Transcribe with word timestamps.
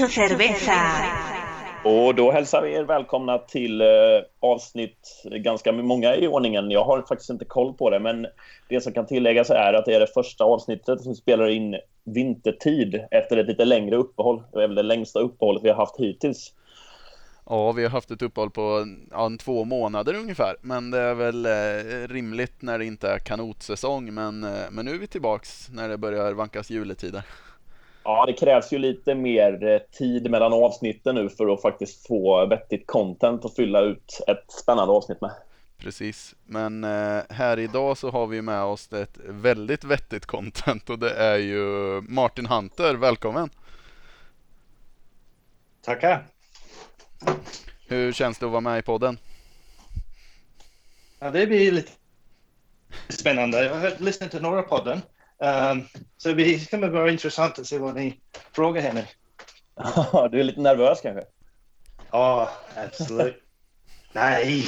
Mucho 0.00 0.12
cerveza. 0.12 0.72
Och 1.84 2.14
då 2.14 2.32
hälsar 2.32 2.62
vi 2.62 2.74
er 2.74 2.84
välkomna 2.84 3.38
till 3.38 3.80
eh, 3.80 3.86
avsnitt, 4.40 5.22
ganska 5.24 5.72
många 5.72 6.16
i 6.16 6.28
ordningen. 6.28 6.70
Jag 6.70 6.84
har 6.84 7.02
faktiskt 7.02 7.30
inte 7.30 7.44
koll 7.44 7.74
på 7.74 7.90
det, 7.90 7.98
men 7.98 8.26
det 8.68 8.80
som 8.80 8.92
kan 8.92 9.06
tilläggas 9.06 9.50
är 9.50 9.72
att 9.72 9.84
det 9.84 9.94
är 9.94 10.00
det 10.00 10.06
första 10.14 10.44
avsnittet 10.44 11.00
som 11.00 11.14
spelar 11.14 11.48
in 11.48 11.76
vintertid 12.04 13.04
efter 13.10 13.36
ett 13.36 13.46
lite 13.46 13.64
längre 13.64 13.96
uppehåll. 13.96 14.42
Det 14.52 14.62
är 14.62 14.66
väl 14.66 14.74
det 14.74 14.82
längsta 14.82 15.20
uppehållet 15.20 15.64
vi 15.64 15.68
har 15.68 15.76
haft 15.76 16.00
hittills. 16.00 16.52
Ja, 17.46 17.72
vi 17.72 17.82
har 17.82 17.90
haft 17.90 18.10
ett 18.10 18.22
uppehåll 18.22 18.50
på 18.50 18.86
ja, 19.10 19.30
två 19.40 19.64
månader 19.64 20.14
ungefär, 20.14 20.56
men 20.60 20.90
det 20.90 20.98
är 20.98 21.14
väl 21.14 21.46
eh, 21.46 22.08
rimligt 22.08 22.62
när 22.62 22.78
det 22.78 22.84
inte 22.84 23.08
är 23.08 23.18
kanotsäsong. 23.18 24.14
Men, 24.14 24.44
eh, 24.44 24.70
men 24.70 24.84
nu 24.84 24.94
är 24.94 24.98
vi 24.98 25.06
tillbaks 25.06 25.68
när 25.70 25.88
det 25.88 25.98
börjar 25.98 26.32
vankas 26.32 26.70
juletider. 26.70 27.22
Ja, 28.08 28.26
det 28.26 28.32
krävs 28.32 28.72
ju 28.72 28.78
lite 28.78 29.14
mer 29.14 29.64
eh, 29.64 29.78
tid 29.78 30.30
mellan 30.30 30.52
avsnitten 30.52 31.14
nu 31.14 31.28
för 31.28 31.48
att 31.54 31.62
faktiskt 31.62 32.06
få 32.06 32.46
vettigt 32.46 32.86
content 32.86 33.44
och 33.44 33.54
fylla 33.54 33.80
ut 33.80 34.20
ett 34.26 34.52
spännande 34.52 34.94
avsnitt 34.94 35.20
med. 35.20 35.30
Precis, 35.78 36.34
men 36.44 36.84
eh, 36.84 37.22
här 37.30 37.58
idag 37.58 37.98
så 37.98 38.10
har 38.10 38.26
vi 38.26 38.42
med 38.42 38.62
oss 38.62 38.92
ett 38.92 39.18
väldigt 39.24 39.84
vettigt 39.84 40.26
content 40.26 40.90
och 40.90 40.98
det 40.98 41.10
är 41.10 41.36
ju 41.36 42.00
Martin 42.00 42.46
Hunter. 42.46 42.94
Välkommen! 42.94 43.50
Tackar! 45.84 46.26
Hur 47.88 48.12
känns 48.12 48.38
det 48.38 48.46
att 48.46 48.52
vara 48.52 48.60
med 48.60 48.78
i 48.78 48.82
podden? 48.82 49.18
Ja, 51.18 51.30
det 51.30 51.46
blir 51.46 51.72
lite 51.72 51.92
spännande. 53.08 53.64
Jag 53.64 53.74
har 53.74 53.92
lyssnat 53.98 54.30
till 54.30 54.42
några 54.42 54.62
podden. 54.62 55.02
Um, 55.38 55.84
så 56.16 56.32
det 56.32 56.70
kommer 56.70 56.88
vara 56.88 57.10
intressant 57.10 57.58
att 57.58 57.66
se 57.66 57.78
vad 57.78 57.94
ni 57.94 58.20
frågar 58.52 58.82
henne. 58.82 59.06
du 60.30 60.40
är 60.40 60.44
lite 60.44 60.60
nervös 60.60 61.00
kanske? 61.00 61.24
Ja, 62.10 62.50
absolut. 62.76 63.42
Nej. 64.12 64.64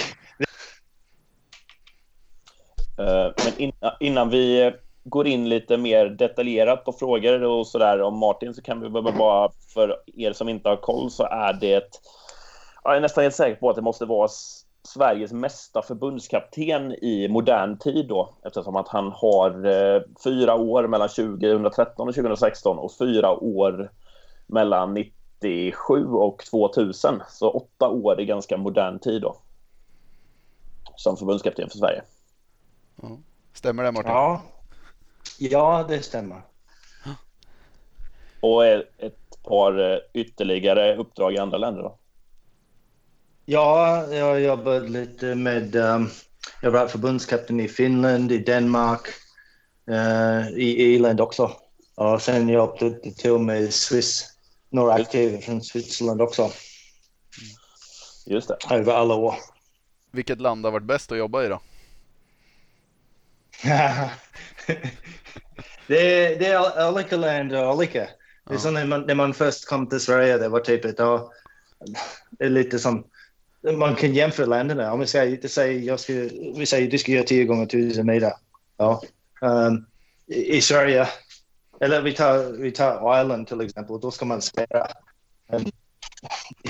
Uh, 3.00 3.32
men 3.44 3.72
innan 4.00 4.30
vi 4.30 4.72
går 5.04 5.26
in 5.26 5.48
lite 5.48 5.76
mer 5.76 6.06
detaljerat 6.06 6.84
på 6.84 6.92
frågor 6.92 7.42
och 7.42 7.66
sådär 7.66 8.02
om 8.02 8.18
Martin 8.18 8.54
så 8.54 8.62
kan 8.62 8.80
vi 8.80 8.88
bara 8.90 9.50
för 9.74 9.96
er 10.16 10.32
som 10.32 10.48
inte 10.48 10.68
har 10.68 10.76
koll 10.76 11.10
så 11.10 11.24
är 11.24 11.52
det 11.52 12.00
jag 12.84 12.96
är 12.96 13.00
nästan 13.00 13.22
helt 13.22 13.34
säker 13.34 13.60
på 13.60 13.70
att 13.70 13.76
det 13.76 13.82
måste 13.82 14.04
vara 14.04 14.28
Sveriges 14.88 15.32
mesta 15.32 15.82
förbundskapten 15.82 16.92
i 16.92 17.28
modern 17.28 17.78
tid 17.78 18.08
då 18.08 18.34
eftersom 18.44 18.76
att 18.76 18.88
han 18.88 19.12
har 19.12 19.66
eh, 19.66 20.02
fyra 20.24 20.54
år 20.54 20.88
mellan 20.88 21.08
2013 21.08 22.08
och 22.08 22.14
2016 22.14 22.78
och 22.78 22.92
fyra 22.98 23.30
år 23.30 23.92
mellan 24.46 24.94
97 24.94 26.06
och 26.06 26.44
2000. 26.44 27.22
Så 27.28 27.50
åtta 27.50 27.88
år 27.88 28.20
i 28.20 28.24
ganska 28.24 28.56
modern 28.56 28.98
tid 28.98 29.22
då. 29.22 29.36
Som 30.96 31.16
förbundskapten 31.16 31.70
för 31.70 31.78
Sverige. 31.78 32.02
Stämmer 33.52 33.82
det 33.82 33.92
Martin? 33.92 34.10
Ja, 34.10 34.42
ja 35.38 35.84
det 35.88 36.02
stämmer. 36.02 36.42
Och 38.40 38.66
ett 38.66 39.42
par 39.42 39.92
eh, 39.92 39.98
ytterligare 40.12 40.96
uppdrag 40.96 41.34
i 41.34 41.38
andra 41.38 41.58
länder 41.58 41.82
då? 41.82 41.98
Ja, 43.50 44.06
jag 44.10 44.24
har 44.24 44.38
jobbat 44.38 44.90
lite 44.90 45.34
med... 45.34 45.76
Um, 45.76 46.10
jag 46.62 46.70
var 46.70 46.88
förbundskapten 46.88 47.60
i 47.60 47.68
Finland, 47.68 48.32
i 48.32 48.38
Danmark, 48.38 49.00
uh, 49.90 50.48
i 50.48 50.94
Irland 50.94 51.20
också. 51.20 51.52
Och 51.94 52.22
sen 52.22 52.48
jobbade 52.48 52.98
jag 53.02 53.16
till 53.16 53.38
med 53.38 53.74
Swiss, 53.74 54.36
några 54.70 54.94
aktiva 54.94 55.40
från 55.40 55.62
Switzerland 55.62 56.22
också. 56.22 56.50
Just 58.26 58.48
det. 58.48 58.56
Över 58.70 58.92
alla 58.92 59.14
år. 59.14 59.34
Vilket 60.10 60.40
land 60.40 60.64
har 60.64 60.72
varit 60.72 60.86
bäst 60.86 61.12
att 61.12 61.18
jobba 61.18 61.44
i 61.44 61.48
då? 61.48 61.60
det, 65.86 66.24
är, 66.26 66.38
det 66.38 66.46
är 66.46 66.88
olika 66.92 67.16
länder, 67.16 67.70
olika. 67.70 68.08
Det 68.48 68.54
är 68.54 68.58
så 68.58 68.70
när 68.70 68.86
man, 68.86 69.02
när 69.02 69.14
man 69.14 69.34
först 69.34 69.68
kom 69.68 69.86
till 69.86 70.00
Sverige, 70.00 70.38
det 70.38 70.48
var 70.48 70.60
typ 70.60 70.84
ett, 70.84 70.96
det 72.30 72.44
är 72.44 72.50
lite 72.50 72.78
som 72.78 73.04
man 73.76 73.94
kan 73.94 74.14
jämföra 74.14 74.46
länderna. 74.46 74.92
Om 74.92 75.00
vi 75.00 75.06
säger, 75.06 75.48
säger, 75.48 75.80
jag 75.80 76.00
ska, 76.00 76.12
vi 76.56 76.66
säger 76.66 76.90
du 76.90 76.98
ska 76.98 77.12
göra 77.12 77.24
10 77.24 77.44
gånger 77.44 77.64
1000 77.64 78.06
meter. 78.06 78.32
Ja. 78.76 79.02
Um, 79.40 79.86
i, 80.26 80.56
I 80.56 80.60
Sverige, 80.60 81.08
eller 81.80 82.02
vi 82.02 82.12
tar, 82.12 82.52
vi 82.52 82.70
tar 82.70 83.18
Ireland 83.20 83.46
till 83.46 83.60
exempel, 83.60 84.00
då 84.00 84.10
ska 84.10 84.24
man 84.24 84.42
spela 84.42 84.88
um, 85.52 85.64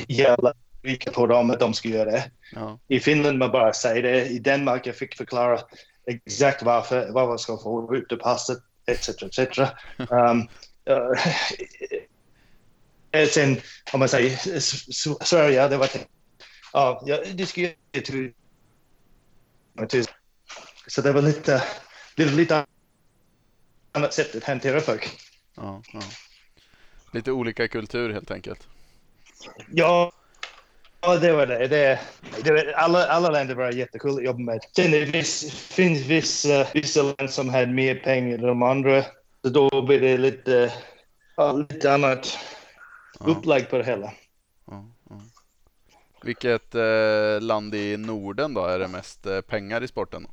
jävla 0.08 0.53
mycket 0.82 1.12
på 1.12 1.26
dem 1.26 1.50
att 1.50 1.60
de 1.60 1.75
ska 1.75 1.88
göra 1.88 2.10
det. 2.10 2.31
Ja. 2.54 2.78
I 2.88 3.00
Finland 3.00 3.38
man 3.38 3.50
bara 3.50 3.72
säger 3.72 4.03
det. 4.03 4.26
I 4.26 4.38
Danmark 4.38 4.87
jag 4.87 4.97
fick 4.97 5.16
förklara 5.16 5.60
exakt 6.06 6.62
varför, 6.62 7.10
vad 7.12 7.28
man 7.28 7.38
ska 7.38 7.58
få 7.58 7.97
ut 7.97 8.12
ur 8.12 8.16
passet, 8.16 8.58
etc. 8.87 9.08
etc. 9.08 9.58
Um, 10.10 10.48
uh, 10.91 11.14
sen 13.28 13.60
om 13.92 14.00
man 14.00 14.08
säger 14.08 14.60
Sverige, 15.25 15.69
det 15.69 15.76
var 15.76 15.87
ja, 16.73 17.03
jag 17.06 17.37
diskuterade 17.37 18.33
Så 20.87 21.03
det 21.03 21.12
var 21.12 21.23
lite, 21.23 21.62
var 22.17 22.25
lite 22.25 22.67
annat 23.93 24.15
sätt 24.15 24.37
att 24.37 24.45
hantera 24.45 24.81
folk. 24.81 25.09
Ja, 25.56 25.83
ja. 25.93 26.01
Lite 27.12 27.33
olika 27.33 27.69
kultur 27.69 28.12
helt 28.12 28.31
enkelt. 28.31 28.69
Ja, 29.73 30.12
ja 31.01 31.17
det 31.17 31.33
var 31.33 31.47
det. 31.47 31.69
det, 31.69 32.01
det 32.45 32.53
var, 32.53 32.73
alla, 32.77 33.06
alla 33.06 33.31
länder 33.31 33.55
var 33.55 33.73
jättekul 33.73 34.17
att 34.17 34.25
jobba 34.25 34.39
med. 34.39 34.61
Sen 34.77 34.91
det 34.91 35.05
viss, 35.05 35.53
finns 35.53 36.06
vissa, 36.06 36.67
vissa 36.75 37.03
länder 37.03 37.27
som 37.27 37.49
hade 37.49 37.67
mer 37.67 37.95
pengar 37.95 38.35
än 38.35 38.43
de 38.43 38.62
andra. 38.62 39.05
Så 39.43 39.49
då 39.49 39.83
blir 39.83 40.00
det 40.00 40.19
lite, 40.19 40.73
lite 41.71 41.93
annat 41.95 42.39
ja. 43.21 43.27
upplägg 43.27 43.71
på 43.71 43.79
det 43.79 43.85
hela. 43.85 44.12
Vilket 46.23 46.75
eh, 46.75 47.41
land 47.41 47.75
i 47.75 47.97
Norden 47.97 48.55
då 48.55 48.65
är 48.65 48.79
det 48.79 48.89
mest 48.89 49.27
eh, 49.27 49.41
pengar 49.41 49.83
i 49.83 49.89
sporten? 49.89 50.27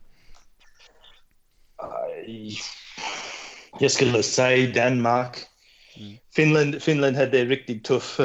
Jag 3.79 3.91
skulle 3.91 4.23
säga 4.23 4.85
Danmark. 4.85 5.37
Mm. 5.97 6.17
Finland, 6.35 6.81
Finland 6.81 7.15
hade 7.15 7.31
det 7.31 7.45
riktigt 7.45 7.83
tufft. 7.83 8.19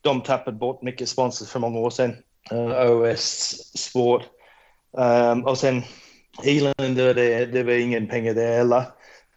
De 0.00 0.22
tappade 0.22 0.56
bort 0.56 0.82
mycket 0.82 1.08
sponsor 1.08 1.46
för 1.46 1.60
många 1.60 1.78
år 1.78 1.90
sedan. 1.90 2.16
Uh, 2.52 2.72
eh, 2.72 2.90
OS 2.90 3.22
Sport. 3.74 4.22
Um, 4.92 5.44
och 5.44 5.58
sen 5.58 5.82
Irland, 6.44 6.96
det, 6.96 7.46
det 7.46 7.62
var 7.62 7.72
ingen 7.72 8.08
pengar 8.08 8.34
där 8.34 8.56
heller. 8.56 8.84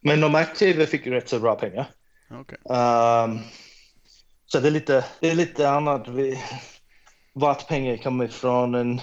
Men 0.01 0.21
de 0.21 0.35
aktiva 0.35 0.85
fick 0.85 1.07
rätt 1.07 1.29
så 1.29 1.39
bra 1.39 1.55
pengar. 1.55 1.85
Okay. 2.41 2.57
Um, 2.63 3.39
så 4.45 4.59
det 4.59 4.67
är 4.67 4.71
lite, 4.71 5.05
det 5.19 5.29
är 5.29 5.35
lite 5.35 5.69
annat. 5.69 6.07
Vi, 6.07 6.39
vart 7.35 7.67
pengar 7.67 7.97
kommer 7.97 8.25
ifrån, 8.25 8.75
en, 8.75 9.01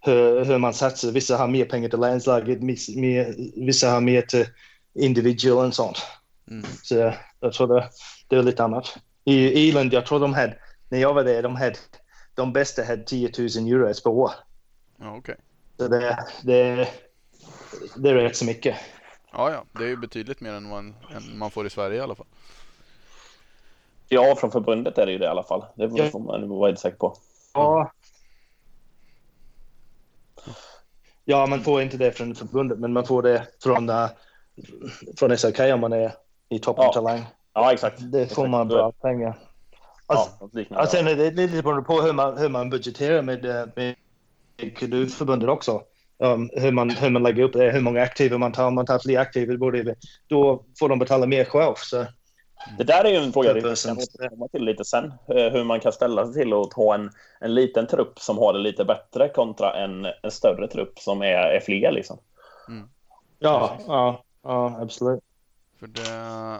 hur, 0.00 0.44
hur 0.44 0.58
man 0.58 0.74
satsar. 0.74 1.10
Vissa 1.10 1.36
har 1.36 1.48
mer 1.48 1.64
pengar 1.64 1.88
till 1.88 1.98
landslaget, 1.98 2.62
mer, 2.62 3.34
vissa 3.66 3.90
har 3.90 4.00
mer 4.00 4.22
till 4.22 4.46
individual 4.94 5.66
och 5.66 5.74
sånt. 5.74 5.98
Mm. 6.50 6.64
Så 6.82 7.12
jag 7.40 7.52
tror 7.52 7.66
det, 7.66 7.88
det 8.28 8.36
är 8.36 8.42
lite 8.42 8.64
annat. 8.64 8.96
I 9.24 9.68
Irland, 9.68 9.92
jag 9.92 10.06
tror 10.06 10.20
de 10.20 10.34
hade, 10.34 10.58
när 10.88 10.98
jag 10.98 11.14
var 11.14 11.24
där, 11.24 11.42
de 11.42 11.56
hade, 11.56 11.76
de 12.34 12.52
bästa 12.52 12.84
hade 12.84 13.04
10 13.04 13.32
000 13.38 13.46
euro 13.48 13.94
per 14.04 14.10
år. 14.10 14.30
Ja, 15.00 15.16
okay. 15.16 15.36
Så 15.76 15.88
det, 15.88 16.18
det, 16.42 16.88
det 17.96 18.10
är 18.10 18.14
rätt 18.14 18.36
så 18.36 18.44
mycket. 18.44 18.76
Ja, 19.32 19.50
ja, 19.50 19.64
det 19.78 19.84
är 19.84 19.88
ju 19.88 19.96
betydligt 19.96 20.40
mer 20.40 20.52
än 20.52 20.68
man, 20.68 20.94
än 21.16 21.38
man 21.38 21.50
får 21.50 21.66
i 21.66 21.70
Sverige 21.70 21.96
i 21.96 22.00
alla 22.00 22.14
fall. 22.14 22.26
Ja, 24.08 24.36
från 24.36 24.50
förbundet 24.50 24.98
är 24.98 25.06
det 25.06 25.12
ju 25.12 25.18
det 25.18 25.24
i 25.24 25.28
alla 25.28 25.42
fall. 25.42 25.64
Det 25.74 26.10
får 26.10 26.20
man 26.20 26.48
vara 26.48 26.68
helt 26.68 26.80
säker 26.80 26.96
på. 26.96 27.16
Ja. 27.56 27.92
Ja, 31.24 31.46
man 31.46 31.60
får 31.60 31.82
inte 31.82 31.96
det 31.96 32.12
från 32.12 32.34
förbundet, 32.34 32.78
men 32.78 32.92
man 32.92 33.06
får 33.06 33.22
det 33.22 33.46
från, 33.62 33.90
uh, 33.90 34.08
från 35.18 35.38
SOK 35.38 35.58
om 35.60 35.80
man 35.80 35.92
är 35.92 36.12
i 36.48 36.58
toppen 36.58 36.84
ja. 36.84 36.92
talang. 36.92 37.24
Ja, 37.54 37.72
exakt. 37.72 38.12
Det 38.12 38.34
får 38.34 38.46
man 38.46 38.68
bra 38.68 38.92
pengar. 38.92 39.38
Alltså, 40.06 40.30
ja, 40.68 40.86
sen 40.86 41.08
är 41.08 41.16
det 41.16 41.30
lite 41.30 41.62
beroende 41.62 41.82
på 41.82 42.00
hur 42.00 42.12
man, 42.12 42.38
hur 42.38 42.48
man 42.48 42.70
budgeterar 42.70 43.22
med, 43.22 43.44
eh, 43.44 43.66
med 43.76 43.94
KDU-förbundet 44.78 45.48
också. 45.48 45.82
Um, 46.18 46.50
hur, 46.52 46.72
man, 46.72 46.90
hur 46.90 47.10
man 47.10 47.22
lägger 47.22 47.42
upp 47.42 47.52
det, 47.52 47.70
hur 47.70 47.80
många 47.80 48.02
aktiva 48.02 48.38
man 48.38 48.52
tar. 48.52 48.66
Om 48.66 48.74
man 48.74 48.86
tar 48.86 48.98
fler 48.98 49.18
aktiva, 49.18 49.72
då 50.28 50.64
får 50.78 50.88
de 50.88 50.98
betala 50.98 51.26
mer 51.26 51.44
själv. 51.44 51.74
Så 51.76 52.06
det 52.78 52.84
där 52.84 53.04
är 53.04 53.08
ju 53.08 53.16
en 53.16 53.32
fråga 53.32 53.52
vi 53.52 53.60
kan 53.60 53.70
återkomma 53.70 54.48
till 54.48 54.64
lite 54.64 54.84
sen. 54.84 55.04
Eh, 55.04 55.52
hur 55.52 55.64
man 55.64 55.80
kan 55.80 55.92
ställa 55.92 56.26
sig 56.26 56.42
till 56.42 56.52
att 56.52 56.72
ha 56.72 56.94
en, 56.94 57.10
en 57.40 57.54
liten 57.54 57.86
trupp 57.86 58.18
som 58.18 58.38
har 58.38 58.52
det 58.52 58.58
lite 58.58 58.84
bättre 58.84 59.28
kontra 59.28 59.74
en, 59.74 60.06
en 60.22 60.30
större 60.30 60.68
trupp 60.68 60.98
som 60.98 61.22
är, 61.22 61.26
är 61.26 61.60
fler. 61.60 61.92
Liksom. 61.92 62.18
Mm. 62.68 62.88
Ja, 63.38 63.78
ja, 63.86 64.24
ja, 64.42 64.78
absolut. 64.80 65.20
För 65.80 65.86
det, 65.86 66.10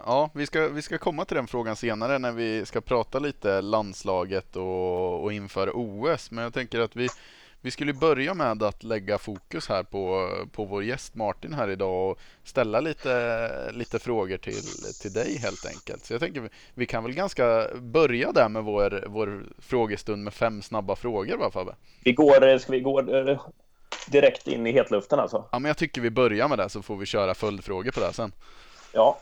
ja, 0.05 0.29
vi 0.33 0.45
ska, 0.45 0.67
vi 0.67 0.81
ska 0.81 0.97
komma 0.97 1.25
till 1.25 1.35
den 1.35 1.47
frågan 1.47 1.75
senare 1.75 2.19
när 2.19 2.31
vi 2.31 2.65
ska 2.65 2.81
prata 2.81 3.19
lite 3.19 3.61
landslaget 3.61 4.55
och, 4.55 5.23
och 5.23 5.33
inför 5.33 5.71
OS. 5.73 6.31
Men 6.31 6.43
jag 6.43 6.53
tänker 6.53 6.79
att 6.79 6.95
vi, 6.95 7.07
vi 7.61 7.71
skulle 7.71 7.93
börja 7.93 8.33
med 8.33 8.63
att 8.63 8.83
lägga 8.83 9.17
fokus 9.17 9.69
här 9.69 9.83
på, 9.83 10.31
på 10.51 10.65
vår 10.65 10.83
gäst 10.83 11.15
Martin 11.15 11.53
här 11.53 11.69
idag 11.69 12.11
och 12.11 12.19
ställa 12.43 12.79
lite, 12.79 13.71
lite 13.71 13.99
frågor 13.99 14.37
till, 14.37 14.63
till 15.01 15.13
dig 15.13 15.37
helt 15.37 15.65
enkelt. 15.65 16.05
Så 16.05 16.13
jag 16.13 16.21
tänker 16.21 16.49
vi, 16.73 16.85
kan 16.85 17.03
väl 17.03 17.13
ganska 17.13 17.67
börja 17.75 18.31
där 18.31 18.49
med 18.49 18.63
vår, 18.63 19.03
vår 19.07 19.45
frågestund 19.59 20.23
med 20.23 20.33
fem 20.33 20.61
snabba 20.61 20.95
frågor 20.95 21.37
va 21.37 21.51
Fabbe? 21.51 21.75
Vi 22.03 22.13
går, 22.13 22.57
ska 22.57 22.71
vi 22.71 22.79
gå 22.79 22.99
eh, 22.99 23.39
direkt 24.07 24.47
in 24.47 24.67
i 24.67 24.71
hetluften 24.71 25.19
alltså? 25.19 25.43
Ja 25.51 25.59
men 25.59 25.69
jag 25.69 25.77
tycker 25.77 26.01
vi 26.01 26.09
börjar 26.09 26.47
med 26.47 26.57
det 26.57 26.69
så 26.69 26.81
får 26.81 26.95
vi 26.95 27.05
köra 27.05 27.35
följdfrågor 27.35 27.91
på 27.91 27.99
det 27.99 28.13
sen. 28.13 28.31
Ja. 28.93 29.17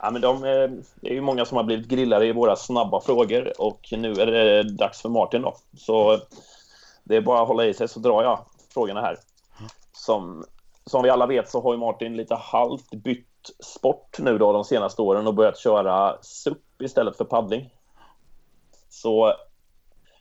Ja, 0.00 0.10
men 0.10 0.22
de, 0.22 0.36
eh, 0.36 0.70
det 1.00 1.10
är 1.10 1.14
ju 1.14 1.20
många 1.20 1.44
som 1.44 1.56
har 1.56 1.64
blivit 1.64 1.88
grillade 1.88 2.26
i 2.26 2.32
våra 2.32 2.56
snabba 2.56 3.00
frågor 3.00 3.60
och 3.60 3.88
nu 3.90 4.12
är 4.12 4.26
det 4.26 4.62
dags 4.62 5.02
för 5.02 5.08
Martin 5.08 5.42
då. 5.42 5.56
Så 5.76 6.20
det 7.04 7.16
är 7.16 7.20
bara 7.20 7.42
att 7.42 7.48
hålla 7.48 7.64
i 7.64 7.74
sig 7.74 7.88
så 7.88 8.00
drar 8.00 8.22
jag 8.22 8.46
frågorna 8.74 9.00
här. 9.00 9.18
Som, 9.92 10.44
som 10.86 11.02
vi 11.02 11.10
alla 11.10 11.26
vet 11.26 11.50
så 11.50 11.62
har 11.62 11.72
ju 11.72 11.78
Martin 11.78 12.16
lite 12.16 12.34
halvt 12.34 12.90
bytt 12.90 13.26
sport 13.64 14.18
nu 14.18 14.38
då 14.38 14.52
de 14.52 14.64
senaste 14.64 15.02
åren 15.02 15.26
och 15.26 15.34
börjat 15.34 15.58
köra 15.58 16.22
SUP 16.22 16.82
istället 16.82 17.16
för 17.16 17.24
paddling. 17.24 17.74
Så 18.88 19.34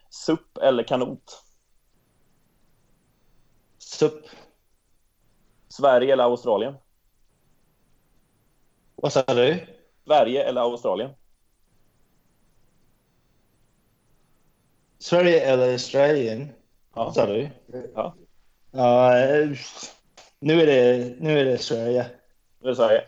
SUP 0.10 0.58
eller 0.58 0.84
kanot? 0.84 1.44
SUP. 3.78 4.26
Sverige 5.68 6.14
eller 6.14 6.24
Australien? 6.24 6.76
Vad 8.96 9.14
sa 9.14 9.24
du? 9.28 9.68
Sverige 10.06 10.44
eller 10.44 10.62
Australien? 10.62 11.12
Sverige 15.00 15.42
eller 15.42 15.72
Australien? 15.72 16.50
Ja. 16.96 17.14
Sa 17.14 17.26
du? 17.26 17.50
Ja. 17.96 18.16
Ja, 18.72 19.18
eh, 19.18 19.50
nu 20.40 20.62
är 20.62 20.66
det, 20.66 21.16
nu 21.20 21.40
är 21.40 21.46
det 21.46 21.58
Sverige. 21.58 22.06
Nu 22.60 22.66
är 22.66 22.70
det 22.70 22.76
Sverige. 22.76 23.04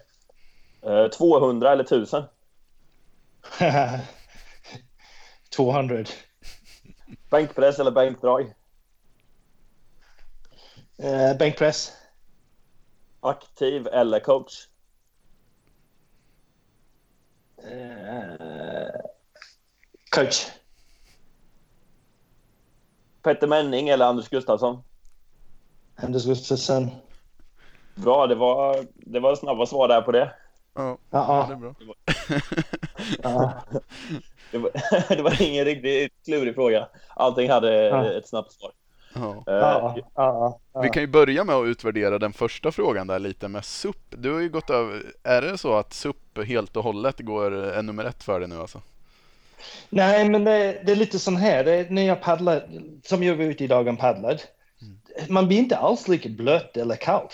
Eh, 0.82 1.08
200 1.08 1.72
eller 1.72 1.84
1000? 1.84 2.24
200. 5.50 6.04
Bänkpress 7.30 7.80
eller 7.80 7.92
bänkdrag? 7.92 8.54
Uh, 11.04 11.38
bänkpress. 11.38 11.92
Aktiv 13.20 13.88
eller 13.88 14.20
coach? 14.20 14.68
Uh, 17.64 19.02
coach. 20.12 20.48
Petter 23.24 23.48
Menning 23.48 23.90
eller 23.90 24.06
Anders 24.06 24.30
Gustafsson? 24.30 24.84
Anders 25.96 26.26
Gustafsson. 26.26 26.90
Bra, 27.96 28.28
det 28.28 28.36
var, 28.36 28.86
det 28.96 29.20
var 29.20 29.36
snabba 29.36 29.66
svar 29.66 29.88
där 29.88 30.02
på 30.02 30.12
det. 30.12 30.32
Ja, 30.76 30.98
Ja, 31.10 31.46
det 31.48 31.54
är 31.54 31.58
bra. 31.58 31.76
Det 31.80 31.86
var, 34.58 34.72
det 35.16 35.22
var 35.22 35.42
ingen 35.42 35.66
riktigt 35.66 36.14
klurig 36.26 36.56
fråga. 36.56 36.88
Allting 37.16 37.50
hade 37.50 37.90
ett 38.18 38.28
snabbt 38.28 38.52
svar. 38.52 38.72
Ja. 39.46 39.96
Ja. 40.16 40.60
Vi 40.82 40.90
kan 40.90 41.04
ju 41.04 41.08
börja 41.08 41.44
med 41.44 41.56
att 41.56 41.66
utvärdera 41.66 42.20
den 42.20 42.34
första 42.34 42.72
frågan 42.72 43.08
där 43.08 43.20
lite 43.20 43.48
med 43.48 43.66
SUP. 43.66 43.98
Du 44.10 44.34
har 44.34 44.40
ju 44.40 44.50
gått 44.50 44.70
över, 44.70 45.04
är 45.24 45.42
det 45.42 45.58
så 45.58 45.74
att 45.74 45.94
SUP 45.94 46.40
helt 46.46 46.78
och 46.78 46.84
hållet 46.84 47.20
går 47.20 47.82
nummer 47.82 48.06
ett 48.06 48.24
för 48.24 48.40
dig 48.40 48.50
nu 48.50 48.60
alltså? 48.60 48.82
Nej, 49.90 50.30
men 50.30 50.44
det, 50.44 50.82
det 50.86 50.92
är 50.92 50.96
lite 50.96 51.20
sån 51.20 51.36
här. 51.36 51.64
Det, 51.64 51.72
är 51.72 51.90
när 51.90 52.08
jag 52.08 52.22
paddlar, 52.22 52.64
som 53.04 53.24
jag 53.24 53.36
var 53.36 53.44
ute 53.44 53.64
idag 53.64 53.88
och 53.88 54.00
paddlade. 54.00 54.40
Man 55.30 55.48
blir 55.48 55.58
inte 55.58 55.78
alls 55.78 56.08
lika 56.08 56.30
blöt 56.30 56.78
eller 56.78 56.96
kallt. 56.96 57.34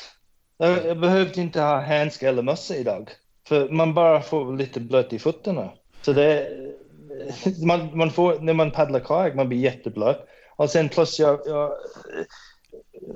Jag, 0.57 0.85
jag 0.85 0.99
behövde 0.99 1.41
inte 1.41 1.61
ha 1.61 1.81
handskar 1.81 2.29
eller 2.29 2.41
mössa 2.41 2.75
idag. 2.75 3.09
För 3.47 3.69
man 3.69 3.93
bara 3.93 4.21
får 4.21 4.57
lite 4.57 4.79
blöt 4.79 5.13
i 5.13 5.19
fötterna. 5.19 5.71
Så 6.01 6.13
det, 6.13 6.47
man, 7.65 7.97
man 7.97 8.11
får, 8.11 8.39
när 8.39 8.53
man 8.53 8.71
paddlar 8.71 8.99
kajak, 8.99 9.35
man 9.35 9.49
blir 9.49 9.59
jätteblöt. 9.59 10.27
Och 10.55 10.69
sen 10.69 10.89
plus 10.89 11.19
jag, 11.19 11.39
jag 11.45 11.71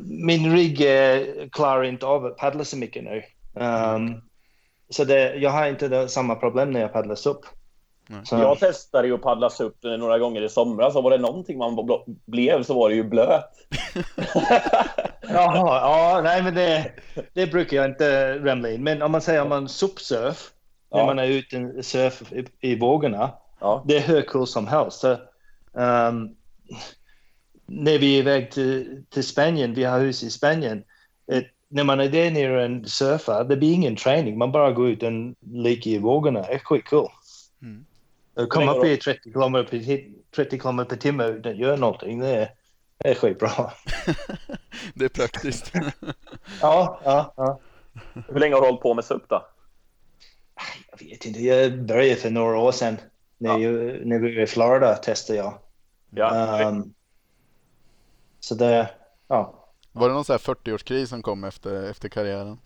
min 0.02 0.56
rygg 0.56 0.78
klarar 1.52 1.84
inte 1.84 2.06
av 2.06 2.26
att 2.26 2.38
paddla 2.38 2.66
så 2.66 2.78
mycket 2.78 3.04
nu. 3.04 3.24
Um, 3.54 4.22
så 4.90 5.04
det, 5.04 5.36
jag 5.36 5.50
har 5.50 5.68
inte 5.68 5.88
det, 5.88 6.10
samma 6.10 6.36
problem 6.36 6.72
när 6.72 6.80
jag 6.80 6.94
paddlar 6.94 7.28
upp. 7.28 7.46
Så, 8.24 8.36
Jag 8.36 8.60
testade 8.60 9.08
ju 9.08 9.14
att 9.14 9.22
paddla 9.22 9.50
upp 9.60 9.84
några 9.84 10.20
gånger 10.20 10.42
i 10.42 10.50
somras 10.50 10.96
och 10.96 11.04
var 11.04 11.12
det 11.12 11.18
någonting 11.18 11.58
man 11.58 11.80
bl- 11.80 12.16
blev 12.26 12.64
så 12.64 12.74
var 12.74 12.90
det 12.90 12.96
ju 12.96 13.04
blöt. 13.04 13.46
Jaha, 15.22 15.80
ja, 15.82 16.22
nej 16.24 16.44
men 16.44 16.56
det, 16.56 16.92
det 17.34 17.48
brukar 17.48 17.78
jag 17.78 17.86
inte 17.86 18.40
ramla 18.40 18.72
in. 18.72 18.84
Men 18.84 19.02
om 19.02 19.12
man 19.12 19.22
säger 19.22 19.42
om 19.42 19.50
man 19.50 19.70
suppsurf, 19.70 20.52
när 20.92 21.00
Ja. 21.00 21.06
man 21.06 21.20
är 21.20 21.28
ute 21.28 21.58
och 21.78 21.86
surf 21.86 22.32
i, 22.32 22.46
i 22.60 22.80
vågorna, 22.80 23.32
Ja. 23.60 23.84
det 23.88 23.98
är 23.98 24.02
hur 24.02 24.22
kul 24.22 24.48
som 24.48 24.68
helst. 24.68 25.00
Så, 25.00 25.12
ehm, 25.78 26.30
när 27.66 28.00
vi 28.00 28.16
är 28.16 28.20
iväg 28.20 28.52
till, 28.52 29.04
till 29.10 29.24
Spanien, 29.24 29.74
vi 29.74 29.84
har 29.84 30.00
hus 30.00 30.24
i 30.24 30.30
Spanien, 30.30 30.84
ett, 31.32 31.48
när 31.68 31.84
man 31.84 32.00
är 32.00 32.10
där 32.10 32.32
nere 32.32 32.66
och 32.80 32.88
surfar, 32.90 33.44
det 33.44 33.58
blir 33.58 33.74
ingen 33.74 33.96
träning, 33.96 34.38
man 34.38 34.52
bara 34.52 34.72
går 34.72 34.90
ut 34.90 35.04
och 35.04 35.12
leker 35.54 35.90
i 35.90 35.98
vågorna. 35.98 36.42
Det 36.42 36.54
är 36.54 36.60
skitkul. 36.60 37.08
Mm. 37.62 37.86
Att 38.36 38.50
komma 38.50 38.74
upp 38.74 38.86
i 38.86 38.98
30 38.98 39.32
km 39.34 39.54
per, 39.54 40.10
30 40.36 40.60
km 40.60 40.86
per 40.86 40.96
timme 40.96 41.26
utan 41.28 41.52
att 41.52 41.58
göra 41.58 41.76
någonting, 41.76 42.20
det 42.20 42.28
är, 42.30 42.50
det 42.98 43.10
är 43.10 43.16
skitbra. 43.16 43.50
Det 44.94 45.06
är 45.06 45.10
praktiskt. 45.10 45.72
Ja, 46.62 47.00
ja, 47.04 47.34
ja. 47.38 47.60
Hur 48.28 48.40
länge 48.40 48.54
har 48.56 48.62
du 48.62 48.68
hållit 48.68 48.82
på 48.82 48.94
med 48.94 49.06
SUP 49.06 49.30
då? 49.30 49.48
Jag 50.92 51.08
vet 51.08 51.26
inte, 51.26 51.40
jag 51.40 51.86
började 51.86 52.16
för 52.22 52.30
några 52.30 52.58
år 52.58 52.72
sedan. 52.72 52.98
När, 53.38 53.50
Ja. 53.50 53.60
jag, 53.60 54.06
när 54.06 54.20
vi 54.20 54.36
var 54.36 54.44
i 54.44 54.48
Florida 54.48 54.96
testade 54.96 55.40
jag. 55.40 55.58
Ja, 56.10 56.60
Ehm, 56.62 56.94
så 58.40 58.56
det, 58.56 58.90
ja. 59.28 59.66
Var 59.92 60.08
det 60.08 60.14
någon 60.14 60.26
sån 60.26 60.34
här 60.34 60.54
40-årskris 60.54 61.06
som 61.06 61.22
kom 61.22 61.44
efter, 61.44 61.90
efter 61.90 62.10
karriären? 62.10 62.58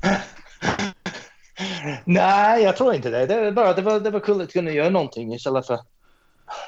Nej, 2.04 2.62
jag 2.62 2.76
tror 2.76 2.94
inte 2.94 3.10
det. 3.10 3.26
Det, 3.26 3.34
är 3.34 3.52
bara, 3.52 3.72
det, 3.72 3.82
var, 3.82 4.00
det 4.00 4.10
var 4.10 4.20
kul 4.20 4.40
att 4.40 4.52
kunna 4.52 4.70
göra 4.70 4.90
någonting 4.90 5.34
istället 5.34 5.66
för... 5.66 5.78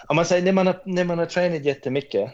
Om 0.08 0.16
man 0.16 0.24
säger 0.26 0.42
när 0.42 0.52
man 0.52 0.66
har, 0.66 0.82
när 0.84 1.04
man 1.04 1.18
har 1.18 1.26
tränat 1.26 1.64
jättemycket. 1.64 2.30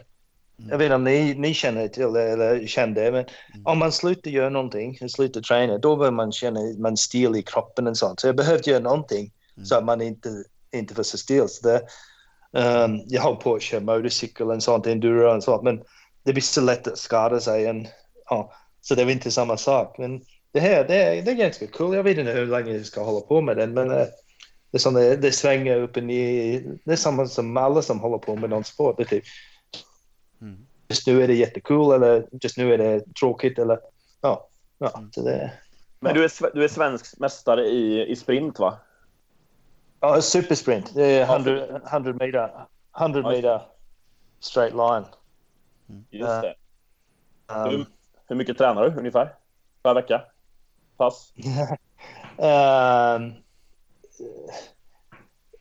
Jag 0.69 0.77
vet 0.77 0.85
inte 0.85 0.95
om 0.95 1.03
ni, 1.03 1.33
ni 1.33 1.53
känner 1.53 1.87
till 1.87 2.13
det 2.13 2.31
eller 2.31 2.67
kände 2.67 3.01
det, 3.01 3.11
men 3.11 3.25
om 3.65 3.79
man 3.79 3.91
slutar 3.91 4.31
göra 4.31 4.49
någonting, 4.49 5.09
slutar 5.09 5.41
träna, 5.41 5.77
då 5.77 5.95
börjar 5.95 6.11
man 6.11 6.31
känna 6.31 6.59
man 6.77 6.97
stil 6.97 7.35
i 7.35 7.41
kroppen 7.41 7.87
och 7.87 7.97
sånt. 7.97 8.19
Så 8.19 8.27
jag 8.27 8.35
behövde 8.35 8.71
göra 8.71 8.83
någonting 8.83 9.31
så 9.63 9.75
att 9.75 9.85
man 9.85 10.01
inte, 10.01 10.43
inte 10.71 10.95
får 10.95 11.03
så 11.03 11.17
stil. 11.17 11.45
Så 11.47 11.67
det, 11.67 11.81
um, 12.59 13.01
jag 13.05 13.21
har 13.21 13.35
på 13.35 13.55
att 13.55 13.61
köra 13.61 13.81
motorcykel 13.81 14.51
och 14.51 14.63
sånt, 14.63 14.87
enduro 14.87 15.35
och 15.35 15.43
sånt, 15.43 15.63
men 15.63 15.81
det 16.23 16.33
blir 16.33 16.41
så 16.41 16.61
lätt 16.61 16.87
att 16.87 16.97
skada 16.97 17.39
sig. 17.39 17.69
Och, 17.69 17.75
ja, 18.25 18.53
så 18.81 18.95
det 18.95 19.01
är 19.01 19.09
inte 19.09 19.31
samma 19.31 19.57
sak. 19.57 19.95
Men 19.97 20.21
det 20.51 20.59
här, 20.59 20.83
det 20.87 20.95
är, 20.95 21.21
det 21.21 21.31
är 21.31 21.35
ganska 21.35 21.67
kul. 21.67 21.95
Jag 21.95 22.03
vet 22.03 22.17
inte 22.17 22.31
hur 22.31 22.45
länge 22.45 22.73
jag 22.77 22.85
ska 22.85 23.03
hålla 23.03 23.21
på 23.21 23.41
med 23.41 23.57
den, 23.57 23.73
men 23.73 23.91
eh, 23.91 23.97
det, 24.71 24.77
är 24.77 24.79
som 24.79 24.93
det, 24.93 25.15
det 25.15 25.31
svänger 25.31 25.81
upp 25.81 25.97
och 25.97 26.03
ner. 26.03 26.63
Det 26.83 26.91
är 26.91 26.95
samma 26.95 27.25
som 27.25 27.57
alla 27.57 27.81
som 27.81 27.99
håller 27.99 28.17
på 28.17 28.35
med 28.35 28.49
någon 28.49 28.63
sport. 28.63 28.97
Det 28.97 29.03
är 29.03 29.05
typ, 29.05 29.23
Mm. 30.41 30.65
just 30.87 31.07
nu 31.07 31.23
är 31.23 31.27
det 31.27 31.33
jättekul 31.33 31.91
eller 31.93 32.27
just 32.41 32.57
nu 32.57 32.73
är 32.73 32.77
det 32.77 33.13
tråkigt 33.19 33.59
eller 33.59 33.79
ja. 34.21 34.47
ja 34.77 35.03
så 35.11 35.21
det, 35.21 35.51
Men 35.99 36.13
du 36.13 36.23
är, 36.23 36.55
du 36.55 36.63
är 36.63 36.67
svensk 36.67 37.19
mästare 37.19 37.65
i, 37.65 38.07
i 38.11 38.15
sprint 38.15 38.59
va? 38.59 38.77
ja, 39.99 40.21
supersprint. 40.21 40.93
Det 40.95 41.05
är 41.05 41.35
100, 41.35 41.79
100 41.91 42.13
meter, 42.13 42.51
100 42.99 43.21
Ja. 43.23 43.29
meter 43.29 43.61
straight 44.39 44.73
line. 44.75 45.05
Just 46.09 46.41
det. 46.41 46.55
Um, 47.53 47.69
Hur, 47.69 47.85
hur 48.27 48.35
mycket 48.35 48.57
tränar 48.57 48.89
du 48.89 48.97
ungefär? 48.99 49.35
Per 49.83 49.93
vecka? 49.93 50.21
Pass? 50.99 51.33
um, 52.37 53.33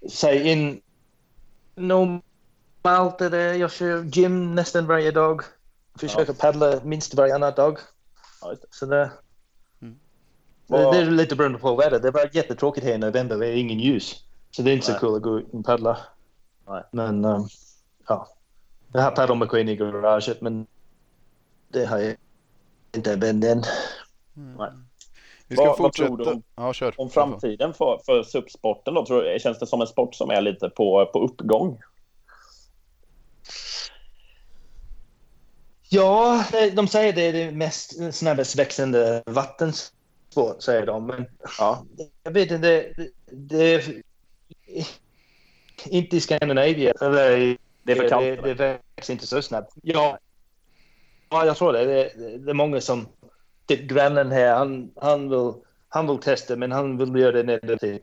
säg 0.10 0.48
in 0.52 0.80
normalt 1.74 3.20
är 3.20 3.30
det 3.30 3.56
jag 3.56 3.72
kör 3.72 4.04
gym 4.04 4.54
nästan 4.54 4.86
varje 4.86 5.10
dag. 5.10 5.42
Försöker 5.98 6.32
paddla 6.32 6.80
minst 6.84 7.14
varannan 7.14 7.54
dag. 7.54 7.78
Ja, 8.40 8.50
just 8.50 8.62
det. 8.62 9.10
Så 10.68 10.76
det, 10.76 10.90
det 10.90 10.98
är 10.98 11.10
lite 11.10 11.36
beroende 11.36 11.58
på 11.58 11.76
vädret. 11.76 12.02
Det 12.02 12.10
var 12.10 12.30
jättetråkigt 12.32 12.86
här 12.86 12.94
i 12.94 12.98
november. 12.98 13.36
Det 13.36 13.46
är 13.46 13.56
ingen 13.56 13.80
ljus. 13.80 14.24
Så 14.50 14.62
det 14.62 14.70
är 14.70 14.74
inte 14.74 14.86
så 14.86 14.98
kul 14.98 15.16
att 15.16 15.22
gå 15.22 15.38
ut 15.38 15.46
och 15.52 15.64
paddla. 15.64 15.98
Nej. 16.66 16.82
Men 16.92 17.24
um, 17.24 17.48
ja, 18.08 18.28
jag 18.92 19.02
har 19.02 19.10
paddelmaskin 19.10 19.68
i 19.68 19.76
garaget 19.76 20.40
men 20.40 20.66
det 21.68 21.86
har 21.86 21.98
jag 21.98 22.16
inte 22.92 23.12
använt 23.12 23.44
än. 23.44 23.62
Nej. 24.34 24.70
Vi 25.48 25.56
ska 25.56 25.64
Vad- 25.64 25.68
vad 25.68 25.76
fortsätta. 25.76 26.06
tror 26.06 26.18
du 26.18 26.24
om- 26.24 26.42
ja, 26.56 26.72
kör. 26.72 26.94
Om 26.96 27.10
framtiden 27.10 27.74
för, 27.74 28.00
för 28.06 28.22
SUP-sporten 28.22 28.94
då, 28.94 29.06
tror, 29.06 29.38
känns 29.38 29.58
det 29.58 29.66
som 29.66 29.80
en 29.80 29.86
sport 29.86 30.14
som 30.14 30.30
är 30.30 30.40
lite 30.40 30.68
på, 30.70 31.06
på 31.06 31.20
uppgång? 31.24 31.80
Ja, 35.88 36.44
det- 36.52 36.70
de 36.70 36.88
säger 36.88 37.12
det 37.12 37.22
är 37.22 37.32
det 37.32 37.50
mest 37.52 38.14
snabbast 38.14 38.56
växande 38.58 39.22
vattensport, 39.26 40.62
säger 40.62 40.86
de. 40.86 41.06
Men 41.06 41.26
Ja. 41.58 41.84
jag 42.22 42.30
vet 42.32 42.50
inte, 42.50 42.92
det, 42.96 43.10
det 43.32 43.74
är 43.74 43.84
inte 45.86 46.16
i 46.16 46.20
Skandinavien. 46.20 46.94
Eller 47.00 47.56
Det 47.82 47.92
är 47.92 47.96
för 47.96 48.08
kallt, 48.08 48.42
Det, 48.42 48.54
det 48.54 48.78
växer 48.96 49.12
inte 49.12 49.26
så 49.26 49.42
snabbt. 49.42 49.72
Ja, 49.82 50.18
ja 51.30 51.46
jag 51.46 51.56
tror 51.56 51.72
det. 51.72 51.84
Det, 51.84 52.38
det 52.38 52.50
är 52.50 52.54
många 52.54 52.80
som... 52.80 53.08
Typ 53.68 53.80
grannen 53.80 54.30
här, 54.30 54.54
han, 54.54 54.90
han, 54.96 55.30
vill, 55.30 55.52
han 55.88 56.06
vill 56.06 56.18
testa, 56.18 56.56
men 56.56 56.72
han 56.72 56.98
vill 56.98 57.22
göra 57.22 57.32
det 57.32 57.42
nere 57.42 57.78
typ. 57.78 58.02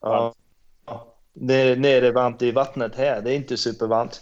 Ja. 0.00 0.34
Det, 1.34 1.78
nere 1.78 2.10
varmt 2.10 2.42
i 2.42 2.50
vattnet 2.50 2.94
här. 2.94 3.20
Det 3.20 3.32
är 3.32 3.36
inte 3.36 3.56
supervarmt. 3.56 4.20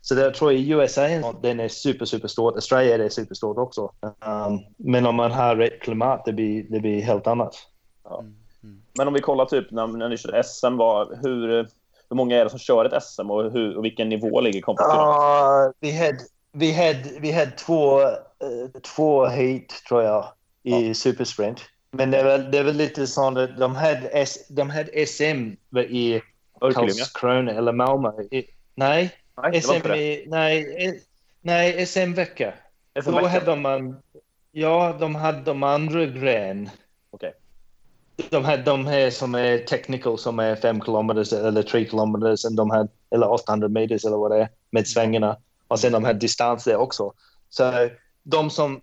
Så 0.00 0.14
jag 0.14 0.34
tror 0.34 0.52
i 0.52 0.70
USA 0.70 1.32
den 1.42 1.60
är 1.60 1.68
super, 1.68 2.04
super 2.04 2.28
stort. 2.28 2.54
Australien 2.54 3.00
är 3.00 3.08
superstort 3.08 3.58
också. 3.58 3.92
Um, 4.02 4.60
men 4.76 5.06
om 5.06 5.14
man 5.14 5.30
har 5.30 5.56
rätt 5.56 5.80
klimat, 5.80 6.24
det 6.24 6.32
blir, 6.32 6.66
det 6.70 6.80
blir 6.80 7.02
helt 7.02 7.26
annat. 7.26 7.54
Men 8.98 9.08
om 9.08 9.14
vi 9.14 9.20
kollar 9.20 9.44
typ 9.44 9.70
när, 9.70 9.86
när 9.86 10.08
ni 10.08 10.16
körde 10.16 10.42
SM, 10.42 10.76
vad, 10.76 11.18
hur, 11.22 11.48
hur 12.08 12.16
många 12.16 12.36
är 12.36 12.44
det 12.44 12.50
som 12.50 12.58
kör 12.58 12.84
ett 12.84 13.02
SM 13.02 13.30
och, 13.30 13.52
hur, 13.52 13.76
och 13.76 13.84
vilken 13.84 14.08
nivå 14.08 14.40
ligger 14.40 14.60
kompetitionen? 14.60 14.98
Ja, 14.98 15.72
vi 15.80 15.98
hade, 15.98 16.18
vi 16.52 16.72
hade, 16.72 17.20
vi 17.20 17.32
hade 17.32 17.50
två, 17.50 18.02
eh, 18.02 18.80
två 18.96 19.26
heat, 19.26 19.68
tror 19.88 20.02
jag, 20.02 20.24
i 20.62 20.94
supersprint. 20.94 21.60
Men 21.90 22.10
det 22.10 22.18
är 22.18 22.24
väl, 22.24 22.50
det 22.50 22.58
är 22.58 22.64
väl 22.64 22.76
lite 22.76 23.06
sånt 23.06 23.38
att 23.38 23.58
de 23.58 23.76
hade, 23.76 24.08
S, 24.08 24.46
de 24.48 24.70
hade 24.70 25.06
SM 25.06 25.50
i? 25.78 26.20
Karlskrona 26.60 27.52
eller 27.52 27.72
Malmö. 27.72 28.22
I, 28.30 28.44
nej, 28.74 29.10
Nej, 29.36 29.62
var 29.66 29.80
SM 29.80 29.92
i, 29.92 30.24
nej, 30.28 31.02
nej, 31.40 31.86
SM-vecka. 31.86 32.52
Då 32.92 33.02
SM-veckan. 33.02 33.30
hade 33.30 33.56
man, 33.56 33.96
ja, 34.52 34.96
de 35.00 35.14
hade 35.14 35.40
de 35.40 35.62
andra 35.62 36.06
gren. 36.06 36.70
De 38.30 38.44
hade 38.44 38.62
de 38.62 38.86
här 38.86 39.10
som 39.10 39.34
är 39.34 39.58
technical 39.58 40.18
som 40.18 40.38
är 40.38 40.56
5 40.56 40.80
kilometer 40.80 41.46
eller 41.46 41.62
3 41.62 41.86
kilometer 41.86 42.56
de 42.56 42.88
eller 43.10 43.30
800 43.30 43.68
meter 43.68 44.06
eller 44.06 44.16
vad 44.16 44.30
det 44.30 44.42
är 44.42 44.48
med 44.70 44.88
svängarna. 44.88 45.36
Och 45.72 45.80
sen 45.80 45.92
de 45.92 46.04
hade 46.04 46.18
distans 46.18 46.64
där 46.64 46.76
också. 46.76 47.12
Så 47.48 47.88
de 48.22 48.50
som, 48.50 48.80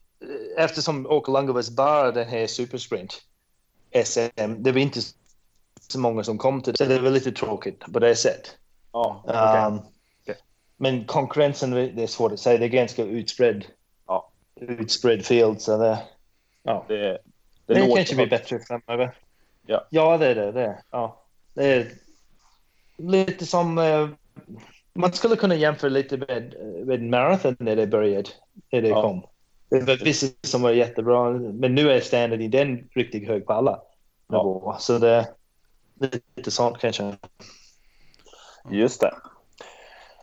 eftersom 0.58 1.08
Åkerlunga 1.08 1.52
var 1.54 1.76
bara 1.76 2.12
den 2.12 2.28
här 2.28 2.48
supersprint 2.48 3.22
SM, 4.06 4.54
det 4.64 4.72
var 4.72 4.80
inte 4.80 5.00
så 5.88 6.00
många 6.00 6.24
som 6.24 6.38
kom 6.38 6.62
till 6.62 6.74
det. 6.74 6.78
Så 6.78 6.90
det 6.92 7.00
var 7.00 7.10
lite 7.10 7.32
tråkigt 7.32 7.80
på 7.94 8.00
det 8.00 8.16
sättet. 8.16 8.58
Ja, 8.92 9.24
okej. 9.28 9.66
Um, 9.66 9.82
Men 10.78 11.06
konkurrensen, 11.06 11.72
det 11.72 12.04
är 12.04 12.08
svårt 12.08 12.32
att 12.32 12.40
säga. 12.40 12.58
Det 12.58 12.66
är 12.66 12.70
ganska 12.70 13.04
utspridd. 13.04 13.66
Ja. 14.08 14.32
Utspridd 14.56 15.26
field. 15.26 15.62
Så 15.62 15.78
det, 15.78 16.00
ja. 16.64 16.86
det, 16.88 16.98
det, 16.98 17.20
det, 17.66 17.80
låter 17.80 17.96
kanske 17.96 18.16
blir 18.16 18.30
bättre 18.30 18.60
framöver. 18.60 19.16
Ja. 19.66 19.88
ja, 19.90 20.18
det 20.18 20.28
är 20.28 20.36
det. 20.36 20.52
det. 20.52 20.66
är- 20.66 20.82
Ja. 20.92 21.24
Det 21.54 21.66
är 21.74 21.92
lite 22.98 23.46
som... 23.46 23.78
eh, 23.78 24.10
man 25.00 25.14
skulle 25.14 25.36
kunna 25.36 25.56
jämföra 25.56 25.90
lite 25.90 26.18
med, 26.18 26.56
med 26.86 27.02
marathon 27.02 27.56
när 27.60 27.76
det 27.76 27.88
började. 27.88 28.30
När 28.72 28.82
det 28.82 28.88
Ja. 28.88 29.02
kom. 29.02 29.22
Det 29.70 29.82
var 29.82 30.04
vissa 30.04 30.28
som 30.42 30.62
var 30.62 30.72
jättebra. 30.72 31.30
Men 31.32 31.76
nu 31.76 31.92
är 31.92 32.00
standard 32.00 32.42
i 32.42 32.48
den 32.48 32.90
riktigt 32.92 33.28
hög 33.28 33.46
på 33.46 33.54
alla 33.54 33.82
Ja. 34.28 34.78
Så 34.80 34.98
det 34.98 35.10
är 35.10 35.26
lite 36.36 36.52
sånt 36.52 36.78
kanske. 36.78 37.16
Just 38.70 39.02
det. 39.02 39.14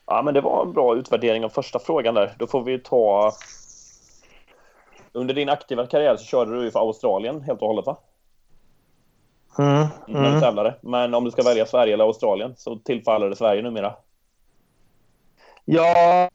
Ja, 0.07 0.23
men 0.23 0.35
det 0.35 0.41
var 0.41 0.63
en 0.63 0.73
bra 0.73 0.97
utvärdering 0.97 1.45
av 1.45 1.49
första 1.49 1.79
frågan 1.79 2.15
där. 2.15 2.35
Då 2.39 2.47
får 2.47 2.63
vi 2.65 2.79
ta... 2.79 3.33
Under 5.13 5.35
din 5.35 5.49
aktiva 5.49 5.87
karriär 5.87 6.17
så 6.17 6.25
körde 6.25 6.57
du 6.57 6.65
ju 6.65 6.71
för 6.71 6.81
Australien 6.81 7.43
helt 7.43 7.61
och 7.61 7.67
hållet, 7.69 7.87
va? 7.87 7.99
Mm, 9.59 9.87
När 10.07 10.23
du 10.23 10.29
mm. 10.29 10.41
tävlade. 10.41 10.75
Men 10.81 11.15
om 11.15 11.25
du 11.25 11.31
ska 11.31 11.43
välja 11.43 11.67
Sverige 11.67 11.95
eller 11.95 12.05
Australien 12.05 12.55
så 12.57 12.77
tillfaller 12.77 13.31
det 13.31 13.37
Sverige 13.37 13.63
numera. 13.63 13.95
Ja, 15.69 16.31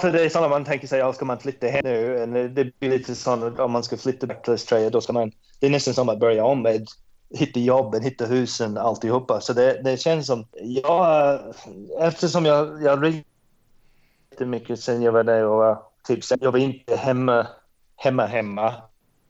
för 0.00 0.12
det 0.12 0.24
är 0.24 0.28
sådana 0.28 0.48
man 0.48 0.64
tänker 0.64 0.88
sig, 0.88 0.98
ja, 0.98 1.12
ska 1.12 1.24
man 1.24 1.38
flytta 1.38 1.66
hem 1.66 1.80
nu? 1.84 2.48
Det 2.48 2.78
blir 2.78 2.90
lite 2.90 3.14
sånt 3.14 3.58
om 3.58 3.72
man 3.72 3.84
ska 3.84 3.96
flytta 3.96 4.26
back 4.26 4.42
till 4.42 4.50
Australien, 4.52 4.92
då 4.92 5.00
ska 5.00 5.12
man, 5.12 5.32
det 5.60 5.66
är 5.66 5.70
nästan 5.70 5.94
som 5.94 6.08
att 6.08 6.18
börja 6.18 6.44
om 6.44 6.62
med 6.62 6.86
hitta 7.30 7.60
jobben, 7.60 8.02
hitta 8.02 8.26
husen, 8.26 8.78
alltihopa. 8.78 9.40
Så 9.40 9.52
det, 9.52 9.82
det 9.82 9.96
känns 9.96 10.26
som, 10.26 10.46
ja, 10.52 11.38
eftersom 12.00 12.44
jag, 12.44 12.82
jag 12.82 13.22
mycket 14.40 14.80
sen 14.80 15.02
jag 15.02 15.12
var 15.12 15.24
där 15.24 15.44
och 15.44 15.56
var 15.56 15.82
typ, 16.04 16.24
jag 16.40 16.52
var 16.52 16.58
inte 16.58 16.96
hemma, 16.96 17.46
hemma, 17.96 18.26
hemma 18.26 18.74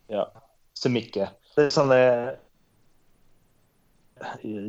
Ja. 0.07 0.33
så 0.75 0.91
mycket. 0.91 1.29
Det 1.55 1.63
är 1.63 1.71
sån 1.71 1.89
där, 1.89 2.39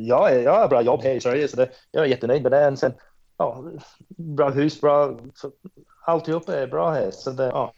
ja, 0.06 0.30
jag 0.30 0.52
har 0.52 0.68
bra 0.68 0.82
jobb 0.82 1.02
här 1.02 1.14
i 1.14 1.20
Sverige 1.20 1.48
så 1.48 1.56
det, 1.56 1.70
jag 1.90 2.04
är 2.04 2.08
jättenöjd 2.08 2.42
med 2.42 2.52
det. 2.52 2.68
Och 2.68 2.78
Sen, 2.78 2.92
ja, 3.38 3.64
bra 4.08 4.50
hus, 4.50 4.80
bra, 4.80 5.18
alltihop 6.04 6.48
är 6.48 6.66
bra 6.66 6.90
här. 6.90 7.10
Så 7.10 7.30
det, 7.30 7.44
ja. 7.46 7.72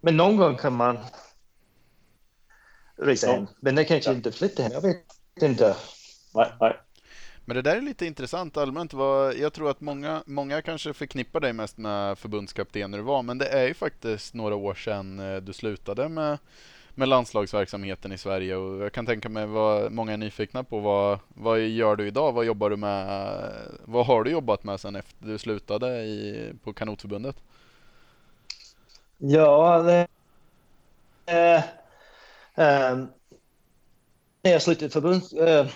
Men 0.00 0.16
någon 0.16 0.36
gång 0.36 0.56
kan 0.56 0.72
man 0.72 0.98
resa 2.96 3.26
Ja. 3.26 3.32
hem. 3.32 3.46
Men 3.60 3.74
det 3.74 3.84
kanske 3.84 4.12
inte 4.12 4.32
flytta 4.32 4.62
hem. 4.62 4.72
Jag 4.72 4.80
vet 4.80 5.04
inte. 5.42 5.76
Nej, 6.34 6.52
nej. 6.60 6.76
Men 7.44 7.54
det 7.56 7.62
där 7.62 7.76
är 7.76 7.80
lite 7.80 8.06
intressant 8.06 8.56
allmänt. 8.56 8.92
Jag 9.36 9.52
tror 9.52 9.70
att 9.70 9.80
många, 9.80 10.22
många 10.26 10.62
kanske 10.62 10.92
förknippar 10.94 11.40
dig 11.40 11.52
mest 11.52 11.78
med 11.78 12.18
förbundskapten 12.18 12.90
när 12.90 12.98
du 12.98 13.04
var, 13.04 13.22
men 13.22 13.38
det 13.38 13.46
är 13.48 13.66
ju 13.66 13.74
faktiskt 13.74 14.34
några 14.34 14.54
år 14.54 14.74
sedan 14.74 15.18
eh, 15.18 15.36
du 15.36 15.52
slutade 15.52 16.08
med, 16.08 16.38
med 16.98 17.08
landslagsverksamheten 17.08 18.12
i 18.12 18.18
Sverige 18.18 18.56
och 18.56 18.84
jag 18.84 18.92
kan 18.92 19.06
tänka 19.06 19.28
mig 19.28 19.46
vad 19.46 19.92
många 19.92 20.12
är 20.12 20.16
nyfikna 20.16 20.64
på. 20.64 20.80
Vad, 20.80 21.18
vad 21.28 21.60
gör 21.60 21.96
du 21.96 22.06
idag? 22.06 22.32
Vad 22.32 22.44
jobbar 22.44 22.70
du 22.70 22.76
med? 22.76 23.50
Vad 23.84 24.06
har 24.06 24.24
du 24.24 24.30
jobbat 24.30 24.64
med 24.64 24.80
sen 24.80 24.96
efter 24.96 25.26
du 25.26 25.38
slutade 25.38 26.02
i, 26.04 26.52
på 26.64 26.72
Kanotförbundet? 26.72 27.36
Ja, 29.18 29.82
det, 29.82 30.08
eh, 31.26 31.64
eh, 32.54 32.96
när 34.42 34.50
jag 34.52 34.62
slutade 34.62 34.90
förbundet, 34.90 35.32
Eh, 35.32 35.66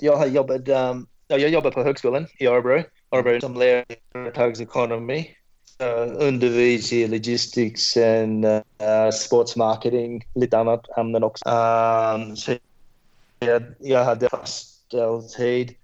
jag 0.00 0.16
har 0.16 0.26
jobbat... 0.26 0.68
Eh, 0.68 0.94
jag 1.28 1.48
jobbar 1.50 1.70
på 1.70 1.82
högskolan 1.82 2.26
i 2.38 2.46
Örebro. 2.46 2.82
Örebro 3.10 3.40
som 3.40 3.54
lärare 3.54 3.84
i 3.88 3.96
företagsekonomi. 4.12 5.36
Uh, 5.82 6.26
undervis 6.28 6.92
i 6.92 7.06
logistics 7.08 7.96
och 7.96 8.02
uh, 8.82 9.10
sportsmarketing, 9.12 10.24
lite 10.34 10.58
annat 10.58 10.98
ämnen 10.98 11.24
också. 11.24 11.48
Um, 11.48 12.36
så 12.36 12.52
jag, 13.38 13.62
jag 13.78 14.04
hade 14.04 14.28
fast 14.28 14.90
tid. 15.36 15.74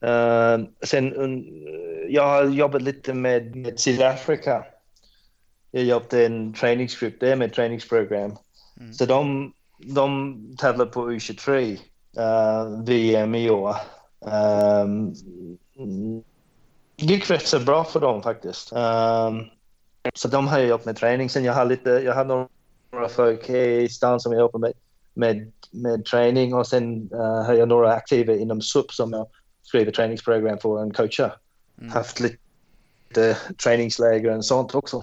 Um, 0.00 0.68
sen 0.82 1.14
un, 1.14 1.44
jag 2.08 2.28
har 2.28 2.44
jobbat 2.44 2.82
lite 2.82 3.14
med, 3.14 3.56
med 3.56 3.80
Sydafrika. 3.80 4.64
Jag 5.70 5.84
jobbade 5.84 6.22
i 6.22 6.26
en 6.26 6.54
träningsgrupp 6.54 7.20
där 7.20 7.36
med 7.36 7.52
träningsprogram. 7.52 8.36
Mm. 8.80 8.92
Så 8.92 9.06
de, 9.06 9.52
de 9.78 10.36
tävlar 10.58 10.86
på 10.86 11.10
U23 11.10 11.78
uh, 12.18 12.84
VM 12.84 13.34
i 13.34 13.50
år. 13.50 13.76
Um, 14.20 15.14
gick 16.96 17.30
rätt 17.30 17.46
så 17.46 17.60
bra 17.60 17.84
för 17.84 18.00
dem 18.00 18.22
faktiskt. 18.22 18.72
Um, 18.72 19.44
så 20.14 20.28
de 20.28 20.48
har 20.48 20.58
jag 20.58 20.68
jobbat 20.68 20.86
med 20.86 20.96
träning. 20.96 21.30
Sen 21.30 21.44
jag 21.44 21.52
har 21.52 21.64
lite, 21.64 21.90
jag 21.90 22.14
har 22.14 22.24
några 22.24 23.08
folk 23.08 23.50
i 23.50 23.88
stan 23.88 24.20
som 24.20 24.32
jag 24.32 24.40
jobbar 24.40 24.58
med, 24.58 24.72
med, 25.14 25.52
med 25.70 26.04
träning 26.04 26.54
och 26.54 26.66
sen 26.66 27.12
uh, 27.12 27.42
har 27.42 27.54
jag 27.54 27.68
några 27.68 27.92
aktiva 27.92 28.34
inom 28.34 28.62
SUP 28.62 28.92
som 28.92 29.12
jag 29.12 29.26
skriver 29.62 29.92
träningsprogram 29.92 30.58
för 30.58 30.82
en 30.82 30.92
coacher. 30.92 31.32
Mm. 31.78 31.92
Haft 31.92 32.20
lite 32.20 33.36
träningsläger 33.64 34.36
och 34.36 34.44
sånt 34.44 34.74
också. 34.74 35.02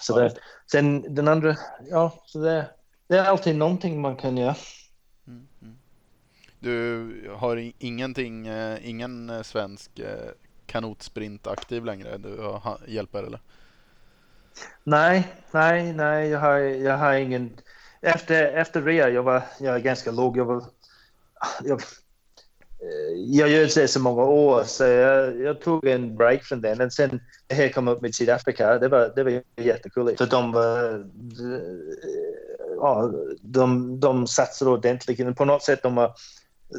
Så 0.00 0.18
det, 0.18 0.34
sen 0.72 1.14
den 1.14 1.28
andra, 1.28 1.56
ja, 1.90 2.22
så 2.26 2.38
det, 2.38 2.70
det 3.06 3.18
är 3.18 3.24
alltid 3.24 3.56
någonting 3.56 4.00
man 4.00 4.16
kan 4.16 4.36
göra. 4.36 4.54
Mm, 5.26 5.46
mm. 5.62 5.78
Du 6.60 7.30
har 7.36 7.72
ingenting, 7.78 8.46
eh, 8.46 8.88
ingen 8.88 9.30
eh, 9.30 9.42
svensk 9.42 10.00
kanotsprintaktiv 10.70 11.84
längre? 11.84 12.18
Du 12.18 12.36
har 12.36 12.80
hjälper 12.86 13.22
eller? 13.22 13.40
Nej, 14.84 15.28
nej, 15.50 15.92
nej, 15.92 16.28
jag 16.28 16.40
har, 16.40 16.58
jag 16.58 16.98
har 16.98 17.14
ingen... 17.14 17.50
Efter, 18.00 18.44
efter 18.44 18.82
Ria, 18.82 19.08
jag 19.08 19.22
var, 19.22 19.42
jag 19.60 19.74
är 19.74 19.80
ganska 19.80 20.10
låg. 20.10 20.36
Jag, 20.36 20.44
var, 20.44 20.64
jag, 21.64 21.80
eh, 21.80 23.18
jag 23.26 23.48
gör 23.48 23.80
det 23.80 23.88
så 23.88 24.00
många 24.00 24.22
år, 24.22 24.64
så 24.64 24.84
jag, 24.84 25.40
jag 25.40 25.60
tog 25.60 25.86
en 25.86 26.16
break 26.16 26.42
från 26.44 26.60
den. 26.60 26.80
Och 26.80 26.92
sen 26.92 27.20
det 27.46 27.54
här 27.54 27.68
kom 27.68 27.88
upp 27.88 28.02
med 28.02 28.14
Sydafrika, 28.14 28.78
det 28.78 28.88
var, 28.88 29.12
det 29.16 29.24
var 29.24 29.42
jättekul. 29.56 30.16
Så 30.18 30.26
de 30.26 30.52
var... 30.52 31.06
ja, 32.76 33.12
de, 33.40 34.00
de 34.00 34.26
satsar 34.26 34.68
ordentligt. 34.68 35.36
På 35.36 35.44
något 35.44 35.62
sätt 35.62 35.82
de, 35.82 35.96
har, 35.96 36.12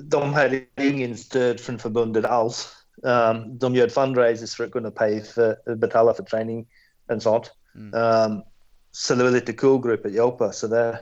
de 0.02 0.34
hade 0.34 0.62
ingen 0.82 1.18
stöd 1.18 1.60
från 1.60 1.80
förbundet 1.80 2.26
alls. 2.26 2.81
Um, 3.04 3.58
de 3.58 3.76
gör 3.76 3.88
fundraisers 3.88 4.56
för 4.56 4.64
att 4.64 4.72
kunna 4.72 4.92
pay 4.92 5.22
för, 5.22 5.76
betala 5.76 6.14
för 6.14 6.24
träning 6.24 6.68
och 7.16 7.22
sånt. 7.22 7.52
Mm. 7.76 8.32
Um, 8.32 8.44
så 8.92 9.16
det 9.16 9.24
var 9.24 9.32
lite 9.32 9.54
cool 9.54 9.82
grupp 9.82 10.06
att 10.06 10.12
hjälpa. 10.12 10.52
Så 10.52 10.68
det, 10.68 11.00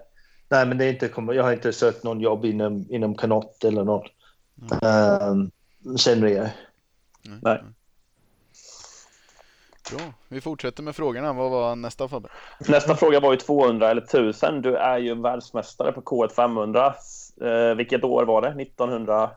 nej, 0.50 0.66
men 0.66 0.78
det 0.78 0.86
är 0.86 0.90
inte, 0.90 1.12
jag 1.34 1.44
har 1.44 1.54
inte 1.54 1.74
sökt 1.74 2.04
någon 2.04 2.20
jobb 2.20 2.46
inom, 2.46 2.86
inom 2.90 3.16
kanot 3.16 3.64
eller 3.64 3.84
något. 3.84 4.08
Mm. 4.82 5.32
Um, 5.32 5.52
känner 5.98 6.28
jag. 6.28 6.50
Mm. 7.26 7.40
Nej. 7.42 7.64
Bra. 9.92 10.14
Vi 10.28 10.42
fortsätter 10.42 10.84
med 10.84 10.96
frågorna. 10.96 11.34
Vad 11.34 11.52
var 11.52 11.76
nästa 11.76 12.08
Fabbe? 12.08 12.30
Nästa 12.68 12.96
fråga 12.96 13.20
var 13.20 13.32
ju 13.32 13.38
200 13.38 13.90
eller 13.90 14.02
1000. 14.02 14.62
Du 14.62 14.76
är 14.76 14.98
ju 14.98 15.22
världsmästare 15.22 15.92
på 15.92 16.02
K1 16.02 16.30
500. 16.30 16.96
Eh, 17.42 17.76
vilket 17.76 18.04
år 18.04 18.26
var 18.26 18.42
det? 18.42 18.62
1900? 18.62 19.32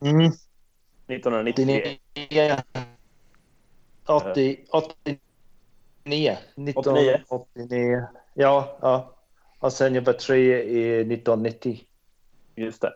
Mm. 0.00 0.32
1993? 1.06 1.98
80, 4.06 4.64
89. 4.70 6.36
1989. 6.56 8.06
Ja, 8.34 8.78
ja. 8.80 9.14
Och 9.58 9.72
sen 9.72 9.94
jag 9.94 10.02
var 10.02 10.12
tre 10.12 10.62
i 10.62 11.00
1990. 11.00 11.80
Just 12.56 12.82
det. 12.82 12.92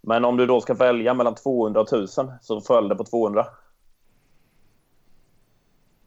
Men 0.00 0.24
om 0.24 0.36
du 0.36 0.46
då 0.46 0.60
ska 0.60 0.74
välja 0.74 1.14
mellan 1.14 1.34
200 1.34 1.80
och 1.80 1.88
1000 1.88 2.32
så 2.42 2.60
föll 2.60 2.88
det 2.88 2.94
på 2.94 3.04
200. 3.04 3.46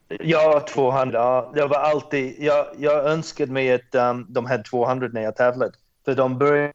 Ja, 0.08 0.65
200. 0.74 1.51
Jag 1.55 1.67
var 1.67 1.77
alltid... 1.77 2.36
Jag, 2.39 2.65
jag 2.77 3.05
önskade 3.05 3.51
mig 3.51 3.74
att 3.74 3.96
um, 3.96 4.25
de 4.29 4.46
här 4.46 4.63
200 4.63 5.10
när 5.13 5.22
jag 5.22 5.36
tävlade. 5.36 5.74
För 6.05 6.15
de 6.15 6.38
började 6.38 6.74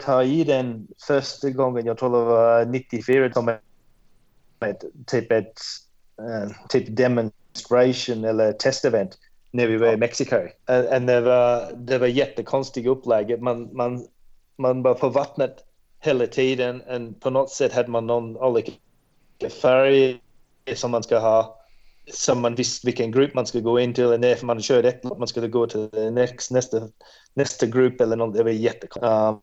ta 0.00 0.22
i 0.22 0.44
den 0.44 0.86
första 1.06 1.50
gången, 1.50 1.86
jag 1.86 1.98
tror 1.98 2.18
det 2.18 2.24
var 2.24 2.64
94, 2.64 3.32
som 3.32 3.48
ett, 3.48 4.84
typ 5.06 5.32
ett 5.32 5.58
uh, 6.20 6.50
typ 6.68 6.96
demonstration 6.96 8.24
eller 8.24 8.52
testevent 8.52 9.18
när 9.50 9.66
vi 9.66 9.76
var 9.76 9.92
i 9.92 9.96
Mexiko. 9.96 10.36
Och 10.36 11.00
det 11.00 11.20
var, 11.20 11.72
det 11.76 11.98
var 11.98 12.06
jättekonstigt 12.06 12.86
upplägg. 12.86 13.42
Man, 13.42 13.76
man, 13.76 14.06
man 14.56 14.82
var 14.82 14.94
på 14.94 15.08
vattnet 15.08 15.56
hela 16.00 16.26
tiden 16.26 16.80
och 16.80 17.20
på 17.20 17.30
något 17.30 17.50
sätt 17.50 17.72
hade 17.72 17.90
man 17.90 18.06
någon 18.06 18.36
olika 18.36 18.72
färger 19.62 20.18
som 20.74 20.90
man 20.90 21.02
ska 21.02 21.18
ha 21.18 21.58
som 22.12 22.40
man 22.40 22.54
visste 22.54 22.86
vilken 22.86 23.10
grupp 23.10 23.34
man 23.34 23.46
skulle 23.46 23.64
gå 23.64 23.80
in 23.80 23.94
till. 23.94 24.04
Och 24.04 24.20
när 24.20 24.44
man 24.44 24.62
körde 24.62 24.88
ett 24.88 25.04
man 25.04 25.28
skulle 25.28 25.48
gå 25.48 25.66
till 25.66 25.88
next, 26.12 26.50
nästa, 26.50 26.88
nästa 27.34 27.66
grupp 27.66 28.00
eller 28.00 28.16
något. 28.16 28.34
Det 28.34 28.42
var 28.42 28.50
jättekonstigt. 28.50 29.04
Um, 29.04 29.40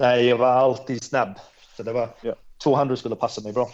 nej, 0.00 0.26
jag 0.26 0.36
var 0.36 0.46
alltid 0.46 1.02
snabb. 1.02 1.38
Så 1.76 1.82
det 1.82 1.92
var 1.92 2.08
ja. 2.20 2.34
200 2.62 2.96
skulle 2.96 3.16
passa 3.16 3.40
mig 3.40 3.52
bra. 3.52 3.70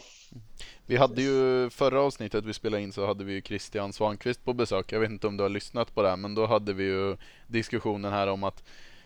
Vi 0.86 0.96
hade 0.96 1.22
ju 1.22 1.70
förra 1.70 2.00
avsnittet 2.00 2.44
vi 2.44 2.52
spelade 2.52 2.82
in 2.82 2.92
så 2.92 3.06
hade 3.06 3.24
vi 3.24 3.32
ju 3.32 3.42
Christian 3.42 3.92
Svankvist 3.92 4.44
på 4.44 4.52
besök. 4.52 4.92
Jag 4.92 5.00
vet 5.00 5.10
inte 5.10 5.26
om 5.26 5.36
du 5.36 5.42
har 5.42 5.48
lyssnat 5.48 5.94
på 5.94 6.02
det 6.02 6.16
men 6.16 6.34
då 6.34 6.46
hade 6.46 6.72
vi 6.72 6.84
ju 6.84 7.16
diskussionen 7.46 8.12
här 8.12 8.26
om 8.26 8.44
att 8.44 8.62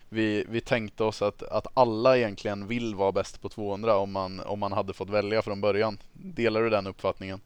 vi, 0.09 0.45
vi 0.49 0.61
tänkte 0.61 1.05
oss 1.05 1.23
att, 1.23 1.42
att 1.42 1.66
alla 1.75 2.16
egentligen 2.16 2.66
vill 2.66 2.95
vara 2.95 3.12
bäst 3.12 3.42
på 3.42 3.49
200 3.49 3.97
om 3.97 4.12
man, 4.12 4.40
om 4.40 4.59
man 4.59 4.73
hade 4.73 4.92
fått 4.92 5.11
välja 5.11 5.42
från 5.42 5.61
början. 5.61 5.99
Delar 6.12 6.62
du 6.62 6.71
den 6.71 6.87
uppfattningen? 6.87 7.40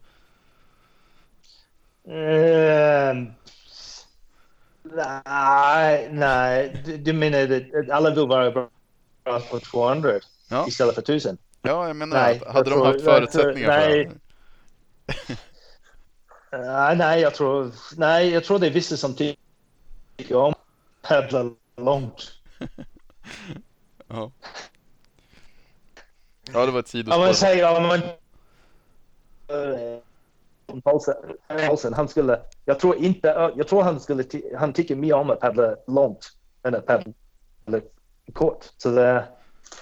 Uh, 2.08 3.32
nej, 5.24 6.08
nej. 6.12 6.82
Du, 6.84 6.96
du 6.96 7.12
menar 7.12 7.38
att 7.80 7.90
alla 7.90 8.10
vill 8.10 8.26
vara 8.26 8.50
bra 8.50 8.68
på 9.24 9.60
200 9.60 10.20
ja. 10.48 10.68
istället 10.68 10.94
för 10.94 11.02
1000? 11.02 11.38
Ja, 11.62 11.86
jag 11.86 11.96
menar, 11.96 12.16
nej, 12.16 12.42
hade 12.46 12.70
jag 12.70 12.78
de 12.78 12.86
haft 12.86 13.04
förutsättningar 13.04 13.68
nej. 13.68 14.10
för 15.06 15.36
det? 16.50 16.56
Uh, 16.56 16.96
nej, 16.96 17.20
jag 17.20 17.34
tror, 17.34 17.72
nej, 17.96 18.30
jag 18.30 18.44
tror 18.44 18.58
det 18.58 18.66
är 18.66 18.70
vissa 18.70 18.96
som 18.96 19.14
tycker 19.14 20.36
om 20.36 20.52
att 20.52 21.08
paddla 21.08 21.50
långt. 21.76 22.32
ja. 24.08 24.30
ja, 26.52 26.66
det 26.66 26.72
var 26.72 26.80
ett 26.80 26.88
sidospår. 26.88 27.18
Om 27.18 27.26
man 27.26 27.34
säger, 27.34 27.76
om 27.76 27.86
man, 27.86 28.00
Paulsen, 30.82 31.94
han 31.94 32.08
skulle, 32.08 32.40
jag 32.64 32.80
tror 32.80 32.96
inte, 32.96 33.52
jag 33.56 33.68
tror 33.68 33.82
han 33.82 34.00
skulle, 34.00 34.24
han 34.58 34.72
tycker 34.72 34.96
mer 34.96 35.14
om 35.14 35.30
att 35.30 35.40
paddla 35.40 35.76
långt 35.86 36.32
än 36.62 36.74
att 36.74 36.86
paddla 36.86 37.80
kort. 38.32 38.72
Så 38.76 38.90
det, 38.90 39.28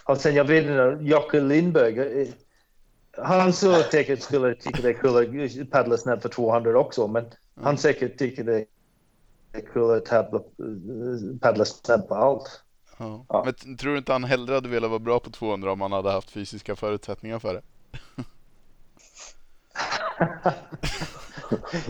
och 0.04 0.18
sen 0.18 0.34
jag 0.34 0.44
vet 0.44 0.62
inte, 0.62 0.98
Jocke 1.00 1.40
Lindberg, 1.40 1.98
eh, 1.98 2.28
han 3.18 3.52
så 3.52 3.82
säkert 3.82 4.22
skulle 4.22 4.54
tycka 4.54 4.82
det 4.82 4.88
är 4.88 4.94
kul 4.94 5.62
att 5.62 5.70
paddla 5.70 5.96
snabbt 5.96 6.22
för 6.22 6.28
200 6.28 6.78
också, 6.78 7.08
men 7.08 7.24
mm. 7.24 7.34
han 7.62 7.78
säkert 7.78 8.18
tycker 8.18 8.44
det 8.44 8.64
är 9.52 9.72
kul 9.72 9.90
att 9.90 10.04
paddla, 10.04 10.40
paddla 11.40 11.64
snabbt 11.64 12.08
på 12.08 12.14
allt. 12.14 12.62
Ja. 12.96 13.24
Ja. 13.28 13.42
Men 13.44 13.76
tror 13.76 13.92
du 13.92 13.98
inte 13.98 14.12
han 14.12 14.24
hellre 14.24 14.54
hade 14.54 14.68
velat 14.68 14.90
vara 14.90 14.98
bra 14.98 15.20
på 15.20 15.30
200 15.30 15.72
om 15.72 15.80
han 15.80 15.92
hade 15.92 16.10
haft 16.10 16.30
fysiska 16.30 16.76
förutsättningar 16.76 17.38
för 17.38 17.54
det? 17.54 17.62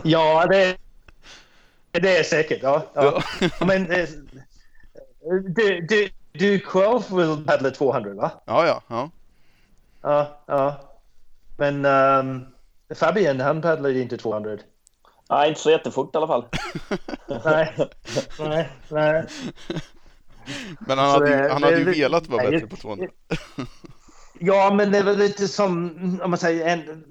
ja, 0.03 0.47
det, 0.47 0.77
det 1.91 2.17
är 2.17 2.23
säkert. 2.23 2.63
Ja, 2.63 2.91
ja. 2.93 3.23
Men 3.65 3.91
eh, 3.91 4.09
du, 5.87 6.09
du, 6.33 6.59
själv 6.59 7.01
vill 7.11 7.45
paddla 7.45 7.71
200 7.71 8.13
va? 8.13 8.31
Ja, 8.45 8.65
ja. 8.67 8.81
Ja, 8.87 9.09
ja. 10.01 10.43
ja. 10.45 10.79
Men 11.57 11.85
um, 11.85 12.45
Fabian, 12.95 13.39
han 13.39 13.61
paddlade 13.61 14.01
inte 14.01 14.17
200. 14.17 14.57
Nej, 15.29 15.49
inte 15.49 15.61
så 15.61 15.71
jättefort 15.71 16.15
i 16.15 16.17
alla 16.17 16.27
fall. 16.27 16.45
nej, 17.45 17.73
nej, 18.39 18.69
nej. 18.89 19.25
Men 20.79 20.97
han 20.97 21.09
hade, 21.09 21.29
ju, 21.29 21.49
han 21.49 21.63
hade 21.63 21.77
ju 21.77 21.83
velat 21.83 22.27
vara 22.27 22.49
bättre 22.49 22.67
på 22.67 22.75
200. 22.75 23.07
ja, 24.39 24.73
men 24.73 24.91
det 24.91 25.03
var 25.03 25.13
lite 25.13 25.47
som, 25.47 25.89
om 26.23 26.29
man 26.29 26.39
säger, 26.39 26.67
en, 26.67 27.03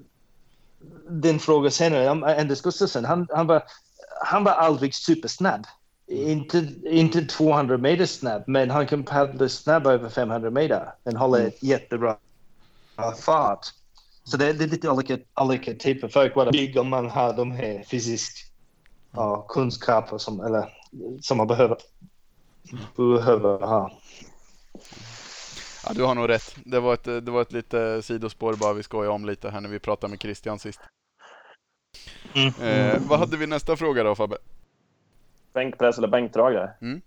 din 1.09 1.39
fråga 1.39 1.71
senare, 1.71 2.09
Anders 2.09 2.61
Gustafsson, 2.61 3.05
han, 3.05 3.27
han, 3.31 3.47
var, 3.47 3.63
han 4.25 4.43
var 4.43 4.51
aldrig 4.51 4.95
supersnabb. 4.95 5.65
Inte, 6.13 6.67
inte 6.85 7.25
200 7.25 7.77
meter 7.77 8.05
snabb, 8.05 8.43
men 8.47 8.69
han 8.69 8.87
kan 8.87 9.03
paddla 9.03 9.49
snabb 9.49 9.87
över 9.87 10.09
500 10.09 10.49
meter 10.49 10.93
och 11.03 11.13
hålla 11.13 11.39
mm. 11.39 11.51
jättebra 11.59 12.17
fart. 13.25 13.65
Så 14.23 14.37
det, 14.37 14.53
det 14.53 14.63
är 14.63 14.67
lite 14.67 14.89
olika, 14.89 15.17
olika 15.35 15.73
typer 15.73 16.07
av 16.07 16.11
folk. 16.11 16.35
Vad 16.35 16.51
big 16.51 16.77
om 16.77 16.89
man 16.89 17.09
har 17.09 17.33
de 17.33 17.51
här 17.51 17.83
fysiska 17.83 18.53
ja, 19.11 19.45
kunskaper 19.49 20.17
som, 20.17 20.39
eller, 20.39 20.69
som 21.21 21.37
man 21.37 21.47
behöver, 21.47 21.77
behöver 22.95 23.67
ha. 23.67 23.91
Ja, 25.85 25.93
du 25.93 26.03
har 26.03 26.15
nog 26.15 26.29
rätt. 26.29 26.55
Det 26.65 26.79
var 26.79 26.93
ett, 26.93 27.03
det 27.03 27.31
var 27.31 27.41
ett 27.41 27.51
lite 27.51 28.01
sidospår 28.01 28.53
bara 28.53 28.73
vi 28.73 28.83
skojade 28.83 29.13
om 29.13 29.25
lite 29.25 29.49
här 29.49 29.61
när 29.61 29.69
vi 29.69 29.79
pratade 29.79 30.11
med 30.11 30.21
Christian 30.21 30.59
sist. 30.59 30.79
Mm. 32.33 32.53
Eh, 32.61 33.01
vad 33.07 33.19
hade 33.19 33.37
vi 33.37 33.47
nästa 33.47 33.77
fråga 33.77 34.03
då 34.03 34.15
Fabbe? 34.15 34.37
Bänkpress 35.53 35.97
eller 35.97 36.07
bänkdragare. 36.07 36.69
Mm. 36.81 37.01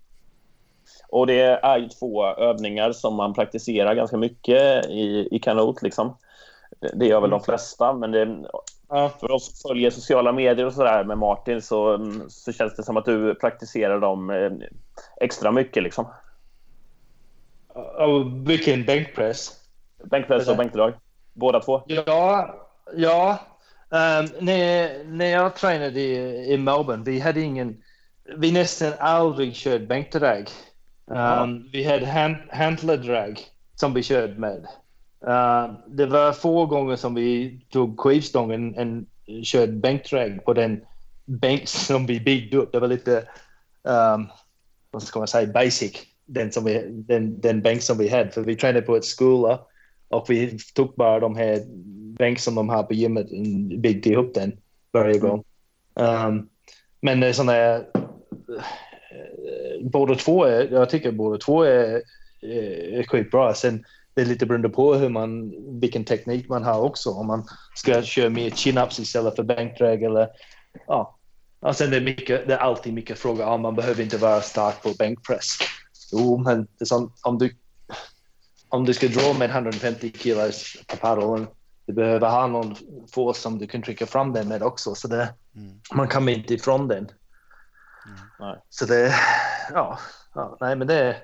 Och 1.09 1.27
det 1.27 1.41
är 1.41 1.77
ju 1.77 1.89
två 1.89 2.25
övningar 2.25 2.91
som 2.91 3.15
man 3.15 3.33
praktiserar 3.33 3.95
ganska 3.95 4.17
mycket 4.17 4.85
i, 4.85 5.27
i 5.31 5.39
kanot. 5.39 5.81
Liksom. 5.81 6.17
Det 6.93 7.05
gör 7.05 7.21
väl 7.21 7.29
de 7.29 7.41
flesta, 7.41 7.93
men 7.93 8.11
det, 8.11 8.45
för 9.19 9.31
oss 9.31 9.45
som 9.45 9.69
följer 9.69 9.89
sociala 9.89 10.31
medier 10.31 10.65
och 10.65 10.73
sådär 10.73 11.03
med 11.03 11.17
Martin 11.17 11.61
så, 11.61 11.99
så 12.29 12.51
känns 12.51 12.75
det 12.75 12.83
som 12.83 12.97
att 12.97 13.05
du 13.05 13.35
praktiserar 13.35 13.99
dem 13.99 14.29
eh, 14.29 14.51
extra 15.21 15.51
mycket. 15.51 15.83
Liksom. 15.83 16.05
Och 17.97 18.49
vilken 18.49 18.85
bänkpress? 18.85 19.51
Bänkpress 20.03 20.47
och 20.47 20.57
bänkdrag. 20.57 20.93
Båda 21.33 21.59
två? 21.59 21.81
Ja, 21.87 22.55
ja. 22.95 23.39
Um, 23.89 24.29
när, 24.39 25.03
när 25.03 25.25
jag 25.25 25.55
tränade 25.55 25.99
i, 25.99 26.53
i 26.53 26.57
Melbourne, 26.57 27.03
vi 27.05 27.19
hade 27.19 27.41
ingen... 27.41 27.83
Vi 28.35 28.51
nästan 28.51 28.93
aldrig 28.99 29.53
kört 29.55 29.87
bänkdrag. 29.87 30.49
Um, 31.05 31.69
vi 31.71 31.83
hade 31.83 32.05
hand, 32.05 32.35
handledrag 32.49 33.39
som 33.75 33.93
vi 33.93 34.03
körde 34.03 34.39
med. 34.39 34.67
Uh, 35.27 35.73
det 35.87 36.05
var 36.05 36.33
få 36.33 36.65
gånger 36.65 36.95
som 36.95 37.15
vi 37.15 37.59
tog 37.69 37.99
skivstången 37.99 38.75
och 39.27 39.45
körde 39.45 39.71
bänkdrag 39.71 40.45
på 40.45 40.53
den 40.53 40.81
bänk 41.25 41.67
som 41.67 42.05
vi 42.05 42.19
byggde 42.19 42.57
upp. 42.57 42.71
Det 42.71 42.79
var 42.79 42.87
lite, 42.87 43.17
um, 43.83 44.27
vad 44.91 45.03
ska 45.03 45.19
man 45.19 45.27
säga, 45.27 45.53
basic 45.53 46.05
den, 46.25 46.51
som 46.51 46.65
vi, 46.65 46.83
den, 46.89 47.41
den 47.41 47.61
bänk 47.61 47.81
som 47.81 47.97
vi 47.97 48.09
hade. 48.09 48.31
För 48.31 48.41
vi 48.41 48.55
tränade 48.55 48.85
på 48.85 48.95
ett 48.95 49.05
skola 49.05 49.59
och 50.07 50.25
vi 50.29 50.59
tog 50.73 50.93
bara 50.95 51.19
de 51.19 51.35
här 51.35 51.61
bänk 52.17 52.39
som 52.39 52.55
de 52.55 52.69
har 52.69 52.83
på 52.83 52.93
gymmet 52.93 53.31
och 53.31 53.79
byggde 53.79 54.09
ihop 54.09 54.33
den 54.33 54.57
varje 54.91 55.19
gång. 55.19 55.43
Um, 55.93 56.49
men 57.01 57.33
sådana 57.33 57.57
eh, 57.57 57.81
båda 59.81 60.15
två 60.15 60.43
är, 60.43 60.71
jag 60.71 60.89
tycker 60.89 61.11
båda 61.11 61.37
två 61.37 61.63
är, 61.63 62.01
är 62.41 63.03
skitbra. 63.03 63.53
Sen 63.53 63.85
det 64.13 64.21
är 64.21 64.25
lite 64.25 64.45
beroende 64.45 64.69
på 64.69 64.93
hur 64.93 65.09
man, 65.09 65.53
vilken 65.79 66.03
teknik 66.03 66.49
man 66.49 66.63
har 66.63 66.81
också. 66.81 67.09
Om 67.09 67.27
man 67.27 67.47
ska 67.75 68.01
köra 68.01 68.29
mer 68.29 68.49
chin-ups 68.49 69.01
istället 69.01 69.35
för 69.35 69.43
bänkdrag 69.43 70.03
eller 70.03 70.29
ja. 70.87 71.17
Och 71.59 71.75
sen 71.75 71.91
det 71.91 71.97
är, 71.97 72.01
mycket, 72.01 72.47
det 72.47 72.53
är 72.53 72.57
alltid 72.57 72.93
mycket 72.93 73.19
frågor 73.19 73.45
om 73.45 73.61
man 73.61 73.75
behöver 73.75 74.03
inte 74.03 74.17
vara 74.17 74.41
stark 74.41 74.83
på 74.83 74.89
bänkpress. 74.99 75.57
Jo, 76.11 76.37
men 76.37 76.61
det 76.77 76.83
är 76.83 76.85
som, 76.85 77.13
om 77.23 77.37
du 77.37 77.55
om 78.69 78.85
du 78.85 78.93
ska 78.93 79.07
dra 79.07 79.33
med 79.33 79.49
150 79.49 80.11
kilos 80.15 80.77
på 80.87 80.97
paddeln, 80.97 81.47
du 81.85 81.93
behöver 81.93 82.29
ha 82.29 82.47
någon 82.47 82.75
force 83.13 83.41
som 83.41 83.59
du 83.59 83.67
kan 83.67 83.81
trycka 83.81 84.05
fram 84.05 84.33
den 84.33 84.47
med 84.47 84.63
också. 84.63 84.95
Så 84.95 85.07
det, 85.07 85.29
Mm. 85.55 85.79
man 85.93 86.07
kommer 86.07 86.31
inte 86.31 86.53
ifrån 86.53 86.87
den. 86.87 87.07
Nej. 88.39 88.55
Så 88.69 88.85
det, 88.85 89.15
ja, 89.73 89.99
ja, 90.33 90.57
nej 90.61 90.75
men 90.75 90.87
det, 90.87 91.17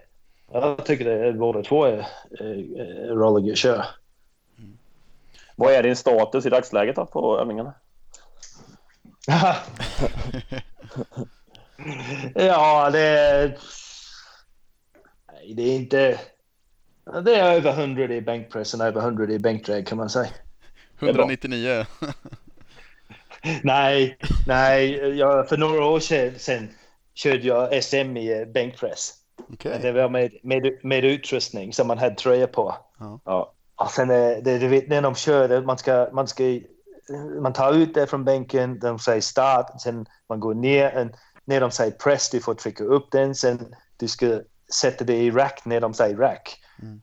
jag 0.51 0.85
tycker 0.85 1.05
det 1.05 1.27
är 1.27 1.33
båda 1.33 1.63
två 1.63 1.85
är, 1.85 2.07
är, 2.39 2.79
är 2.79 3.15
roliga 3.15 3.51
att 3.51 3.57
köra. 3.57 3.85
Vad 5.55 5.73
är 5.73 5.83
din 5.83 5.95
status 5.95 6.45
i 6.45 6.49
dagsläget 6.49 6.95
då 6.95 7.05
på 7.05 7.39
övningarna? 7.39 7.73
ja, 12.35 12.89
det 12.89 13.57
nej, 15.31 15.53
det 15.53 15.63
är 15.63 15.75
inte, 15.75 16.19
det 17.23 17.35
är 17.35 17.53
över 17.53 17.71
100 17.71 18.03
i 18.03 18.21
bänkpress 18.21 18.73
och 18.73 18.85
över 18.85 19.01
100 19.01 19.33
i 19.33 19.39
bänkdrag 19.39 19.87
kan 19.87 19.97
man 19.97 20.09
säga. 20.09 20.29
är 20.99 21.13
bra. 21.13 21.23
199. 21.23 21.85
Nej, 23.63 24.17
nej, 24.47 24.91
jag, 25.17 25.49
för 25.49 25.57
några 25.57 25.85
år 25.85 25.99
sedan, 25.99 26.39
sedan 26.39 26.69
körde 27.13 27.47
jag 27.47 27.83
SM 27.83 28.17
i 28.17 28.45
bänkpress. 28.45 29.13
Okej. 29.53 29.79
Det 29.81 29.91
var 29.91 30.09
med, 30.09 30.37
med, 30.43 30.79
med 30.83 31.05
utrustning 31.05 31.73
som 31.73 31.87
man 31.87 31.97
hade 31.97 32.15
tröja 32.15 32.47
på. 32.47 32.75
Ja. 33.25 33.53
Och 33.75 33.91
sen 33.91 34.09
är 34.09 34.41
det, 34.41 34.57
du 34.57 34.67
vet 34.67 34.87
när 34.87 35.01
de 35.01 35.15
kör 35.15 35.61
man 35.61 35.77
ska, 35.77 36.09
man 36.13 36.27
ska, 36.27 36.59
man 37.41 37.53
tar 37.53 37.73
ut 37.73 37.93
det 37.93 38.07
från 38.07 38.25
bänken, 38.25 38.79
de 38.79 38.99
säger 38.99 39.21
start, 39.21 39.81
sen 39.81 40.05
man 40.29 40.39
går 40.39 40.53
ner, 40.53 40.97
och 40.97 41.07
när 41.45 41.61
de 41.61 41.71
säger 41.71 41.91
press, 41.91 42.29
du 42.29 42.39
får 42.39 42.53
trycka 42.53 42.83
upp 42.83 43.11
den, 43.11 43.35
sen 43.35 43.75
du 43.97 44.07
ska 44.07 44.39
sätta 44.73 45.05
det 45.05 45.17
i 45.17 45.31
rack 45.31 45.61
när 45.65 45.81
de 45.81 45.93
säger 45.93 46.17
rack. 46.17 46.59
Mm. 46.81 47.01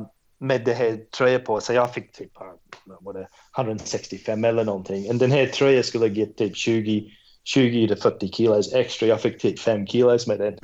Um, 0.00 0.06
med 0.38 0.64
det 0.64 0.74
här 0.74 0.96
tröjan 0.96 1.40
på, 1.44 1.60
så 1.60 1.72
jag 1.72 1.94
fick 1.94 2.12
typ 2.12 2.32
vad 3.00 3.14
det, 3.14 3.28
165 3.58 4.44
eller 4.44 4.64
någonting. 4.64 5.08
Och 5.08 5.14
den 5.14 5.30
här 5.30 5.46
tröjan 5.46 5.84
skulle 5.84 6.08
ge 6.08 6.26
typ 6.26 6.56
20, 6.56 7.10
20 7.44 7.88
till 7.88 7.96
40 7.96 8.28
kilos 8.28 8.72
extra. 8.74 9.08
Jag 9.08 9.20
fick 9.20 9.38
typ 9.40 9.58
5 9.58 9.86
kilos 9.86 10.26
med 10.26 10.38
den. 10.38 10.58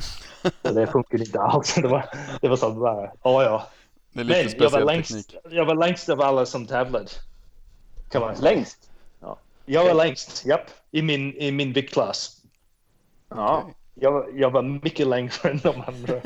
Så 0.65 0.73
det 0.73 0.87
funkade 0.87 1.25
inte 1.25 1.41
alls. 1.41 1.75
Det 1.75 1.89
var, 1.89 2.05
det 2.41 2.49
var 2.49 2.57
så 2.57 2.71
bara, 2.71 3.11
ja. 3.23 3.69
Det 4.13 4.21
är 4.21 4.25
lite 4.25 4.45
Men 4.45 4.63
jag 4.63 4.71
var, 4.71 4.81
längst, 4.85 5.11
teknik. 5.31 5.37
jag 5.51 5.65
var 5.65 5.75
längst 5.75 6.09
av 6.09 6.21
alla 6.21 6.47
som 6.47 6.67
tävlade. 6.67 7.07
Kan 8.11 8.21
man 8.21 8.37
säga. 8.37 8.51
Längst? 8.51 8.91
Jag 9.67 9.85
var 9.85 9.95
längst, 9.95 10.47
japp, 10.47 10.71
i 10.91 11.03
min, 11.03 11.35
i 11.35 11.51
min 11.51 11.73
viktklass. 11.73 12.41
Ja. 13.29 13.71
Jag, 13.95 14.13
var- 14.13 14.29
jag 14.35 14.51
var 14.51 14.63
mycket 14.63 15.07
längre 15.07 15.33
än 15.51 15.59
de 15.63 15.81
andra. 15.87 16.15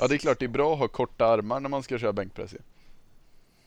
Ja, 0.00 0.08
det 0.08 0.14
är 0.14 0.18
klart 0.18 0.38
det 0.38 0.44
är 0.44 0.48
bra 0.48 0.72
att 0.72 0.78
ha 0.78 0.88
korta 0.88 1.26
armar 1.26 1.60
när 1.60 1.68
man 1.68 1.82
ska 1.82 1.98
köra 1.98 2.12
bänkpress. 2.12 2.54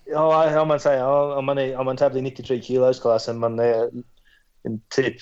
Ja, 0.06 0.62
om 0.62 0.68
man 0.68 0.80
säger, 0.80 1.08
om 1.38 1.46
man, 1.46 1.58
är, 1.58 1.78
om 1.78 1.86
man 1.86 1.98
tävlar 1.98 2.20
i 2.20 2.22
93 2.22 2.62
kilos 2.62 3.00
klassen, 3.00 3.40
man 3.40 3.60
är 3.60 3.90
en 4.64 4.82
typ 4.96 5.16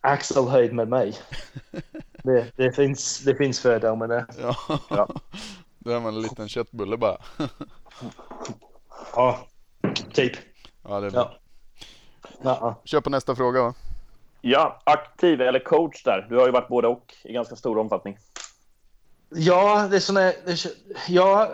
axelhöjd 0.00 0.72
med 0.72 0.88
mig. 0.88 1.18
Det, 2.22 2.52
det, 2.56 2.72
finns, 2.72 3.18
det 3.24 3.34
finns 3.34 3.60
fördomar 3.60 4.08
där. 4.08 4.26
Ja. 4.38 4.56
Ja. 4.90 5.08
Då 5.78 5.90
är 5.90 6.00
man 6.00 6.14
en 6.14 6.22
liten 6.22 6.48
köttbulle 6.48 6.96
bara. 6.96 7.16
Ja, 9.14 9.46
typ. 10.12 10.32
Ja, 10.82 11.00
det 11.00 11.06
är 11.06 11.10
bra. 11.10 11.38
Ja. 12.42 12.82
Kör 12.84 13.00
på 13.00 13.10
nästa 13.10 13.36
fråga 13.36 13.62
va? 13.62 13.74
ja, 14.46 14.80
aktiv 14.84 15.40
eller 15.40 15.58
coach 15.58 16.02
där. 16.02 16.26
Du 16.28 16.36
har 16.36 16.46
ju 16.46 16.52
varit 16.52 16.68
både 16.68 16.88
och 16.88 17.14
i 17.24 17.32
ganska 17.32 17.56
stor 17.56 17.78
omfattning. 17.78 18.18
ja 19.30 19.88
det 19.90 19.96
är 19.96 20.00
såna, 20.00 20.20
det 20.20 20.50
är, 20.50 20.58
ja, 21.08 21.50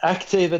aktiv 0.00 0.50
det, 0.50 0.58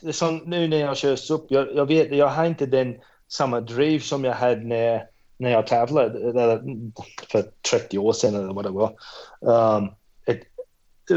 det 0.00 0.08
är 0.08 0.12
som 0.12 0.36
nu 0.36 0.68
när 0.68 0.76
jag 0.76 0.96
körs 0.96 1.30
upp. 1.30 1.46
Jag, 1.48 1.74
jag 1.74 1.86
vet, 1.86 2.16
jag 2.16 2.28
har 2.28 2.44
inte 2.44 2.66
den 2.66 2.96
samma 3.28 3.60
driv 3.60 4.00
som 4.00 4.24
jag 4.24 4.34
hade 4.34 4.60
när, 4.60 5.06
när 5.36 5.50
jag 5.50 5.66
tävlade 5.66 6.36
för 7.32 7.44
30 7.70 7.98
år 7.98 8.12
sedan 8.12 8.34
eller 8.34 8.52
vad 8.52 8.64
det 8.64 8.70
var. 8.70 8.92
Um, 9.40 9.88
ett, 10.26 10.42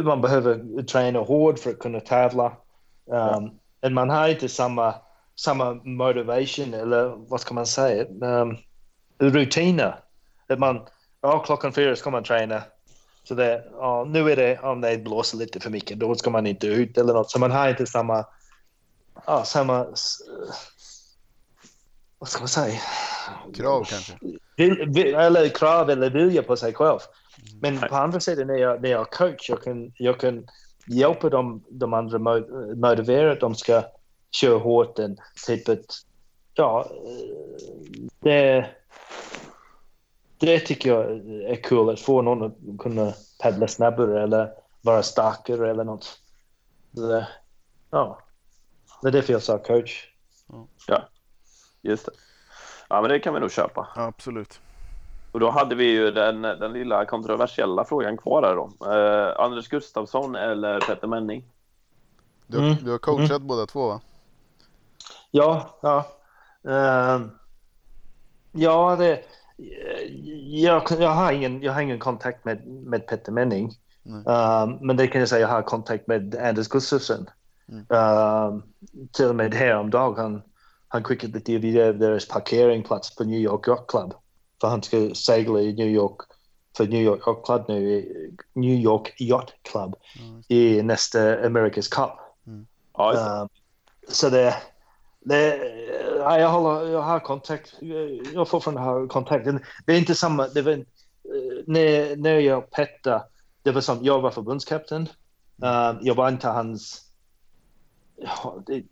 man 0.06 0.22
behöver 0.22 0.84
träna 0.84 1.20
hårt 1.20 1.60
för 1.60 1.70
att 1.70 1.80
kunna 1.80 2.00
tävla. 2.00 2.58
Um, 3.06 3.52
Men 3.82 3.94
man 3.94 4.10
har 4.10 4.28
inte 4.28 4.50
samma, 4.50 4.96
samma 5.36 5.74
motivation 5.74 6.74
eller 6.74 7.28
vad 7.28 7.42
ska 7.42 7.54
man 7.54 7.66
säga? 7.66 8.06
Um, 8.22 8.58
rutiner. 9.18 10.00
Att 10.48 10.60
man, 10.60 10.88
ja, 11.22 11.40
klockan 11.40 11.74
fyra 11.74 11.96
ska 11.96 12.10
man 12.10 12.24
träna. 12.24 12.62
Så 13.24 13.34
det, 13.36 13.64
ja, 13.72 14.06
nu 14.08 14.32
är 14.32 14.36
det 14.36 14.60
om 14.60 14.82
det 14.82 14.98
blåser 14.98 15.38
lite 15.38 15.60
för 15.60 15.70
mycket, 15.70 16.00
då 16.00 16.16
ska 16.16 16.30
man 16.30 16.48
inte 16.48 16.68
ut 16.68 16.98
eller 16.98 17.14
något. 17.14 17.32
Så 17.32 17.40
man 17.40 17.52
har 17.52 17.70
inte 17.70 17.86
samma, 17.86 18.26
ja, 19.26 19.44
samma, 19.44 19.86
vad 22.20 22.30
ska 22.30 22.40
man 22.40 22.48
säga? 22.48 22.80
Krav 23.56 23.84
kanske? 23.84 24.14
Vil, 24.58 24.90
vil, 24.94 25.16
eller 25.16 25.50
krav 25.50 25.90
eller 25.90 26.10
vilja 26.10 26.44
på 26.44 26.56
sig 26.58 26.74
själv. 26.74 27.00
Men 27.62 27.80
på 27.80 27.96
andra 27.96 28.20
sidan 28.20 28.48
när 28.48 28.58
jag, 28.58 28.82
när 28.82 28.90
jag 28.90 29.02
är 29.02 29.06
coach, 29.06 29.50
jag 29.50 29.64
kan, 29.64 29.94
jag 29.98 30.20
kan 30.20 30.48
hjälpa 30.88 31.30
dem, 31.30 31.64
de 31.70 31.94
andra 31.94 32.18
mo- 32.18 32.76
motivera 32.76 33.32
att 33.32 33.40
de 33.40 33.56
ska 33.56 33.84
köra 34.32 34.58
hårt. 34.58 35.00
En, 35.00 35.18
typ 35.48 35.70
ett, 35.70 35.86
ja, 36.54 36.86
eh, 36.92 38.08
det, 38.20 38.70
det 40.46 40.60
tycker 40.60 40.90
jag 40.90 41.12
är 41.52 41.64
kul 41.64 41.90
att 41.90 42.00
få 42.00 42.22
någon 42.22 42.44
att 42.44 42.80
kunna 42.80 43.14
paddla 43.42 43.68
snabbare 43.68 44.24
eller 44.24 44.52
vara 44.82 45.04
starkare 45.04 45.70
eller 45.72 45.84
något. 45.84 46.20
Så 46.96 47.08
det, 47.08 47.28
ja, 47.92 48.20
det 49.02 49.08
är 49.08 49.12
därför 49.12 49.34
jag 49.34 49.42
sa 49.44 49.58
coach. 49.58 50.08
Just 51.82 52.06
det. 52.06 52.12
Ja, 52.90 53.02
men 53.02 53.10
det 53.10 53.20
kan 53.20 53.34
vi 53.34 53.40
nog 53.40 53.52
köpa. 53.52 53.88
Ja, 53.96 54.02
absolut. 54.02 54.62
Och 55.32 55.40
då 55.40 55.50
hade 55.50 55.76
vi 55.76 55.84
ju 55.86 56.12
den, 56.12 56.42
den 56.42 56.74
lilla 56.74 57.06
kontroversiella 57.06 57.86
frågan 57.86 58.18
kvar 58.18 58.42
där 58.42 58.56
då. 58.56 58.92
Eh, 58.94 59.40
Anders 59.46 59.68
Gustafsson 59.68 60.36
eller 60.36 60.80
Petter 60.80 61.08
Menning? 61.08 61.44
Du, 62.48 62.58
har- 62.58 62.66
Mm. 62.66 62.84
du 62.84 62.92
har 62.92 62.98
coachat 62.98 63.42
båda 63.42 63.66
två 63.66 63.88
va? 63.88 64.02
Ja, 65.32 65.80
ja. 65.82 66.06
Ehm, 66.72 67.32
ja, 68.52 68.96
det, 68.96 69.24
jag, 70.46 70.84
jag, 71.00 71.10
har 71.10 71.32
ingen, 71.32 71.62
jag 71.62 71.74
har 71.74 71.82
ingen 71.82 72.00
kontakt 72.00 72.46
med, 72.46 72.68
med 72.68 73.08
Petter 73.08 73.32
Menning. 73.32 73.72
Ehm, 74.06 74.78
men 74.82 74.98
det 74.98 75.08
kan 75.08 75.20
jag 75.20 75.30
säga, 75.30 75.42
jag 75.42 75.48
har 75.48 75.62
kontakt 75.62 76.08
med 76.08 76.36
Anders 76.36 76.68
Gustafsson. 76.68 77.30
Mm. 77.70 77.86
Ehm, 77.90 78.64
till 79.12 79.26
och 79.26 79.36
med 79.36 79.54
häromdagen, 79.54 80.16
han, 80.18 80.42
han 80.88 81.04
skickade 81.04 81.34
lite 81.34 81.58
video 81.58 81.88
av 81.88 81.98
deras 81.98 82.28
parkeringplats 82.28 83.16
på 83.16 83.24
New 83.24 83.40
York 83.40 83.68
Yacht 83.68 83.88
Club. 83.88 84.14
För 84.62 84.68
han 84.68 84.84
ska 84.84 85.16
segla 85.16 85.60
i 85.60 85.74
New 85.74 85.88
York, 85.88 86.18
för 86.78 86.88
New 86.88 87.02
York 87.02 87.28
Yacht 87.28 87.46
Club 87.46 87.66
nu, 87.68 87.94
i 87.94 88.32
New 88.54 88.80
York 88.80 89.22
Yacht 89.22 89.54
Club 89.62 89.96
Ja, 90.48 90.56
i 90.56 90.82
nästa 90.84 91.20
America's 91.20 91.92
Cup. 91.92 92.12
Det. 92.44 93.42
Um, 93.42 93.50
så 94.08 94.30
det, 94.30 94.56
det 95.26 95.58
ja, 96.18 96.40
jag, 96.40 96.50
håller, 96.50 96.92
jag 96.92 97.02
har 97.02 97.20
kontakt. 97.20 97.74
Jag 98.34 98.48
får 98.48 98.60
från 98.60 98.78
ha 98.78 99.08
kontakt. 99.08 99.46
Det 99.86 99.94
är 99.94 99.98
inte 99.98 100.16
samma. 100.16 100.48
Det 100.48 100.62
var, 100.62 100.72
eh, 100.72 100.84
när, 101.68 102.16
när 102.16 102.40
jag 102.40 102.72
Petter, 102.72 103.22
det 103.64 103.72
var 103.72 103.82
som 103.82 104.04
jag 104.04 104.22
var 104.22 104.32
förbundskapten. 104.32 105.10
Um, 105.58 106.00
jag 106.02 106.16
var 106.16 106.30
inte 106.30 106.48
hans. 106.48 107.10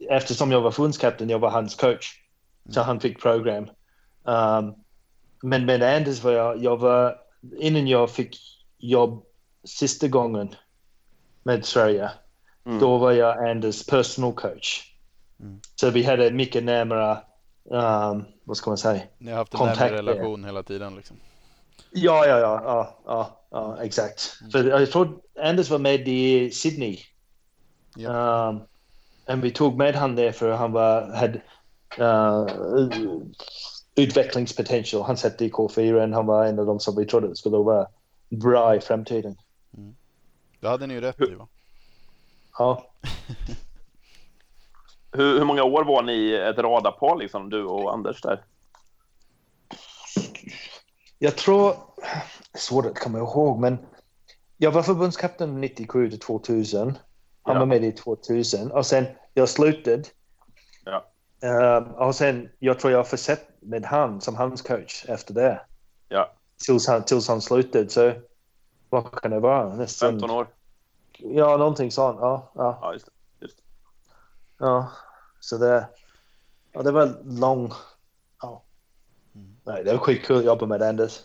Eftersom 0.09 0.51
jag 0.51 0.61
var 0.61 0.71
förbundskapten, 0.71 1.29
jag 1.29 1.39
var 1.39 1.49
hans 1.49 1.75
coach. 1.75 2.07
Så 2.69 2.81
han 2.81 2.99
fick 2.99 3.21
program. 3.21 3.69
Um, 4.23 4.75
men 5.43 5.65
med 5.65 5.83
Anders 5.83 6.23
var 6.23 6.31
jag, 6.31 6.63
jag 6.63 6.77
var, 6.77 7.17
innan 7.57 7.87
jag 7.87 8.11
fick 8.11 8.37
jobb 8.77 9.23
sista 9.63 10.07
gången 10.07 10.55
med 11.43 11.65
Sverige, 11.65 12.11
Mm. 12.65 12.79
då 12.79 12.97
var 12.97 13.11
jag 13.11 13.49
Anders 13.49 13.85
personal 13.85 14.33
coach. 14.33 14.90
Mm. 15.41 15.59
Så 15.75 15.89
vi 15.89 16.03
hade 16.03 16.31
mycket 16.31 16.63
närmare, 16.63 17.17
um, 17.63 18.25
vad 18.43 18.57
ska 18.57 18.69
man 18.69 18.77
säga? 18.77 19.01
Ni 19.17 19.31
har 19.31 19.37
haft 19.37 19.53
en 19.53 19.57
Kontakt, 19.57 19.79
närmare 19.79 19.97
relation 19.97 20.43
hela 20.43 20.63
tiden 20.63 20.95
liksom. 20.95 21.17
Ja, 21.91 22.25
ja, 22.25 22.39
ja, 22.39 22.61
ja, 22.65 22.95
ja, 23.05 23.39
ja 23.51 23.83
exakt. 23.83 24.21
För 24.51 24.63
jag 24.63 24.91
tror 24.91 25.21
Anders 25.43 25.69
var 25.69 25.79
med 25.79 26.07
i 26.07 26.51
Sydney. 26.51 26.97
Ja. 27.95 28.49
Um, 28.49 28.61
och 29.37 29.43
vi 29.43 29.51
tog 29.51 29.77
med 29.77 29.95
han 29.95 30.15
där 30.15 30.31
för 30.31 30.51
han 30.51 30.71
var, 30.71 31.15
hade, 31.15 31.41
uh, 31.99 32.47
utvecklingspotential. 33.95 35.03
Han 35.03 35.17
satt 35.17 35.41
i 35.41 35.49
K4. 35.49 36.13
Han 36.13 36.25
var 36.25 36.45
en 36.45 36.59
av 36.59 36.65
de 36.65 36.79
som 36.79 36.95
vi 36.95 37.05
trodde 37.05 37.35
skulle 37.35 37.57
vara 37.57 37.87
bra 38.29 38.75
i 38.75 38.79
framtiden. 38.79 39.37
Det 40.59 40.67
hade 40.67 40.87
ni 40.87 40.93
ju 40.93 41.01
rätt 41.01 41.21
i 41.21 41.33
va? 41.33 41.47
Ja. 42.57 42.85
Hur, 45.11 45.37
hur 45.39 45.45
många 45.45 45.63
år 45.63 45.83
var 45.83 46.03
ni 46.03 46.33
ett 46.33 46.57
radarpar, 46.57 47.15
liksom, 47.15 47.49
du 47.49 47.63
och 47.65 47.93
Anders 47.93 48.21
där? 48.21 48.43
Jag 51.19 51.37
tror, 51.37 51.73
svårt 52.53 52.85
att 52.85 52.99
komma 52.99 53.17
ihåg, 53.17 53.59
men 53.59 53.77
jag 54.57 54.71
var 54.71 54.83
förbundskapten 54.83 55.61
97 55.61 56.09
till 56.09 56.19
2000. 56.19 56.97
Han 57.43 57.53
Ja. 57.55 57.59
var 57.59 57.65
med 57.65 57.83
i 57.83 57.91
2000 57.91 58.71
och 58.71 58.85
sen 58.85 59.05
jag 59.33 59.49
slutade. 59.49 60.03
Ja. 60.85 61.05
Ehm, 61.47 61.83
och 61.83 62.15
sen, 62.15 62.49
jag 62.59 62.79
tror 62.79 62.93
jag 62.93 63.07
försett 63.07 63.47
med 63.59 63.85
han 63.85 64.21
som 64.21 64.35
hans 64.35 64.61
coach 64.61 65.05
efter 65.07 65.33
det. 65.33 65.61
Ja, 66.09 66.31
Tills 66.65 66.87
han, 66.87 67.03
tills 67.05 67.27
han 67.27 67.41
slutade. 67.41 67.89
Så 67.89 68.13
vad 68.89 69.11
kan 69.11 69.31
det 69.31 69.39
vara? 69.39 69.75
Nästan, 69.75 70.09
15 70.11 70.31
år. 70.31 70.47
Ja, 71.17 71.57
någonting 71.57 71.91
sånt. 71.91 72.17
Ja, 72.21 72.51
ja, 72.55 72.79
Ja, 72.81 72.93
just 72.93 73.05
det. 73.05 73.11
Just 73.39 73.57
det. 73.57 73.63
Ja. 74.61 74.91
Så 75.39 75.57
det, 75.57 75.87
ja, 76.71 76.81
det 76.81 76.91
var 76.91 77.21
lång. 77.23 77.71
Ja. 78.41 78.63
Nej, 79.63 79.83
det 79.83 79.91
var 79.91 79.99
skitkul 79.99 80.37
att 80.37 80.45
jobba 80.45 80.65
med 80.65 80.81
Anders. 80.81 81.19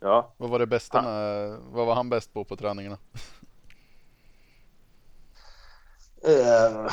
Ja, 0.00 0.34
Vad 0.36 0.50
var 0.50 0.58
det 0.58 0.66
bästa 0.66 0.98
Ah. 0.98 1.02
med, 1.02 1.58
vad 1.60 1.86
var 1.86 1.94
han 1.94 2.08
bäst 2.10 2.32
på 2.32 2.44
på 2.44 2.56
träningarna? 2.56 2.98
Eh, 6.22 6.90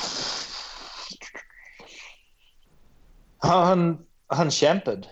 han, 3.38 4.06
han 4.28 4.52
kämpade. 4.52 5.08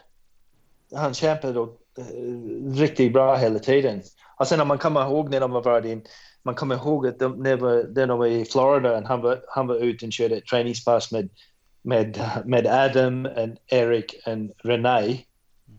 Han 0.95 1.13
kämpade 1.13 1.59
och, 1.59 1.77
eh, 1.97 2.73
riktigt 2.73 3.13
bra 3.13 3.36
hela 3.36 3.59
tiden. 3.59 4.01
Och 4.39 4.47
sen 4.47 4.57
när 4.57 4.65
man 4.65 4.77
kommer 4.77 5.01
ihåg 5.01 5.29
när 5.29 5.39
de 5.39 5.51
var 5.51 5.86
in, 5.86 6.05
man 6.43 6.56
kommer 6.56 6.75
ihåg 6.75 7.08
att 7.08 7.19
de, 7.19 7.32
när, 7.43 8.06
de 8.08 8.19
var 8.19 8.25
i 8.27 8.45
Florida 8.45 8.97
och 8.97 9.03
han 9.08 9.21
var, 9.21 9.41
han 9.47 9.67
var 9.67 9.75
ute 9.75 10.06
och 10.06 10.12
körde 10.13 10.36
ett 10.36 10.45
träningspass 10.45 11.12
med, 11.12 11.29
med, 11.82 12.23
med 12.45 12.67
Adam, 12.67 13.25
och 13.25 13.73
Eric 13.73 14.06
och 14.25 14.65
Renee 14.65 15.19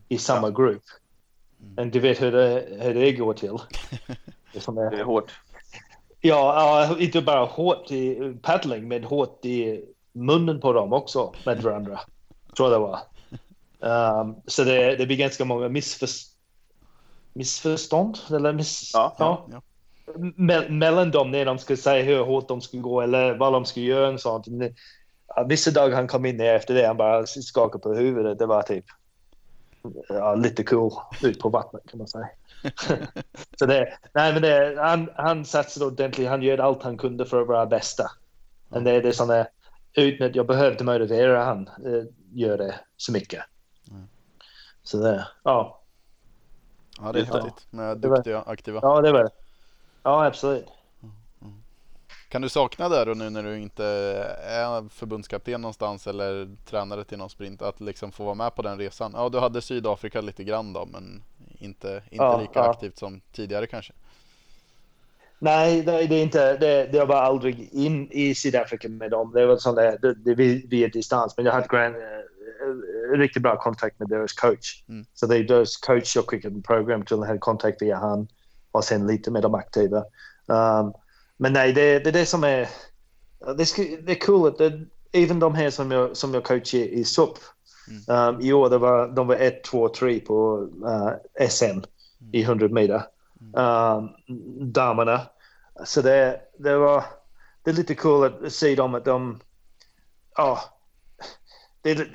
i 0.09 0.19
samma 0.19 0.51
grupp. 0.51 0.83
Och 1.77 1.87
du 1.87 2.01
vet 2.01 2.23
hur 2.23 2.33
det, 2.33 2.67
hur 2.81 2.95
det 2.95 3.13
går 3.13 3.35
till. 3.35 3.57
Det 4.53 4.69
är- 4.69 4.91
det 4.91 5.01
är 5.01 5.05
hårt. 5.05 5.33
Ja, 6.21 6.87
ja, 6.89 6.99
inte 6.99 7.21
bara 7.23 7.45
hårt 7.45 7.91
i 7.91 8.35
paddling, 8.43 8.89
men 8.89 9.05
hårt 9.05 9.45
i 9.45 9.85
munnen 10.13 10.61
på 10.61 10.73
dem 10.73 10.93
också 10.93 11.33
med 11.47 11.63
varandra. 11.63 12.01
Tror 12.57 12.71
det 12.71 12.79
var. 12.79 12.99
Um, 14.21 14.35
så 14.47 14.65
det, 14.65 14.97
det 14.97 15.07
blir 15.07 15.17
ganska 15.17 15.45
många 15.45 15.69
missförstånd. 15.69 16.35
Missförstånd? 17.33 18.19
Eller 18.31 18.53
miss... 18.53 18.91
Ja, 18.95 19.15
ja. 19.19 19.63
Me- 20.37 20.69
mellan 20.69 21.11
dem 21.11 21.31
när 21.31 21.45
de 21.45 21.59
ska 21.59 21.77
säga 21.77 22.05
hur 22.05 22.25
hårt 22.25 22.49
de 22.49 22.61
ska 22.61 22.79
gå 22.79 23.01
eller 23.01 23.35
vad 23.35 23.53
de 23.53 23.65
ska 23.65 23.81
göra 23.81 24.09
och 24.09 24.21
sånt. 24.21 24.47
Vissa 25.47 25.71
dagar 25.71 25.97
han 25.97 26.09
kom 26.09 26.27
in 26.27 26.39
där 26.39 26.55
efter 26.55 26.75
det, 26.75 26.87
han 26.87 26.97
bara 26.97 27.27
skakade 27.27 27.83
på 27.83 27.95
huvudet. 27.95 28.39
Det 28.39 28.47
var 28.47 28.63
typ 28.63 28.85
ja, 30.09 30.35
lite 30.35 30.65
cool 30.65 30.93
ut 31.23 31.39
på 31.39 31.49
vattnet 31.49 31.83
kan 31.91 31.99
man 31.99 32.09
säga. 32.09 32.29
så 33.59 33.67
det, 33.67 33.99
nej, 34.13 34.33
men 34.33 34.43
det, 34.43 34.77
han, 34.79 35.11
han 35.15 35.45
satsade 35.45 35.87
ordentligt. 35.87 36.29
Han 36.29 36.43
gör 36.43 36.59
allt 36.59 36.83
han 36.83 36.99
kunde 36.99 37.27
för 37.27 37.41
att 37.41 37.49
vara 37.49 37.67
bästa. 37.67 38.11
Men 38.69 38.85
det, 38.85 39.01
det 39.01 39.09
är 39.09 39.13
sådana, 39.13 39.47
utan 39.95 40.27
att 40.27 40.37
jag 40.37 40.47
behövde 40.47 40.85
motivera 40.85 41.45
han, 41.45 41.69
eh, 41.69 42.05
gör 42.33 42.59
det 42.59 42.75
så 42.97 43.13
mycket. 43.13 43.43
Så 44.83 44.97
det, 44.97 45.27
ja, 45.43 45.81
Ja, 47.01 47.13
det 47.13 47.21
är 47.21 47.25
häftigt 47.25 47.67
med 47.71 47.99
duktiga 47.99 48.43
aktiva. 48.43 48.81
ja 48.83 49.01
det 49.01 49.13
var 49.13 49.25
det. 49.25 49.31
Ja, 50.05 50.27
absolut. 50.27 50.67
Kan 52.29 52.43
du 52.43 52.49
sakna 52.49 52.89
det 52.89 53.05
då 53.05 53.15
nu 53.15 53.31
när 53.31 53.43
du 53.43 53.59
inte 53.59 53.85
är 54.45 54.89
förbundskapten 54.89 55.61
någonstans 55.61 56.07
eller 56.07 56.57
tränare 56.67 57.05
till 57.05 57.19
någon 57.19 57.31
sprint 57.31 57.63
att 57.63 57.81
liksom 57.81 58.13
få 58.13 58.25
vara 58.25 58.35
med 58.35 58.55
på 58.55 58.63
den 58.63 58.79
resan? 58.79 59.13
Ja, 59.15 59.29
du 59.29 59.39
hade 59.39 59.63
Sydafrika 59.63 60.21
lite 60.21 60.45
grann 60.45 60.73
då, 60.73 60.87
men 60.87 61.23
inte, 61.59 62.03
inte 62.11 62.25
Ja, 62.25 62.41
lika 62.41 62.59
ja. 62.59 62.71
aktivt 62.71 62.99
som 62.99 63.21
tidigare 63.33 63.67
kanske. 63.67 63.93
Nej, 65.39 65.83
det, 65.83 65.93
är 65.93 66.23
inte, 66.23 66.57
det, 66.57 66.87
det 66.93 67.05
var 67.05 67.17
aldrig 67.17 67.69
in 67.73 68.09
i 68.11 68.35
Sydafrika 68.35 68.89
med 68.89 69.11
dem. 69.11 69.33
Det 69.35 69.47
var 69.47 69.57
sån 69.57 69.75
där, 69.75 69.99
det, 70.03 70.15
det 70.15 70.35
via, 70.67 70.89
distans. 70.89 71.37
Men 71.37 71.47
jag 71.47 71.53
hade 71.53 71.67
gran, 71.67 71.95
eh, 71.95 73.19
riktigt 73.19 73.43
bra 73.43 73.57
kontakt 73.57 73.99
med 73.99 74.09
deras 74.09 74.33
coach. 74.33 74.85
Mm. 74.89 75.07
Så 75.15 75.27
det 75.27 75.37
är 75.37 75.45
deras 75.45 75.77
coach 75.77 76.17
jag 76.17 76.29
skickade 76.29 76.63
program 76.63 77.05
till. 77.05 77.17
Jag 77.17 77.27
hade 77.27 77.39
kontakt 77.39 77.83
via 77.83 77.97
han 77.97 78.29
och 78.75 78.85
sen 78.85 79.07
lite 79.07 79.31
med 79.31 79.43
de 79.43 79.55
aktiva. 79.55 79.99
Um, 80.47 80.93
men 81.37 81.53
nej, 81.53 81.73
det, 81.73 81.99
det 81.99 82.11
är 82.11 82.13
det 82.13 82.27
som 82.27 82.45
är... 82.45 82.69
Det, 83.39 83.77
det 84.07 84.13
är 84.13 84.21
kul 84.21 84.47
att 84.47 84.59
det, 84.59 84.81
även 85.13 85.39
de 85.39 85.55
här 85.55 85.71
som 85.71 85.91
jag, 85.91 86.17
som 86.17 86.35
jag 86.35 86.45
coachar 86.45 86.79
i 86.79 87.05
SUP. 87.05 87.39
Um, 88.09 88.41
I 88.41 88.53
år 88.53 88.71
det 88.71 88.79
var, 88.79 89.09
de 89.09 89.27
var 89.27 89.35
1, 89.35 89.65
2, 89.65 89.89
3 89.89 90.21
på 90.21 90.69
uh, 90.85 91.49
SM 91.49 91.81
i 92.33 92.43
100 92.43 92.69
meter. 92.69 93.03
Um, 93.57 94.09
damerna. 94.73 95.21
Så 95.85 96.03
det, 96.03 96.41
det 96.59 96.77
var 96.77 97.05
det 97.65 97.71
är 97.71 97.75
lite 97.75 97.95
kul 97.95 98.25
att 98.25 98.53
se 98.53 98.75
dem 98.75 98.95
att 98.95 99.05
de... 99.05 99.41
Ja. 100.37 100.61
det, 101.83 102.07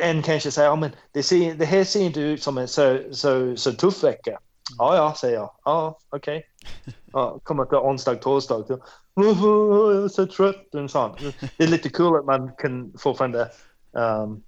en 0.00 0.22
kanske 0.22 0.50
säger 0.50 0.68
ja, 0.68 0.76
men 0.76 0.90
det, 1.12 1.22
ser, 1.22 1.54
det 1.54 1.64
här 1.64 1.84
ser 1.84 2.00
inte 2.00 2.20
ut 2.20 2.42
som 2.42 2.58
en 2.58 2.68
så, 2.68 3.00
så, 3.10 3.56
så 3.56 3.72
tuff 3.72 4.04
vecka. 4.04 4.38
Ja, 4.78 4.96
ja, 4.96 5.14
säger 5.14 5.34
jag. 5.34 5.50
Ja, 5.64 5.98
okej. 6.10 6.46
Ja, 7.12 7.38
kommer 7.42 7.64
till 7.64 7.76
onsdag, 7.78 8.14
torsdag. 8.14 8.64
Så, 8.66 8.78
"Åh, 9.14 9.94
Jag 9.94 10.04
är 10.04 10.08
så 10.08 10.26
trött 10.26 10.74
och 10.74 10.90
sånt. 10.90 11.18
Det 11.56 11.64
är 11.64 11.68
lite 11.68 11.88
kul 11.88 12.16
att 12.18 12.24
man 12.24 12.50
kan 12.58 12.92
fortfarande 12.98 13.48
um, 13.92 14.42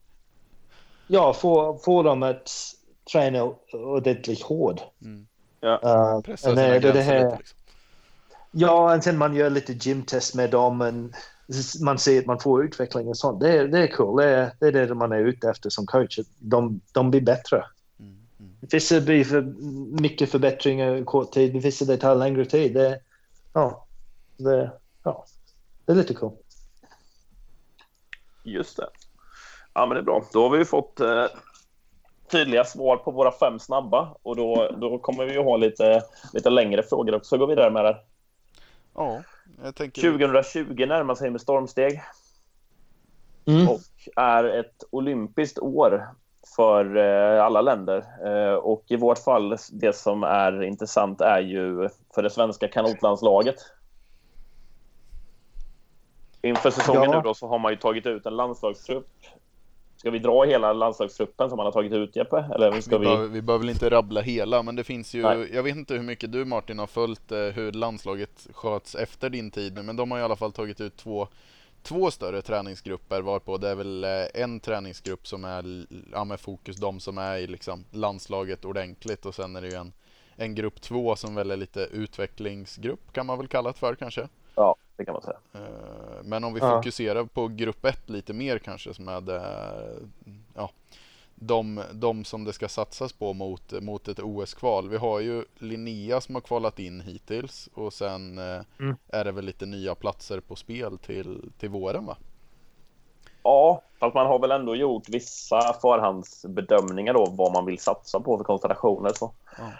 ja, 1.06 1.32
få, 1.32 1.78
få 1.84 2.02
dem 2.02 2.22
att 2.22 2.50
träna 3.12 3.52
ordentligt 3.72 4.42
hårt. 4.42 4.80
Ja. 5.60 5.80
Uh, 5.84 6.20
Pressa 6.22 6.50
och 6.50 6.56
sina 6.56 6.78
det, 6.92 7.02
här, 7.02 7.24
lite 7.24 7.36
liksom. 7.38 7.58
Ja, 8.50 8.94
och 8.96 9.04
sen 9.04 9.18
man 9.18 9.34
gör 9.34 9.50
lite 9.50 9.72
gymtest 9.72 10.34
med 10.34 10.50
dem. 10.50 10.78
Men 10.78 11.12
man 11.84 11.98
ser 11.98 12.18
att 12.20 12.26
man 12.26 12.40
får 12.40 12.64
utveckling 12.64 13.08
och 13.08 13.16
sånt. 13.16 13.40
Det, 13.40 13.52
är- 13.58 13.68
det 13.68 13.78
är 13.78 13.86
cool. 13.86 14.16
Det 14.22 14.28
är, 14.30 14.52
det 14.60 14.66
är 14.68 14.72
det 14.86 14.94
man 14.94 15.12
är 15.12 15.18
ute 15.20 15.48
efter 15.50 15.70
som 15.70 15.86
coach. 15.86 16.18
De, 16.38 16.80
de 16.92 17.10
blir 17.10 17.20
bättre. 17.20 17.64
Vissa 18.70 19.00
blir 19.00 19.24
för 19.24 19.42
mycket 20.00 20.30
förbättringar 20.30 20.96
i 20.96 21.04
kort 21.04 21.32
tid. 21.32 21.62
Vissa 21.62 21.84
det 21.84 21.96
tar 21.96 22.14
längre 22.14 22.44
tid. 22.44 22.74
Det, 22.74 23.00
ja, 23.52 23.86
det, 24.36 24.70
ja, 25.02 25.24
det 25.84 25.92
är 25.92 25.96
lite 25.96 26.14
cool. 26.14 26.32
Just 28.42 28.76
det. 28.76 28.88
Ja, 29.74 29.86
men 29.86 29.94
det 29.94 30.00
är 30.00 30.04
bra. 30.04 30.24
Då 30.32 30.42
har 30.42 30.50
vi 30.50 30.58
ju 30.58 30.64
fått 30.64 31.00
eh, 31.00 31.26
tydliga 32.30 32.64
svar 32.64 32.96
på 32.96 33.10
våra 33.10 33.32
fem 33.32 33.58
snabba 33.58 34.16
och 34.22 34.36
då, 34.36 34.76
då 34.80 34.98
kommer 34.98 35.24
vi 35.24 35.32
ju 35.32 35.42
ha 35.42 35.56
lite, 35.56 36.02
lite 36.32 36.50
längre 36.50 36.82
frågor 36.82 37.14
också. 37.14 37.38
Gå 37.38 37.46
vidare 37.46 37.70
med 37.70 37.84
det. 37.84 37.96
Ja, 38.94 39.22
jag 39.62 39.74
tänker... 39.74 40.02
2020 40.12 40.86
närmar 40.86 41.14
sig 41.14 41.30
med 41.30 41.40
stormsteg 41.40 42.02
Mm. 43.46 43.68
och 43.68 43.80
är 44.16 44.44
ett 44.44 44.84
olympiskt 44.90 45.58
år 45.58 46.08
för 46.56 46.96
eh, 46.96 47.44
alla 47.44 47.60
länder. 47.60 48.04
Eh, 48.26 48.54
och 48.54 48.84
i 48.88 48.96
vårt 48.96 49.18
fall, 49.18 49.56
det 49.72 49.96
som 49.96 50.22
är 50.22 50.62
intressant 50.62 51.20
är 51.20 51.40
ju 51.40 51.88
för 52.14 52.22
det 52.22 52.30
svenska 52.30 52.68
kanotlandslaget. 52.68 53.56
Inför 56.42 56.70
säsongen 56.70 57.02
Ja. 57.02 57.16
nu 57.16 57.22
då 57.22 57.34
så 57.34 57.48
har 57.48 57.58
man 57.58 57.72
ju 57.72 57.78
tagit 57.78 58.06
ut 58.06 58.26
en 58.26 58.36
landslagstrupp. 58.36 59.08
Ska 59.96 60.10
vi 60.10 60.18
dra 60.18 60.44
hela 60.44 60.72
landslagstruppen 60.72 61.48
som 61.48 61.56
man 61.56 61.66
har 61.66 61.72
tagit 61.72 61.92
ut, 61.92 62.16
Jeppe? 62.16 62.44
Eller 62.54 62.80
ska 62.80 62.98
Vi, 62.98 63.04
vi... 63.04 63.10
behöver, 63.10 63.28
vi 63.28 63.42
behöver 63.42 63.64
väl 63.64 63.70
inte 63.70 63.90
rabbla 63.90 64.20
hela, 64.20 64.62
men 64.62 64.76
det 64.76 64.84
finns 64.84 65.14
ju, 65.14 65.22
Nej. 65.22 65.54
jag 65.54 65.62
vet 65.62 65.76
inte 65.76 65.94
hur 65.94 66.02
mycket 66.02 66.32
du 66.32 66.44
Martin 66.44 66.78
har 66.78 66.86
följt 66.86 67.32
eh, 67.32 67.38
hur 67.38 67.72
landslaget 67.72 68.46
sköts 68.52 68.94
efter 68.94 69.30
din 69.30 69.50
tid 69.50 69.84
men 69.84 69.96
de 69.96 70.10
har 70.10 70.18
i 70.18 70.22
alla 70.22 70.36
fall 70.36 70.52
tagit 70.52 70.80
ut 70.80 70.96
två, 70.96 71.28
två 71.84 72.10
större 72.10 72.42
träningsgrupper 72.42 73.20
varpå 73.22 73.56
det 73.58 73.68
är 73.68 73.74
väl 73.74 74.04
eh, 74.04 74.26
en 74.42 74.60
träningsgrupp 74.60 75.26
som 75.26 75.44
är 75.44 75.86
ja, 76.12 76.24
med 76.24 76.40
fokus 76.40 76.76
de 76.76 77.00
som 77.00 77.18
är 77.18 77.36
i 77.36 77.46
liksom 77.46 77.84
landslaget 77.90 78.64
ordentligt 78.64 79.26
och 79.26 79.34
sen 79.34 79.56
är 79.56 79.60
det 79.62 79.68
ju 79.68 79.74
en, 79.76 79.92
en 80.36 80.54
grupp 80.54 80.80
två 80.80 81.16
som 81.16 81.34
väl 81.34 81.50
är 81.50 81.56
lite 81.56 81.80
utvecklingsgrupp 81.80 83.12
kan 83.12 83.26
man 83.26 83.38
väl 83.38 83.48
kalla 83.48 83.72
det 83.72 83.78
för 83.78 83.94
kanske. 83.94 84.28
Ja, 84.54 84.76
det 84.96 85.04
kan 85.04 85.12
man 85.12 85.22
säga. 85.22 85.38
Eh, 85.54 86.22
Men 86.24 86.44
om 86.44 86.54
vi 86.54 86.60
Ja. 86.60 86.76
fokuserar 86.76 87.24
på 87.24 87.48
grupp 87.48 87.84
1 87.84 88.10
lite 88.10 88.32
mer 88.32 88.58
kanske 88.58 88.94
som 88.94 89.08
är 89.08 89.20
det, 89.20 89.42
ja, 90.54 90.70
de, 91.46 91.82
de 91.92 92.24
som 92.24 92.44
det 92.44 92.52
ska 92.52 92.68
satsas 92.68 93.12
på 93.12 93.32
mot, 93.32 93.72
mot 93.72 94.08
ett 94.08 94.18
OS-kval. 94.18 94.88
Vi 94.88 94.96
har 94.96 95.20
ju 95.20 95.44
Linnea 95.58 96.20
som 96.20 96.34
har 96.34 96.42
kvalat 96.42 96.78
in 96.78 97.00
hittills 97.00 97.68
och 97.74 97.92
sen 97.92 98.38
eh, 98.38 98.60
Mm. 98.80 98.96
är 99.08 99.24
det 99.24 99.32
väl 99.32 99.44
lite 99.44 99.66
nya 99.66 99.94
platser 99.94 100.40
på 100.40 100.56
spel 100.56 100.98
till, 100.98 101.52
till 101.58 101.68
våren 101.68 102.06
va? 102.06 102.16
Ja, 103.42 103.82
fast 104.00 104.14
man 104.14 104.26
har 104.26 104.38
väl 104.38 104.50
ändå 104.50 104.76
gjort 104.76 105.08
vissa 105.08 105.72
förhandsbedömningar 105.82 107.14
då 107.14 107.26
vad 107.30 107.52
man 107.52 107.66
vill 107.66 107.78
satsa 107.78 108.20
på 108.20 108.36
för 108.38 108.44
konstellationer. 108.44 109.12
Så. 109.12 109.32
Ja. 109.58 109.70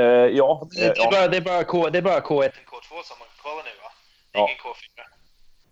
Eh, 0.00 0.02
ja, 0.36 0.68
Det, 0.70 0.84
är 0.84 0.94
ja. 0.96 1.08
bara, 1.10 1.28
det, 1.28 1.36
är 1.36 1.40
bara 1.40 1.64
K, 1.64 1.88
det 1.90 1.98
är 1.98 2.02
bara 2.02 2.20
K1 2.20 2.48
och 2.48 2.72
K2 2.72 3.02
som 3.04 3.16
man 3.18 3.28
kvalar 3.42 3.62
nu 3.64 3.70
va? 3.82 3.90
Ja. 4.32 4.40
Ingen 4.40 4.58
K4. 4.58 5.00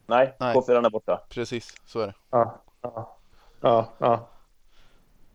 nej, 0.06 0.34
Nej. 0.40 0.56
K4 0.56 0.86
är 0.86 0.90
borta. 0.90 1.20
Precis, 1.28 1.74
så 1.86 2.00
är 2.00 2.06
det. 2.06 2.14
Ja, 2.30 2.60
ja, 2.82 3.16
ja. 3.60 3.88
ja. 3.98 4.28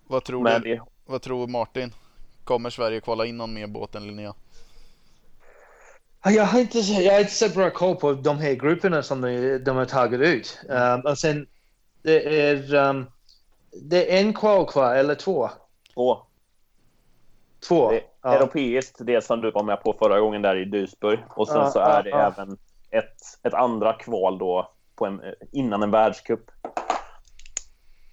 Vad 0.08 0.24
tror, 0.24 0.44
Men 0.44 0.62
du, 0.62 0.76
det, 0.76 0.82
vad 1.06 1.22
tror 1.22 1.48
Martin? 1.48 1.94
Kommer 2.44 2.70
Sverige 2.70 3.02
kvala 3.02 3.26
in 3.26 3.38
någon 3.38 3.54
mer 3.54 3.68
båt 3.68 3.96
än 3.96 4.08
Linnea? 4.08 4.34
Ja, 6.24 6.32
Jag 6.32 6.44
har, 6.46 6.60
inte, 6.60 6.80
jag 6.80 7.14
har 7.14 7.20
inte 7.20 7.32
så 7.34 7.50
bra 7.50 7.70
koll 7.70 7.96
på 7.96 8.14
de 8.14 8.38
här 8.38 8.54
grupperna 8.54 9.04
som 9.04 9.22
de, 9.22 9.58
de 9.58 9.76
har 9.78 9.86
tagit 9.86 10.20
ut. 10.22 10.60
Um, 10.70 11.02
och 11.02 11.18
sen 11.18 11.48
det 12.02 12.42
är, 12.50 12.74
um, 12.76 13.06
det 13.72 14.14
är 14.18 14.22
en 14.22 14.34
kval 14.34 14.68
kvar, 14.68 14.96
eller 14.96 15.16
två? 15.16 15.50
två. 15.94 16.18
Två. 17.68 17.90
Det 17.92 17.98
är 17.98 18.04
Ja. 18.22 18.36
Europeiskt, 18.36 18.96
det 19.00 19.22
som 19.24 19.42
du 19.42 19.52
var 19.52 19.64
med 19.64 19.84
på 19.84 19.94
förra 20.00 20.20
gången 20.20 20.42
där 20.42 20.56
i 20.56 20.66
Duisburg. 20.66 21.20
Och 21.30 21.48
sen 21.48 21.58
Ja, 21.58 21.72
så 21.72 21.80
ja, 21.80 21.86
är 22.00 22.04
det 22.04 22.10
ja. 22.10 22.28
även 22.28 22.58
ett, 22.92 23.16
ett 23.44 23.54
andra 23.54 23.94
kval 23.94 24.38
då 24.38 24.72
på 24.96 25.06
en, 25.06 25.22
innan 25.52 25.84
en 25.84 25.92
världscup. 25.92 26.52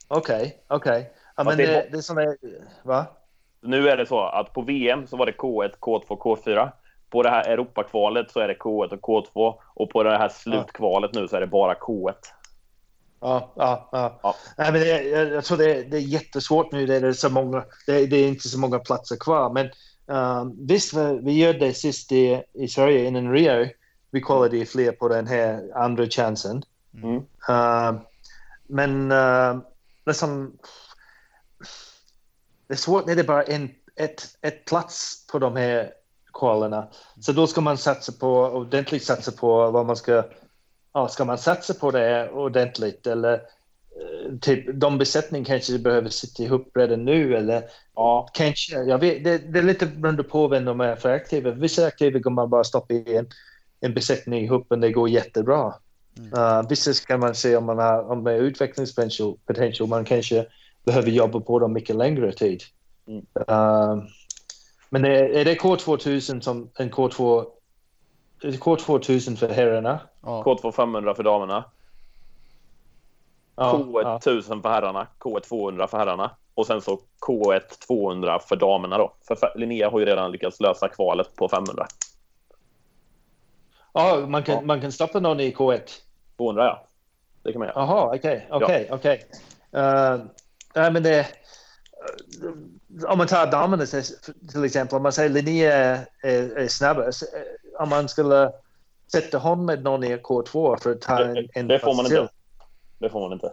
Okej, 0.08 0.62
okej. 0.68 1.12
Ja, 1.36 1.44
men 1.44 1.56
det 1.56 1.64
är 1.64 1.66
det, 1.66 1.88
det 1.90 1.98
är 1.98 2.02
såna, 2.02 2.34
va? 2.82 3.06
Nu 3.60 3.88
är 3.88 3.96
det 3.96 4.06
så 4.06 4.20
att 4.20 4.52
på 4.52 4.62
VM 4.62 5.06
så 5.06 5.16
var 5.16 5.26
det 5.26 5.32
K1, 5.32 5.70
K2, 5.80 6.06
K4. 6.06 6.70
På 7.10 7.22
det 7.22 7.30
här 7.30 7.48
Europakvalet 7.48 8.30
så 8.30 8.40
är 8.40 8.48
det 8.48 8.54
K1 8.54 8.92
och 8.92 9.00
K2. 9.00 9.54
Och 9.74 9.90
på 9.90 10.02
det 10.02 10.18
här 10.18 10.28
slutkvalet 10.28 11.14
nu 11.14 11.28
så 11.28 11.36
är 11.36 11.40
det 11.40 11.46
bara 11.46 11.74
K1. 11.74 12.14
Ja, 13.20 13.52
ja, 13.56 13.88
ja. 13.92 14.20
Ja. 14.22 14.36
Nej, 14.58 14.72
men 14.72 14.80
det, 14.80 15.02
jag, 15.02 15.44
tror 15.44 15.58
det, 15.58 15.82
det 15.82 15.96
är 15.96 16.00
jättesvårt 16.00 16.72
nu. 16.72 16.86
Det 16.86 16.96
är, 16.96 17.12
så 17.12 17.30
många, 17.30 17.64
det, 17.86 18.06
det 18.06 18.16
är 18.16 18.28
inte 18.28 18.48
så 18.48 18.58
många 18.58 18.78
platser 18.78 19.16
kvar. 19.16 19.50
Men 19.50 19.70
um, 20.06 20.66
visst, 20.66 20.94
vi, 20.94 21.20
vi 21.22 21.32
gör 21.32 21.54
det 21.54 21.72
sist 21.74 22.12
i, 22.12 22.42
i 22.52 22.68
Sverige 22.68 23.08
innan 23.08 23.32
Rio. 23.32 23.68
Vi 24.10 24.20
kollade 24.20 24.66
fler 24.66 24.92
på 24.92 25.08
den 25.08 25.26
här 25.26 25.70
andra 25.74 26.06
chansen. 26.06 26.62
Mm. 27.02 27.16
Uh, 27.48 28.00
men 28.66 29.12
uh, 29.12 29.58
liksom, 30.06 30.58
det 32.66 32.74
är 32.74 32.78
svårt 32.78 33.06
när 33.06 33.14
det 33.14 33.22
är 33.22 33.26
bara 33.26 33.42
en 33.42 33.70
ett, 33.96 34.36
ett 34.40 34.64
plats 34.64 35.26
på 35.32 35.38
de 35.38 35.56
här 35.56 35.90
kvalerna. 36.32 36.88
Så 37.20 37.32
då 37.32 37.46
ska 37.46 37.60
man 37.60 37.78
satsa 37.78 38.12
på 38.12 38.30
ordentligt 38.40 39.04
satsa 39.04 39.32
på 39.32 39.70
vad 39.70 39.86
man 39.86 39.96
ska. 39.96 40.24
Ja, 40.92 41.08
ska 41.08 41.24
man 41.24 41.38
satsa 41.38 41.74
på 41.74 41.90
det 41.90 42.30
ordentligt 42.30 43.06
eller 43.06 43.32
eh, 43.34 44.38
typ 44.40 44.64
de 44.74 44.98
besättning 44.98 45.44
kanske 45.44 45.78
behöver 45.78 46.08
sitta 46.08 46.42
ihop 46.42 46.70
redan 46.74 47.04
nu 47.04 47.36
eller 47.36 47.62
Ja, 47.94 48.28
kanske. 48.32 48.82
Jag 48.82 48.98
vet, 48.98 49.24
det, 49.24 49.38
det 49.38 49.58
är 49.58 49.62
lite 49.62 49.86
beroende 49.86 50.22
på 50.22 50.48
vem 50.48 50.64
de 50.64 50.80
är 50.80 50.96
för 50.96 51.12
aktiva. 51.12 51.50
Vissa 51.50 51.86
aktiva 51.86 52.20
kan 52.20 52.34
man 52.34 52.50
bara 52.50 52.64
stoppa 52.64 52.94
i 52.94 53.16
en, 53.16 53.26
en 53.80 53.94
besättning 53.94 54.44
ihop 54.44 54.66
och 54.68 54.78
det 54.78 54.92
går 54.92 55.08
jättebra. 55.08 55.74
Uh, 56.36 56.68
vissa 56.68 56.92
kan 57.06 57.20
man 57.20 57.34
se 57.34 57.56
om 57.56 57.64
man 57.64 57.78
har 57.78 58.10
om 58.10 58.24
det 58.24 58.32
är 58.32 58.38
utvecklingspotential. 58.38 59.36
potential, 59.46 59.88
Man 59.88 60.04
kanske 60.04 60.46
behöver 60.84 61.10
jobba 61.10 61.40
på 61.40 61.58
dem 61.58 61.72
mycket 61.72 61.96
längre 61.96 62.32
tid. 62.32 62.62
Mm. 63.06 63.26
Uh, 63.50 64.04
men 64.88 65.04
är, 65.04 65.24
är 65.24 65.44
det 65.44 65.54
K2000 65.54 66.40
som 66.40 66.70
en 66.74 66.90
K2 66.90 67.46
är 68.44 68.50
det 68.50 68.58
K2000 68.58 69.36
för 69.36 69.48
herrarna? 69.48 70.00
Ja, 70.22 70.42
K2 70.42 70.72
500 70.72 71.14
för 71.14 71.22
damerna. 71.22 71.64
Ja, 73.56 73.72
K1 73.72 74.02
ja. 74.02 74.16
1000 74.16 74.62
för 74.62 74.68
herrarna. 74.68 75.06
K1 75.18 75.40
200 75.40 75.86
för 75.86 75.98
herrarna. 75.98 76.30
Och 76.54 76.66
sen 76.66 76.80
så 76.80 77.00
K1 77.26 77.60
200 77.86 78.38
för 78.38 78.56
damerna 78.56 78.98
då. 78.98 79.14
För 79.26 79.58
Linnea 79.58 79.90
har 79.90 80.00
ju 80.00 80.06
redan 80.06 80.32
lyckats 80.32 80.60
lösa 80.60 80.88
kvalet 80.88 81.36
på 81.36 81.48
500. 81.48 81.86
Ja, 83.92 84.26
man, 84.28 84.42
kan, 84.42 84.54
Ja. 84.54 84.60
man 84.60 84.80
kan 84.80 84.92
stoppa 84.92 85.20
någon 85.20 85.40
i 85.40 85.50
K1. 85.50 85.80
200 86.36 86.64
ja. 86.64 86.86
Det 87.42 87.52
kan 87.52 87.58
man 87.58 87.68
göra. 87.68 87.80
Jaha, 87.80 88.16
okej, 88.16 88.48
okej, 88.50 88.88
okej. 88.90 89.24
Eh, 89.72 90.18
Nej, 90.74 90.92
men 90.92 91.02
det... 91.02 91.26
Om 93.06 93.18
man 93.18 93.26
tar 93.26 93.46
damerna 93.46 93.86
till 94.52 94.64
exempel, 94.64 94.96
om 94.96 95.02
man 95.02 95.12
säger 95.12 95.30
Linnea 95.30 95.72
är, 95.72 96.06
är, 96.22 96.68
så, 96.68 96.84
eh, 96.84 97.82
Om 97.82 97.88
man 97.88 98.08
skulle 98.08 98.52
sätta 99.12 99.38
hon 99.38 99.64
med 99.64 99.82
någon 99.82 100.04
i 100.04 100.16
K2 100.16 100.76
för 100.76 100.90
att 100.92 101.00
ta 101.00 101.24
en, 101.24 101.34
Det, 101.34 101.48
en 101.54 101.68
det 101.68 101.78
får 101.78 101.94
man 101.94 102.04
till. 102.04 102.16
inte. 102.16 102.32
Det 102.98 103.10
får 103.10 103.20
man 103.20 103.32
inte. 103.32 103.52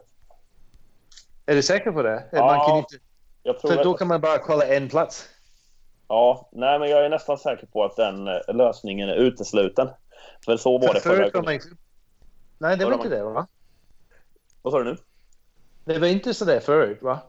Är 1.45 1.55
du 1.55 1.61
säker 1.61 1.91
på 1.91 2.01
det? 2.03 2.23
Ja, 2.31 2.45
man 2.45 2.67
kan 2.69 2.77
inte, 2.77 2.95
Jag 3.43 3.59
tror 3.59 3.71
för 3.71 3.83
då 3.83 3.93
kan 3.93 4.07
man 4.07 4.21
bara 4.21 4.37
kolla 4.37 4.65
en 4.65 4.89
plats. 4.89 5.29
ja, 6.07 6.49
nej, 6.51 6.79
men 6.79 6.89
jag 6.89 7.05
är 7.05 7.09
nästan 7.09 7.37
säker 7.37 7.67
på 7.67 7.83
att 7.83 7.95
den 7.95 8.27
eh, 8.27 8.53
lösningen 8.53 9.09
är 9.09 9.15
utesluten. 9.15 9.89
För 10.45 10.57
så 10.57 10.77
var 10.77 10.93
det 10.93 10.99
förra 10.99 11.29
gången. 11.29 11.61
Nej, 12.57 12.77
det 12.77 12.85
var 12.85 12.93
inte 12.93 13.09
det 13.09 13.23
va? 13.23 13.47
Vad 14.61 14.73
sa 14.73 14.79
du 14.79 14.85
nu? 14.85 14.97
Det 15.93 15.99
var 15.99 16.07
inte 16.07 16.33
så 16.33 16.45
där 16.45 16.59
förut 16.59 17.01
va? 17.01 17.19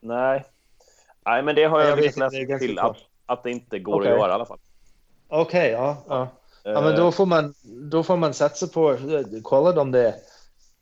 Nej. 0.00 0.44
Nej, 1.26 1.42
men 1.42 1.54
det 1.54 1.64
har 1.64 1.80
jag, 1.80 1.90
Jag 1.90 1.96
vet 1.96 2.14
det 2.14 2.44
ganska 2.44 2.58
till 2.58 2.78
att, 2.78 2.96
att 3.26 3.42
det 3.42 3.50
inte 3.50 3.78
går 3.78 4.00
Okej. 4.00 4.12
att 4.12 4.18
göra 4.18 4.30
i 4.30 4.34
alla 4.34 4.46
fall. 4.46 4.58
Okej, 5.28 5.70
ja. 5.70 5.96
ja. 6.08 6.28
Ja, 6.62 6.80
men 6.80 6.92
Eh, 6.92 6.96
då 6.96 7.12
får 7.12 7.26
man, 7.26 7.54
då 7.64 8.02
får 8.02 8.16
man 8.16 8.34
satsa 8.34 8.66
på, 8.66 8.96
kolla 9.42 9.72
dem 9.72 9.90
det. 9.90 10.14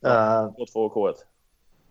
Ja. 0.00 0.10
Uh, 0.10 0.64
K2 0.64 0.74
och 0.74 0.94
K1. 0.94 1.14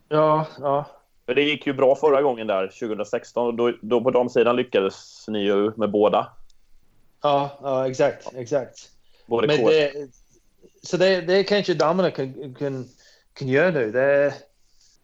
ja, 0.09 0.45
ja. 0.59 0.85
För 1.25 1.35
det 1.35 1.41
gick 1.41 1.67
ju 1.67 1.73
bra 1.73 1.95
förra 1.95 2.21
gången 2.21 2.47
där, 2.47 2.67
2016. 2.67 3.47
Och 3.47 3.53
då, 3.53 3.73
då 3.81 4.01
på 4.01 4.11
damsidan 4.11 4.55
lyckades 4.55 5.25
ni 5.27 5.39
ju 5.39 5.71
med 5.75 5.91
båda. 5.91 6.27
Ja, 7.21 7.59
ja 7.61 7.89
exakt, 7.89 8.33
exakt. 8.35 8.91
Både 9.25 9.47
Men 9.47 9.57
K1 9.57 9.69
det, 9.69 10.09
så 10.83 10.97
det, 10.97 11.21
det 11.21 11.43
kanske 11.43 11.73
damerna 11.73 12.11
kan, 12.11 12.55
kan, 12.55 12.85
kan 13.33 13.47
göra 13.47 13.71
nu. 13.71 13.91
Det, 13.91 14.33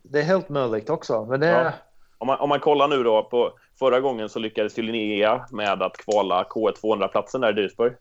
det 0.03 0.19
är 0.19 0.23
helt 0.23 0.49
möjligt 0.49 0.89
också. 0.89 1.25
Men 1.25 1.39
det, 1.39 1.47
Ja. 1.47 1.71
Om 2.17 2.27
man, 2.27 2.39
om 2.39 2.49
man 2.49 2.59
kollar 2.59 2.87
nu 2.87 3.03
då 3.03 3.23
på 3.23 3.53
förra 3.79 3.99
gången 3.99 4.29
så 4.29 4.39
lyckades 4.39 4.79
ju 4.79 4.81
Linnea 4.81 5.45
med 5.51 5.81
att 5.81 5.97
kvala 5.97 6.43
K1 6.43 6.73
200-platsen 6.81 7.41
där 7.41 7.49
i 7.49 7.53
Duisburg. 7.53 7.93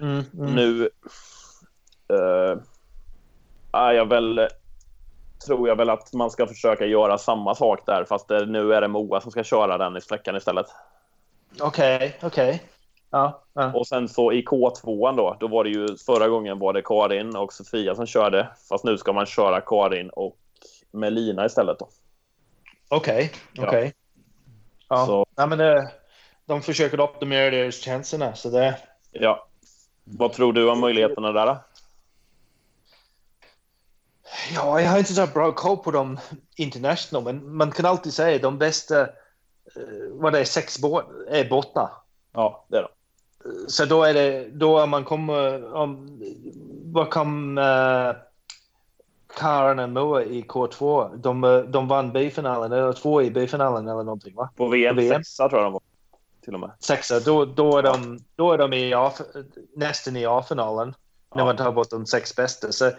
mm, 0.00 0.24
mm. 0.34 0.54
Nu 0.54 0.90
eh, 2.08 2.58
är 3.72 3.92
jag 3.92 4.08
väl, 4.08 4.48
tror 5.46 5.68
jag 5.68 5.76
väl 5.76 5.90
att 5.90 6.12
man 6.12 6.30
ska 6.30 6.46
försöka 6.46 6.86
göra 6.86 7.18
samma 7.18 7.54
sak 7.54 7.86
där 7.86 8.04
fast 8.04 8.28
det, 8.28 8.46
nu 8.46 8.74
är 8.74 8.80
det 8.80 8.88
Moa 8.88 9.20
som 9.20 9.30
ska 9.30 9.44
köra 9.44 9.78
den 9.78 9.96
i 9.96 10.00
sträckan 10.00 10.36
istället. 10.36 10.66
Okej, 11.60 12.18
okej. 12.22 12.62
Ja, 13.10 13.42
ja. 13.52 13.72
Och 13.74 13.86
sen 13.86 14.08
så 14.08 14.32
i 14.32 14.42
K2 14.42 15.16
då, 15.16 15.36
då 15.40 15.48
var 15.48 15.64
det 15.64 15.70
ju 15.70 15.96
förra 16.06 16.28
gången 16.28 16.58
var 16.58 16.72
det 16.72 16.82
Karin 16.82 17.36
och 17.36 17.52
Sofia 17.52 17.94
som 17.94 18.06
körde. 18.06 18.48
Fast 18.68 18.84
nu 18.84 18.98
ska 18.98 19.12
man 19.12 19.26
köra 19.26 19.60
Karin 19.60 20.10
och 20.10 20.36
Melina 20.98 21.46
istället 21.46 21.78
då. 21.78 21.88
okej, 22.88 23.32
Ja. 23.52 23.66
okej. 23.66 23.94
Ja, 24.88 25.06
Så 25.06 25.26
Nej, 25.36 25.46
men 25.46 25.58
det, 25.58 25.92
de 26.46 26.62
försöker 26.62 27.00
optimera 27.00 27.50
deras 27.50 27.74
chanserna. 27.74 28.34
Så 28.34 28.50
det, 28.50 28.78
ja. 29.10 29.46
Vad 30.04 30.32
tror 30.32 30.52
du 30.52 30.70
om 30.70 30.80
möjligheterna 30.80 31.32
där? 31.32 31.46
Då? 31.46 31.58
ja, 34.54 34.80
jag 34.80 34.90
har 34.90 34.98
inte 34.98 35.14
så 35.14 35.26
bra 35.26 35.52
koll 35.52 35.76
på 35.76 35.90
dem 35.90 36.18
international, 36.56 37.24
men 37.24 37.56
man 37.56 37.70
kan 37.70 37.86
alltid 37.86 38.14
säga 38.14 38.38
de 38.38 38.58
bästa, 38.58 39.00
eh, 39.00 39.08
vad 40.10 40.32
det 40.32 40.40
är, 40.40 40.44
sex 40.44 40.78
båt, 40.78 41.04
är 41.28 41.48
bottnar. 41.48 41.90
Ja, 42.32 42.64
det 42.68 42.76
är 42.76 42.82
de. 42.82 42.88
Så 43.68 43.84
då 43.84 44.02
är 44.04 44.14
det, 44.14 44.48
då 44.52 44.78
är 44.78 44.86
man 44.86 45.04
kommer, 45.04 45.74
om, 45.74 46.20
vad 46.84 47.10
kom 47.10 47.58
uh, 47.58 48.14
Karin 49.38 49.78
och 49.78 49.88
Moa 49.90 50.22
i 50.22 50.42
K2? 50.42 51.16
De, 51.16 51.44
eh, 51.44 51.58
de 51.58 51.88
vann 51.88 52.12
B-finalen, 52.12 52.72
eller 52.72 52.92
två 52.92 53.22
i 53.22 53.30
B-finalen 53.30 53.88
eller 53.88 54.02
någonting 54.02 54.34
va? 54.34 54.50
På 54.56 54.68
VM, 54.68 54.96
På 54.96 55.02
VM. 55.02 55.24
sexa 55.24 55.48
tror 55.48 55.60
jag 55.62 55.66
de 55.66 55.72
var. 55.72 55.82
Till 56.44 56.54
och 56.54 56.60
med. 56.60 56.70
Sexa, 56.80 57.20
då, 57.20 57.44
då 57.44 57.78
är 57.78 57.82
de, 57.82 58.18
då 58.36 58.52
är 58.52 58.58
de 58.58 58.72
i 58.72 58.94
A, 58.94 59.12
nästan 59.76 60.16
i 60.16 60.26
A-finalen. 60.26 60.94
När 61.34 61.40
Ja. 61.42 61.44
man 61.44 61.56
tar 61.56 61.72
bort 61.72 61.90
de 61.90 62.06
sex 62.06 62.36
bästa. 62.36 62.72
Så 62.72 62.90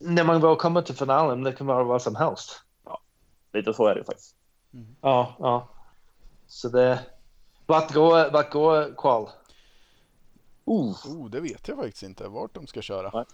när 0.00 0.24
man 0.24 0.40
väl 0.40 0.56
kommer 0.56 0.82
till 0.82 0.94
finalen, 0.96 1.42
det 1.42 1.52
kan 1.52 1.66
vara 1.66 1.84
vad 1.84 2.02
som 2.02 2.14
helst. 2.16 2.62
Lite 3.52 3.74
så 3.74 3.86
är 3.86 3.94
det 3.94 4.04
faktiskt. 4.04 4.34
Ja, 5.00 5.36
ja. 5.38 5.68
Så 6.46 6.68
det... 6.68 7.00
Vart 7.66 7.92
går, 7.94 8.30
vart 8.30 8.50
går 8.52 8.94
kval? 8.96 9.28
oh, 10.64 11.30
det 11.30 11.40
vet 11.40 11.68
jag 11.68 11.76
faktiskt 11.76 12.02
inte 12.02 12.28
vart 12.28 12.54
de 12.54 12.66
ska 12.66 12.82
köra. 12.82 13.10
Nej. 13.14 13.24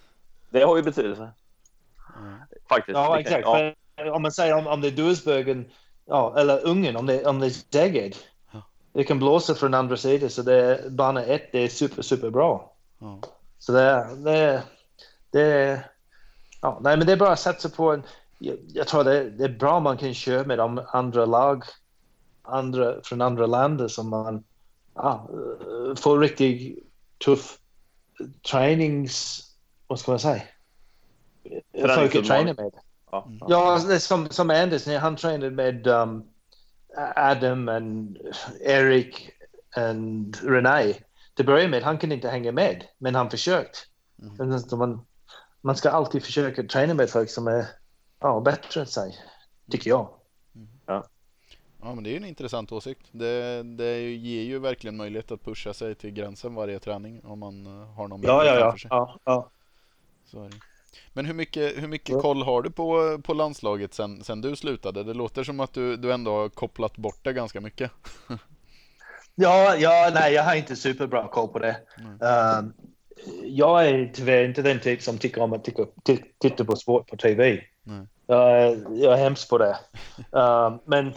Det 0.51 0.63
har 0.63 0.77
ju 0.77 0.83
betydelse. 0.83 1.31
Faktiskt. 2.69 2.97
Ja, 2.97 3.21
exakt. 3.21 3.45
För 3.45 4.11
Om 4.11 4.23
man 4.23 4.33
säger 4.33 4.55
om, 4.55 4.67
om 4.67 4.81
det 4.81 4.89
är 4.89 4.93
Duisburgen, 4.93 5.71
ja, 6.07 6.35
eller 6.39 6.67
Ungern, 6.67 6.97
om 6.97 7.07
det, 7.07 7.27
om 7.27 7.41
det 7.41 7.47
är 7.47 7.51
Szeged. 7.51 8.17
Ja. 8.53 8.63
Det 8.93 9.05
kan 9.05 9.19
blåsa 9.19 9.55
från 9.55 9.75
andra 9.75 9.97
sidan, 9.97 10.31
så 10.31 10.43
det 10.43 10.55
är, 10.55 10.91
bana 10.91 11.25
ett 11.25 11.53
det 11.53 11.59
är 11.59 11.69
super, 11.69 12.03
super 12.03 12.31
bra. 12.31 12.73
Ja. 12.99 13.21
Så 13.59 13.73
det, 13.73 14.17
det, 14.25 14.63
det 15.31 15.81
ja, 16.63 16.79
nej, 16.83 16.97
men 16.97 17.07
det 17.07 17.13
är 17.13 17.17
bara 17.17 17.33
att 17.33 17.41
satsa 17.41 17.69
på 17.69 17.93
en, 17.93 18.03
jag, 18.39 18.57
jag 18.75 18.89
tror 18.89 19.05
det, 19.05 19.31
det, 19.31 19.45
är 19.45 19.49
bra 19.49 19.81
man 19.81 19.97
kan 19.97 20.15
köra 20.15 20.45
med 20.45 20.59
de 20.59 20.81
andra 20.93 21.27
lag 21.27 21.65
andra, 22.43 23.03
från 23.03 23.21
andra 23.21 23.47
länder 23.47 23.89
som 23.89 24.11
man 24.11 24.45
ja, 24.95 25.29
får 25.97 26.19
riktigt 26.19 26.79
tuff 27.25 27.59
tränings... 28.51 29.43
Vad 29.87 30.01
ska 30.01 30.13
man 30.13 30.19
säga? 30.19 30.43
Folk 31.95 32.15
att 32.15 32.25
träna 32.25 32.55
med. 32.55 32.73
Ja, 33.11 33.29
ja 33.49 33.99
som, 33.99 34.29
som 34.29 34.51
Anders, 34.51 34.87
han 34.87 35.17
tränade 35.17 35.51
med 35.51 35.87
um, 35.87 36.25
Adam 37.17 37.69
och 37.69 38.61
Eric 38.61 39.31
och 39.77 40.51
René. 40.51 40.95
Till 41.35 41.47
början 41.47 41.71
med, 41.71 41.83
han 41.83 41.99
kunde 41.99 42.15
inte 42.15 42.29
hänga 42.29 42.53
med, 42.53 42.85
men 42.99 43.15
han 43.15 43.31
försökt. 43.31 43.87
Mm. 44.23 44.61
Man, 44.73 45.07
man 45.61 45.77
ska 45.77 45.91
alltid 45.91 46.25
försöka 46.25 46.63
träna 46.63 46.95
med 46.95 47.11
folk 47.11 47.31
som 47.31 47.47
är 47.47 47.67
ja, 48.21 48.41
bättre 48.41 48.81
än 48.81 48.87
sig, 48.87 49.19
tycker 49.71 49.91
jag. 49.91 50.09
Mm. 50.55 50.69
Ja. 50.87 51.05
ja, 51.83 51.95
men 51.95 52.05
det 52.05 52.11
är 52.11 52.13
ju 52.13 52.17
en 52.17 52.25
intressant 52.25 52.73
åsikt. 52.73 53.07
Det, 53.13 53.63
det 53.63 54.01
ger 54.01 54.43
ju 54.43 54.59
verkligen 54.59 54.97
möjlighet 54.97 55.31
att 55.31 55.45
pusha 55.45 55.75
sig 55.75 55.95
till 55.95 56.11
gränsen 56.11 56.55
varje 56.55 56.79
träning 56.79 57.25
om 57.25 57.39
man 57.39 57.67
eh, 57.67 57.95
har 57.95 58.09
någon 58.09 58.23
ja, 58.23 58.45
ja, 58.45 58.59
ja. 58.59 58.79
sig. 58.79 58.89
Ja, 58.91 59.19
ja. 59.25 59.51
Så 60.25 60.45
är 60.45 60.49
det. 60.49 60.57
Men 61.13 61.27
hur 61.27 61.35
mycket, 61.35 61.83
hur 61.83 61.89
mycket 61.89 62.21
koll 62.21 62.43
har 62.43 62.63
du 62.63 62.71
på, 62.71 63.19
på 63.23 63.35
landslaget 63.35 63.95
sen, 63.95 64.25
sen 64.25 64.41
du 64.41 64.57
slutade? 64.57 65.05
Det 65.05 65.15
låter 65.15 65.45
som 65.45 65.61
att 65.61 65.73
du, 65.73 65.97
du 65.97 66.13
ändå 66.13 66.31
har 66.31 66.49
kopplat 66.49 66.97
bort 66.97 67.25
det 67.25 67.33
ganska 67.33 67.61
mycket. 67.61 67.91
ja, 69.35 69.77
ja, 69.77 70.11
nej, 70.15 70.33
jag 70.33 70.43
har 70.43 70.55
inte 70.55 70.77
superbra 70.77 71.29
koll 71.29 71.49
på 71.49 71.59
det. 71.59 71.77
Um, 72.21 72.73
jag 73.45 73.89
är 73.89 74.11
tyvärr 74.15 74.45
inte 74.45 74.63
den 74.63 74.81
typ 74.81 75.03
som 75.03 75.19
tycker 75.19 75.41
om 75.43 75.53
att 75.53 75.65
titta, 75.65 75.87
titta 76.39 76.65
på 76.65 76.77
sport 76.77 77.11
på 77.11 77.17
tv. 77.17 77.63
Jag, 78.27 78.77
jag 78.91 79.13
är 79.13 79.17
hemskt 79.17 79.51
på 79.51 79.59
det. 79.59 79.77
Uh, 80.37 80.77
men 80.85 81.15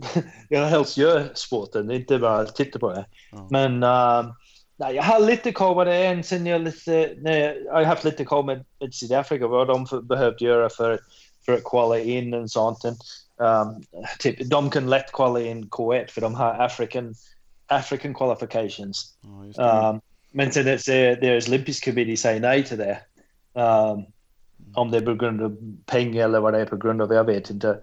jag 0.48 0.66
helst 0.66 0.96
gör 0.96 1.30
sporten, 1.34 1.90
inte 1.90 2.18
bara 2.18 2.44
titta 2.44 2.78
på 2.78 2.90
det. 2.90 3.06
Mm. 3.32 3.46
Men 3.50 3.82
uh, 3.82 4.32
nej, 4.76 4.94
jag 4.94 5.02
har 5.02 5.74
på 5.74 5.84
det 5.84 6.06
än 6.06 6.24
sen 6.24 6.46
jag 6.46 6.60
lite, 6.60 7.14
nej, 7.18 7.62
jag 7.66 7.74
har 7.74 7.82
haft 7.84 8.04
lite 8.04 8.24
koll 8.24 8.44
med, 8.44 8.64
med 8.80 8.94
Sydafrika 8.94 9.46
vad 9.46 9.68
de 9.68 9.86
behövt 10.02 10.40
göra 10.40 10.70
för, 10.70 11.00
för 11.46 11.52
att 11.52 11.64
kvala 11.64 11.98
in 11.98 12.34
och 12.34 12.50
sånt. 12.50 12.84
Um, 13.36 13.82
typ, 14.18 14.50
de 14.50 14.70
kan 14.70 14.90
lätt 14.90 15.12
kvala 15.12 15.40
in 15.40 15.68
K1 15.68 16.06
för 16.10 16.20
de 16.20 16.34
har 16.34 16.64
African, 16.64 17.14
African 17.66 18.14
qualifications. 18.14 19.18
Oh, 19.22 19.90
um, 19.90 20.00
men 20.30 20.52
sen 20.52 20.64
deras 20.64 21.48
Olympisk 21.48 21.84
committee 21.84 22.16
säger 22.16 22.40
nej 22.40 22.64
till 22.64 22.78
det. 22.78 22.98
Um, 23.52 24.04
om 24.74 24.90
det 24.90 24.96
är 24.96 25.00
på 25.00 25.14
grund 25.14 25.42
av 25.42 25.56
pengar 25.86 26.24
eller 26.24 26.40
vad 26.40 26.52
det 26.52 26.60
är 26.60 26.66
på 26.66 26.76
grund 26.76 27.02
av, 27.02 27.12
jag 27.12 27.24
vet 27.24 27.50
inte. 27.50 27.78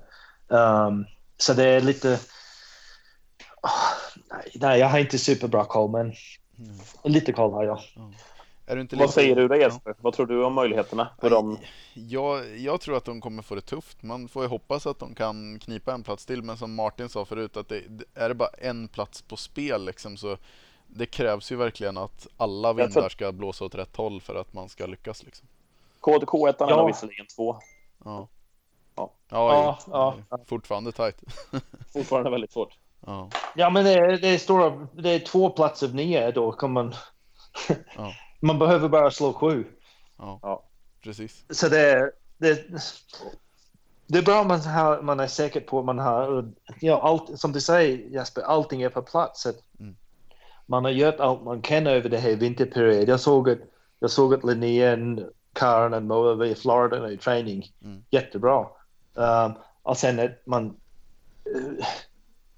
Um, 0.48 1.06
så 1.38 1.54
det 1.54 1.68
är 1.68 1.82
lite... 1.82 2.20
Oh, 3.62 4.20
nej, 4.56 4.80
jag 4.80 4.88
har 4.88 5.00
inte 5.00 5.18
superbra 5.18 5.66
koll, 5.66 5.92
men 5.92 6.14
mm. 6.64 7.14
lite. 7.14 7.32
Mm. 7.32 8.14
Är 8.66 8.76
du 8.76 8.82
inte 8.82 8.95
Vad 8.95 9.09
säger 9.09 9.36
du 9.36 9.47
då 9.47 9.55
Jesper? 9.55 9.89
Ja. 9.89 9.95
Vad 10.01 10.14
tror 10.14 10.26
du 10.26 10.43
om 10.43 10.53
möjligheterna 10.53 11.09
för 11.22 11.30
dem? 11.30 11.57
Jag, 11.93 12.57
jag 12.57 12.82
tror 12.82 12.97
att 12.97 13.05
de 13.05 13.22
kommer 13.22 13.43
få 13.43 13.55
det 13.55 13.62
tufft. 13.62 14.03
Man 14.03 14.28
får 14.28 14.43
ju 14.43 14.49
hoppas 14.49 14.88
att 14.88 14.99
de 14.99 15.16
kan 15.16 15.59
knipa 15.59 15.93
en 15.93 16.03
plats 16.03 16.26
till. 16.26 16.43
Men 16.43 16.57
som 16.57 16.76
Martin 16.76 17.09
sa 17.09 17.26
förut, 17.26 17.57
att 17.57 17.70
det, 17.70 17.84
är 18.16 18.30
det 18.30 18.36
bara 18.36 18.49
en 18.49 18.88
plats 18.88 19.22
på 19.22 19.38
spel 19.38 19.86
liksom, 19.86 20.18
så 20.18 20.38
det 20.88 21.05
krävs 21.05 21.51
ju 21.51 21.55
verkligen 21.55 21.97
att 21.97 22.28
alla 22.38 22.74
vindar 22.74 23.09
ska 23.09 23.32
blåsa 23.32 23.66
åt 23.66 23.76
rätt 23.76 23.95
håll 23.95 24.22
för 24.22 24.36
att 24.36 24.53
man 24.53 24.70
ska 24.70 24.86
lyckas. 24.86 25.24
Liksom. 25.24 25.47
K1 26.01 26.55
ja. 26.59 26.76
har 26.76 26.88
visserligen 26.88 27.26
två. 27.26 27.57
Ja. 28.05 28.28
Ja, 28.95 29.12
ja, 29.30 29.80
ja, 29.88 30.16
ja. 30.30 30.39
fortfarande 30.45 30.91
tajt. 30.91 31.24
fortfarande 31.93 32.30
väldigt 32.30 32.51
svårt. 32.51 32.78
Ja, 33.06 33.30
ja 33.56 33.70
men 33.70 33.86
det, 33.86 34.18
det, 34.18 34.28
är 34.28 34.38
stora, 34.38 34.88
det 34.93 35.10
är 35.10 35.20
två 35.20 35.49
platser 35.49 35.88
av 35.88 35.95
nio 35.95 36.32
då 36.32 36.52
kan 36.52 36.72
man... 36.72 36.95
ja. 37.95 38.14
Man 38.43 38.60
behöver 38.60 38.89
bara 38.89 39.12
slå 39.12 39.34
sju. 39.34 39.66
Ja, 40.18 40.39
ja. 40.41 40.64
precis. 41.04 41.45
Så 41.49 41.70
det, 41.70 42.12
det, 42.38 42.68
det 44.08 44.18
är 44.18 44.24
bra 44.24 44.41
om 44.41 44.47
man, 44.47 44.60
har, 44.60 45.02
man 45.02 45.20
är 45.20 45.28
säker 45.28 45.62
på 45.62 45.80
att 45.80 45.86
man 45.86 45.99
har... 45.99 46.52
Ja, 46.80 47.02
allt, 47.02 47.39
som 47.39 47.52
du 47.52 47.62
säger 47.62 47.97
Jesper, 47.97 48.41
allting 48.41 48.82
är 48.82 48.89
på 48.89 49.02
plats. 49.02 49.45
Mm. 49.80 49.95
Man 50.66 50.84
har 50.86 50.91
gjort 50.91 51.20
allt 51.20 51.43
man 51.43 51.62
kan 51.62 51.88
över 51.88 52.10
det 52.10 52.18
här 52.18 52.36
vinterperioden. 52.36 53.10
Jag 53.10 53.20
såg 53.20 53.49
att, 53.49 53.60
jag 53.99 54.12
såg 54.12 54.34
att 54.34 54.43
Linnén 54.43 55.30
Karen 55.54 55.93
och 55.93 56.04
Moa 56.04 56.45
i 56.45 56.56
Florida 56.56 57.12
i 57.12 57.18
träning. 57.18 57.72
Mm. 57.84 58.04
Jättebra. 58.10 58.68
Um, 59.14 59.54
och 59.82 59.97
sen 59.97 60.20
att 60.20 60.45
man, 60.45 60.66
uh, 61.56 61.86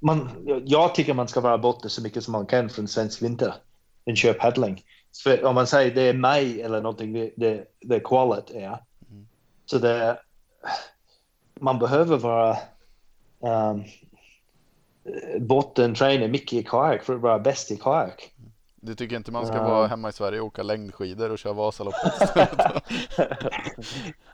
man... 0.04 0.30
Jag 0.66 0.96
tycker 0.96 1.14
man 1.14 1.28
ska 1.28 1.42
vara 1.42 1.58
borta 1.58 1.90
så 1.90 2.02
mycket 2.02 2.24
som 2.24 2.32
man 2.32 2.46
kan 2.46 2.70
från 2.70 2.88
svensk 2.88 3.22
vinter. 3.22 3.54
En 4.06 4.16
kör 4.16 4.34
paddling. 4.34 4.84
För 5.24 5.46
om 5.46 5.56
man 5.56 5.68
säger 5.68 5.96
det 5.96 6.02
är 6.02 6.14
maj 6.14 6.62
eller 6.62 6.82
någonting, 6.82 7.14
det, 7.14 7.32
det, 7.36 7.66
det 7.82 8.00
kvalet 8.00 8.50
är. 8.50 8.80
Mm. 9.10 9.28
Så 9.66 9.78
det... 9.78 10.20
Man 11.60 11.80
behöver 11.80 12.18
vara... 12.18 12.58
Um, 13.40 13.84
botten 15.40 15.96
träna 15.96 16.28
mycket 16.28 16.54
i 16.54 16.64
kajak 16.64 17.04
för 17.04 17.16
att 17.16 17.22
vara 17.22 17.40
bäst 17.40 17.72
i 17.72 17.78
kajak. 17.78 18.34
Du 18.76 18.96
tycker 18.96 19.16
inte 19.16 19.32
man 19.32 19.48
ska 19.48 19.58
uh. 19.58 19.64
vara 19.64 19.88
hemma 19.88 20.10
i 20.10 20.14
Sverige 20.14 20.40
och 20.40 20.48
åka 20.48 20.64
längdskidor 20.64 21.30
och 21.30 21.40
köra 21.40 21.54
Vasaloppet? 21.54 22.14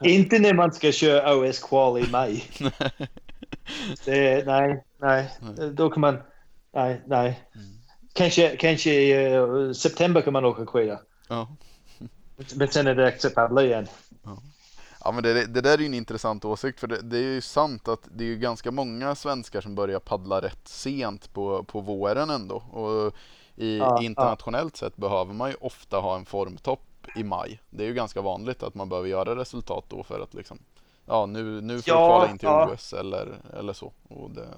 inte 0.00 0.38
när 0.38 0.54
man 0.54 0.72
ska 0.72 0.92
köra 0.92 1.36
OS-kval 1.36 1.98
i 1.98 2.10
maj. 2.10 2.44
det, 4.04 4.46
nej, 4.46 4.84
nej, 4.98 5.30
då 5.72 5.90
kan 5.90 6.00
man... 6.00 6.18
Nej, 6.72 7.00
nej. 7.06 7.48
Mm. 7.54 7.66
Kanske, 8.12 8.56
kanske 8.56 8.90
i 8.90 9.36
uh, 9.38 9.72
september 9.72 10.20
kan 10.20 10.32
man 10.32 10.44
åka 10.44 10.66
skidor. 10.66 10.98
Ja. 11.28 11.48
Men 12.54 12.68
sen 12.68 12.86
är 12.86 12.94
det 12.94 13.06
acceptabelt 13.06 13.66
igen. 13.66 13.86
Ja. 14.22 14.42
Ja 15.04 15.12
men 15.12 15.22
det, 15.22 15.46
det 15.46 15.60
där 15.60 15.74
är 15.74 15.78
ju 15.78 15.86
en 15.86 15.94
intressant 15.94 16.44
åsikt 16.44 16.80
för 16.80 16.86
det, 16.86 17.02
det, 17.02 17.18
är 17.18 17.22
ju 17.22 17.40
sant 17.40 17.88
att 17.88 18.08
det 18.12 18.24
är 18.24 18.28
ju 18.28 18.36
ganska 18.36 18.70
många 18.70 19.14
svenskar 19.14 19.60
som 19.60 19.74
börjar 19.74 20.00
paddla 20.00 20.42
rätt 20.42 20.68
sent 20.68 21.32
på, 21.32 21.64
på 21.64 21.80
våren 21.80 22.30
ändå. 22.30 22.56
Och 22.56 23.14
i, 23.56 23.78
ja, 23.78 24.02
internationellt 24.02 24.80
ja. 24.80 24.86
sett 24.86 24.96
behöver 24.96 25.34
man 25.34 25.50
ju 25.50 25.56
ofta 25.60 25.96
ha 25.96 26.16
en 26.16 26.24
formtopp 26.24 27.06
i 27.16 27.24
maj. 27.24 27.60
Det 27.70 27.84
är 27.84 27.88
ju 27.88 27.94
ganska 27.94 28.20
vanligt 28.20 28.62
att 28.62 28.74
man 28.74 28.88
behöver 28.88 29.08
göra 29.08 29.36
resultat 29.36 29.84
då 29.88 30.02
för 30.02 30.20
att 30.20 30.34
liksom 30.34 30.58
Ja 31.10 31.26
nu, 31.26 31.60
nu 31.60 31.82
får 31.82 31.94
ja, 31.94 31.94
du 31.94 32.06
kvala 32.06 32.30
in 32.30 32.38
till 32.38 32.74
OS 32.74 32.92
eller, 32.92 33.40
eller 33.58 33.72
så. 33.72 33.92
Det... 34.34 34.48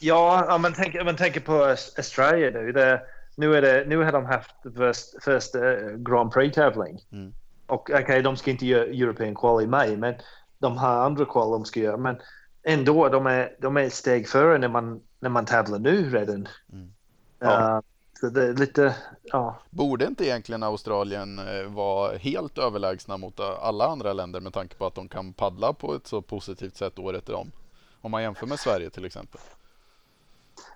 Ja, 0.00 0.44
ja 0.48 0.58
men 0.58 0.72
tänk, 0.72 0.94
men 0.94 1.16
tänk 1.16 1.44
på 1.44 1.64
Australien 1.96 2.52
nu. 2.52 2.72
Det, 2.72 3.02
nu, 3.36 3.56
är 3.56 3.62
det, 3.62 3.84
nu 3.86 3.96
har 3.96 4.12
de 4.12 4.24
haft 4.24 4.54
först, 4.76 5.24
först 5.24 5.54
uh, 5.54 5.96
Grand 5.96 6.32
Prix-tävling. 6.32 7.00
Mm. 7.12 7.32
Och 7.66 7.80
okej, 7.80 8.02
okay, 8.02 8.22
de 8.22 8.36
ska 8.36 8.50
inte 8.50 8.66
göra 8.66 8.84
European 8.84 9.34
Qual 9.34 9.62
i 9.62 9.66
maj, 9.66 9.96
men 9.96 10.14
de 10.58 10.78
har 10.78 11.04
andra 11.04 11.24
kval 11.24 11.50
de 11.50 11.64
ska 11.64 11.80
göra. 11.80 11.96
Men 11.96 12.16
ändå, 12.62 13.08
de 13.08 13.26
är, 13.26 13.56
de 13.60 13.76
är 13.76 13.82
ett 13.82 13.94
steg 13.94 14.28
före 14.28 14.58
när 14.58 14.68
man, 14.68 15.00
när 15.20 15.30
man 15.30 15.44
tävlar 15.44 15.78
nu 15.78 16.10
redan. 16.10 16.48
Mm. 16.72 16.92
Ja. 17.38 17.76
Uh, 17.76 17.80
så 18.20 18.28
det 18.28 18.44
är 18.44 18.54
lite, 18.54 18.96
ja. 19.22 19.58
Borde 19.70 20.06
inte 20.06 20.24
egentligen 20.26 20.62
Australien 20.62 21.38
eh, 21.38 21.64
vara 21.64 22.16
helt 22.16 22.58
överlägsna 22.58 23.16
mot 23.16 23.40
alla 23.40 23.86
andra 23.86 24.12
länder 24.12 24.40
med 24.40 24.52
tanke 24.52 24.74
på 24.76 24.86
att 24.86 24.94
de 24.94 25.08
kan 25.08 25.32
paddla 25.32 25.72
på 25.72 25.94
ett 25.94 26.06
så 26.06 26.22
positivt 26.22 26.76
sätt 26.76 26.98
året 26.98 27.28
om? 27.28 27.52
Om 28.00 28.10
man 28.10 28.22
jämför 28.22 28.46
med 28.46 28.58
Sverige 28.58 28.90
till 28.90 29.04
exempel. 29.04 29.40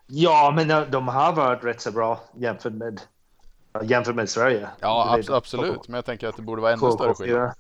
Ja, 0.07 0.53
men 0.57 0.91
de 0.91 1.09
har 1.09 1.33
varit 1.33 1.65
rätt 1.65 1.81
så 1.81 1.93
bra 1.93 2.21
jämfört 2.35 2.73
med, 2.73 3.01
jämfört 3.83 4.15
med 4.15 4.31
Sverige. 4.31 4.69
Ja, 4.81 5.15
ab 5.15 5.31
absolut. 5.31 5.89
Men 5.89 5.95
jag 5.95 6.05
tänker 6.05 6.29
att 6.29 6.37
det 6.37 6.43
borde 6.43 6.63
vara 6.63 6.73
ännu 6.73 6.93
större 6.93 7.15
skillnad. 7.15 7.55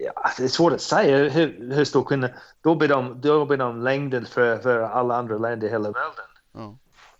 Ja, 0.00 0.30
det 0.36 0.44
är 0.44 0.48
svårt 0.48 0.72
att 0.72 0.80
säga 0.80 1.28
hur, 1.28 1.74
hur 1.74 1.84
stor 1.84 2.04
skillnad. 2.04 2.30
Då 2.60 2.74
blir 2.74 2.88
de, 2.88 3.20
då 3.20 3.44
blir 3.44 3.58
de 3.58 3.82
längden 3.82 4.26
för, 4.26 4.58
för 4.58 4.80
alla 4.80 5.16
andra 5.16 5.38
länder 5.38 5.66
i 5.66 5.70
hela 5.70 5.90
världen. 5.90 6.24
Mm. 6.54 6.78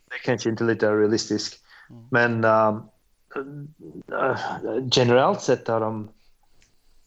Det 0.09 0.15
är 0.15 0.19
kanske 0.25 0.51
inte 0.51 0.65
lite 0.65 0.93
realistiskt. 0.93 1.65
Mm. 1.91 2.07
Men 2.11 2.45
um, 2.45 2.89
uh, 4.13 4.39
generellt 4.93 5.41
sett 5.41 5.69
har 5.69 5.81
de 5.81 6.09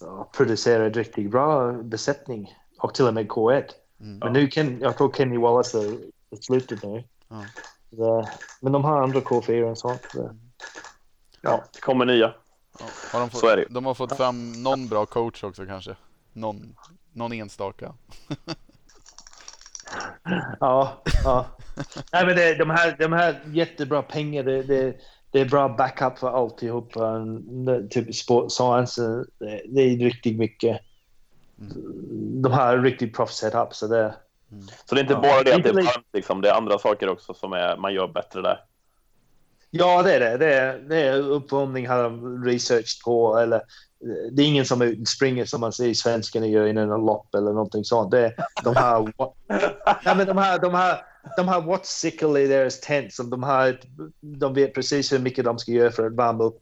uh, 0.03 0.24
producerat 0.32 0.95
riktigt 0.95 1.32
bra 1.32 1.72
besättning 1.72 2.57
och 2.80 2.93
till 2.93 3.07
och 3.07 3.13
med 3.13 3.28
K1. 3.28 3.63
Mm. 3.99 4.19
Men 4.19 4.34
nu 4.34 4.47
kan, 4.47 4.80
jag 4.80 4.97
tror 4.97 5.11
Kenny 5.11 5.38
Wallace 5.38 5.78
är 5.78 5.97
slutet 6.41 6.84
nu. 6.84 7.03
Så, 7.95 8.28
men 8.59 8.72
de 8.72 8.84
har 8.84 9.01
andra 9.01 9.19
K4 9.19 9.72
och 9.72 9.78
sånt. 9.78 10.01
Så. 10.13 10.36
Ja, 11.41 11.63
det 11.74 11.82
kommer 11.82 12.05
nya. 12.05 12.34
Ja, 12.82 12.89
har 13.11 13.19
de, 13.19 13.29
fått, 13.29 13.39
så 13.39 13.47
är 13.47 13.57
det. 13.57 13.65
de 13.69 13.86
har 13.86 13.93
fått 13.93 14.17
fram 14.17 14.51
någon 14.63 14.88
bra 14.88 15.05
coach 15.05 15.43
också 15.43 15.65
kanske. 15.65 15.95
Någon, 16.34 16.75
någon 17.13 17.32
enstaka. 17.34 17.93
ja, 20.59 21.01
ja. 21.23 21.45
Nej, 22.13 22.25
men 22.25 22.36
det, 22.36 22.55
de, 22.55 22.69
här, 22.69 22.95
de 22.99 23.13
här 23.13 23.41
jättebra 23.45 24.01
pengar, 24.01 24.43
det, 24.43 24.63
det, 24.63 24.95
det 25.32 25.39
är 25.41 25.45
bra 25.45 25.69
backup 25.69 26.19
för 26.19 26.29
alltihopa. 26.43 27.07
En- 27.09 27.89
Typ 27.89 28.15
sport 28.15 28.51
science, 28.51 29.01
det, 29.39 29.61
det 29.67 29.82
är 29.82 29.97
riktigt 29.97 30.38
mycket. 30.38 30.82
De 32.43 32.51
har 32.51 32.77
riktigt 32.77 33.15
proffs 33.15 33.38
setup 33.38 33.73
så 33.73 33.88
det 33.88 34.15
Så 34.86 34.95
det 34.95 35.01
är 35.01 35.03
inte 35.03 35.13
Ja. 35.13 35.21
bara 35.21 35.43
det 35.43 35.55
att 35.55 35.63
det 35.63 35.69
är 35.69 35.73
varmt, 35.73 36.07
liksom. 36.13 36.41
det 36.41 36.49
är 36.49 36.53
andra 36.53 36.79
saker 36.79 37.09
också 37.09 37.34
som 37.34 37.53
är, 37.53 37.77
man 37.77 37.93
gör 37.93 38.07
bättre 38.07 38.41
där. 38.41 38.59
Ja, 39.72 40.03
det 40.03 40.13
är 40.15 40.19
det. 40.19 40.38
Det 40.38 40.53
är, 40.53 40.78
det 40.78 40.97
är 41.01 41.13
uppvärmning 41.19 41.88
har 41.88 42.03
de 42.03 42.43
research 42.45 43.01
på. 43.05 43.38
Eller, 43.38 43.55
eh, 43.57 44.32
det 44.32 44.41
är 44.43 44.47
ingen 44.47 44.65
som 44.65 44.82
är 44.82 44.86
ute 44.86 45.01
och 45.01 45.07
springer 45.07 45.45
som 45.45 45.61
man 45.61 45.74
ser 45.74 45.93
svenskarna 45.93 46.45
gör 46.47 46.65
innan 46.67 46.91
en 46.91 47.05
lopp 47.05 47.36
eller 47.36 47.51
någonting 47.53 47.84
sånt. 47.86 48.11
Det, 48.11 48.26
är- 48.26 48.36
de 48.63 48.76
har, 48.76 49.13
ja, 50.03 50.15
men 50.15 50.28
de 50.28 50.38
har, 50.38 50.59
de 50.59 50.74
har, 50.74 51.05
de 51.38 51.47
har 51.47 51.61
what's 51.61 51.84
sickle 51.84 52.39
i 52.39 52.47
deras 52.47 52.80
tent. 52.80 53.13
Som 53.13 53.30
de, 53.30 53.43
har, 53.43 53.80
de 54.22 54.53
vet 54.53 54.74
precis 54.74 55.11
hur 55.13 55.19
mycket 55.19 55.45
de 55.45 55.59
ska 55.59 55.72
göra 55.72 55.91
för 55.91 56.05
att 56.05 56.15
värma 56.15 56.43
upp 56.43 56.59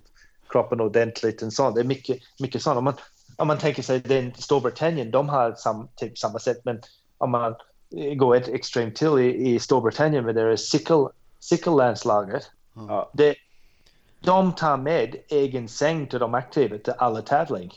kroppen 0.49 0.81
ordentligt. 0.81 1.41
Och 1.41 1.53
sånt. 1.53 1.75
Det 1.75 1.81
är 1.81 1.85
mycket, 1.85 2.17
mycket 2.39 2.61
sånt. 2.61 2.77
Om 2.77 2.83
man, 2.83 2.93
om 3.37 3.47
man 3.47 3.57
tänker 3.57 3.83
sig 3.83 3.99
den 3.99 4.33
Storbritannien, 4.35 5.11
de 5.11 5.29
har 5.29 5.53
sam, 5.53 5.87
typ 5.95 6.17
samma 6.17 6.39
sätt. 6.39 6.57
Men 6.63 6.81
om 7.17 7.31
man 7.31 7.55
eh, 7.97 8.13
går 8.13 8.35
ett 8.35 8.47
extremt 8.47 8.95
till 8.95 9.19
i, 9.19 9.49
i 9.55 9.59
Storbritannien 9.59 10.25
med 10.25 10.35
deras 10.35 10.61
sickle, 10.61 11.07
sickle-landslaget 11.39 12.43
Ja. 12.87 13.09
Det, 13.13 13.35
de 14.19 14.53
tar 14.53 14.77
med 14.77 15.15
egen 15.29 15.67
säng 15.67 16.07
till 16.07 16.19
de 16.19 16.33
aktiva 16.33 16.77
till 16.77 16.93
alla 16.97 17.21
tävling. 17.21 17.73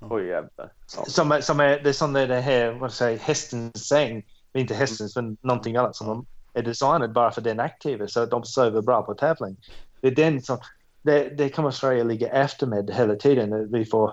Oj 0.00 0.26
jävlar. 0.26 0.72
Ja. 0.96 1.04
Som, 1.06 1.38
som 1.42 1.60
är, 1.60 1.80
det 1.80 1.88
är 1.88 1.92
som 1.92 2.12
det 2.12 2.40
här, 2.40 2.72
vad 2.72 2.92
säger 2.92 3.18
hästens 3.18 3.88
säng. 3.88 4.24
Inte 4.52 4.74
hästens, 4.74 5.16
men 5.16 5.36
någonting 5.40 5.76
annat 5.76 5.96
som 5.96 6.06
de 6.06 6.26
är 6.52 6.62
designade 6.62 7.08
bara 7.08 7.30
för 7.30 7.40
den 7.40 7.60
aktiva 7.60 8.06
så 8.06 8.20
att 8.20 8.30
de 8.30 8.44
sover 8.44 8.82
bra 8.82 9.02
på 9.02 9.14
tävling. 9.14 9.56
Det 10.00 10.08
är 10.08 10.14
den 10.14 10.42
som, 10.42 10.58
det, 11.02 11.28
det 11.28 11.48
kommer 11.48 11.70
Sverige 11.70 12.04
ligga 12.04 12.28
efter 12.28 12.66
med 12.66 12.90
hela 12.90 13.14
tiden. 13.14 13.72
Vi 13.72 13.84
får, 13.84 14.12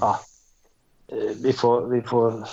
ja, 0.00 0.20
eh, 1.08 1.30
vi 1.42 1.52
får, 1.52 1.86
vi 1.86 2.02
får 2.02 2.48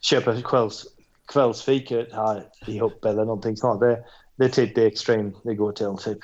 köpa 0.00 0.42
kvälls, 0.42 0.86
kvällsfika 1.32 2.06
här 2.12 2.48
ihop 2.66 3.04
eller 3.04 3.24
någonting 3.24 3.56
sånt. 3.56 3.80
Det, 3.80 4.04
det 4.36 4.44
är 4.44 4.48
typ 4.48 4.74
det 4.74 4.86
extrem 4.86 5.36
det 5.42 5.54
går 5.54 5.72
till 5.72 5.96
typ. 6.04 6.18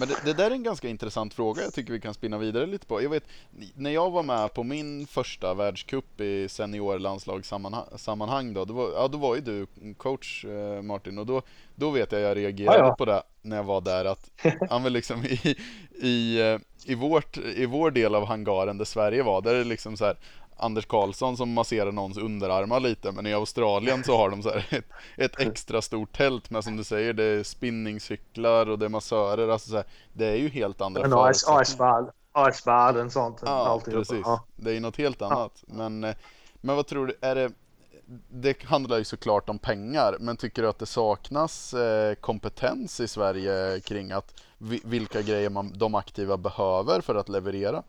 Men 0.00 0.08
det, 0.08 0.16
det 0.24 0.32
där 0.32 0.50
är 0.50 0.54
en 0.54 0.62
ganska 0.62 0.88
intressant 0.88 1.34
fråga 1.34 1.62
jag 1.62 1.74
tycker 1.74 1.92
vi 1.92 2.00
kan 2.00 2.14
spinna 2.14 2.38
vidare 2.38 2.66
lite 2.66 2.86
på. 2.86 3.02
Jag 3.02 3.10
vet, 3.10 3.24
när 3.74 3.90
jag 3.90 4.10
var 4.10 4.22
med 4.22 4.54
på 4.54 4.62
min 4.62 5.06
första 5.06 5.54
världscup 5.54 6.20
i 6.20 6.48
seniorlandslagssammanhang 6.48 8.54
då, 8.54 8.64
då 8.64 8.74
var, 8.74 8.90
ja, 8.94 9.08
då 9.08 9.18
var 9.18 9.34
ju 9.34 9.40
du 9.40 9.66
coach 9.96 10.44
eh, 10.44 10.82
Martin 10.82 11.18
och 11.18 11.26
då, 11.26 11.42
då 11.74 11.90
vet 11.90 12.12
jag 12.12 12.20
jag 12.20 12.36
reagerade 12.36 12.78
Ja, 12.78 12.86
ja. 12.86 12.94
på 12.94 13.04
det 13.04 13.22
när 13.42 13.56
jag 13.56 13.64
var 13.64 13.80
där 13.80 14.04
att 14.04 14.30
han 14.70 14.82
var 14.82 14.90
liksom 14.90 15.24
i, 15.24 15.56
i, 16.02 16.40
eh, 16.40 16.58
i, 16.84 16.94
vårt, 16.94 17.36
i 17.36 17.66
vår 17.66 17.90
del 17.90 18.14
av 18.14 18.26
hangaren 18.26 18.78
där 18.78 18.84
Sverige 18.84 19.22
var, 19.22 19.42
där 19.42 19.54
är 19.54 19.58
det 19.58 19.64
liksom 19.64 19.96
så 19.96 20.04
här 20.04 20.16
Anders 20.60 20.86
Karlsson 20.86 21.36
som 21.36 21.52
masserar 21.52 21.92
någons 21.92 22.18
underarmar 22.18 22.80
lite 22.80 23.12
men 23.12 23.26
i 23.26 23.34
Australien 23.34 24.04
så 24.04 24.16
har 24.16 24.30
de 24.30 24.42
så 24.42 24.50
ett, 24.70 24.84
ett 25.16 25.40
extra 25.40 25.82
stort 25.82 26.16
tält 26.16 26.50
med 26.50 26.64
som 26.64 26.76
du 26.76 26.84
säger 26.84 27.12
det 27.12 27.24
är 27.24 27.42
spinningcyklar 27.42 28.68
och 28.68 28.78
det 28.78 28.84
är 28.84 28.88
massörer 28.88 29.48
alltså 29.48 29.70
så 29.70 29.76
här, 29.76 29.84
det 30.12 30.26
är 30.26 30.36
ju 30.36 30.48
helt 30.48 30.80
andra 30.80 31.04
En 31.04 31.10
förutsättningar. 31.10 31.62
icebad, 32.50 33.12
sånt. 33.12 33.38
Ja, 33.44 33.50
alltihopa. 33.50 33.98
precis. 33.98 34.22
Ja. 34.24 34.44
Det 34.56 34.70
är 34.70 34.74
ju 34.74 34.80
något 34.80 34.96
helt 34.96 35.22
annat. 35.22 35.64
Men, 35.66 36.04
eh, 36.04 36.14
men 36.60 36.76
vad 36.76 36.86
tror 36.86 37.06
du, 37.06 37.18
är 37.20 37.34
det 37.34 37.50
det 38.30 38.62
handlar 38.64 38.98
ju 38.98 39.04
såklart 39.04 39.48
om 39.48 39.58
pengar, 39.58 40.16
men 40.20 40.36
tycker 40.36 40.62
du 40.62 40.68
att 40.68 40.78
det 40.78 40.86
saknas 40.86 41.74
eh, 41.74 42.14
kompetens 42.14 43.00
i 43.00 43.08
Sverige 43.08 43.80
kring 43.80 44.12
att 44.12 44.34
vi- 44.58 44.80
vilka 44.84 45.22
grejer 45.22 45.50
man, 45.50 45.72
de 45.78 45.94
aktiva 45.94 46.36
behöver 46.36 47.00
för 47.00 47.14
att 47.14 47.28
leverera? 47.28 47.82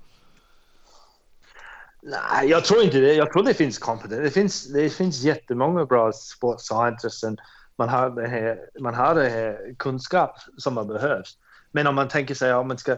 Nej, 2.02 2.50
jag 2.50 2.66
tror 2.66 2.84
inte 2.84 3.00
det. 3.00 3.14
Jag 3.14 3.32
tror 3.32 3.44
det 3.44 3.54
finns 3.54 3.78
kompetens. 3.78 4.20
Det 4.22 4.32
finns, 4.32 4.74
det 4.74 4.90
finns 4.90 5.22
jättemånga 5.22 5.86
bra 5.86 6.12
sportscientister. 6.12 7.36
Man 7.76 7.90
har 7.90 8.10
det 8.10 8.28
här, 8.28 8.60
man 8.80 8.94
har 8.94 9.16
det 9.16 9.30
här 9.30 9.76
kunskap 9.78 10.36
som 10.58 10.74
man 10.74 10.88
behöver. 10.88 11.24
Men 11.72 11.88
om 11.88 11.96
man 11.96 12.08
tänker 12.08 12.36
sig, 12.36 12.54
om 12.54 12.68
man 12.68 12.78
ska, 12.78 12.98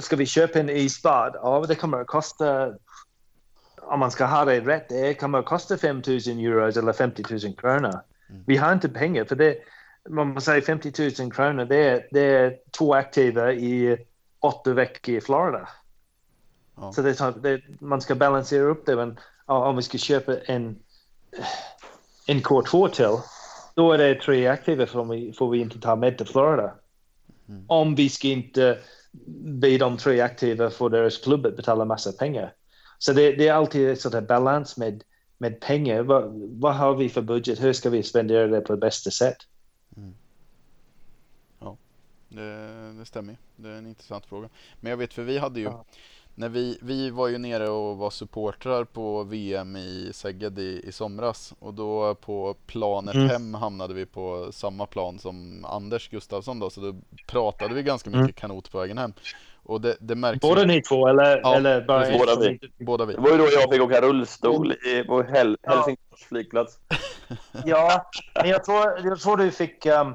ska 0.00 0.16
vi 0.16 0.26
köpa 0.26 0.58
en 0.58 0.70
isbad? 0.70 1.34
Ja, 1.34 1.64
det 1.68 1.74
kommer 1.74 2.00
att 2.00 2.06
kosta, 2.06 2.74
om 3.80 4.00
man 4.00 4.10
ska 4.10 4.24
ha 4.24 4.44
det 4.44 4.60
rätt, 4.60 4.88
det 4.88 5.14
kommer 5.14 5.38
att 5.38 5.46
kosta 5.46 5.76
5 5.76 6.02
000 6.06 6.16
euro 6.16 6.78
eller 6.78 6.92
50 6.92 7.24
000 7.30 7.56
kronor. 7.56 8.00
Vi 8.46 8.56
har 8.56 8.72
inte 8.72 8.88
pengar 8.88 9.24
för 9.24 9.36
det. 9.36 9.58
Om 10.08 10.14
man 10.14 10.40
säger 10.40 10.60
50 10.60 11.22
000 11.22 11.32
kronor, 11.32 11.64
det 11.64 11.76
är, 11.76 12.06
det 12.10 12.20
är 12.20 12.56
två 12.78 12.94
aktiva 12.94 13.52
i 13.52 13.98
åtta 14.40 14.72
veckor 14.72 15.14
i 15.14 15.20
Florida. 15.20 15.68
Ja. 16.80 16.92
Så 16.92 17.02
det, 17.02 17.34
det, 17.42 17.62
man 17.80 18.00
ska 18.00 18.14
balansera 18.14 18.64
upp 18.64 18.86
det. 18.86 18.96
Men 18.96 19.18
ja, 19.46 19.68
om 19.68 19.76
vi 19.76 19.82
ska 19.82 19.98
köpa 19.98 20.38
en, 20.38 20.78
en 22.26 22.40
K2 22.40 22.88
till, 22.88 23.16
då 23.74 23.92
är 23.92 23.98
det 23.98 24.14
tre 24.14 24.46
aktiva 24.46 24.86
får 24.86 25.04
vi, 25.04 25.32
får 25.32 25.50
vi 25.50 25.58
inte 25.58 25.80
ta 25.80 25.96
med 25.96 26.16
till 26.18 26.26
Florida. 26.26 26.74
Om 27.66 27.94
vi 27.94 28.08
ska 28.08 28.28
inte 28.28 28.78
be 29.60 29.78
de 29.78 29.96
tre 29.96 30.20
aktiva 30.20 30.70
för 30.70 30.88
deras 30.88 31.18
klubb 31.18 31.46
att 31.46 31.56
betala 31.56 31.84
massa 31.84 32.12
pengar. 32.12 32.52
Så 32.98 33.12
det, 33.12 33.32
det 33.32 33.48
är 33.48 33.52
alltid 33.52 33.88
ett 33.88 34.00
sånt 34.00 34.14
här 34.14 34.20
balans 34.20 34.76
med, 34.76 35.02
med 35.38 35.60
pengar. 35.60 36.02
Vad, 36.02 36.32
vad 36.34 36.74
har 36.74 36.94
vi 36.94 37.08
för 37.08 37.22
budget? 37.22 37.62
Hur 37.62 37.72
ska 37.72 37.90
vi 37.90 38.02
spendera 38.02 38.46
det 38.46 38.60
på 38.60 38.76
bästa 38.76 39.10
sätt? 39.10 39.36
Det, 42.28 42.92
det 42.98 43.04
stämmer. 43.04 43.36
Det 43.56 43.68
är 43.68 43.78
en 43.78 43.86
intressant 43.86 44.26
fråga. 44.26 44.48
Men 44.80 44.90
jag 44.90 44.96
vet, 44.96 45.14
för 45.14 45.22
vi 45.22 45.38
hade 45.38 45.60
ju 45.60 45.66
Ja. 45.66 45.84
När 46.38 46.48
vi, 46.48 46.78
vi 46.82 47.10
var 47.10 47.28
ju 47.28 47.38
nere 47.38 47.68
och 47.68 47.96
var 47.96 48.10
supportrar 48.10 48.84
på 48.84 49.22
VM 49.22 49.76
i 49.76 50.10
Szeged 50.14 50.58
i, 50.58 50.82
i 50.88 50.92
somras 50.92 51.54
och 51.58 51.74
då 51.74 52.14
på 52.14 52.54
planet 52.66 53.14
Mm. 53.14 53.28
hem 53.28 53.54
hamnade 53.54 53.94
vi 53.94 54.06
på 54.06 54.48
samma 54.52 54.86
plan 54.86 55.18
som 55.18 55.64
Anders 55.64 56.08
Gustafsson 56.08 56.58
då 56.60 56.70
så 56.70 56.80
då 56.80 56.94
pratade 57.26 57.74
vi 57.74 57.82
ganska 57.82 58.10
Mm. 58.10 58.20
mycket 58.22 58.36
kanot 58.40 58.72
på 58.72 58.78
vägen 58.78 58.98
hem. 58.98 59.12
Och 59.62 59.80
det, 59.80 59.96
det 60.00 60.14
märks 60.14 60.40
Båda 60.40 60.60
ju, 60.60 60.66
ni 60.66 60.82
två 60.82 61.08
eller, 61.08 61.40
Ja, 61.42 61.54
eller 61.54 61.80
bara 61.86 62.18
Båda 62.18 62.36
vi. 62.40 62.60
båda 62.84 63.04
vi. 63.04 63.14
Det 63.14 63.20
var 63.20 63.30
ju 63.30 63.36
då 63.38 63.44
jag 63.52 63.72
fick 63.72 63.82
åka 63.82 64.00
rullstol 64.00 64.72
i, 64.72 65.04
på 65.04 65.22
Hel 65.22 65.56
Ja. 65.62 65.74
Helsingfors 65.74 66.24
flygplats. 66.28 66.78
Ja, 67.64 68.10
men 68.34 68.48
jag 68.48 68.64
tror, 68.64 68.78
jag 69.04 69.20
tror 69.20 69.36
du 69.36 69.50
fick 69.50 69.86
um, 69.86 70.14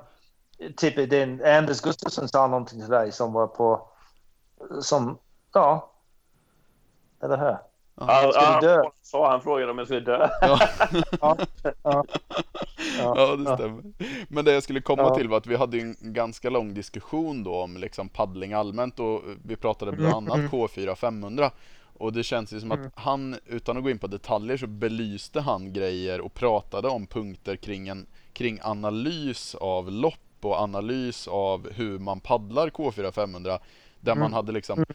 typ 0.77 1.09
den 1.09 1.41
Anders 1.45 1.81
Gustafsson 1.81 2.27
sa 2.27 2.47
någonting 2.47 2.79
till 2.79 2.89
dig 2.89 3.11
som 3.11 3.33
var 3.33 3.47
på 3.47 3.87
som 4.81 5.17
ja. 5.53 5.89
Eller 7.23 7.37
hur? 7.37 7.57
Ja, 7.99 8.31
Ska 8.31 8.59
du 8.61 8.67
dö? 8.67 8.75
han, 8.75 8.91
sa, 9.01 9.29
han 9.31 9.41
frågade 9.41 9.71
om 9.71 9.77
jag 9.77 9.87
skulle 9.87 9.99
dö. 9.99 10.27
Ja. 10.41 10.59
Ja, 11.21 11.37
ja. 11.83 12.05
Ja, 12.99 13.35
det 13.35 13.55
stämmer. 13.55 13.83
Men 14.27 14.45
det 14.45 14.53
jag 14.53 14.63
skulle 14.63 14.81
komma 14.81 15.01
Ja. 15.03 15.15
till 15.15 15.29
var 15.29 15.37
att 15.37 15.47
vi 15.47 15.55
hade 15.55 15.77
en 15.77 15.95
ganska 15.99 16.49
lång 16.49 16.73
diskussion 16.73 17.43
då 17.43 17.55
om 17.61 17.77
liksom 17.77 18.09
paddling 18.09 18.53
allmänt 18.53 18.99
och 18.99 19.21
vi 19.45 19.55
pratade 19.55 19.91
bland 19.91 20.15
annat 20.15 20.35
Mm. 20.37 20.49
K4 20.49 20.95
500. 20.95 21.51
Och 21.97 22.13
det 22.13 22.23
känns 22.23 22.53
ju 22.53 22.59
som 22.59 22.71
att 22.71 22.79
han, 22.95 23.35
utan 23.45 23.77
att 23.77 23.83
gå 23.83 23.89
in 23.89 23.99
på 23.99 24.07
detaljer, 24.07 24.57
så 24.57 24.67
belyste 24.67 25.41
han 25.41 25.73
grejer 25.73 26.21
och 26.21 26.33
pratade 26.33 26.87
om 26.87 27.07
punkter 27.07 27.55
kring, 27.55 27.87
en, 27.87 28.05
kring 28.33 28.59
analys 28.63 29.55
av 29.55 29.91
lopp 29.91 30.15
och 30.41 30.55
analys 30.59 31.27
av 31.27 31.69
hur 31.71 31.99
man 31.99 32.19
paddlar 32.19 32.69
K4 32.69 33.11
500. 33.11 33.59
Där 34.03 34.15
man 34.15 34.33
hade 34.33 34.51
liksom 34.51 34.85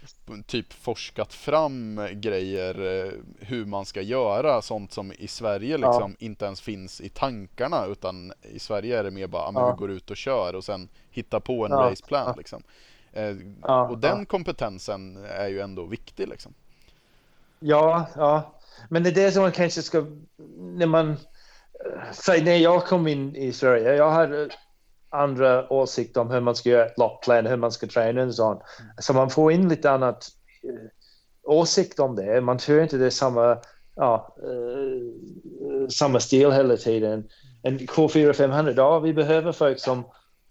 typ 0.46 0.72
forskat 0.72 1.32
fram 1.32 2.00
grejer 2.12 3.04
eh, 3.06 3.12
hur 3.38 3.64
man 3.64 3.84
ska 3.86 4.02
göra, 4.02 4.62
sånt 4.62 4.92
som 4.92 5.12
i 5.12 5.28
Sverige 5.28 5.78
Ja. 5.80 5.88
liksom 5.92 6.16
inte 6.18 6.44
ens 6.44 6.60
finns 6.60 7.00
i 7.00 7.08
tankarna 7.08 7.86
utan 7.86 8.32
i 8.42 8.58
Sverige 8.58 8.98
är 8.98 9.04
det 9.04 9.10
mer 9.10 9.26
bara, 9.26 9.42
ja, 9.42 9.50
men 9.50 9.62
Ja. 9.62 9.72
vi 9.72 9.78
går 9.78 9.90
ut 9.90 10.10
och 10.10 10.16
kör 10.16 10.54
och 10.54 10.64
sen 10.64 10.88
hittar 11.10 11.40
på 11.40 11.64
en 11.66 11.70
Ja. 11.72 11.76
raceplan 11.78 12.24
Ja. 12.26 12.34
liksom. 12.38 12.62
Eh, 13.12 13.36
Ja, 13.62 13.88
och 13.88 13.98
den 13.98 14.18
ja. 14.18 14.24
kompetensen 14.24 15.24
är 15.24 15.48
ju 15.48 15.60
ändå 15.60 15.84
viktig 15.84 16.28
liksom. 16.28 16.54
Ja, 17.60 18.06
ja. 18.16 18.52
Men 18.88 19.02
det 19.02 19.10
är 19.10 19.14
det 19.14 19.32
som 19.32 19.42
man 19.42 19.52
kanske 19.52 19.82
ska... 19.82 20.06
När 20.58 20.86
man... 20.86 21.16
Säg 22.12 22.44
när 22.44 22.56
jag 22.56 22.86
kom 22.86 23.06
in 23.06 23.36
i 23.36 23.52
Sverige, 23.52 23.94
jag 23.94 24.10
hade 24.10 24.48
andra 25.10 25.72
åsikter 25.72 26.20
om 26.20 26.30
hur 26.30 26.40
man 26.40 26.54
ska 26.54 26.68
göra 26.68 26.86
ett 26.86 26.98
loppplan, 26.98 27.46
hur 27.46 27.56
man 27.56 27.72
ska 27.72 27.86
träna 27.86 28.22
och 28.22 28.34
sånt. 28.34 28.62
Så 28.98 29.12
man 29.12 29.30
får 29.30 29.52
in 29.52 29.68
lite 29.68 29.90
annat 29.90 30.28
eh, 30.62 30.90
åsikt 31.42 31.98
om 31.98 32.16
det. 32.16 32.40
Man 32.40 32.58
tror 32.58 32.82
inte 32.82 32.96
det 32.96 33.06
är 33.06 33.10
samma, 33.10 33.58
ja, 33.94 34.36
eh, 34.42 35.88
samma 35.88 36.20
stil 36.20 36.50
hela 36.50 36.76
tiden. 36.76 37.28
En 37.62 37.78
K4 37.78 38.32
500, 38.32 38.72
ja, 38.76 38.98
vi 38.98 39.14
behöver 39.14 39.52
folk 39.52 39.80
som 39.80 40.04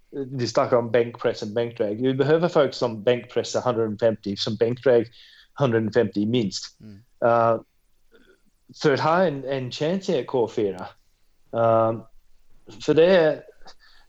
vi 0.10 0.48
snackar 0.48 0.78
om 0.78 0.92
bänkpress 0.92 1.42
och 1.42 1.48
bänkdrag. 1.48 2.02
Vi 2.02 2.14
behöver 2.14 2.48
folk 2.48 2.74
som 2.74 3.04
bänkpressar 3.04 3.60
150, 3.60 4.36
som 4.38 4.56
bänkdrag 4.56 5.06
150 5.60 6.26
minst. 6.26 6.78
Mm. 6.82 6.96
Uh, 7.26 7.62
för 8.82 8.94
att 8.94 9.00
ha 9.00 9.26
en, 9.26 9.44
en 9.46 9.72
chans 9.72 10.10
i 10.10 10.20
ett 10.20 10.28
K4. 10.28 10.86
Um, 11.52 12.04
för 12.86 12.94
det 12.94 13.06
är, 13.06 13.44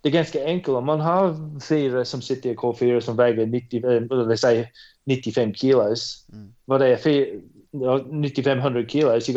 det 0.09 0.13
är 0.13 0.23
ganska 0.23 0.45
enkelt. 0.45 0.77
Om 0.77 0.87
man 0.87 1.01
har 1.01 1.61
fyra 1.61 2.05
som 2.05 2.23
sitter 2.23 2.51
i 2.51 2.55
K4 2.55 3.01
som 3.01 3.17
väger 3.17 3.47
90, 3.47 3.87
eller 3.87 4.37
säg 4.37 4.73
95 5.05 5.55
kilos. 5.55 6.27
Mm. 6.33 6.55
Vad 6.65 6.81
det 6.81 6.89
är, 6.89 6.97
fyr, 6.97 7.41
9500 8.11 8.89
kilos. 8.89 9.31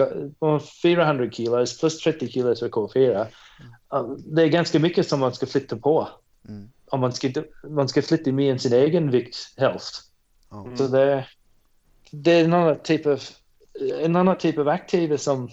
400 0.82 1.32
kilos 1.32 1.80
plus 1.80 2.00
30 2.00 2.28
kilos 2.28 2.60
för 2.60 2.70
K4. 2.70 3.28
Mm. 3.92 4.18
Det 4.26 4.44
är 4.44 4.48
ganska 4.48 4.80
mycket 4.80 5.08
som 5.08 5.20
man 5.20 5.34
ska 5.34 5.46
flytta 5.46 5.78
på. 5.78 6.08
Mm. 6.48 6.70
Om 6.90 7.00
man 7.00 7.14
ska, 7.14 7.30
man 7.64 7.88
ska 7.88 8.02
flytta 8.02 8.32
mer 8.32 8.52
än 8.52 8.60
sin 8.60 8.74
egen 8.74 9.12
vikt 9.12 9.38
hälft. 9.58 9.96
Mm. 10.52 10.78
Så 10.78 10.88
det, 10.88 11.26
det 12.12 12.32
är 12.32 12.46
en 12.46 12.54
annan 12.54 12.80
typ 12.84 13.06
av 13.06 13.22
en 14.02 14.16
annan 14.16 14.38
typ 14.38 14.58
av 14.58 14.68
aktiva 14.68 15.18
som 15.18 15.52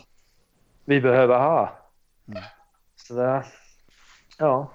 vi 0.85 1.01
behöver 1.01 1.39
ha. 1.39 1.79
Mm. 2.29 2.43
Så 2.97 3.15
det, 3.15 3.45
ja. 4.39 4.73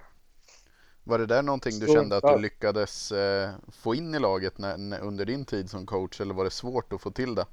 Var 1.03 1.19
det 1.19 1.25
där 1.25 1.41
någonting 1.41 1.79
du 1.79 1.87
kände 1.87 2.17
att 2.17 2.35
du 2.35 2.41
lyckades 2.41 3.11
eh, 3.11 3.51
få 3.71 3.95
in 3.95 4.15
i 4.15 4.19
laget 4.19 4.57
när, 4.57 4.77
när, 4.77 4.99
under 4.99 5.25
din 5.25 5.45
tid 5.45 5.69
som 5.69 5.85
coach 5.85 6.21
eller 6.21 6.33
var 6.33 6.43
det 6.43 6.51
svårt 6.51 6.93
att 6.93 7.01
få 7.01 7.11
till 7.11 7.35
det? 7.35 7.45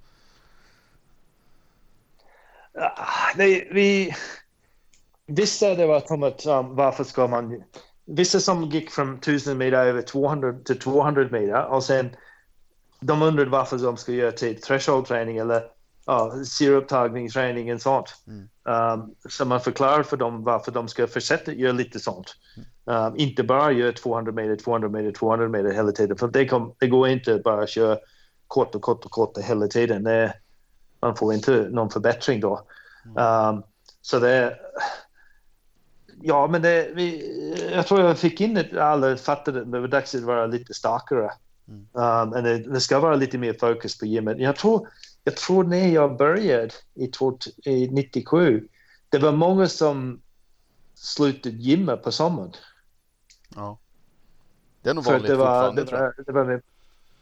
Nej, 3.36 3.68
vi... 3.72 4.14
Vissa 5.26 5.74
det 5.74 5.86
var 5.86 6.00
som 6.00 6.22
att 6.22 6.46
um, 6.46 6.76
varför 6.76 7.04
ska 7.04 7.26
man... 7.26 7.62
Vissa 8.04 8.40
som 8.40 8.64
gick 8.64 8.90
från 8.90 9.14
1000 9.14 9.58
meter 9.58 9.86
över 9.86 10.02
200 10.02 10.54
till 10.64 10.78
200 10.78 11.28
meter 11.30 11.64
och 11.64 11.84
sen 11.84 12.16
de 13.00 13.22
undrade 13.22 13.50
varför 13.50 13.78
de 13.78 13.96
ska 13.96 14.12
göra 14.12 14.32
typ 14.32 14.62
threshold 14.62 15.06
träning 15.06 15.36
eller 15.36 15.62
ja, 16.06 16.44
syreupptagning, 16.44 17.28
träning 17.28 17.74
och 17.74 17.82
sånt. 17.82 18.14
Mm. 18.26 18.48
Um, 18.62 19.14
så 19.28 19.44
man 19.44 19.60
förklarar 19.60 20.02
för 20.02 20.16
dem 20.16 20.44
varför 20.44 20.72
de 20.72 20.88
ska 20.88 21.06
fortsätta 21.06 21.52
göra 21.52 21.72
lite 21.72 22.00
sånt. 22.00 22.36
Um, 22.90 23.16
inte 23.16 23.42
bara 23.42 23.72
göra 23.72 23.92
200 23.92 24.32
meter, 24.32 24.56
200 24.56 24.88
meter, 24.88 25.12
200 25.12 25.48
meter 25.48 25.72
hela 25.72 25.92
tiden. 25.92 26.16
För 26.16 26.28
det, 26.28 26.48
kom, 26.48 26.74
det 26.78 26.86
går 26.86 27.08
inte 27.08 27.38
bara 27.44 27.62
att 27.62 27.70
köra 27.70 27.98
kort 28.46 28.74
och 28.74 28.82
kort 28.82 29.04
och 29.04 29.10
kort 29.10 29.38
hela 29.38 29.66
tiden. 29.66 30.04
Det, 30.04 30.34
man 31.00 31.16
får 31.16 31.34
inte 31.34 31.68
någon 31.70 31.90
förbättring 31.90 32.40
då. 32.40 32.66
Um, 33.16 33.62
så 34.02 34.18
det... 34.18 34.58
Ja, 36.22 36.46
men 36.46 36.62
det, 36.62 36.90
vi, 36.94 37.70
jag 37.74 37.86
tror 37.86 38.00
jag 38.00 38.18
fick 38.18 38.40
in 38.40 38.56
att 38.56 38.76
alla 38.76 39.16
fattade 39.16 39.60
att 39.60 39.72
det 39.72 39.80
var 39.80 39.88
dags 39.88 40.14
att 40.14 40.22
vara 40.22 40.46
lite 40.46 40.74
starkare. 40.74 41.30
Um, 41.92 42.30
det, 42.30 42.58
det, 42.58 42.80
ska 42.80 42.98
vara 42.98 43.16
lite 43.16 43.38
mer 43.38 43.56
fokus 43.60 43.98
på 43.98 44.06
gymmet. 44.06 44.38
Jag 44.38 44.56
tror 44.56 44.88
jag 45.24 45.36
tror 45.36 45.64
när 45.64 45.88
jag 45.88 46.16
började 46.16 46.70
i, 46.94 47.10
i 47.64 47.88
97, 47.90 48.68
det 49.08 49.18
var 49.18 49.32
många 49.32 49.68
som 49.68 50.20
slutade 50.94 51.56
gymma 51.56 51.96
på 51.96 52.12
sommaren. 52.12 52.52
Ja. 53.56 53.78
Det 54.82 54.90
är 54.90 54.94
nog 54.94 55.04
vanligt 55.04 55.26
det 55.26 55.36
var, 55.36 55.72
det, 55.72 55.86
tror 55.86 56.00
jag. 56.00 56.26
Det 56.26 56.32
var, 56.32 56.62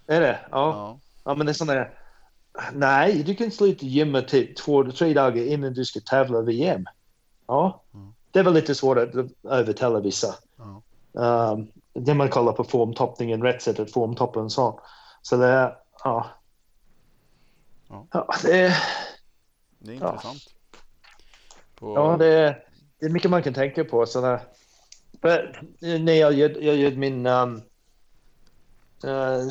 är 0.06 0.20
det? 0.20 0.40
Ja. 0.50 0.58
ja. 0.58 0.98
ja. 1.24 1.34
men 1.34 1.46
det 1.46 1.52
är 1.52 1.54
sådana 1.54 1.86
Nej, 2.72 3.22
du 3.22 3.34
kan 3.34 3.50
sluta 3.50 3.86
gymma 3.86 4.22
till 4.22 4.54
två, 4.54 4.90
tre 4.92 5.14
dagar 5.14 5.44
innan 5.44 5.74
du 5.74 5.84
ska 5.84 6.00
tävla 6.00 6.40
VM. 6.40 6.84
Ja. 7.46 7.82
Mm. 7.94 8.14
Det 8.30 8.42
var 8.42 8.52
lite 8.52 8.74
svårt 8.74 8.98
att 8.98 9.14
övertala 9.50 10.00
vissa. 10.00 10.34
Ja. 10.56 10.82
Um, 11.52 11.68
det 11.92 12.14
man 12.14 12.30
kallar 12.30 12.52
på 12.52 12.64
formtoppningen, 12.64 13.42
rätt 13.42 13.62
sätt 13.62 13.80
att 13.80 13.92
formtoppa 13.92 14.40
en 14.40 14.50
sån. 14.50 14.80
Så 15.22 15.36
det, 15.36 15.76
ja. 16.04 16.26
Ja. 17.88 18.06
ja 18.12 18.34
det, 18.42 18.60
är, 18.60 18.76
det 19.78 19.90
är 19.90 19.94
intressant. 19.94 20.42
Ja, 20.70 20.78
på... 21.74 21.94
ja 21.94 22.16
det, 22.16 22.26
är, 22.26 22.64
det 22.98 23.06
är 23.06 23.10
mycket 23.10 23.30
man 23.30 23.42
kan 23.42 23.54
tänka 23.54 23.84
på. 23.84 24.06
Sådär. 25.20 25.62
När 25.80 26.12
jag 26.12 26.34
gjorde 26.34 26.96
min 26.96 27.26
um, 27.26 27.62
uh, 29.04 29.48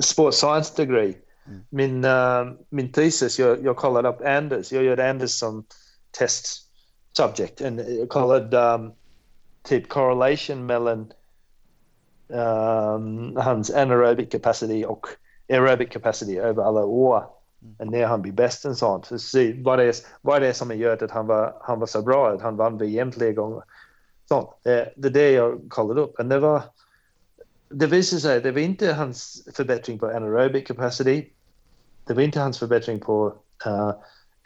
sports 0.00 0.38
science 0.38 0.72
degree, 0.76 1.16
mm. 1.46 1.60
min, 1.70 2.04
uh, 2.04 2.52
min 2.68 2.92
thesis, 2.92 3.38
jag, 3.38 3.64
jag 3.64 3.78
kallade 3.78 4.08
upp 4.08 4.20
Anders. 4.24 4.72
Jag 4.72 4.84
gjorde 4.84 5.10
Anders 5.10 5.30
som 5.30 5.64
test 6.18 6.70
subject. 7.12 7.60
Och 7.60 7.66
jag 7.86 8.10
kallade 8.10 8.58
um, 8.58 8.92
typ 9.62 9.88
correlation 9.88 10.66
mellan 10.66 11.12
um, 12.28 13.36
hans 13.36 13.70
anaerobic 13.70 14.30
capacity 14.30 14.84
och 14.84 15.06
aerobic 15.48 15.90
capacity 15.90 16.38
över 16.38 16.62
alla 16.62 16.84
år. 16.84 17.24
Mm. 17.62 17.90
När 17.90 18.06
han 18.06 18.22
blir 18.22 18.32
bäst 18.32 18.64
och 18.64 18.76
sånt. 18.76 19.06
Så 19.06 19.18
se 19.18 19.62
vad 19.62 19.78
det, 19.78 19.84
är, 19.84 19.94
vad 20.20 20.42
det 20.42 20.48
är 20.48 20.52
som 20.52 20.76
gör 20.76 21.04
att 21.04 21.10
han 21.10 21.26
var, 21.26 21.56
han 21.60 21.80
var 21.80 21.86
så 21.86 22.02
bra 22.02 22.30
att 22.30 22.42
han 22.42 22.56
vann 22.56 22.78
VM 22.78 23.12
flera 23.12 23.32
gånger. 23.32 23.62
Sånt. 24.30 24.48
Det, 24.62 24.92
det 24.96 25.08
är 25.08 25.12
det 25.12 25.30
jag 25.30 25.60
kollade 25.68 26.00
upp. 26.00 26.14
Men 26.18 26.28
det 26.28 26.38
var 26.38 26.62
det 27.68 27.86
visade 27.86 28.22
sig 28.22 28.36
att 28.36 28.42
det 28.42 28.52
var 28.52 28.60
inte 28.60 28.92
hans 28.92 29.48
förbättring 29.54 29.98
på 29.98 30.06
anaerobic 30.06 30.66
capacity. 30.66 31.26
Det 32.04 32.14
var 32.14 32.22
inte 32.22 32.40
hans 32.40 32.58
förbättring 32.58 33.00
på 33.00 33.34
uh, 33.66 33.92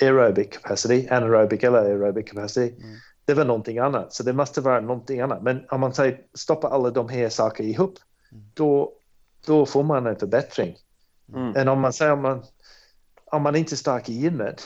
aerobic 0.03 0.49
capacity, 0.51 1.09
anaerobic 1.09 1.64
eller 1.64 1.78
aerobic 1.78 2.30
capacity. 2.30 2.74
Mm. 2.82 2.97
Det 3.24 3.35
var 3.35 3.45
någonting 3.45 3.78
annat. 3.78 4.12
Så 4.12 4.22
det 4.22 4.32
måste 4.32 4.61
vara 4.61 4.80
någonting 4.80 5.20
annat. 5.20 5.43
Men 5.43 5.64
om 5.70 5.80
man 5.80 5.95
säger 5.95 6.20
stoppa 6.35 6.68
alla 6.68 6.91
de 6.91 7.09
här 7.09 7.28
sakerna 7.28 7.68
ihop, 7.68 7.99
mm. 8.32 8.45
då, 8.55 8.93
då 9.47 9.66
får 9.66 9.82
man 9.82 10.07
en 10.07 10.16
förbättring. 10.16 10.76
Mm. 11.35 11.57
Än 11.57 11.68
om 11.68 11.80
man 11.80 11.93
säger 11.93 12.12
om 12.12 12.22
man, 12.22 12.45
om 13.24 13.43
man 13.43 13.57
inte 13.57 13.74
är 13.74 13.76
stark 13.76 14.09
i 14.09 14.12
gymmet. 14.12 14.62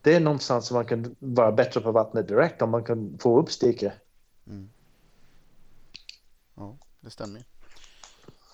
Det 0.00 0.14
är 0.14 0.20
någonstans 0.20 0.66
som 0.66 0.74
man 0.74 0.84
kan 0.84 1.16
vara 1.18 1.52
bättre 1.52 1.80
på 1.80 1.92
vattnet 1.92 2.28
direkt 2.28 2.62
om 2.62 2.70
man 2.70 2.84
kan 2.84 3.18
få 3.20 3.40
upp 3.40 3.50
stickor. 3.50 3.92
Mm. 4.46 4.70
Ja, 6.54 6.76
det 7.00 7.10
stämmer. 7.10 7.44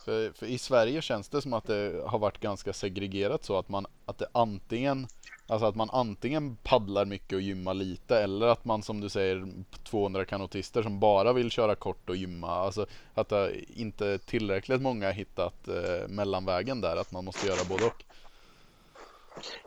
För, 0.04 0.32
för, 0.32 0.46
i 0.46 0.58
Sverige 0.58 1.02
känns 1.02 1.28
det 1.28 1.42
som 1.42 1.52
att 1.52 1.64
det 1.64 2.02
har 2.06 2.18
varit 2.18 2.40
ganska 2.40 2.72
segregerat 2.72 3.44
så 3.44 3.58
att 3.58 3.68
man 3.68 3.86
att 4.06 4.18
det 4.18 4.26
antingen 4.32 5.06
Alltså 5.50 5.66
att 5.66 5.76
man 5.76 5.90
antingen 5.90 6.56
paddlar 6.56 7.04
mycket 7.04 7.32
och 7.36 7.40
gymmar 7.40 7.74
lite 7.74 8.18
eller 8.18 8.46
att 8.46 8.64
man 8.64 8.82
som 8.82 9.00
du 9.00 9.08
säger 9.08 9.48
200 9.84 10.24
kanotister 10.24 10.82
som 10.82 11.00
bara 11.00 11.32
vill 11.32 11.50
köra 11.50 11.74
kort 11.74 12.10
och 12.10 12.16
gymma. 12.16 12.48
Alltså 12.48 12.86
att 13.14 13.28
det 13.28 13.52
inte 13.68 14.18
tillräckligt 14.18 14.82
många 14.82 15.10
hittat 15.10 15.68
eh, 15.68 16.08
mellanvägen 16.08 16.80
där, 16.80 16.96
att 16.96 17.12
man 17.12 17.24
måste 17.24 17.46
göra 17.46 17.64
både 17.68 17.84
och. 17.84 18.04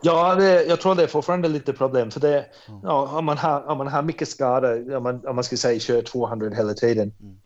Ja, 0.00 0.34
det, 0.34 0.64
jag 0.64 0.80
tror 0.80 0.94
det 0.94 1.02
är 1.02 1.06
fortfarande 1.06 1.48
lite 1.48 1.72
problem 1.72 2.10
för 2.10 2.20
det, 2.20 2.46
mm. 2.68 2.80
ja, 2.82 3.18
om, 3.18 3.24
man 3.24 3.38
har, 3.38 3.66
om 3.66 3.78
man 3.78 3.88
har 3.88 4.02
mycket 4.02 4.28
skador, 4.28 4.94
om 4.94 5.02
man, 5.02 5.26
om 5.26 5.34
man 5.34 5.44
ska 5.44 5.56
säga 5.56 5.80
kör 5.80 6.02
200 6.02 6.50
hela 6.56 6.74
tiden. 6.74 7.12
Mm. 7.20 7.36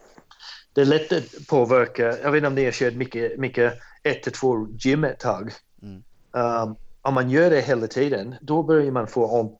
Det 0.73 0.81
är 0.81 0.85
lätt 0.85 1.13
att 1.13 1.47
påverka, 1.49 2.03
jag 2.23 2.31
vet 2.31 2.37
inte 2.37 2.47
om 2.49 2.55
ni 2.55 2.65
har 2.65 2.73
kört 2.73 2.95
mycket, 2.95 3.39
mycket 3.39 3.75
ett 4.03 4.23
till 4.23 4.33
två 4.33 4.69
gym 4.79 5.05
ett 5.05 5.19
tag. 5.19 5.53
Mm. 5.83 6.03
Um, 6.31 6.77
om 7.03 7.15
man 7.15 7.31
gör 7.31 7.51
det 7.51 7.61
hela 7.61 7.87
tiden, 7.87 8.35
då 8.41 8.63
börjar 8.63 8.93
man 8.93 9.07
få 9.07 9.41
ont, 9.41 9.59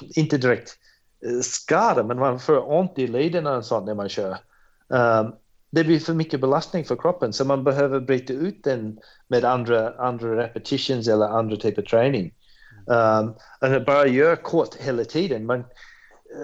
inte 0.00 0.38
direkt 0.38 0.70
eh, 1.26 1.40
skada, 1.42 2.02
men 2.02 2.18
man 2.18 2.40
får 2.40 2.72
ont 2.72 2.98
i 2.98 3.06
lederna 3.06 3.56
och 3.56 3.64
sånt 3.64 3.86
när 3.86 3.94
man 3.94 4.08
kör. 4.08 4.36
Um, 4.88 5.34
det 5.70 5.84
blir 5.84 5.98
för 5.98 6.14
mycket 6.14 6.40
belastning 6.40 6.84
för 6.84 6.96
kroppen, 6.96 7.32
så 7.32 7.44
man 7.44 7.64
behöver 7.64 8.00
bryta 8.00 8.32
ut 8.32 8.64
den 8.64 8.98
med 9.28 9.44
andra, 9.44 9.94
andra 9.94 10.36
repetitions 10.36 11.08
eller 11.08 11.26
andra 11.26 11.56
typer 11.56 11.82
av 11.82 11.86
träning. 11.86 12.34
Um, 12.86 13.34
att 13.60 13.86
bara 13.86 14.06
göra 14.06 14.36
kort 14.36 14.74
hela 14.74 15.04
tiden, 15.04 15.46
man, 15.46 15.64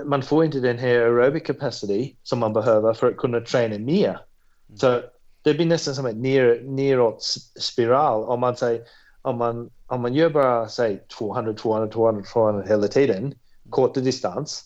man 0.04 0.22
får 0.22 0.44
inte 0.44 0.60
den 0.60 0.78
här 0.78 0.88
aerobic 0.88 1.42
capacity 1.42 2.16
som 2.22 2.38
man 2.38 2.52
behöver 2.52 2.94
för 2.94 3.06
att 3.08 3.16
kunna 3.16 3.40
träna 3.40 3.78
mer. 3.78 4.20
Så 4.74 5.00
det 5.42 5.54
blir 5.54 5.66
nästan 5.66 5.94
som 5.94 6.06
en 6.06 6.22
ner, 6.22 6.62
neråt 6.64 7.22
spiral 7.60 8.24
om 8.24 8.40
man 8.40 8.56
säger 8.56 8.82
om 9.22 9.38
man, 9.38 9.70
om 9.86 10.02
man 10.02 10.14
gör 10.14 10.30
bara 10.30 10.68
säg 10.68 11.06
200, 11.18 11.52
200, 11.52 11.88
200, 11.88 12.22
200 12.32 12.64
hela 12.68 12.88
tiden, 12.88 13.34
korta 13.70 14.00
distans, 14.00 14.64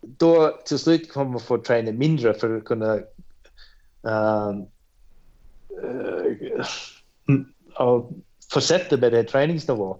då 0.00 0.60
till 0.64 0.78
slut 0.78 1.12
kommer 1.12 1.30
man 1.30 1.40
få 1.40 1.58
träna 1.58 1.92
mindre 1.92 2.34
för 2.34 2.56
att 2.56 2.64
kunna 2.64 2.98
uh, 4.06 4.64
uh, 7.78 8.10
fortsätta 8.52 8.96
med 8.96 9.12
den 9.12 9.26
träningsnivå. 9.26 9.96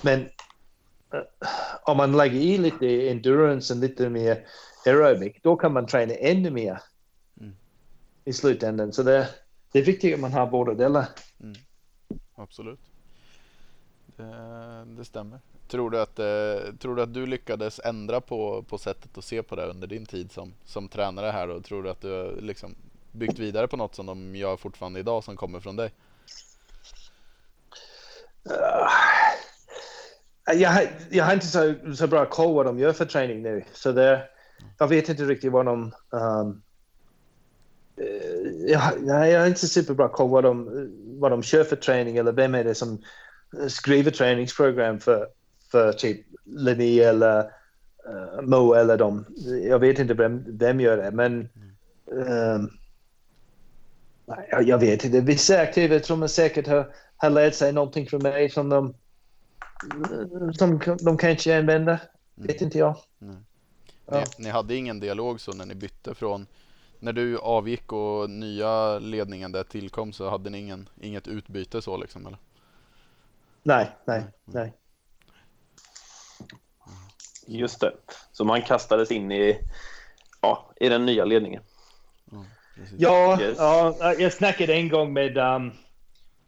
Men 0.00 0.20
uh, 0.20 0.28
om 1.82 1.96
man 1.96 2.16
lägger 2.16 2.40
i 2.40 2.58
lite 2.58 3.10
endurance 3.10 3.74
och 3.74 3.80
lite 3.80 4.08
mer 4.08 4.46
aerobic, 4.86 5.36
då 5.42 5.56
kan 5.56 5.72
man 5.72 5.86
träna 5.86 6.14
ännu 6.14 6.50
mer 6.50 6.80
mm. 7.40 7.56
i 8.24 8.32
slutändan. 8.32 8.92
Så 8.92 9.02
det, 9.02 9.28
det 9.72 9.78
är 9.78 9.84
viktigt 9.84 10.14
att 10.14 10.20
man 10.20 10.32
har 10.32 10.46
båda 10.46 10.74
delar. 10.74 11.06
Mm. 11.40 11.54
Absolut. 12.34 12.80
Det, 14.16 14.84
det 14.96 15.04
stämmer. 15.04 15.40
Tror 15.68 15.90
du, 15.90 16.00
att, 16.00 16.18
eh, 16.18 16.74
tror 16.78 16.96
du 16.96 17.02
att 17.02 17.14
du 17.14 17.26
lyckades 17.26 17.80
ändra 17.84 18.20
på, 18.20 18.62
på 18.62 18.78
sättet 18.78 19.18
att 19.18 19.24
se 19.24 19.42
på 19.42 19.56
det 19.56 19.66
under 19.66 19.86
din 19.86 20.06
tid 20.06 20.32
som, 20.32 20.52
som 20.64 20.88
tränare 20.88 21.30
här 21.30 21.48
och 21.48 21.64
tror 21.64 21.82
du 21.82 21.90
att 21.90 22.00
du 22.00 22.40
liksom 22.40 22.74
byggt 23.14 23.38
vidare 23.38 23.68
på 23.68 23.76
något 23.76 23.94
som 23.94 24.06
de 24.06 24.36
gör 24.36 24.56
fortfarande 24.56 25.00
idag 25.00 25.24
som 25.24 25.36
kommer 25.36 25.60
från 25.60 25.76
dig? 25.76 25.92
Uh, 28.50 28.88
jag, 30.60 30.88
jag 31.10 31.24
har 31.24 31.32
inte 31.32 31.46
så, 31.46 31.74
så 31.96 32.06
bra 32.06 32.26
koll 32.26 32.54
vad 32.54 32.66
de 32.66 32.78
gör 32.78 32.92
för 32.92 33.04
träning 33.04 33.42
nu. 33.42 33.64
Så 33.72 33.92
det, 33.92 34.22
jag 34.78 34.88
vet 34.88 35.08
inte 35.08 35.24
riktigt 35.24 35.52
vad 35.52 35.66
de... 35.66 35.92
Um, 36.10 36.62
uh, 38.00 38.70
jag, 38.70 38.82
nej, 39.00 39.32
jag 39.32 39.40
har 39.40 39.46
inte 39.46 39.68
superbra 39.68 40.08
koll 40.08 40.30
vad 40.30 40.44
de, 40.44 40.68
vad 41.20 41.30
de 41.30 41.42
kör 41.42 41.64
för 41.64 41.76
träning 41.76 42.16
eller 42.16 42.32
vem 42.32 42.54
är 42.54 42.64
det 42.64 42.74
som 42.74 43.02
skriver 43.68 44.10
träningsprogram 44.10 45.00
för, 45.00 45.28
för 45.70 45.92
typ 45.92 46.26
Linné 46.44 47.00
eller 47.00 47.38
uh, 48.08 48.42
Mo 48.42 48.74
eller 48.74 48.96
dem. 48.96 49.26
Jag 49.68 49.78
vet 49.78 49.98
inte 49.98 50.14
vem, 50.14 50.44
vem 50.58 50.80
gör 50.80 50.96
det, 50.96 51.10
men 51.10 51.48
um, 52.06 52.70
jag, 54.26 54.62
jag 54.62 54.78
vet 54.78 55.04
inte. 55.04 55.20
Vissa 55.20 55.60
aktiva 55.60 55.98
tror 55.98 56.16
man 56.16 56.28
säkert 56.28 56.66
har, 56.66 56.94
har 57.16 57.30
lärt 57.30 57.54
sig 57.54 57.72
någonting 57.72 58.06
från 58.06 58.22
mig 58.22 58.50
som 58.50 58.68
de, 58.68 58.94
som 60.52 60.80
de 61.00 61.18
kanske 61.18 61.58
använder. 61.58 61.98
Vet 62.34 62.60
inte 62.60 62.78
jag. 62.78 62.96
Nej. 63.18 63.36
Ja. 64.06 64.18
Ni, 64.18 64.44
ni 64.44 64.50
hade 64.50 64.74
ingen 64.74 65.00
dialog 65.00 65.40
så 65.40 65.52
när 65.52 65.66
ni 65.66 65.74
bytte 65.74 66.14
från 66.14 66.46
när 66.98 67.12
du 67.12 67.38
avgick 67.38 67.92
och 67.92 68.30
nya 68.30 68.98
ledningen 68.98 69.52
där 69.52 69.64
tillkom 69.64 70.12
så 70.12 70.30
hade 70.30 70.50
ni 70.50 70.58
ingen, 70.58 70.88
inget 71.00 71.28
utbyte 71.28 71.82
så 71.82 71.96
liksom 71.96 72.26
eller? 72.26 72.38
Nej, 73.62 73.90
nej, 74.04 74.24
nej. 74.44 74.72
Just 77.46 77.80
det. 77.80 77.92
Så 78.32 78.44
man 78.44 78.62
kastades 78.62 79.10
in 79.10 79.32
i, 79.32 79.58
ja, 80.40 80.70
i 80.76 80.88
den 80.88 81.06
nya 81.06 81.24
ledningen. 81.24 81.62
Ja, 82.98 83.40
Yes. 83.40 83.56
ja, 83.58 84.14
jag 84.18 84.32
snackade 84.32 84.74
en 84.74 84.88
gång 84.88 85.12
med, 85.12 85.36
um, 85.38 85.72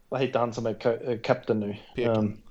vad 0.09 0.21
heter 0.21 0.39
han 0.39 0.53
som 0.53 0.67
är 0.67 1.09
eh, 1.11 1.19
kapten 1.19 1.61
nu? 1.61 1.77
Peking. 1.95 2.13
Um, 2.13 2.43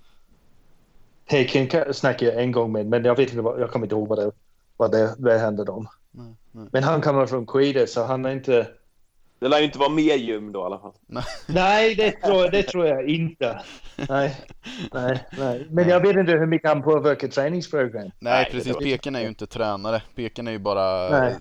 Peking 1.29 1.67
ka- 1.67 1.93
snackade 1.93 2.31
jag 2.31 2.43
en 2.43 2.51
gång 2.51 2.71
med, 2.71 2.85
men 2.85 3.05
jag 3.05 3.15
vet 3.15 3.29
inte, 3.29 3.41
vad, 3.41 3.61
jag 3.61 3.71
kommer 3.71 3.85
inte 3.85 3.95
ihåg 3.95 4.07
vad 4.07 4.17
det, 4.19 4.31
vad 4.77 4.91
det, 4.91 5.15
vad 5.17 5.33
det 5.33 5.39
handlade 5.39 5.71
om. 5.71 5.87
Nej, 6.11 6.33
nej. 6.51 6.67
Men 6.71 6.83
han 6.83 7.01
kommer 7.01 7.25
från 7.25 7.45
Quide 7.45 7.87
så 7.87 8.03
han 8.03 8.25
är 8.25 8.31
inte... 8.31 8.67
Det 9.39 9.47
lär 9.47 9.59
ju 9.59 9.65
inte 9.65 9.79
vara 9.79 9.89
mer 9.89 10.15
gym 10.15 10.51
då 10.51 10.59
i 10.59 10.63
alla 10.63 10.79
fall. 10.79 10.93
Nej, 11.47 11.95
det 11.95 12.11
tror, 12.11 12.51
det 12.51 12.63
tror 12.63 12.85
jag 12.87 13.09
inte. 13.09 13.61
Nej, 14.09 14.41
nej, 14.93 15.27
nej. 15.37 15.67
Men 15.69 15.89
jag 15.89 15.99
vet 15.99 16.15
inte 16.15 16.31
hur 16.31 16.45
mycket 16.45 16.69
han 16.69 16.81
påverkar 16.83 17.27
träningsprogram. 17.27 18.01
Nej, 18.01 18.11
Nej, 18.19 18.47
precis. 18.51 18.77
Peken 18.77 19.15
är 19.15 19.21
ju 19.21 19.27
inte 19.27 19.47
tränare. 19.47 20.01
Peken 20.15 20.47
är 20.47 20.51
ju 20.51 20.59
bara 20.59 21.09
Nej. 21.09 21.35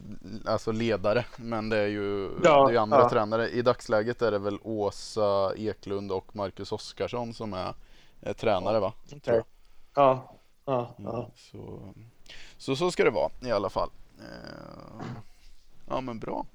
alltså 0.47 0.73
ledare. 0.73 1.25
Men 1.37 1.69
det 1.69 1.77
är 1.77 1.87
ju, 1.87 2.31
Ja, 2.45 2.65
det 2.65 2.71
är 2.71 2.73
ju 2.73 2.79
andra 2.79 2.99
ja. 2.99 3.11
tränare. 3.11 3.49
I 3.49 3.63
dagsläget 3.63 4.23
är 4.23 4.31
det 4.31 4.39
väl 4.39 4.59
Åsa 4.63 5.53
Eklund 5.57 6.13
och 6.13 6.37
Marcus 6.37 6.73
Oskarsson 6.73 7.35
som 7.35 7.53
är, 7.55 7.75
är 8.21 8.33
tränare 8.33 8.81
va? 8.81 8.93
Tror 9.25 9.37
jag. 9.37 9.45
Ja, 9.95 10.37
ja, 10.65 10.95
Mm, 10.99 11.13
ja. 11.13 11.31
Så, 11.37 11.81
så 12.59 12.77
så 12.77 12.91
ska 12.91 13.05
det 13.05 13.11
vara 13.11 13.31
i 13.43 13.51
alla 13.51 13.71
fall. 13.71 13.91
Eh, 14.19 15.07
Ja 15.89 16.01
men 16.01 16.19
bra. 16.19 16.47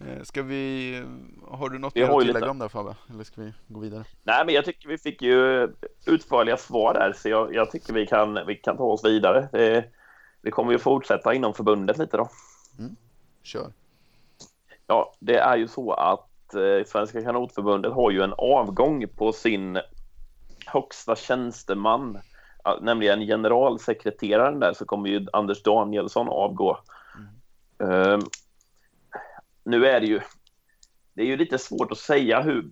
Eh, 0.00 0.22
Ska 0.22 0.42
vi, 0.42 1.02
har 1.48 1.68
du 1.68 1.78
något 1.78 1.94
mer 1.94 2.02
att 2.02 2.20
tillägga 2.20 2.38
lite. 2.38 2.50
om 2.50 2.58
det 2.58 2.68
Fabbe? 2.68 2.96
Eller 3.10 3.24
ska 3.24 3.40
vi 3.42 3.52
gå 3.68 3.80
vidare? 3.80 4.04
Nej, 4.22 4.46
men 4.46 4.54
jag 4.54 4.64
tycker 4.64 4.88
vi 4.88 4.98
fick 4.98 5.22
ju 5.22 5.68
utförliga 6.06 6.56
svar 6.56 6.94
där, 6.94 7.12
så 7.12 7.28
jag, 7.28 7.54
jag 7.54 7.70
tycker 7.70 7.92
vi 7.92 8.06
kan, 8.06 8.46
vi 8.46 8.54
kan 8.54 8.76
ta 8.76 8.84
oss 8.84 9.04
vidare. 9.04 9.48
Det, 9.52 9.84
vi 10.42 10.50
kommer 10.50 10.72
ju 10.72 10.78
fortsätta 10.78 11.34
inom 11.34 11.54
förbundet 11.54 11.98
lite 11.98 12.16
då. 12.16 12.28
Kör. 13.42 13.72
Ja, 14.86 15.12
det 15.18 15.38
är 15.38 15.56
ju 15.56 15.68
så 15.68 15.92
att 15.92 16.54
eh, 16.54 16.86
Svenska 16.86 17.22
kanotförbundet 17.22 17.92
har 17.92 18.10
ju 18.10 18.22
en 18.22 18.34
avgång 18.38 19.08
på 19.08 19.32
sin 19.32 19.78
högsta 20.66 21.16
tjänsteman, 21.16 22.18
nämligen 22.80 23.20
generalsekreteraren 23.20 24.60
där, 24.60 24.72
så 24.72 24.84
kommer 24.84 25.08
ju 25.08 25.26
Anders 25.32 25.62
Danielsson 25.62 26.28
avgå. 26.28 26.78
Ehm, 27.78 28.20
nu 29.64 29.86
är 29.86 30.00
det 30.00 30.06
ju, 30.06 30.20
det 31.14 31.22
är 31.22 31.26
ju 31.26 31.36
lite 31.36 31.58
svårt 31.58 31.92
att 31.92 31.98
säga 31.98 32.42
hur, 32.42 32.70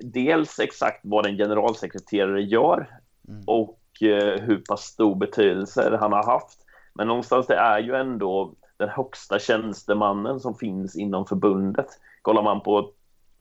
dels 0.00 0.58
exakt 0.58 1.00
vad 1.02 1.26
en 1.26 1.36
generalsekreterare 1.36 2.42
gör 2.42 2.98
Mm. 3.28 3.44
och 3.46 3.78
eh, 4.02 4.40
hur 4.40 4.62
pass 4.68 4.82
stor 4.82 5.14
betydelse 5.14 5.96
han 6.00 6.12
har 6.12 6.24
haft. 6.24 6.58
Men 6.94 7.06
någonstans 7.06 7.46
det 7.46 7.54
är 7.54 7.78
ju 7.78 7.94
ändå 7.94 8.54
den 8.76 8.88
högsta 8.88 9.38
tjänstemannen 9.38 10.40
som 10.40 10.54
finns 10.54 10.96
inom 10.96 11.26
förbundet. 11.26 11.86
Kollar 12.22 12.42
man 12.42 12.60
på, 12.60 12.90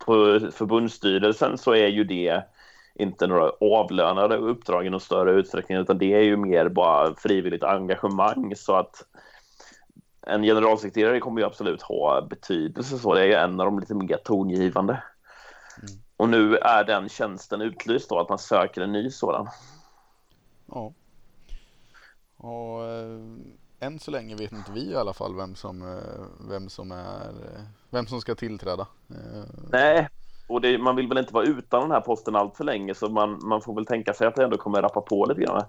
på 0.05 0.39
förbundsstyrelsen 0.51 1.57
så 1.57 1.75
är 1.75 1.87
ju 1.87 2.03
det 2.03 2.43
inte 2.95 3.27
några 3.27 3.51
avlönade 3.61 4.37
uppdrag 4.37 4.85
i 4.85 4.89
någon 4.89 4.99
större 4.99 5.31
utsträckning 5.31 5.77
utan 5.77 5.97
det 5.97 6.13
är 6.13 6.23
ju 6.23 6.37
mer 6.37 6.69
bara 6.69 7.15
frivilligt 7.15 7.63
engagemang 7.63 8.55
så 8.55 8.73
att 8.73 8.95
en 10.27 10.43
generalsekreterare 10.43 11.19
kommer 11.19 11.41
ju 11.41 11.47
absolut 11.47 11.81
ha 11.81 12.21
betydelse 12.21 12.99
så 12.99 13.13
det 13.13 13.21
är 13.21 13.25
ju 13.25 13.33
en 13.33 13.59
av 13.59 13.65
de 13.65 13.79
lite 13.79 13.93
mer 13.93 14.17
tongivande. 14.23 15.03
Och 16.17 16.29
nu 16.29 16.57
är 16.57 16.83
den 16.83 17.09
tjänsten 17.09 17.61
utlyst 17.61 18.09
då 18.09 18.19
att 18.19 18.29
man 18.29 18.39
söker 18.39 18.81
en 18.81 18.91
ny 18.91 19.09
sådan. 19.09 19.47
Ja. 20.65 20.93
Och 22.37 22.85
eh, 22.85 23.19
än 23.79 23.99
så 23.99 24.11
länge 24.11 24.35
vet 24.35 24.51
inte 24.51 24.71
vi 24.71 24.91
i 24.91 24.95
alla 24.95 25.13
fall 25.13 25.35
vem 25.35 25.55
som, 25.55 25.81
eh, 25.81 26.49
vem 26.49 26.69
som 26.69 26.91
är 26.91 27.29
eh, 27.29 27.61
vem 27.89 28.07
som 28.07 28.21
ska 28.21 28.35
tillträda. 28.35 28.87
Nej, 29.71 30.09
och 30.47 30.61
det, 30.61 30.77
man 30.77 30.95
vill 30.95 31.07
väl 31.07 31.17
inte 31.17 31.33
vara 31.33 31.45
utan 31.45 31.81
den 31.81 31.91
här 31.91 32.01
posten 32.01 32.35
allt 32.35 32.57
för 32.57 32.63
länge 32.63 32.95
så 32.95 33.09
man, 33.09 33.39
man 33.47 33.61
får 33.61 33.75
väl 33.75 33.85
tänka 33.85 34.13
sig 34.13 34.27
att 34.27 34.35
det 34.35 34.43
ändå 34.43 34.57
kommer 34.57 34.81
rappa 34.81 35.01
på 35.01 35.25
lite 35.25 35.41
grann. 35.41 35.63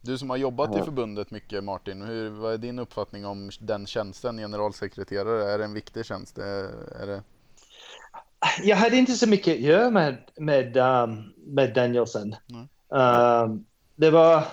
Du 0.00 0.18
som 0.18 0.30
har 0.30 0.36
jobbat 0.36 0.76
i 0.76 0.82
förbundet 0.82 1.30
mycket 1.30 1.64
Martin, 1.64 2.02
hur, 2.02 2.30
vad 2.30 2.54
är 2.54 2.58
din 2.58 2.78
uppfattning 2.78 3.26
om 3.26 3.50
den 3.60 3.86
tjänsten, 3.86 4.36
generalsekreterare? 4.36 5.52
Är 5.52 5.58
det 5.58 5.64
en 5.64 5.74
viktig 5.74 6.06
tjänst? 6.06 6.38
Är, 6.38 7.06
det... 7.06 7.22
Jag 8.62 8.76
hade 8.76 8.96
inte 8.96 9.12
så 9.12 9.28
mycket 9.28 9.54
att 9.54 9.60
göra 9.60 9.90
med, 9.90 10.16
med, 10.36 10.76
um, 10.76 11.32
med 11.36 11.74
Danielson. 11.74 12.34
Nej. 12.46 12.68
Um, 13.44 13.64
det 13.96 14.10
var 14.10 14.44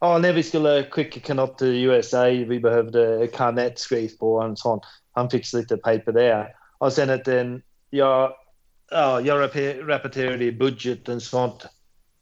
ja, 0.00 0.18
när 0.18 0.32
vi 0.32 0.42
skulle 0.42 0.90
skicka 0.90 1.20
kanot 1.20 1.58
till 1.58 1.84
USA, 1.84 2.24
vi 2.24 2.60
behövde 2.60 3.26
Carnet 3.26 3.78
skrivs 3.78 4.18
på 4.18 4.34
och 4.34 4.58
sånt. 4.58 4.82
Han 5.12 5.30
fick 5.30 5.52
lite 5.52 5.76
paper 5.76 6.12
där. 6.12 6.56
Och 6.78 6.92
sen 6.92 7.10
att 7.10 7.24
den, 7.24 7.62
jag, 7.90 8.32
ja, 8.90 9.20
jag 9.20 9.40
rap- 9.40 9.86
rapporterade 9.86 10.44
i 10.44 10.52
budgeten 10.52 11.16
och 11.16 11.22
sånt. 11.22 11.66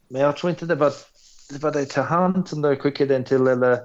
Men 0.07 0.21
jag 0.21 0.37
tror 0.37 0.49
inte 0.49 0.65
det 0.65 0.75
var 0.75 0.93
var 1.57 1.71
det 1.71 1.85
till 1.85 2.01
han 2.01 2.45
som 2.45 2.61
de 2.61 2.75
skickade 2.75 3.13
den 3.13 3.23
till 3.23 3.47
eller 3.47 3.79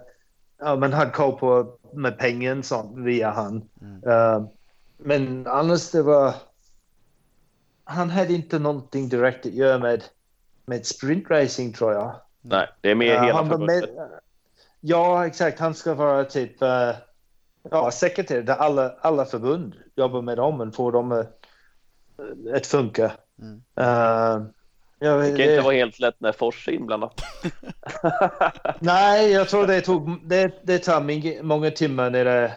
ja, 0.59 0.77
man 0.77 0.93
hade 0.93 1.11
koll 1.11 1.39
på 1.39 1.79
med 1.93 2.19
pengen 2.19 2.63
sånt 2.63 2.99
via 2.99 3.31
han. 3.31 3.69
Mm. 3.81 4.05
Uh, 4.09 4.49
men 4.99 5.47
annars 5.47 5.91
det 5.91 6.03
var 6.03 6.35
han 7.85 8.11
hade 8.11 8.33
inte 8.33 8.59
någonting 8.59 9.09
direkt 9.09 9.47
att 9.47 9.53
göra 9.53 9.79
med, 9.79 10.05
med 10.67 10.87
sprintracing 10.87 11.73
tror 11.73 11.93
jag. 11.93 12.15
Nej, 12.41 12.69
det 12.81 12.91
är 12.91 12.95
mer 12.95 13.15
Eh, 13.15 13.23
hela 13.23 13.39
förbundet. 13.39 13.95
med, 13.95 14.09
ja, 14.81 15.27
exakt. 15.27 15.59
Han 15.59 15.75
ska 15.75 15.95
vara 15.95 16.25
typ 16.25 16.63
uh, 16.63 16.91
ja, 17.71 17.91
sekreterare 17.91 18.43
där 18.43 18.55
alla, 18.55 18.95
alla 19.01 19.25
förbund 19.25 19.75
jobbar 19.95 20.23
med 20.23 20.37
dem 20.37 20.61
och 20.61 20.75
får 20.75 20.93
dem 20.93 21.13
att, 21.13 21.47
att 22.55 22.67
funka. 22.67 23.13
Mm. 23.39 23.63
Uh, 23.81 24.47
jag, 25.05 25.21
Det 25.21 25.37
kan 25.37 25.41
inte 25.41 25.61
vara 25.61 25.75
helt 25.75 25.99
lätt 25.99 26.21
när 26.21 26.33
Fors 26.33 26.69
är 26.69 26.73
inblandat. 26.73 27.21
Nej, 28.81 29.31
jag 29.31 29.49
tror 29.49 29.67
det 29.67 29.81
tog 29.81 30.29
det, 30.29 30.53
det 30.63 30.79
tar 30.79 31.43
många 31.43 31.71
timmar 31.71 32.11
när 32.11 32.25
det, 32.25 32.53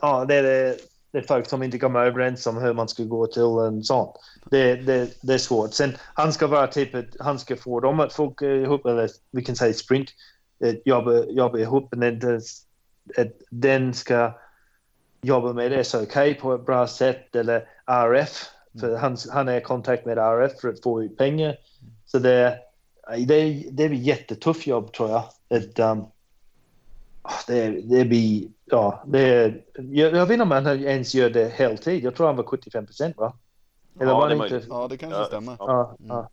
ja, 0.00 0.24
det, 0.24 0.34
är 0.34 0.42
det, 0.42 0.76
det 1.12 1.18
är 1.18 1.22
folk 1.22 1.46
som 1.46 1.62
inte 1.62 1.78
kommer 1.78 2.00
överens 2.00 2.46
om 2.46 2.56
hur 2.56 2.74
man 2.74 2.88
ska 2.88 3.02
gå 3.02 3.26
till 3.26 3.42
en 3.42 3.84
sån. 3.84 4.08
Det, 4.50 4.76
det, 4.76 5.10
det 5.22 5.34
är 5.34 5.38
svårt. 5.38 5.74
Sen 5.74 5.96
han 6.14 6.32
ska 6.32 6.46
vara 6.46 6.66
typ 6.66 6.94
att 6.94 7.16
han 7.20 7.38
ska 7.38 7.56
få 7.56 7.80
dem 7.80 8.00
att 8.00 8.12
funka 8.12 8.46
ihop, 8.46 8.86
eller 8.86 9.10
vi 9.30 9.44
kan 9.44 9.56
säga 9.56 9.74
sprint, 9.74 10.08
jobba, 10.84 11.24
jobba 11.24 11.58
ihop, 11.58 11.94
men 11.96 12.18
det, 12.18 12.40
att 13.16 13.32
den 13.50 13.94
ska 13.94 14.32
jobba 15.22 15.52
med 15.52 15.70
det 15.70 15.84
så 15.84 16.02
okej 16.02 16.34
på 16.34 16.54
ett 16.54 16.66
bra 16.66 16.86
sätt, 16.86 17.36
eller 17.36 17.68
RF, 17.86 18.44
för 18.80 18.96
han, 18.96 19.16
han 19.32 19.48
är 19.48 19.56
i 19.58 19.60
kontakt 19.60 20.06
med 20.06 20.18
RF 20.18 20.60
för 20.60 20.68
att 20.68 20.82
få 20.82 21.02
ut 21.02 21.16
pengar. 21.18 21.56
Så 22.06 22.18
det, 22.18 22.58
det, 23.26 23.64
det 23.70 23.88
blir 23.88 24.00
jättetufft 24.00 24.66
jobb 24.66 24.92
tror 24.92 25.10
jag. 25.10 25.24
Ett, 25.48 25.78
um, 25.78 26.04
det, 27.46 27.70
det 27.70 28.04
blir, 28.04 28.48
ja, 28.64 29.02
det, 29.06 29.54
jag, 29.74 30.14
jag 30.14 30.26
vet 30.26 30.30
inte 30.30 30.42
om 30.42 30.50
han 30.50 30.66
ens 30.66 31.14
gör 31.14 31.30
det 31.30 31.48
heltid. 31.48 32.04
Jag 32.04 32.14
tror 32.14 32.26
han 32.26 32.36
var 32.36 32.44
75 32.44 32.86
procent 32.86 33.16
va? 33.16 33.32
Eller 34.00 34.10
Ja, 34.12 34.18
var 34.18 34.28
det 34.28 34.34
inte? 34.34 34.62
Ja, 34.68 34.88
det 34.88 34.96
kanske 34.96 35.18
Ja, 35.18 35.24
stämmer. 35.24 35.56
ja. 35.58 35.96
Ja, 35.98 36.06
ja, 36.08 36.30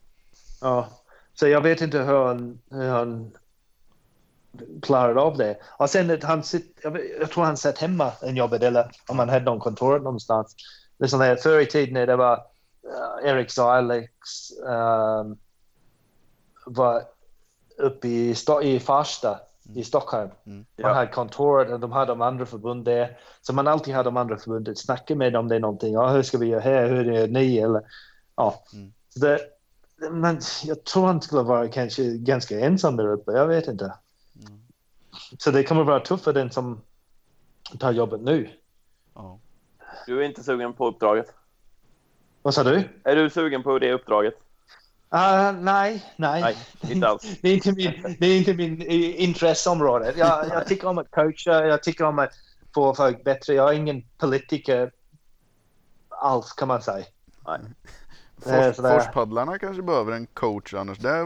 ja. 0.61 0.87
Så 1.33 1.47
jag 1.47 1.61
vet 1.61 1.81
inte 1.81 1.97
hur 1.97 2.25
han, 2.25 2.59
hur 2.71 2.89
han 2.89 3.31
klarade 4.81 5.21
av 5.21 5.37
det. 5.37 5.57
Och 5.77 5.89
sen 5.89 6.11
att 6.11 6.23
han 6.23 6.43
sitt, 6.43 6.79
jag, 6.83 6.99
jag 7.19 7.31
tror 7.31 7.43
han 7.43 7.57
satt 7.57 7.77
hemma 7.77 8.11
en 8.21 8.35
jobbet 8.35 8.63
eller 8.63 8.91
om 9.07 9.19
han 9.19 9.29
hade 9.29 9.45
någon 9.45 9.59
kontor 9.59 9.99
någonstans. 9.99 10.55
Det 10.97 11.07
sån 11.07 11.21
här, 11.21 11.35
förr 11.35 11.59
i 11.59 11.65
tiden 11.65 11.93
när 11.93 12.07
det 12.07 12.15
var 12.15 12.35
uh, 12.35 13.29
Eric 13.29 13.57
Alex 13.57 14.17
um, 14.61 15.37
var 16.65 17.03
uppe 17.77 18.07
i, 18.07 18.33
sta- 18.33 18.61
i 18.63 18.79
Farsta 18.79 19.39
i 19.75 19.83
Stockholm. 19.83 20.29
Mm. 20.45 20.57
Man 20.57 20.65
Ja. 20.75 20.93
har 20.93 21.05
kontoret 21.05 21.71
och 21.71 21.79
de 21.79 21.91
har 21.91 22.05
de 22.05 22.21
andra 22.21 22.45
förbund 22.45 22.85
där. 22.85 23.17
Så 23.41 23.53
man 23.53 23.67
alltid 23.67 23.95
har 23.95 24.03
de 24.03 24.17
andra 24.17 24.37
förbundet, 24.37 24.77
snacka 24.77 25.15
med 25.15 25.33
dem 25.33 25.47
det 25.47 25.55
är 25.55 25.59
någonting. 25.59 25.93
Ja, 25.93 26.09
hur 26.09 26.21
ska 26.23 26.37
vi 26.37 26.45
göra 26.47 26.61
här? 26.61 26.89
Hur 26.89 27.11
är 27.11 27.27
ni? 27.27 27.57
Eller, 27.57 27.81
ja. 28.35 28.63
Mm. 28.73 28.93
Så 29.09 29.19
det, 29.19 29.39
men 30.11 30.39
jag 30.63 30.83
tror 30.83 31.05
han 31.05 31.21
skulle 31.21 31.41
vara 31.41 31.67
kanske 31.67 32.03
ganska 32.17 32.59
ensam 32.59 32.95
där 32.97 33.07
uppe. 33.11 33.31
Jag 33.31 33.47
vet 33.47 33.67
inte. 33.67 33.93
Mm. 34.47 34.59
Så 35.39 35.51
det 35.51 35.63
kommer 35.63 35.83
vara 35.83 35.99
tufft 35.99 36.23
för 36.23 36.33
den 36.33 36.51
som 36.51 36.81
tar 37.79 37.91
jobbet 37.91 38.21
nu. 38.21 38.49
Ja. 39.15 39.39
Du 40.07 40.19
är 40.19 40.25
inte 40.25 40.43
sugen 40.43 40.73
på 40.73 40.87
uppdraget? 40.87 41.33
Vad 42.41 42.53
sa 42.53 42.63
du? 42.63 42.89
Är 43.03 43.15
du 43.15 43.29
sugen 43.29 43.63
på 43.63 43.79
det 43.79 43.93
uppdraget? 43.93 44.33
Ah, 45.09 45.51
nej, 45.51 46.05
nej. 46.15 46.41
Nej, 46.41 46.57
inte 46.81 47.07
alls. 47.07 47.23
Det 47.41 47.49
är 47.49 47.53
inte 47.53 47.71
min, 47.71 48.15
det 48.19 48.27
är 48.27 48.37
inte 48.37 48.53
min 48.53 48.81
eh, 48.81 49.23
intresseområde. 49.23 50.13
Jag, 50.17 50.47
jag 50.47 50.67
tycker 50.67 50.87
om 50.87 50.97
att 50.97 51.11
coacha, 51.11 51.65
jag 51.65 51.83
tycker 51.83 52.03
om 52.03 52.19
att 52.19 52.33
få 52.73 52.95
folk 52.95 53.23
bättre. 53.23 53.53
Jag 53.53 53.69
är 53.69 53.73
ingen 53.73 54.03
politiker 54.17 54.91
alls 56.09 56.53
kan 56.53 56.67
man 56.67 56.81
säga. 56.81 57.05
Nej. 57.47 57.59
Fors, 58.37 58.75
forspaddlarna 58.75 59.59
kanske 59.59 59.81
behöver 59.81 60.11
en 60.11 60.25
coach 60.25 60.73
annars. 60.73 60.97
Där, 60.97 61.25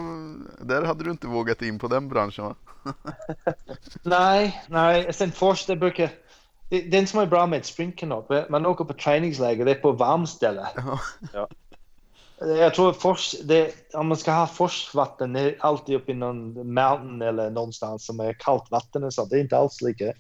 där 0.66 0.84
hade 0.84 1.04
du 1.04 1.12
inte 1.12 1.28
vågat 1.28 1.62
in 1.62 1.80
på 1.80 1.88
den 1.88 2.10
branschen 2.10 2.46
va? 2.46 2.56
Nej, 4.04 4.64
nej. 4.68 5.14
Sen 5.14 5.32
Fors, 5.32 5.66
det 5.66 5.76
brukar... 5.76 6.10
det- 6.70 6.82
Den 6.82 7.08
som 7.08 7.20
är 7.20 7.26
bra 7.26 7.46
med 7.48 7.60
ett 7.60 7.66
springkanot, 7.66 8.30
man 8.50 8.66
åker 8.66 8.84
på 8.86 8.94
träningsläger, 8.94 9.66
det 9.66 9.72
är 9.72 9.76
på 9.76 9.92
varmställe. 9.92 10.68
Ja. 10.76 11.00
Ja. 11.34 11.48
Jag 12.40 12.74
tror 12.74 12.94
Fors, 12.94 13.36
det, 13.44 13.74
om 13.94 14.08
man 14.08 14.18
ska 14.18 14.32
ha 14.32 14.48
forsvatten, 14.48 15.34
det 15.34 15.40
är 15.40 15.56
alltid 15.60 15.96
uppe 15.96 16.12
i 16.12 16.16
någon 16.16 16.74
mountain 16.74 17.22
eller 17.22 17.50
någonstans 17.50 18.06
som 18.06 18.20
är 18.20 18.34
kallt 18.34 18.72
vatten 18.72 19.04
och 19.04 19.14
så. 19.14 19.26
Det 19.26 19.36
är 19.36 19.40
inte 19.40 19.58
alls 19.58 19.82
lika, 19.82 20.14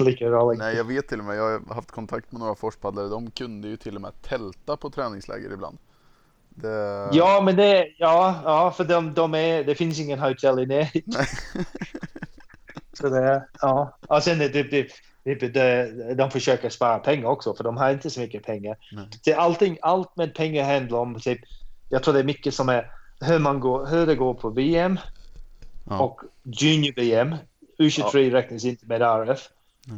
lika 0.00 0.24
roligt. 0.26 0.58
Nej, 0.58 0.76
jag 0.76 0.84
vet 0.84 1.08
till 1.08 1.18
och 1.18 1.24
med. 1.24 1.36
Jag 1.36 1.58
har 1.60 1.74
haft 1.74 1.90
kontakt 1.90 2.32
med 2.32 2.40
några 2.40 2.54
forspaddlare. 2.54 3.08
De 3.08 3.30
kunde 3.30 3.68
ju 3.68 3.76
till 3.76 3.96
och 3.96 4.02
med 4.02 4.22
tälta 4.22 4.76
på 4.76 4.90
träningsläger 4.90 5.52
ibland. 5.52 5.78
Det... 6.48 7.08
Ja, 7.12 7.40
men 7.44 7.56
det, 7.56 7.86
ja, 7.98 8.40
ja, 8.44 8.70
för 8.70 8.84
de, 8.84 9.14
de 9.14 9.34
är, 9.34 9.64
det 9.64 9.74
finns 9.74 10.00
ingen 10.00 10.18
hotell 10.18 10.58
i 10.58 10.66
närheten. 10.66 11.24
Så 12.92 13.08
det, 13.08 13.48
ja. 13.60 13.98
Och 14.08 14.22
sen 14.22 14.38
det, 14.38 14.48
det, 14.48 14.62
det, 14.62 14.70
det, 14.72 14.82
det, 14.82 14.88
de 16.16 16.30
försöker 16.30 16.70
spara 16.70 16.98
pengar 16.98 17.28
också, 17.28 17.54
för 17.54 17.64
de 17.64 17.76
har 17.76 17.90
inte 17.90 18.10
så 18.10 18.20
mycket 18.20 18.46
pengar. 18.46 18.76
Nej. 19.26 19.34
Allting, 19.34 19.78
allt 19.82 20.16
med 20.16 20.34
pengar 20.34 20.64
handlar 20.64 20.98
om, 20.98 21.20
typ, 21.20 21.40
jag 21.88 22.02
tror 22.02 22.14
det 22.14 22.20
är 22.20 22.24
mycket 22.24 22.54
som 22.54 22.68
är 22.68 22.90
hur, 23.20 23.38
man 23.38 23.60
går, 23.60 23.86
hur 23.86 24.06
det 24.06 24.14
går 24.14 24.34
på 24.34 24.50
VM 24.50 24.98
Ja. 25.90 26.00
och 26.00 26.20
junior-VM. 26.42 27.34
U23 27.78 28.30
räknas 28.30 28.64
inte 28.64 28.86
med 28.86 29.02
RF. 29.02 29.48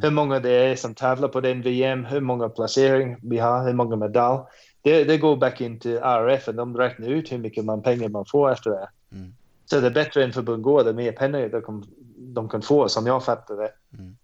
Hur 0.02 0.10
många 0.10 0.40
det 0.40 0.50
är 0.50 0.76
som 0.76 0.94
tävlar 0.94 1.28
på 1.28 1.40
den 1.40 1.62
VM, 1.62 2.04
hur 2.04 2.20
många 2.20 2.48
placering 2.48 3.16
vi 3.22 3.38
har, 3.38 3.66
hur 3.66 3.72
många 3.72 3.96
medalj. 3.96 4.40
Det, 4.82 5.04
det 5.04 5.18
går 5.18 5.36
back 5.36 5.60
in 5.60 5.80
till 5.80 5.96
RF 5.96 6.48
och 6.48 6.54
de 6.54 6.76
räknar 6.76 7.08
ut 7.08 7.32
hur 7.32 7.38
mycket 7.38 7.64
man 7.64 7.82
pengar 7.82 8.08
man 8.08 8.24
får 8.26 8.52
efter 8.52 8.70
det. 8.70 8.88
Mm. 9.12 9.34
Så 9.64 9.80
det 9.80 9.86
är 9.86 9.90
bättre 9.90 10.24
än 10.24 10.32
förbund 10.32 10.62
går, 10.62 10.84
det 10.84 10.92
mer 10.92 11.12
pengar 11.12 11.48
de 11.48 11.62
kan, 11.62 11.84
de 12.16 12.48
kan 12.48 12.62
få 12.62 12.88
som 12.88 13.06
jag 13.06 13.24
fattar 13.24 13.56
det. 13.56 13.70
Mm. 13.98 14.16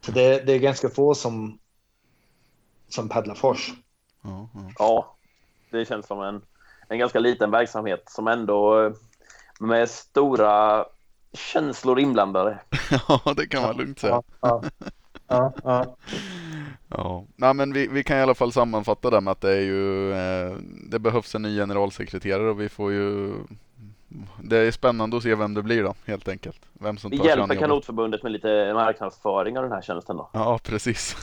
Så 0.00 0.12
det, 0.12 0.46
det 0.46 0.52
är 0.52 0.58
ganska 0.58 0.88
få 0.88 1.14
som, 1.14 1.58
som 2.88 3.08
paddlar 3.08 3.34
fors. 3.34 3.72
Ja, 4.22 4.48
ja. 4.54 4.72
Ja, 4.78 5.16
det 5.70 5.84
känns 5.84 6.06
som 6.06 6.22
en, 6.22 6.42
en 6.88 6.98
ganska 6.98 7.18
liten 7.18 7.50
verksamhet 7.50 8.02
som 8.06 8.28
ändå 8.28 8.86
eh, 8.86 8.92
med 9.60 9.90
stora 9.90 10.84
känslor 11.32 12.00
inblandade. 12.00 12.58
ja, 13.08 13.34
det 13.36 13.46
kan 13.46 13.62
man 13.62 13.76
lugnt 13.76 13.98
säga. 13.98 14.22
Ja, 14.40 14.62
ja, 14.62 14.62
ja, 15.28 15.52
ja. 15.64 15.96
Ja, 16.92 17.26
Nej, 17.36 17.54
men 17.54 17.72
vi, 17.72 17.86
vi 17.86 18.04
kan 18.04 18.18
i 18.18 18.20
alla 18.22 18.34
fall 18.34 18.52
sammanfatta 18.52 19.10
det 19.10 19.20
med 19.20 19.32
att 19.32 19.40
det 19.40 19.52
är 19.52 19.60
ju 19.60 20.12
eh, 20.12 20.56
Det 20.90 20.98
behövs 20.98 21.34
en 21.34 21.42
ny 21.42 21.56
generalsekreterare 21.56 22.50
och 22.50 22.60
vi 22.60 22.68
får 22.68 22.92
ju 22.92 23.34
Det 24.42 24.56
är 24.56 24.70
spännande 24.70 25.16
att 25.16 25.22
se 25.22 25.34
vem 25.34 25.54
det 25.54 25.62
blir 25.62 25.82
då 25.82 25.94
helt 26.06 26.28
enkelt. 26.28 26.60
Vem 26.72 26.98
som 26.98 27.10
Vi 27.10 27.18
tar 27.18 27.24
hjälper. 27.24 27.54
Kanotförbundet 27.54 28.22
med 28.22 28.32
lite 28.32 28.72
marknadsföring 28.74 29.58
av 29.58 29.62
den 29.64 29.72
här 29.72 29.82
tjänsten 29.82 30.16
då. 30.16 30.30
Ja, 30.32 30.58
precis. 30.64 31.16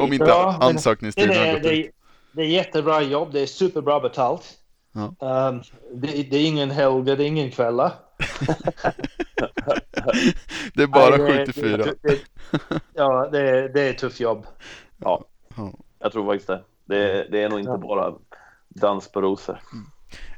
Om 0.00 0.12
inte 0.12 0.24
Ja, 0.28 0.58
ansökningstiden 0.60 1.28
Det 1.28 1.34
är, 1.36 1.54
gått 1.54 1.62
det, 1.62 1.76
ut. 1.78 1.86
är, 1.86 1.90
det 2.32 2.42
är 2.42 2.46
jättebra 2.46 3.02
jobb, 3.02 3.32
det 3.32 3.40
är 3.40 3.46
superbra 3.46 4.00
betalt. 4.00 4.44
Ja. 4.92 5.48
Um, 5.48 5.62
det, 5.94 6.06
det 6.30 6.36
är 6.36 6.46
ingen 6.46 6.70
helg, 6.70 7.04
det 7.04 7.12
är 7.12 7.20
ingen 7.20 7.50
kvällar. 7.50 7.92
Det 10.74 10.82
är 10.82 10.86
bara 10.86 11.16
Nej, 11.16 11.38
7 11.46 11.52
till 11.52 11.62
4. 11.62 11.76
det- 11.76 11.94
det- 12.02 12.18
Ja, 12.94 13.28
det 13.32 13.40
är, 13.50 13.68
det 13.68 13.80
är 13.80 13.90
ett 13.90 13.98
tufft 13.98 14.20
jobb. 14.20 14.46
Ja, 14.98 15.24
Ja. 15.56 15.72
jag 15.98 16.12
tror 16.12 16.26
faktiskt 16.26 16.46
det. 16.46 16.62
Det, 16.84 17.28
det 17.30 17.42
är 17.42 17.48
nog 17.48 17.58
inte 17.60 17.78
bara 17.78 18.12
dans 18.68 19.12
på 19.12 19.20
rosor. 19.20 19.60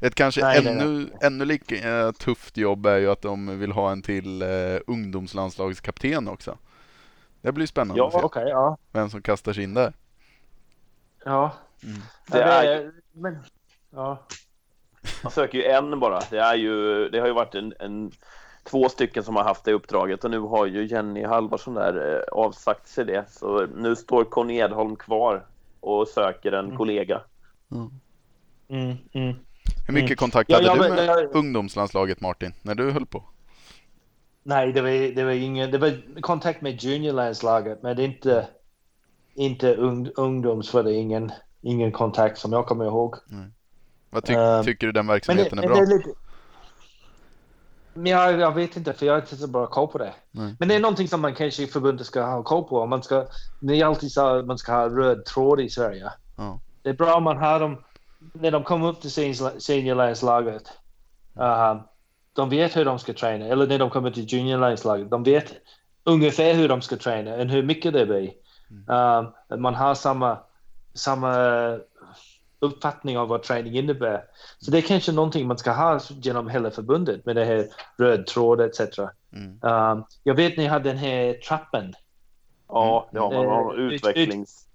Ett 0.00 0.14
kanske 0.14 0.40
Nej, 0.40 0.64
nej, 0.64 0.72
ännu, 0.72 1.10
ännu 1.20 1.44
lika 1.44 1.74
eh, 2.06 2.12
tufft 2.12 2.56
jobb 2.56 2.86
är 2.86 2.96
ju 2.98 3.10
att 3.10 3.22
de 3.22 3.58
vill 3.58 3.72
ha 3.72 3.92
en 3.92 4.02
till 4.02 4.42
eh, 4.42 4.48
ungdomslandslagskapten 4.86 6.28
också. 6.28 6.58
Det 7.40 7.52
blir 7.52 7.66
spännande 7.66 8.00
Ja. 8.00 8.06
att 8.06 8.12
se 8.12 8.18
Okej, 8.20 8.48
ja. 8.48 8.76
vem 8.92 9.10
som 9.10 9.22
kastar 9.22 9.52
sig 9.52 9.64
in 9.64 9.74
där. 9.74 9.92
Ja. 11.24 11.52
Mm. 11.84 11.98
Det 12.26 12.42
är- 12.42 12.92
Men, 13.12 13.38
ja. 13.90 14.26
Man 15.22 15.32
söker 15.32 15.58
ju 15.58 15.64
en 15.64 16.00
bara. 16.00 16.20
Det, 16.30 16.38
är 16.38 16.54
ju, 16.54 17.08
det 17.08 17.18
har 17.20 17.26
ju 17.26 17.32
varit 17.32 17.54
en, 17.54 17.74
en, 17.80 18.10
två 18.64 18.88
stycken 18.88 19.24
som 19.24 19.36
har 19.36 19.44
haft 19.44 19.64
det 19.64 19.72
uppdraget 19.72 20.24
och 20.24 20.30
nu 20.30 20.38
har 20.38 20.66
ju 20.66 20.86
Jenny 20.86 21.24
Halvarsson 21.24 21.74
där 21.74 22.14
eh, 22.16 22.22
avsagt 22.38 22.88
sig 22.88 23.04
det. 23.04 23.24
Så 23.30 23.66
nu 23.66 23.96
står 23.96 24.24
Conny 24.24 24.56
Edholm 24.56 24.96
kvar 24.96 25.46
och 25.80 26.08
söker 26.08 26.52
en 26.52 26.64
Mm. 26.64 26.76
kollega. 26.76 27.20
Mm, 28.68 28.96
mm. 29.12 29.36
Hur 29.87 29.95
mycket 29.95 30.11
Mm. 30.11 30.16
kontakt 30.16 30.53
hade 30.53 30.66
ja, 30.66 30.74
du 30.74 30.80
med 30.80 31.07
ja. 31.07 31.14
ungdomslandslaget 31.32 32.20
Martin, 32.20 32.53
när 32.62 32.74
du 32.74 32.91
höll 32.91 33.07
på? 33.07 33.22
Nej, 34.43 34.72
det 34.72 34.80
var, 34.80 35.14
det 35.14 35.24
var 35.24 35.30
ingen... 35.32 35.70
Det 35.70 35.78
var 35.78 36.20
kontakt 36.20 36.61
med 36.62 36.82
juniorlandslaget, 36.82 37.82
men 37.82 37.97
det 37.97 38.03
är 38.03 38.07
inte, 38.07 38.49
inte 39.34 39.74
ung, 39.74 40.11
ungdoms 40.16 40.70
för 40.70 40.82
det 40.82 40.93
är 40.93 40.99
ingen, 40.99 41.32
ingen 41.62 41.93
kontakt 41.93 42.39
som 42.39 42.53
jag 42.53 42.66
kommer 42.66 42.84
ihåg. 42.84 43.14
Vad 44.11 44.24
ty 44.24 44.34
Ehm, 44.34 44.64
tycker 44.64 44.87
du 44.87 44.93
den 44.93 45.07
det, 45.07 45.12
verksamheten 45.12 45.59
är 45.59 45.62
bra? 45.66 45.76
det 45.76 45.82
är 45.82 45.87
lite... 45.87 46.11
Men 47.95 48.12
jag, 48.12 48.41
jag 48.41 48.55
vet 48.55 48.76
inte, 48.76 48.93
för 48.93 49.07
jag 49.07 49.12
har 49.12 49.20
inte 49.20 49.37
så 49.37 49.47
bra 49.47 49.66
koll 49.66 49.89
på 49.89 49.99
det. 49.99 50.14
Nej. 50.30 50.55
Men 50.59 50.68
det 50.68 50.74
är 50.74 50.80
någonting 50.80 51.09
som 51.09 51.20
man 51.20 51.34
kanske 51.34 51.62
i 51.62 51.66
förbundet 51.66 52.07
ska 52.07 52.22
ha 52.22 52.43
koll 52.43 52.64
på. 52.64 52.87
Man 52.87 53.03
ska, 53.03 53.26
ni 53.61 53.82
alltid 53.82 54.12
sa 54.12 54.39
att 54.39 54.47
man 54.47 54.59
ska 54.59 54.72
ha 54.72 54.89
röd 54.89 55.24
tråd 55.24 55.61
i 55.61 55.70
Sverige. 55.70 56.12
Ja. 56.37 56.61
Det 56.82 56.89
är 56.89 56.95
bra 56.95 57.14
om 57.14 57.22
man 57.22 57.37
har 57.37 57.61
dem 57.61 57.82
när 58.32 58.50
de 58.50 58.64
kommer 58.64 58.88
upp 58.88 59.00
till 59.00 59.10
senior- 59.10 59.58
seniorlandslaget. 59.58 60.62
Uh, 61.40 61.80
de 62.32 62.48
vet 62.50 62.76
hur 62.76 62.84
de 62.84 62.98
ska 62.98 63.12
träna. 63.12 63.46
Eller 63.46 63.66
när 63.66 63.78
de 63.78 63.90
kommer 63.90 64.10
till 64.10 64.24
juniorlandslaget. 64.32 65.10
De 65.10 65.22
vet 65.22 65.52
ungefär 66.04 66.54
hur 66.54 66.68
de 66.68 66.82
ska 66.82 66.96
träna 66.96 67.34
och 67.34 67.44
hur 67.46 67.62
mycket 67.62 67.92
det 67.92 68.06
blir. 68.06 68.30
Um, 68.88 69.32
att 69.48 69.60
man 69.60 69.74
har 69.74 69.94
samma, 69.94 70.38
samma 70.94 71.36
uppfattning 72.58 73.18
av 73.18 73.28
vad 73.28 73.42
träning 73.42 73.76
innebär. 73.76 74.24
Så 74.58 74.70
det 74.70 74.78
är 74.78 74.82
kanske 74.82 75.12
någonting 75.12 75.46
man 75.46 75.58
ska 75.58 75.72
ha 75.72 76.00
genom 76.08 76.48
hela 76.48 76.70
förbundet 76.70 77.26
med 77.26 77.36
det 77.36 77.44
här 77.44 77.66
röd 77.98 78.26
tråd 78.26 78.60
etc. 78.60 78.80
Mm. 79.32 79.58
Um, 79.62 80.04
jag 80.24 80.34
vet 80.34 80.56
ni 80.56 80.66
hade 80.66 80.88
den 80.88 80.98
här 80.98 81.32
trappen. 81.34 81.94
Ja, 82.68 83.08
det 83.12 83.18
har 83.18 83.34
man. 83.34 83.46
har 83.46 83.74
Eh, 83.74 83.80
ut- 83.80 83.92
utvecklings... 83.92 84.65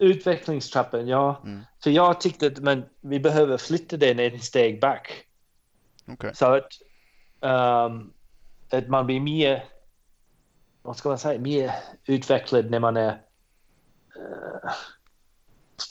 Utvecklingstrappen, 0.00 1.08
ja. 1.08 1.40
Mm. 1.44 1.60
För 1.82 1.90
jag 1.90 2.20
tyckte 2.20 2.46
att 2.46 2.58
men, 2.58 2.84
vi 3.00 3.20
behöver 3.20 3.56
flytta 3.56 3.96
den 3.96 4.18
en 4.18 4.40
steg 4.40 4.80
back. 4.80 5.26
Okej. 6.08 6.34
Så 6.34 6.46
att, 6.46 6.68
um, 7.40 8.12
att 8.72 8.88
man 8.88 9.06
blir 9.06 9.20
mer, 9.20 9.64
vad 10.82 10.96
ska 10.96 11.08
man 11.08 11.18
säga, 11.18 11.40
mer 11.40 11.72
utvecklad 12.06 12.70
när 12.70 12.80
man 12.80 12.96
är... 12.96 13.08
eh, 14.16 14.70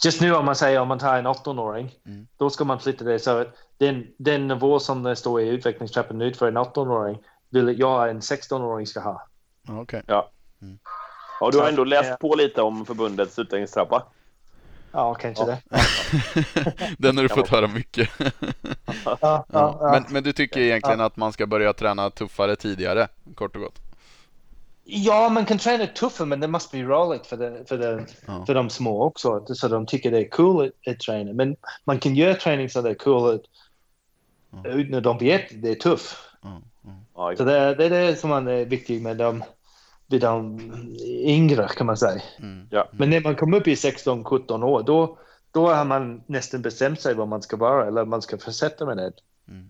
just 0.05 0.22
nu 0.22 0.36
om 0.36 0.45
man 0.45 0.55
säger 0.55 0.80
om 0.80 0.88
man 0.88 0.99
tar 0.99 1.18
en 1.18 1.28
18-åring, 1.28 1.95
Mm. 2.05 2.28
då 2.38 2.49
ska 2.49 2.66
man 2.66 2.80
flytta 2.80 3.03
det 3.03 3.20
så 3.20 3.38
att 3.38 3.47
den, 3.78 4.07
den 4.18 4.47
nivå 4.47 4.80
som 4.80 5.03
det 5.03 5.16
står 5.16 5.41
i 5.41 5.47
utvecklingstrappan 5.47 6.18
nu 6.18 6.34
för 6.34 6.47
en 6.47 6.57
18-åring 6.57 7.24
vill 7.49 7.80
jag 7.80 8.10
en 8.10 8.20
16-åring 8.20 8.88
ska 8.88 8.99
ha. 8.99 9.28
Ja, 9.68 9.82
okej. 9.82 10.03
Ja, 11.40 11.52
du 11.52 11.58
har 11.60 11.70
ändå 11.70 11.84
läst 11.84 12.10
eh, 12.12 12.16
på 12.18 12.36
lite 12.36 12.62
om 12.62 12.86
förbundets 12.86 13.40
utvecklingstrappa. 13.40 14.04
Ja, 14.92 15.14
kanske 15.14 15.44
Ja. 15.44 15.58
det. 15.70 15.86
Den 16.98 17.18
har 17.18 17.24
du 17.24 17.30
fått 17.30 17.52
vara. 17.52 17.62
höra 17.62 17.74
mycket. 17.74 18.10
Ja, 19.22 19.46
ja. 19.52 19.78
Men, 19.92 20.04
men 20.10 20.24
du 20.24 20.34
tycker 20.34 20.60
egentligen 20.60 21.02
att 21.02 21.18
man 21.18 21.34
ska 21.34 21.48
börja 21.48 21.74
träna 21.74 22.10
tuffare 22.10 22.56
tidigare, 22.56 23.08
kort 23.36 23.56
och 23.56 23.62
gott? 23.62 23.80
Ja, 24.84 25.30
man 25.30 25.46
kan 25.46 25.58
träna 25.58 25.88
tuffare, 25.88 26.28
men 26.28 26.40
det 26.40 26.48
måste 26.48 26.78
bli 26.78 26.86
roligt 26.86 27.28
för, 27.28 27.38
det, 27.38 27.70
för, 27.70 27.78
det, 27.78 28.06
Ja. 28.28 28.46
för 28.46 28.54
de 28.54 28.70
små 28.70 29.04
också, 29.04 29.46
så 29.48 29.68
de 29.68 29.86
tycker 29.86 30.12
det 30.12 30.18
är 30.20 30.30
cool 30.30 30.66
att, 30.66 30.94
att 30.94 31.00
träna. 31.00 31.34
Men 31.34 31.56
man 31.84 32.00
kan 32.00 32.16
göra 32.16 32.34
träning 32.34 32.70
så 32.70 32.82
det 32.82 32.90
är 32.90 32.94
cool 32.96 33.36
att, 33.36 33.42
utan 34.66 34.96
att 34.98 35.04
de 35.04 35.18
vet 35.18 35.62
det 35.62 35.70
är 35.70 35.76
tufft. 35.76 36.18
Så 37.38 37.44
det, 37.44 37.76
det 37.76 37.86
är 37.86 37.90
det 37.90 38.16
som 38.16 38.32
är 38.32 38.66
viktigt 38.66 39.02
med 39.02 39.18
de, 39.18 39.44
med 40.10 40.22
de 40.22 40.60
yngre 41.26 41.68
kan 41.68 41.88
man 41.88 41.97
säga. 41.97 42.22
Mm. 42.39 42.68
Ja. 42.72 42.88
Men 42.91 43.10
när 43.10 43.22
man 43.22 43.36
kommer 43.36 43.57
upp 43.57 43.68
i 43.68 43.76
16-17 43.76 44.64
år 44.64 44.84
då, 44.84 45.18
då 45.51 45.68
har 45.68 45.86
man 45.86 46.24
nästan 46.26 46.62
bestämt 46.62 47.01
sig 47.01 47.16
vad 47.16 47.28
man 47.28 47.41
ska 47.41 47.57
vara 47.57 47.88
eller 47.88 48.05
man 48.05 48.22
ska 48.22 48.38
fortsätta 48.38 48.86
med 48.86 48.97
det. 48.97 49.12
Mm. 49.47 49.70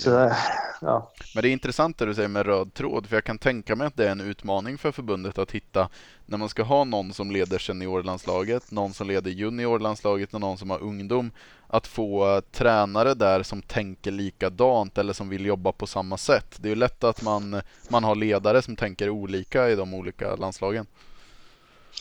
Så, 0.00 0.32
ja. 0.80 1.10
Men 1.34 1.42
det 1.42 1.48
är 1.48 1.52
intressant 1.52 1.98
det 1.98 2.06
du 2.06 2.14
säger 2.14 2.28
med 2.28 2.46
röd 2.46 2.74
tråd, 2.74 3.06
för 3.06 3.16
jag 3.16 3.24
kan 3.24 3.38
tänka 3.38 3.76
mig 3.76 3.86
att 3.86 3.96
det 3.96 4.06
är 4.06 4.12
en 4.12 4.20
utmaning 4.20 4.78
för 4.78 4.92
förbundet 4.92 5.38
att 5.38 5.50
hitta 5.50 5.88
när 6.26 6.38
man 6.38 6.48
ska 6.48 6.62
ha 6.62 6.84
någon 6.84 7.12
som 7.12 7.30
leder 7.30 7.58
seniorlandslaget, 7.58 8.70
någon 8.70 8.92
som 8.92 9.06
leder 9.06 9.30
juniorlandslaget 9.30 10.34
och 10.34 10.40
någon 10.40 10.58
som 10.58 10.70
har 10.70 10.82
ungdom, 10.82 11.30
att 11.66 11.86
få 11.86 12.34
eh, 12.36 12.40
tränare 12.40 13.14
där 13.14 13.42
som 13.42 13.62
tänker 13.62 14.10
likadant 14.10 14.98
eller 14.98 15.12
som 15.12 15.28
vill 15.28 15.46
jobba 15.46 15.72
på 15.72 15.86
samma 15.86 16.16
sätt. 16.16 16.56
Det 16.56 16.68
är 16.68 16.70
ju 16.70 16.76
lätt 16.76 17.04
att 17.04 17.22
man, 17.22 17.60
man 17.88 18.04
har 18.04 18.14
ledare 18.14 18.62
som 18.62 18.76
tänker 18.76 19.10
olika 19.10 19.70
i 19.70 19.76
de 19.76 19.94
olika 19.94 20.36
landslagen. 20.36 20.86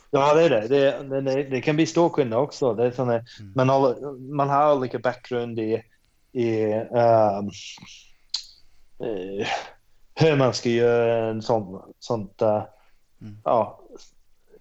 ja, 0.10 0.34
det 0.34 0.44
är 0.44 0.50
det. 0.50 0.68
Det, 0.68 1.22
det, 1.22 1.44
det 1.44 1.62
kan 1.62 1.76
bli 1.76 1.86
stor 1.86 2.10
skillnad 2.10 2.40
också. 2.40 2.74
Det 2.74 2.86
är 2.86 2.92
såna, 2.92 3.22
man, 3.56 3.70
har, 3.70 4.12
man 4.36 4.50
har 4.50 4.76
olika 4.76 5.00
bakgrund 5.00 5.60
i, 5.60 5.84
i 6.32 6.64
ehm, 6.74 7.50
eh, 9.00 9.48
hur 10.16 10.36
man 10.38 10.54
ska 10.54 10.70
göra 10.70 11.30
en 11.30 11.42
sån, 11.42 11.94
sånt, 12.00 12.42
eh, 12.42 12.64
Mm. 13.22 13.38
ja, 13.44 13.80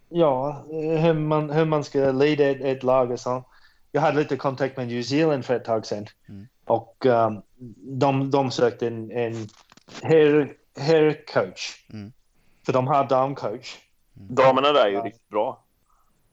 ja 0.08 0.64
hur, 0.70 1.12
man, 1.14 1.50
hur 1.50 1.64
man 1.64 1.84
ska 1.84 1.98
leda 2.12 2.44
ett, 2.44 2.60
ett 2.60 2.82
lag 2.82 3.10
och 3.10 3.20
så. 3.20 3.44
Jag 3.92 4.00
hade 4.00 4.18
lite 4.18 4.36
kontakt 4.36 4.76
med 4.76 4.88
New 4.88 5.02
Zealand 5.02 5.44
för 5.44 5.54
ett 5.56 5.64
tag 5.64 5.86
sedan 5.86 6.06
Mm. 6.28 6.48
och 6.64 7.06
ehm, 7.06 7.42
de, 7.98 8.30
de 8.30 8.50
sökte 8.50 8.86
en, 8.86 9.10
en 9.10 9.48
hair, 10.02 10.52
hair 10.80 11.24
coach. 11.32 11.86
Mm. 11.92 12.12
För 12.66 12.72
de 12.72 12.86
har 12.86 13.04
damcoach. 13.08 13.76
Damerna 14.14 14.72
där 14.72 14.84
är 14.84 14.88
ju 14.88 14.94
Ja. 14.96 15.04
riktigt 15.04 15.28
bra. 15.28 15.64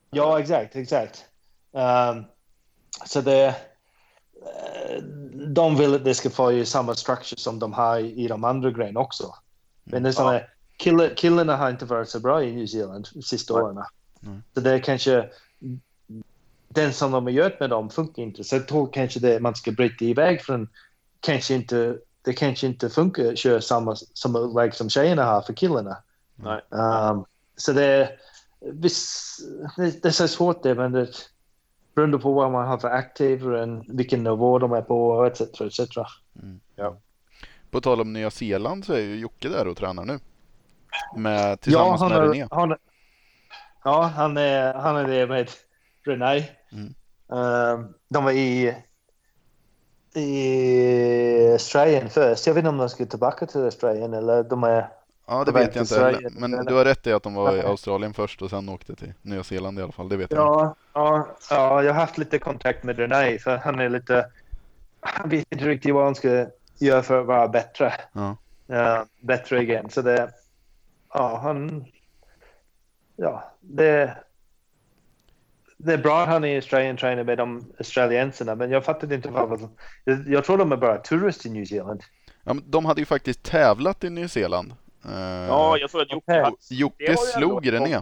Ja, 0.10 0.40
exakt, 0.40 0.76
exakt. 0.76 1.26
Ehm, 1.74 2.24
så 3.06 3.22
det, 3.22 3.56
de 5.48 5.78
vill 5.78 5.96
att 5.96 6.04
det 6.04 6.14
ska 6.14 6.30
få 6.30 6.52
ju 6.52 6.66
samma 6.66 6.96
structure 6.96 7.40
som 7.40 7.60
de 7.60 7.74
har 7.74 8.00
i, 8.00 8.28
de 8.28 8.44
andra 8.44 8.72
grejerna 8.72 9.00
också. 9.00 9.36
Men 9.84 10.04
det 10.04 10.10
är 10.10 10.14
såna, 10.14 10.42
killar, 10.78 11.16
killarna 11.16 11.58
har 11.58 11.70
inte 11.70 11.86
varit 11.86 12.10
så 12.10 12.20
bra 12.20 12.44
i 12.44 12.56
New 12.56 12.68
Zealand 12.68 13.08
de 13.14 13.22
sista 13.22 13.54
åren. 13.54 13.84
Nej. 14.20 14.40
Så 14.54 14.60
det 14.60 14.72
är 14.72 14.80
kanske 14.80 15.30
den 16.68 16.94
som 16.94 17.12
de 17.12 17.24
har 17.24 17.32
gjort 17.32 17.60
med 17.60 17.70
dem 17.70 17.90
funkar 17.90 18.24
inte. 18.24 18.44
Så 18.44 18.56
jag 18.56 18.68
tror 18.68 18.90
kanske 18.94 19.20
det 19.20 19.40
man 19.40 19.56
ska 19.56 19.72
bryta 19.72 20.06
iväg 20.06 20.42
från 20.42 20.70
kanske 21.20 21.54
inte 21.54 21.98
det 22.22 22.34
kanske 22.34 22.68
inte 22.68 22.90
funkar 22.90 23.32
att 23.32 23.38
köra 23.38 23.62
samma 23.62 23.96
som 23.96 24.36
upplägg 24.36 24.74
som 24.74 24.90
tjejerna 24.90 25.24
har 25.24 25.42
för 25.42 25.54
killarna. 25.54 25.98
Nej. 26.36 26.62
Um, 26.70 27.26
så 27.56 27.74
det, 27.74 28.10
det, 28.60 28.92
det 29.78 30.06
är 30.06 30.12
så 30.12 30.28
svårt 30.28 30.64
det, 30.64 30.76
men 30.76 30.92
det 30.92 31.08
beror 31.96 32.20
på 32.20 32.34
vad 32.34 32.52
man 32.52 32.68
har 32.68 32.78
för 32.78 32.88
aktiv 32.88 33.48
och 33.48 33.84
vilken 33.88 34.24
nivå 34.24 34.60
de 34.60 34.72
är 34.74 34.82
på 34.82 35.26
etc. 35.26 35.42
etc. 35.42 35.80
Mm. 36.42 36.60
Ja. 36.76 36.98
På 37.72 37.82
tal 37.82 38.02
om 38.02 38.14
Nya 38.14 38.32
Zeeland 38.32 38.86
så 38.86 38.94
är 38.94 39.00
ju 39.00 39.16
Jocke 39.16 39.50
där 39.50 39.68
och 39.68 39.78
tränar 39.78 40.06
nu. 40.06 40.20
Med, 41.16 41.62
tillsammans 41.62 42.02
han 42.02 42.12
med 42.12 42.20
är, 42.20 42.28
René. 42.28 42.48
han, 42.52 42.76
ja, 43.84 44.04
han 44.04 44.38
är, 44.38 44.74
han 44.74 44.96
är 44.96 45.08
det 45.08 45.28
med 45.28 45.50
René. 46.04 46.44
Mm. 46.72 46.94
Um, 47.28 47.94
de 48.10 48.24
var 48.24 48.32
i, 48.32 48.76
i 50.16 51.52
Australien 51.52 52.10
först. 52.10 52.48
Jag 52.48 52.54
vet 52.54 52.62
inte 52.62 52.70
om 52.70 52.78
de 52.78 52.90
ska 52.90 53.06
tillbaka 53.06 53.46
till 53.46 53.62
Australien 53.62 54.14
eller 54.14 54.44
de 54.44 54.64
är... 54.64 54.90
Ja, 55.28 55.44
det 55.44 55.52
vet 55.52 55.76
jag 55.76 55.82
inte. 55.82 55.94
Sverige. 55.94 56.30
Men 56.32 56.52
du 56.66 56.74
har 56.74 56.86
rätt 56.86 57.08
i 57.08 57.14
att 57.14 57.24
de 57.24 57.34
var 57.34 57.56
i 57.56 57.60
Ja. 57.60 57.68
Australien 57.68 58.14
först 58.14 58.42
och 58.42 58.50
sen 58.50 58.70
åkte 58.70 58.96
till 58.96 59.14
Nya 59.22 59.44
Zeeland 59.44 59.80
i 59.80 59.82
alla 59.82 59.92
fall. 59.92 60.10
Det 60.10 60.18
vet 60.18 60.32
jag. 60.32 60.40
Ja, 60.40 60.76
ja, 60.94 61.38
ja, 61.50 61.84
jag 61.84 61.94
har 61.94 62.02
haft 62.02 62.18
lite 62.18 62.40
kontakt 62.40 62.84
med 62.84 63.00
René 63.00 63.40
för 63.40 63.58
han 63.58 63.80
är 63.80 63.90
lite... 63.90 64.32
Han 65.00 65.30
vet 65.30 65.46
inte 65.50 65.66
riktigt 65.66 65.94
vad 65.94 66.04
han 66.04 66.16
ska 66.16 66.46
göra 66.78 67.04
för 67.04 67.22
att 67.22 67.26
vara 67.26 67.48
bättre. 67.48 67.94
Ja. 68.14 68.38
Ja, 68.68 69.06
bättre 69.20 69.64
igen. 69.64 69.90
Så 69.90 70.02
det... 70.02 70.30
Ja, 71.14 71.40
han... 71.44 71.86
Ja, 73.16 73.54
det... 73.62 74.18
Det 75.78 75.94
är 75.94 75.98
bra 75.98 76.22
att 76.22 76.28
han 76.28 76.44
är 76.44 76.56
Australian 76.56 76.98
trainer 76.98 77.24
med 77.24 77.38
de 77.38 77.74
australienserna, 77.78 78.56
men 78.56 78.72
jag 78.72 78.86
fattade 78.86 79.16
inte 79.16 79.30
varför. 79.30 79.70
Jag, 80.04 80.28
jag 80.28 80.46
tror 80.46 80.58
de 80.58 80.72
är 80.72 80.78
bara 80.78 80.98
turister 80.98 81.50
i 81.50 81.52
New 81.52 81.66
Zealand. 81.66 82.04
Ja, 82.44 82.54
men 82.54 82.64
de 82.68 82.86
hade 82.86 83.02
ju 83.02 83.06
faktiskt 83.06 83.44
tävlat 83.44 84.04
i 84.04 84.10
Nya 84.10 84.28
Zeeland. 84.28 84.74
Eh, 85.10 85.48
Ja, 85.48 85.78
jag 85.78 85.90
såg 85.90 86.02
att 86.02 86.12
Jocke 86.12 86.34
det 86.70 86.76
Jocke 86.76 87.18
slog 87.18 87.74
René 87.74 88.02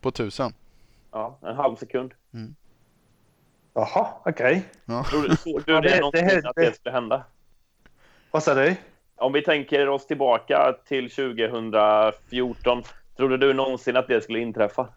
på 0.00 0.10
tusen. 0.10 0.52
Ja, 1.12 1.38
en 1.42 1.56
halv 1.56 1.76
sekund. 1.76 2.12
Jaha, 3.74 4.06
okej. 4.24 4.62
Ja. 4.84 5.04
Tror 5.04 5.22
du, 5.22 5.36
såg 5.36 5.62
du 5.66 5.72
Ja, 5.72 5.80
det, 5.80 5.88
det- 5.88 6.00
någonsin 6.00 6.26
det- 6.26 6.48
att 6.48 6.54
det- 6.56 6.64
det 6.66 6.74
skulle 6.76 6.92
hända? 6.92 7.24
Vad 8.30 8.42
sa 8.42 8.54
du? 8.54 8.76
Om 9.16 9.32
vi 9.32 9.42
tänker 9.42 9.88
oss 9.88 10.06
tillbaka 10.06 10.74
till 10.86 11.10
2014. 11.10 12.82
Trodde 13.16 13.36
du 13.36 13.52
någonsin 13.54 13.96
att 13.96 14.08
det 14.08 14.20
skulle 14.20 14.38
inträffa? 14.38 14.88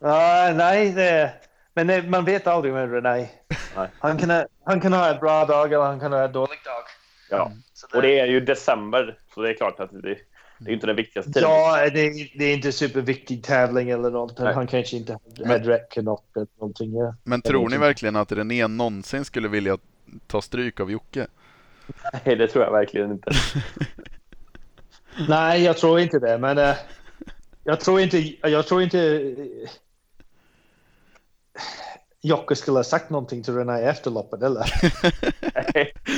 Ah, 0.00 0.52
nej, 0.54 0.92
det, 0.92 1.32
men 1.74 1.86
det, 1.86 2.02
man 2.02 2.24
vet 2.24 2.46
aldrig 2.46 2.74
med 2.74 2.92
René. 2.92 3.28
Nej. 3.76 3.88
Han 3.98 4.18
kan, 4.18 4.30
ha, 4.30 4.46
han 4.64 4.80
kan 4.80 4.92
ha 4.92 5.08
en 5.14 5.18
bra 5.20 5.44
dag 5.44 5.72
eller 5.72 5.84
han 5.84 6.00
kan 6.00 6.12
ha 6.12 6.24
en 6.24 6.32
dålig 6.32 6.58
dag. 6.64 6.82
Ja. 7.30 7.50
Så 7.90 7.96
Och 7.96 8.02
det 8.02 8.18
är 8.20 8.26
ju 8.26 8.40
december, 8.40 9.18
så 9.34 9.42
det 9.42 9.50
är 9.50 9.54
klart 9.54 9.80
att 9.80 9.90
det, 10.02 10.18
det 10.58 10.70
är 10.70 10.74
inte 10.74 10.86
den 10.86 10.96
viktigaste 10.96 11.32
tiden. 11.32 11.50
Ja, 11.50 11.90
det, 11.90 12.00
är- 12.00 12.38
det 12.38 12.44
är 12.44 12.54
inte 12.54 12.72
superviktig 12.72 13.44
tävling 13.44 13.90
eller 13.90 14.10
något. 14.10 14.38
Nej. 14.38 14.54
Han 14.54 14.66
kanske 14.66 14.96
inte 14.96 15.12
hade 15.46 15.54
eller 15.54 16.02
något. 16.02 16.36
eller 16.36 16.46
någonting. 16.58 16.94
Ja. 16.94 17.14
Men 17.24 17.42
tror 17.42 17.58
ni 17.58 17.64
inte. 17.64 17.78
verkligen 17.78 18.16
att 18.16 18.32
René 18.32 18.66
någonsin 18.66 19.24
skulle 19.24 19.48
vilja 19.48 19.78
ta 20.26 20.42
stryk 20.42 20.80
av 20.80 20.90
Jocke? 20.90 21.26
Nej, 22.24 22.36
det 22.36 22.48
tror 22.48 22.64
jag 22.64 22.72
verkligen 22.72 23.10
inte. 23.12 23.30
Nej, 25.28 25.62
jag 25.62 25.76
tror 25.78 26.00
inte 26.00 26.18
det. 26.18 26.38
Men 26.38 26.58
eh, 26.58 26.74
jag 27.64 27.80
tror 27.80 28.00
inte... 28.00 28.18
Jag 28.48 28.66
tror 28.66 28.82
inte... 28.82 28.98
eh, 29.00 29.70
Jocke 32.24 32.56
skulle 32.56 32.78
ha 32.78 32.84
sagt 32.84 33.10
någonting 33.10 33.42
till 33.42 33.54
René 33.56 33.80
efter 33.82 34.10
loppet, 34.10 34.42
eller? 34.42 34.64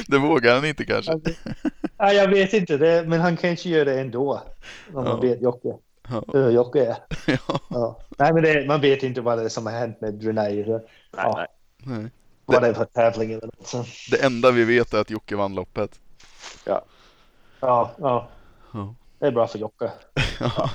det 0.10 0.18
vågar 0.18 0.54
han 0.54 0.64
inte 0.64 0.84
kanske. 0.84 1.20
Nej, 1.98 2.16
jag 2.16 2.28
vet 2.28 2.52
inte. 2.52 2.76
Det, 2.76 3.08
men 3.08 3.20
han 3.20 3.36
kanske 3.36 3.68
gör 3.68 3.84
det 3.84 4.00
ändå. 4.00 4.42
Om 4.88 4.94
man 4.94 5.06
Ja. 5.06 5.16
vet 5.16 5.42
Jocke. 5.42 5.68
Ja. 6.08 6.24
Hur 6.32 6.50
Jocke 6.50 6.84
är. 6.86 6.96
Ja. 7.48 7.60
Ja. 7.70 8.00
Nej, 8.18 8.32
men 8.32 8.42
det, 8.42 8.66
man 8.66 8.80
vet 8.80 9.02
inte 9.02 9.20
vad 9.20 9.38
det 9.38 9.44
är 9.44 9.48
som 9.48 9.66
har 9.66 9.72
hänt 9.72 10.00
med 10.00 10.22
René. 10.24 10.42
Nej, 10.48 10.80
Ja. 11.16 11.34
nej. 11.36 11.46
Nej. 11.98 12.10
Vad 12.44 12.62
det 12.62 12.68
är 12.68 12.74
för 12.74 12.84
tävling 12.84 13.30
eller 13.32 13.46
något. 13.46 13.66
Så. 13.66 13.84
Det 14.10 14.24
enda 14.24 14.50
vi 14.50 14.64
vet 14.64 14.94
är 14.94 15.00
att 15.00 15.10
Jocke 15.10 15.36
vann 15.36 15.54
loppet. 15.54 15.90
Ja, 16.64 16.84
ja. 17.60 17.90
Ja. 17.98 18.28
Det 19.18 19.26
är 19.26 19.30
bra 19.32 19.46
för 19.46 19.58
Jocke. 19.58 19.90
Ja. 20.40 20.70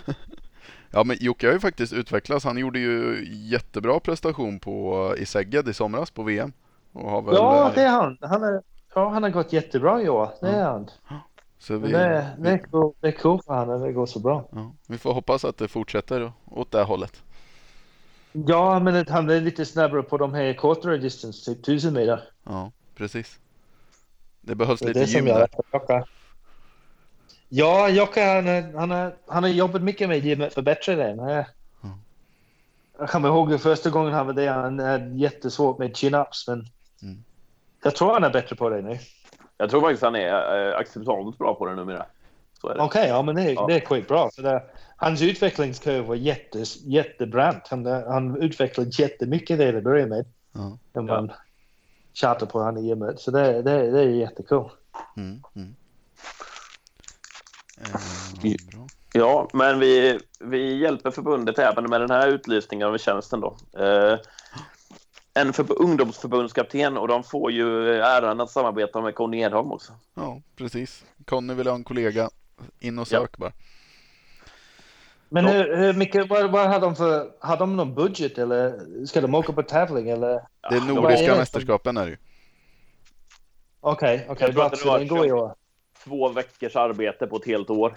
Ja, 0.91 1.03
men 1.03 1.17
Jocke 1.19 1.47
har 1.47 1.53
ju 1.53 1.59
faktiskt 1.59 1.93
utvecklats. 1.93 2.45
Han 2.45 2.57
gjorde 2.57 2.79
ju 2.79 3.25
jättebra 3.29 3.99
prestation 3.99 4.59
på, 4.59 5.15
i 5.17 5.25
Szeged 5.25 5.67
i 5.67 5.73
somras 5.73 6.11
på 6.11 6.23
VM. 6.23 6.53
Och 6.93 7.09
har 7.09 7.21
väl, 7.21 7.35
Ja, 7.35 7.67
eh, 7.67 7.75
det 7.75 7.81
är 7.81 7.89
han. 7.89 8.17
Han, 8.21 8.43
är, 8.43 8.61
ja, 8.95 9.09
han 9.09 9.23
har 9.23 9.29
gått 9.29 9.53
jättebra 9.53 10.01
i 10.01 10.09
år. 10.09 10.29
Det 10.41 10.47
är 10.47 10.63
han. 10.63 10.89
så 11.59 11.77
vi, 11.77 11.91
det, 11.91 12.27
det, 12.37 12.49
är 12.49 12.57
cool, 12.57 12.93
det 12.99 13.07
är 13.07 13.11
cool 13.11 13.41
för 13.45 13.53
honom. 13.53 13.81
Det 13.81 13.91
går 13.91 14.05
så 14.05 14.19
bra. 14.19 14.47
ja, 14.51 14.73
vi 14.87 14.97
får 14.97 15.13
hoppas 15.13 15.45
att 15.45 15.57
det 15.57 15.67
fortsätter 15.67 16.31
åt 16.45 16.71
det 16.71 16.83
hållet. 16.83 17.23
Ja, 18.31 18.79
men 18.79 19.05
han 19.09 19.29
är 19.29 19.41
lite 19.41 19.65
snabbare 19.65 20.03
på 20.03 20.17
de 20.17 20.33
här 20.33 20.53
kortare 20.53 20.97
distance, 20.97 21.45
typ 21.45 21.59
1000 21.59 21.93
meter. 21.93 22.23
Ja, 22.43 22.71
precis. 22.95 23.39
Det 24.41 24.55
behövs 24.55 24.79
Det 24.79 24.87
lite 24.87 24.99
det 24.99 25.05
gym 25.05 25.25
där. 25.25 25.49
Ja, 27.53 27.89
Jocke 27.89 28.23
han, 28.23 28.73
han, 28.79 28.91
är- 28.91 29.15
han 29.27 29.43
har 29.43 29.49
jobbat 29.49 29.81
mycket 29.81 30.09
med 30.09 30.23
för 30.23 30.43
att 30.47 30.53
förbättra 30.53 30.95
den. 30.95 31.19
Mm. 31.19 31.43
Jag 32.99 33.09
kommer 33.09 33.27
ihåg 33.29 33.61
första 33.61 33.89
gången 33.89 34.13
han 34.13 34.25
var 34.27 34.33
där, 34.33 34.51
han 34.51 34.79
hade 34.79 35.15
jättesvårt 35.15 35.77
med 35.77 35.91
chin-ups, 35.95 36.43
men 36.47 36.65
Mm. 37.03 37.23
jag 37.83 37.95
tror 37.95 38.13
han 38.13 38.23
är 38.23 38.29
bättre 38.29 38.55
på 38.55 38.69
det 38.69 38.81
nu. 38.81 38.97
Jag 39.57 39.69
tror 39.69 39.81
faktiskt 39.81 40.03
han 40.03 40.15
är 40.15 40.67
eh, 40.71 40.77
acceptabelt 40.77 41.37
bra 41.37 41.55
på 41.55 41.65
det 41.65 41.75
numera. 41.75 42.05
Okej, 42.63 43.07
ja 43.07 43.21
men 43.21 43.35
det, 43.35 43.41
är- 43.41 43.53
Ja. 43.53 43.67
det 43.67 43.75
är 43.75 43.79
skitbra. 43.85 44.29
Så 44.31 44.41
det, 44.41 44.63
hans 44.95 45.21
utvecklingskurva 45.21 46.07
var 46.07 46.15
jätte, 46.15 46.63
jättebrant. 46.85 47.67
Han, 47.69 47.85
han 47.85 48.41
utvecklade 48.41 48.89
jättemycket 48.93 49.57
det 49.57 49.69
i 49.77 49.81
början 49.81 50.09
med. 50.09 50.25
Ja. 50.53 50.77
När 50.93 51.01
man 51.01 51.31
tjatar 52.13 52.45
på 52.45 52.59
honom 52.59 52.83
i 52.83 52.87
gymmet. 52.87 53.19
Så 53.19 53.31
det, 53.31 53.61
det, 53.61 53.91
det 53.91 53.99
är 53.99 54.07
jättekul. 54.09 54.69
Mm, 55.17 55.43
mm. 55.55 55.75
Eh. 58.43 58.55
Ja, 59.13 59.49
men 59.53 59.79
vi, 59.79 60.19
vi 60.39 60.77
hjälper 60.77 61.11
förbundet 61.11 61.59
även 61.59 61.89
med 61.89 62.01
den 62.01 62.11
här 62.11 62.27
utlysningen 62.27 62.87
av 62.87 62.97
tjänsten 62.97 63.39
då. 63.39 63.57
Eh, 63.79 64.19
en 65.33 65.53
för, 65.53 65.81
ungdomsförbundskapten 65.81 66.97
och 66.97 67.07
de 67.07 67.23
får 67.23 67.51
ju 67.51 67.95
äran 67.95 68.41
att 68.41 68.51
samarbeta 68.51 69.01
med 69.01 69.15
Conny 69.15 69.39
Edholm 69.39 69.71
också. 69.71 69.93
Ja, 70.13 70.41
precis. 70.55 71.05
Conny 71.25 71.53
vill 71.53 71.67
ha 71.67 71.75
en 71.75 71.83
kollega. 71.83 72.29
In 72.79 72.99
och 72.99 73.07
sök 73.07 73.29
ja. 73.33 73.37
bara. 73.37 73.51
Men 75.29 75.45
hur, 75.45 75.77
hur 75.77 75.93
mycket, 75.93 76.29
vad, 76.29 76.51
vad 76.51 76.69
har 76.69 76.79
de 76.79 76.95
för, 76.95 77.31
har 77.39 77.57
de 77.57 77.75
någon 77.75 77.95
budget 77.95 78.37
eller 78.37 78.79
ska 79.05 79.21
de 79.21 79.35
åka 79.35 79.53
på 79.53 79.63
tävling 79.63 80.09
eller? 80.09 80.41
Det 80.69 80.75
är 80.75 80.93
nordiska 80.93 81.35
mästerskapen 81.35 81.97
är 81.97 82.05
det 82.05 82.11
ju. 82.11 82.17
Okej, 83.79 84.15
okay, 84.15 84.25
okej. 84.29 84.45
Okay. 84.45 84.55
Vart 84.55 84.77
ska 84.77 84.97
den 84.97 85.07
gå 85.07 85.25
i 85.25 85.31
år? 85.31 85.55
Två 86.03 86.29
veckors 86.29 86.75
arbete 86.75 87.27
på 87.27 87.37
ett 87.37 87.45
helt 87.45 87.69
år. 87.69 87.93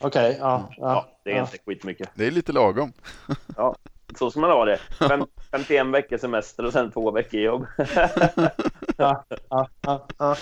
Okej, 0.00 0.28
okay, 0.28 0.40
ja, 0.40 0.70
ja, 0.76 0.76
ja. 0.76 1.08
Det 1.24 1.30
är 1.30 1.36
ja. 1.36 1.40
inte 1.40 1.58
skitmycket. 1.66 2.10
Det 2.14 2.26
är 2.26 2.30
lite 2.30 2.52
lagom. 2.52 2.92
ja, 3.56 3.76
så 4.18 4.30
ska 4.30 4.40
man 4.40 4.50
ha 4.50 4.64
det. 4.64 4.78
Fem, 5.08 5.26
51 5.50 5.86
veckors 5.86 6.20
semester 6.20 6.64
och 6.64 6.72
sen 6.72 6.90
två 6.90 7.10
veckor 7.10 7.40
jobb. 7.40 7.66
ja, 8.96 9.24
ja, 9.48 10.06
ja, 10.18 10.36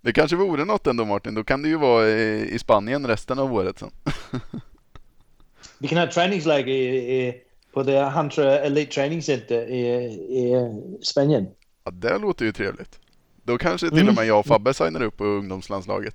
Det 0.00 0.12
kanske 0.12 0.36
vore 0.36 0.64
något 0.64 0.86
ändå 0.86 1.04
Martin. 1.04 1.34
Då 1.34 1.44
kan 1.44 1.62
du 1.62 1.68
ju 1.68 1.76
vara 1.76 2.08
i, 2.08 2.50
i 2.54 2.58
Spanien 2.58 3.06
resten 3.06 3.38
av 3.38 3.54
året 3.54 3.78
sen. 3.78 3.90
Vi 5.78 5.88
kan 5.88 5.98
ha 5.98 6.06
träningsläger 6.06 6.74
i, 6.74 6.96
i, 6.96 7.42
på 7.72 7.82
det 7.82 8.04
Hunter 8.04 8.46
Elite 8.46 8.92
Training 8.92 9.22
Center 9.22 9.66
i, 9.66 9.86
i 10.14 10.70
Spanien. 11.02 11.46
Ja, 11.84 11.90
det 11.90 12.18
låter 12.18 12.44
ju 12.44 12.52
trevligt. 12.52 13.00
Då 13.44 13.58
kanske 13.58 13.90
till 13.90 14.08
och 14.08 14.14
med 14.14 14.26
jag 14.26 14.38
och 14.38 14.46
Fabbe 14.46 14.74
signar 14.74 15.02
upp 15.02 15.16
på 15.16 15.24
ungdomslandslaget. 15.24 16.14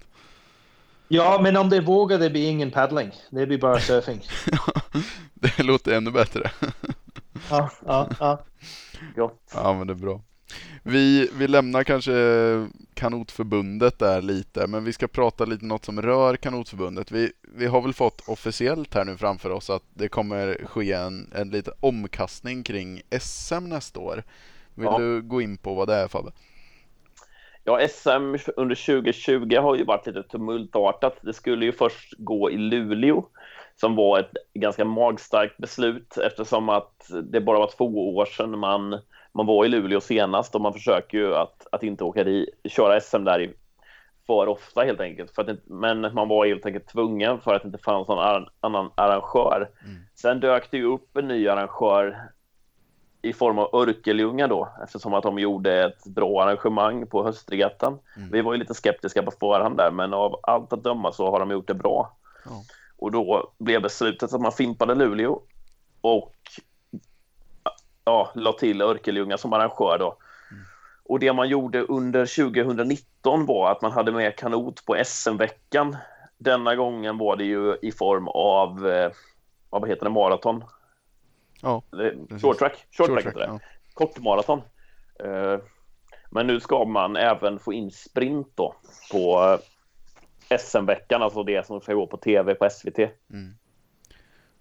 Ja, 1.07 1.39
men 1.43 1.57
om 1.57 1.69
det 1.69 1.81
vågar 1.81 2.19
det 2.19 2.29
blir 2.29 2.49
ingen 2.49 2.71
paddling. 2.71 3.11
Det 3.29 3.45
blir 3.45 3.57
bara 3.57 3.79
surfing. 3.79 4.21
det 5.33 5.63
låter 5.63 5.91
ännu 5.91 6.11
bättre. 6.11 6.51
ja, 7.49 7.71
ja, 7.85 8.09
ja. 8.19 8.43
Gott. 9.15 9.51
Ja, 9.53 9.73
men 9.73 9.87
det 9.87 9.93
är 9.93 9.95
bra. 9.95 10.21
Vi, 10.83 11.29
vi 11.33 11.47
lämnar 11.47 11.83
kanske 11.83 12.13
kanotförbundet 12.93 13.99
där 13.99 14.21
lite, 14.21 14.67
men 14.67 14.83
vi 14.83 14.93
ska 14.93 15.07
prata 15.07 15.45
lite 15.45 15.65
något 15.65 15.85
som 15.85 16.01
rör 16.01 16.35
kanotförbundet. 16.35 17.11
Vi, 17.11 17.31
vi 17.41 17.65
har 17.65 17.81
väl 17.81 17.93
fått 17.93 18.21
officiellt 18.29 18.93
här 18.93 19.05
nu 19.05 19.17
framför 19.17 19.49
oss 19.49 19.69
att 19.69 19.83
det 19.93 20.07
kommer 20.07 20.65
ske 20.65 20.91
en, 20.91 21.31
en 21.35 21.49
liten 21.49 21.73
omkastning 21.79 22.63
kring 22.63 23.01
SM 23.19 23.63
nästa 23.63 23.99
år. 23.99 24.23
Vill 24.75 24.85
ja. 24.85 24.97
du 24.97 25.21
gå 25.21 25.41
in 25.41 25.57
på 25.57 25.73
vad 25.73 25.87
det 25.87 25.95
är 25.95 26.07
Fabbe? 26.07 26.31
Ja, 27.69 27.87
SM 27.87 28.35
under 28.55 28.85
2020 28.85 29.55
har 29.55 29.75
ju 29.75 29.83
varit 29.83 30.07
lite 30.07 30.23
tumultartat. 30.23 31.17
Det 31.21 31.33
skulle 31.33 31.65
ju 31.65 31.71
först 31.71 32.13
gå 32.17 32.51
i 32.51 32.57
Luleå 32.57 33.25
som 33.75 33.95
var 33.95 34.19
ett 34.19 34.31
ganska 34.53 34.85
magstarkt 34.85 35.57
beslut 35.57 36.17
eftersom 36.17 36.69
att 36.69 37.11
det 37.23 37.41
bara 37.41 37.59
var 37.59 37.71
två 37.77 38.15
år 38.15 38.25
sedan 38.25 38.59
man, 38.59 38.99
man 39.33 39.45
var 39.45 39.65
i 39.65 39.67
Luleå 39.67 40.01
senast 40.01 40.55
och 40.55 40.61
man 40.61 40.73
försöker 40.73 41.17
ju 41.17 41.35
att, 41.35 41.67
att 41.71 41.83
inte 41.83 42.03
åka 42.03 42.23
dit, 42.23 42.49
köra 42.65 43.01
SM 43.01 43.23
där 43.23 43.41
i, 43.41 43.53
för 44.27 44.47
ofta 44.47 44.81
helt 44.81 44.99
enkelt. 44.99 45.31
För 45.31 45.41
att, 45.41 45.57
men 45.65 46.01
man 46.01 46.27
var 46.27 46.45
helt 46.45 46.65
enkelt 46.65 46.87
tvungen 46.87 47.41
för 47.41 47.53
att 47.53 47.61
det 47.61 47.67
inte 47.67 47.83
fanns 47.83 48.07
någon 48.07 48.45
annan 48.59 48.91
arrangör. 48.95 49.69
Mm. 49.85 49.97
Sen 50.15 50.39
dök 50.39 50.71
det 50.71 50.77
ju 50.77 50.85
upp 50.85 51.17
en 51.17 51.27
ny 51.27 51.47
arrangör 51.47 52.29
i 53.21 53.33
form 53.33 53.59
av 53.59 53.75
Örkelljunga 53.75 54.47
då, 54.47 54.69
eftersom 54.83 55.13
att 55.13 55.23
de 55.23 55.39
gjorde 55.39 55.83
ett 55.85 56.05
bra 56.05 56.43
arrangemang 56.43 57.07
på 57.07 57.23
höstregattan. 57.23 57.99
Mm. 58.17 58.29
Vi 58.31 58.41
var 58.41 58.53
ju 58.53 58.59
lite 58.59 58.73
skeptiska 58.73 59.23
på 59.23 59.31
förhand 59.31 59.77
där, 59.77 59.91
men 59.91 60.13
av 60.13 60.39
allt 60.43 60.73
att 60.73 60.83
döma 60.83 61.11
så 61.11 61.31
har 61.31 61.39
de 61.39 61.51
gjort 61.51 61.67
det 61.67 61.73
bra. 61.73 62.15
Oh. 62.45 62.61
Och 62.97 63.11
då 63.11 63.51
blev 63.57 63.81
beslutet 63.81 64.33
att 64.33 64.41
man 64.41 64.51
fimpade 64.51 64.95
Luleå 64.95 65.41
och 66.01 66.35
ja, 68.05 68.31
la 68.35 68.53
till 68.53 68.81
Örkelljunga 68.81 69.37
som 69.37 69.53
arrangör 69.53 69.97
då. 69.99 70.17
Mm. 70.51 70.63
Och 71.03 71.19
det 71.19 71.33
man 71.33 71.49
gjorde 71.49 71.81
under 71.81 72.25
2019 72.51 73.45
var 73.45 73.71
att 73.71 73.81
man 73.81 73.91
hade 73.91 74.11
med 74.11 74.35
kanot 74.35 74.85
på 74.85 74.97
SM-veckan. 75.05 75.97
Denna 76.37 76.75
gången 76.75 77.17
var 77.17 77.35
det 77.35 77.45
ju 77.45 77.75
i 77.81 77.91
form 77.91 78.27
av, 78.27 78.87
eh, 78.87 79.11
vad 79.69 79.89
heter 79.89 80.03
det, 80.03 80.09
maraton 80.09 80.63
Ja, 81.61 81.81
short 82.41 82.57
track, 82.59 82.85
short, 82.91 83.07
short 83.07 83.21
track, 83.21 83.35
det. 83.35 83.45
Ja. 83.45 83.59
Kortmaraton. 83.93 84.61
Uh, 85.25 85.59
men 86.29 86.47
nu 86.47 86.59
ska 86.59 86.85
man 86.85 87.15
även 87.15 87.59
få 87.59 87.73
in 87.73 87.91
sprint 87.91 88.47
då 88.55 88.75
på 89.11 89.39
uh, 90.51 90.57
SM-veckan, 90.57 91.21
alltså 91.21 91.43
det 91.43 91.65
som 91.65 91.81
ska 91.81 91.93
gå 91.93 92.07
på 92.07 92.17
tv 92.17 92.55
på 92.55 92.69
SVT. 92.69 92.99
Mm. 92.99 93.53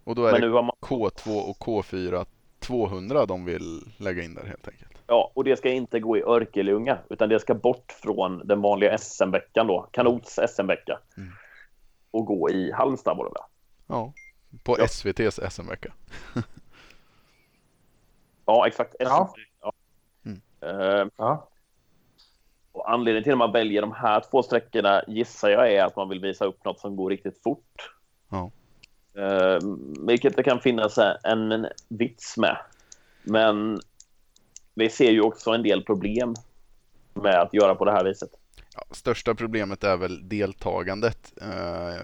Och 0.03 0.15
då 0.15 0.25
är 0.25 0.31
men 0.31 0.41
det 0.41 0.49
man... 0.49 0.71
K2 0.81 1.49
och 1.49 1.57
K4 1.57 2.25
200 2.59 3.25
de 3.25 3.45
vill 3.45 3.81
lägga 3.97 4.23
in 4.23 4.33
där 4.33 4.45
helt 4.45 4.67
enkelt. 4.67 4.91
Ja, 5.07 5.31
och 5.33 5.43
det 5.43 5.57
ska 5.57 5.69
inte 5.69 5.99
gå 5.99 6.17
i 6.17 6.21
Örkelljunga 6.21 6.97
utan 7.09 7.29
det 7.29 7.39
ska 7.39 7.53
bort 7.53 7.91
från 7.91 8.47
den 8.47 8.61
vanliga 8.61 8.97
SM-veckan 8.97 9.67
då, 9.67 9.89
Kanots 9.91 10.39
SM-vecka. 10.47 10.99
Mm. 11.17 11.29
Och 12.11 12.25
gå 12.25 12.49
i 12.49 12.71
Halmstad 12.71 13.17
var 13.17 13.25
det 13.25 13.31
väl? 13.31 13.43
Ja, 13.87 14.13
på 14.63 14.75
ja. 14.79 14.83
SVTs 14.83 15.39
SM-vecka. 15.49 15.93
Ja, 18.49 18.67
exakt. 18.67 18.95
Ja. 18.99 19.33
ja. 19.61 19.73
Mm. 20.25 20.41
Uh, 20.63 21.07
ja. 21.17 21.49
Och 22.71 22.91
anledningen 22.91 23.23
till 23.23 23.31
att 23.31 23.37
man 23.37 23.51
väljer 23.51 23.81
de 23.81 23.91
här 23.91 24.23
två 24.31 24.43
sträckorna 24.43 25.03
gissar 25.07 25.49
jag 25.49 25.73
är 25.73 25.83
att 25.83 25.95
man 25.95 26.09
vill 26.09 26.19
visa 26.19 26.45
upp 26.45 26.65
något 26.65 26.79
som 26.79 26.95
går 26.95 27.09
riktigt 27.09 27.43
fort. 27.43 27.91
Ja. 28.29 28.51
Uh, 29.17 29.59
vilket 30.07 30.35
det 30.35 30.43
kan 30.43 30.59
finnas 30.59 30.97
en, 31.23 31.51
en 31.51 31.67
vits 31.87 32.37
med. 32.37 32.57
Men 33.23 33.79
vi 34.73 34.89
ser 34.89 35.11
ju 35.11 35.21
också 35.21 35.51
en 35.51 35.63
del 35.63 35.83
problem 35.83 36.35
med 37.13 37.35
att 37.41 37.53
göra 37.53 37.75
på 37.75 37.85
det 37.85 37.91
här 37.91 38.03
viset. 38.03 38.29
Ja, 38.75 38.83
största 38.91 39.35
problemet 39.35 39.83
är 39.83 39.97
väl 39.97 40.29
deltagandet. 40.29 41.33
Uh, 41.41 42.01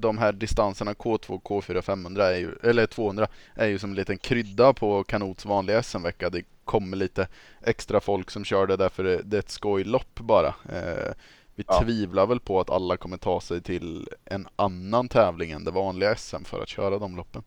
de 0.00 0.18
här 0.18 0.32
distanserna 0.32 0.92
K2, 0.92 1.42
K4, 1.42 1.80
500 1.80 2.26
är 2.26 2.38
ju, 2.38 2.54
eller 2.62 2.86
200 2.86 3.26
är 3.54 3.66
ju 3.66 3.78
som 3.78 3.90
en 3.90 3.96
liten 3.96 4.18
krydda 4.18 4.72
på 4.72 5.04
Kanots 5.04 5.46
vanliga 5.46 5.82
SM-vecka. 5.82 6.30
Det 6.30 6.42
kommer 6.64 6.96
lite 6.96 7.28
extra 7.62 8.00
folk 8.00 8.30
som 8.30 8.44
kör 8.44 8.66
det 8.66 8.76
därför 8.76 9.04
det, 9.04 9.22
det 9.24 9.36
är 9.36 9.38
ett 9.38 9.50
skojlopp 9.50 10.20
bara. 10.20 10.48
Eh, 10.48 11.12
vi 11.54 11.64
ja. 11.66 11.82
tvivlar 11.82 12.26
väl 12.26 12.40
på 12.40 12.60
att 12.60 12.70
alla 12.70 12.96
kommer 12.96 13.16
ta 13.16 13.40
sig 13.40 13.62
till 13.62 14.08
en 14.24 14.48
annan 14.56 15.08
tävling 15.08 15.50
än 15.50 15.64
det 15.64 15.70
vanliga 15.70 16.16
SM 16.16 16.44
för 16.44 16.62
att 16.62 16.68
köra 16.68 16.98
de 16.98 17.16
loppen. 17.16 17.42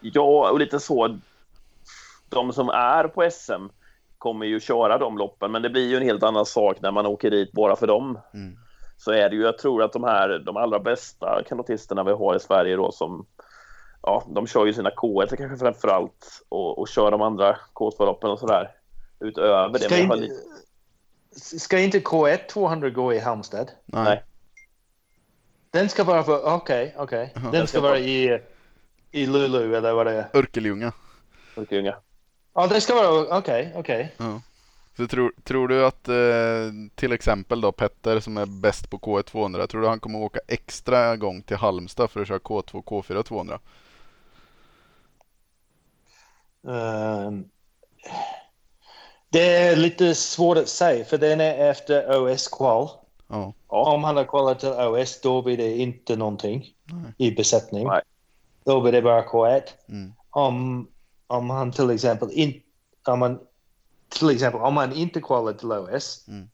Ja, 0.00 0.50
och 0.50 0.58
lite 0.58 0.80
så. 0.80 1.18
De 2.28 2.52
som 2.52 2.68
är 2.68 3.04
på 3.04 3.30
SM 3.30 3.68
kommer 4.18 4.46
ju 4.46 4.60
köra 4.60 4.98
de 4.98 5.18
loppen, 5.18 5.52
men 5.52 5.62
det 5.62 5.70
blir 5.70 5.88
ju 5.88 5.96
en 5.96 6.02
helt 6.02 6.22
annan 6.22 6.46
sak 6.46 6.80
när 6.80 6.90
man 6.90 7.06
åker 7.06 7.30
dit 7.30 7.52
bara 7.52 7.76
för 7.76 7.86
dem. 7.86 8.18
Mm 8.34 8.58
så 8.98 9.10
är 9.12 9.30
det 9.30 9.36
ju, 9.36 9.42
jag 9.42 9.58
tror 9.58 9.82
att 9.82 9.92
de 9.92 10.04
här, 10.04 10.38
de 10.38 10.56
allra 10.56 10.78
bästa 10.78 11.42
kanotisterna 11.48 12.04
vi 12.04 12.12
har 12.12 12.36
i 12.36 12.40
Sverige 12.40 12.76
då 12.76 12.92
som, 12.92 13.26
ja, 14.02 14.24
de 14.28 14.46
kör 14.46 14.66
ju 14.66 14.72
sina 14.72 14.90
K1 14.90 15.36
kanske 15.36 15.56
framför 15.56 15.88
allt 15.88 16.42
och, 16.48 16.78
och 16.78 16.88
kör 16.88 17.10
de 17.10 17.22
andra 17.22 17.56
K2-loppen 17.74 18.30
och 18.30 18.38
sådär 18.38 18.70
utöver 19.20 19.78
ska 19.78 19.88
det. 19.88 20.00
Inte, 20.00 20.16
lite... 20.16 20.34
Ska 21.58 21.78
inte 21.78 21.98
K1 21.98 22.46
200 22.46 22.90
gå 22.90 23.14
i 23.14 23.18
Halmstad? 23.18 23.70
Nej. 23.86 24.24
Den 25.70 25.88
ska 25.88 26.04
vara 26.04 26.22
för, 26.22 26.54
okej, 26.54 26.54
okay, 26.54 26.92
okej. 26.96 27.32
Okay. 27.36 27.50
Den 27.50 27.66
ska 27.66 27.80
vara 27.80 27.98
i, 27.98 28.40
i 29.10 29.26
Lulu 29.26 29.76
eller 29.76 29.92
vad 29.92 30.06
det 30.06 30.12
är? 30.12 30.28
Örkelljunga. 30.32 30.92
Örkelljunga. 31.56 31.96
Ja, 32.54 32.66
det 32.66 32.80
ska 32.80 32.94
vara, 32.94 33.38
okej, 33.38 33.38
okay, 33.38 33.72
okej. 33.74 34.14
Ja. 34.16 34.40
Så 34.98 35.08
tror, 35.08 35.32
tror 35.44 35.68
du 35.68 35.86
att 35.86 36.08
eh, 36.08 36.88
till 36.94 37.12
exempel 37.12 37.60
då 37.60 37.72
Petter 37.72 38.20
som 38.20 38.36
är 38.36 38.46
bäst 38.46 38.90
på 38.90 38.98
K1 38.98 39.22
200, 39.22 39.66
tror 39.66 39.80
du 39.80 39.88
han 39.88 40.00
kommer 40.00 40.18
åka 40.18 40.40
extra 40.48 41.16
gång 41.16 41.42
till 41.42 41.56
Halmstad 41.56 42.10
för 42.10 42.20
att 42.20 42.28
köra 42.28 42.38
K2 42.38 42.84
K4 42.84 43.22
200? 43.22 43.58
Uh, 46.68 47.40
det 49.28 49.56
är 49.56 49.76
lite 49.76 50.14
svårt 50.14 50.58
att 50.58 50.68
säga 50.68 51.04
för 51.04 51.18
den 51.18 51.40
är 51.40 51.70
efter 51.70 52.22
OS-kval. 52.22 52.88
Ja. 53.28 53.52
Om 53.66 54.04
han 54.04 54.16
har 54.16 54.24
kvalat 54.24 54.60
till 54.60 54.68
OS 54.68 55.20
då 55.20 55.42
blir 55.42 55.56
det 55.56 55.76
inte 55.76 56.16
någonting 56.16 56.74
Nej. 56.84 57.12
i 57.18 57.34
besättning. 57.34 57.86
Nej. 57.86 58.02
Då 58.64 58.80
blir 58.80 58.92
det 58.92 59.02
bara 59.02 59.26
K1. 59.26 59.62
Mm. 59.88 60.12
Om, 60.30 60.88
om 61.26 61.50
han 61.50 61.72
till 61.72 61.90
exempel 61.90 62.28
inte 62.32 62.68
om 63.06 63.18
man 63.18 63.40
till 64.08 64.30
exempel 64.30 64.60
om 64.60 64.74
man 64.74 64.92
inte 64.92 65.20
kvalar 65.20 65.52
till 65.52 65.72
OS. 65.72 66.28
Mm. 66.28 66.48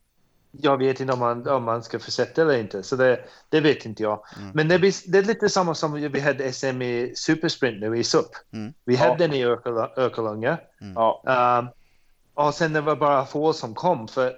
Jag 0.51 0.77
vet 0.77 0.99
inte 0.99 1.13
om 1.13 1.19
man, 1.19 1.47
om 1.47 1.63
man 1.63 1.83
ska 1.83 1.99
försätta 1.99 2.41
eller 2.41 2.57
inte, 2.57 2.83
så 2.83 2.95
det, 2.95 3.19
det 3.49 3.59
vet 3.61 3.85
inte 3.85 4.03
jag. 4.03 4.23
Mm. 4.37 4.51
Men 4.53 4.67
det, 4.67 4.79
blir, 4.79 5.11
det 5.11 5.17
är 5.17 5.23
lite 5.23 5.49
samma 5.49 5.75
som 5.75 5.93
vi 5.93 6.19
hade 6.19 6.53
SM 6.53 6.81
i 6.81 7.13
Supersprint 7.15 7.81
nu 7.81 7.97
i 7.97 8.03
SUP. 8.03 8.25
Mm. 8.53 8.73
Vi 8.85 8.95
hade 8.95 9.17
den 9.17 9.33
i 9.33 9.43
Örkelljunga. 9.43 10.57
Mm. 10.81 10.93
Ja. 10.95 11.23
Um, 11.59 11.67
och 12.33 12.53
sen 12.53 12.73
det 12.73 12.81
var 12.81 12.95
bara 12.95 13.25
få 13.25 13.53
som 13.53 13.73
kom, 13.73 14.07
för 14.07 14.33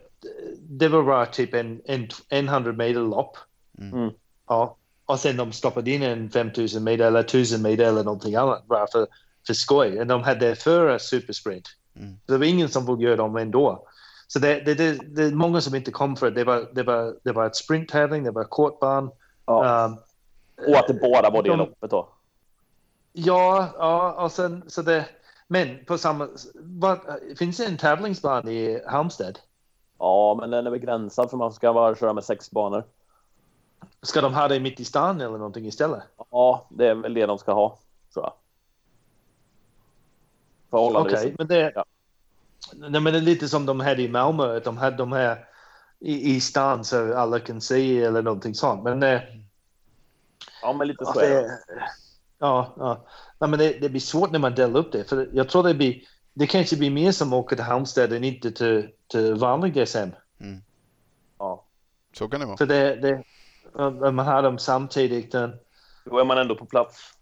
det 0.59 0.87
var 0.87 1.03
bara 1.03 1.25
typ 1.25 1.53
en, 1.53 1.81
en, 1.85 2.07
en 2.29 2.47
100 2.47 2.71
meter 2.71 2.99
lopp. 2.99 3.37
Mm. 3.77 3.93
mm. 3.93 4.13
Ja. 4.47 4.77
Och 5.05 5.19
sen 5.19 5.37
de 5.37 5.51
stoppade 5.51 5.91
in 5.91 6.03
en 6.03 6.29
5000 6.29 6.83
meter 6.83 7.05
eller 7.05 7.19
1000 7.19 7.61
meter 7.61 7.83
eller 7.83 8.03
någonting 8.03 8.35
annat 8.35 8.67
bara 8.67 8.87
för, 8.91 9.07
för 9.47 9.53
skoj. 9.53 9.99
Och 9.99 10.07
de 10.07 10.23
hade 10.23 10.55
före 10.55 10.99
Supersprint. 10.99 11.67
Mm. 11.99 12.19
Det 12.25 12.37
var 12.37 12.45
ingen 12.45 12.69
som 12.69 12.85
vågade 12.85 13.03
göra 13.03 13.15
dem 13.15 13.37
ändå. 13.37 13.87
Så 14.27 14.39
det, 14.39 14.59
det, 14.59 14.73
det, 14.73 15.15
det 15.15 15.23
är 15.23 15.31
många 15.31 15.61
som 15.61 15.75
inte 15.75 15.91
kom 15.91 16.15
för 16.15 16.31
det. 16.31 16.35
Det 16.35 16.43
var, 16.43 16.69
det 16.71 16.83
var, 16.83 17.15
det 17.23 17.31
var 17.31 17.45
ett 17.45 17.55
sprinttävling, 17.55 18.23
det 18.23 18.31
var 18.31 18.43
kortbana. 18.43 19.11
Ja. 19.45 19.85
Um, 19.85 19.97
Och 20.67 20.77
att 20.77 20.87
det 20.87 20.93
bara 20.93 21.29
var 21.29 21.43
det 21.43 21.49
de- 21.49 21.59
loppet 21.59 21.91
då. 21.91 22.09
Ja, 23.13 23.67
ja, 23.77 24.23
och 24.23 24.31
sen 24.31 24.63
så 24.67 24.81
det. 24.81 25.05
Men 25.47 25.85
på 25.85 25.97
samma. 25.97 26.27
Vad, 26.55 26.99
finns 27.37 27.57
det 27.57 27.65
en 27.65 27.77
tävlingsbana 27.77 28.51
i 28.51 28.81
Halmstad? 28.87 29.39
Ja, 29.99 30.37
men 30.39 30.49
den 30.49 30.67
är 30.67 30.71
begränsad 30.71 31.29
för 31.29 31.37
man 31.37 31.53
ska 31.53 31.73
bara 31.73 31.95
köra 31.95 32.13
med 32.13 32.23
sex 32.23 32.51
banor. 32.51 32.83
Ska 34.01 34.21
de 34.21 34.33
ha 34.33 34.47
det 34.47 34.59
mitt 34.59 34.79
i 34.79 34.85
stan 34.85 35.21
eller 35.21 35.37
någonting 35.37 35.65
istället? 35.65 36.03
Ja, 36.31 36.65
det 36.69 36.87
är 36.87 36.95
väl 36.95 37.13
det 37.13 37.25
de 37.25 37.37
ska 37.37 37.53
ha, 37.53 37.77
tror 38.13 38.25
jag. 38.25 38.33
Okej, 40.69 40.71
Förhållandevis. 40.71 41.37
men 41.37 41.47
det. 41.47 41.71
Ja. 41.75 41.85
Nej, 42.73 43.01
men 43.01 43.13
det 43.13 43.19
är 43.19 43.21
lite 43.21 43.47
som 43.49 43.65
de 43.65 43.79
hade 43.79 44.01
i 44.01 44.09
Malmö. 44.09 44.57
Att 44.57 44.63
de 44.63 44.77
hade 44.77 44.97
de 44.97 45.11
här 45.11 45.45
i, 45.99 46.35
i 46.35 46.41
stan 46.41 46.85
så 46.85 47.15
alla 47.17 47.39
kan 47.39 47.61
se 47.61 48.03
eller 48.03 48.21
någonting 48.21 48.55
sånt. 48.55 48.83
Men 48.83 49.03
eh, 49.03 49.21
Ja, 50.61 50.73
men 50.73 50.87
lite 50.87 51.05
så 51.05 51.09
Alltså, 51.09 51.25
är 51.25 51.41
det. 51.43 51.59
ja, 52.39 52.73
ja. 52.77 53.05
Nej, 53.39 53.49
men 53.49 53.59
det, 53.59 53.79
det 53.81 53.89
blir 53.89 54.01
svårt 54.01 54.31
när 54.31 54.39
man 54.39 54.55
delar 54.55 54.79
upp 54.79 54.91
det. 54.91 55.03
För 55.03 55.29
jag 55.33 55.49
tror 55.49 55.63
det 55.63 55.73
blir, 55.73 56.01
det 56.33 56.47
kanske 56.47 56.77
blir 56.77 56.91
mer 56.91 57.11
som 57.11 57.33
åker 57.33 57.55
till 57.55 57.65
Halmstad 57.65 58.13
än 58.13 58.23
inte 58.23 58.51
till, 58.51 58.89
till 59.07 59.35
vanlig 59.35 59.87
SM. 59.87 60.09
Ja. 61.39 61.63
Så 62.13 62.27
kan 62.29 62.39
det 62.39 62.45
vara. 62.45 62.57
För 62.57 62.65
det, 62.65 62.95
det, 62.95 63.23
man 64.11 64.25
har 64.25 64.43
dem 64.43 64.57
samtidigt. 64.59 65.31
Då 66.05 66.19
är 66.19 66.25
man 66.25 66.37
ändå 66.37 66.55
på 66.55 66.65
plats. 66.65 67.13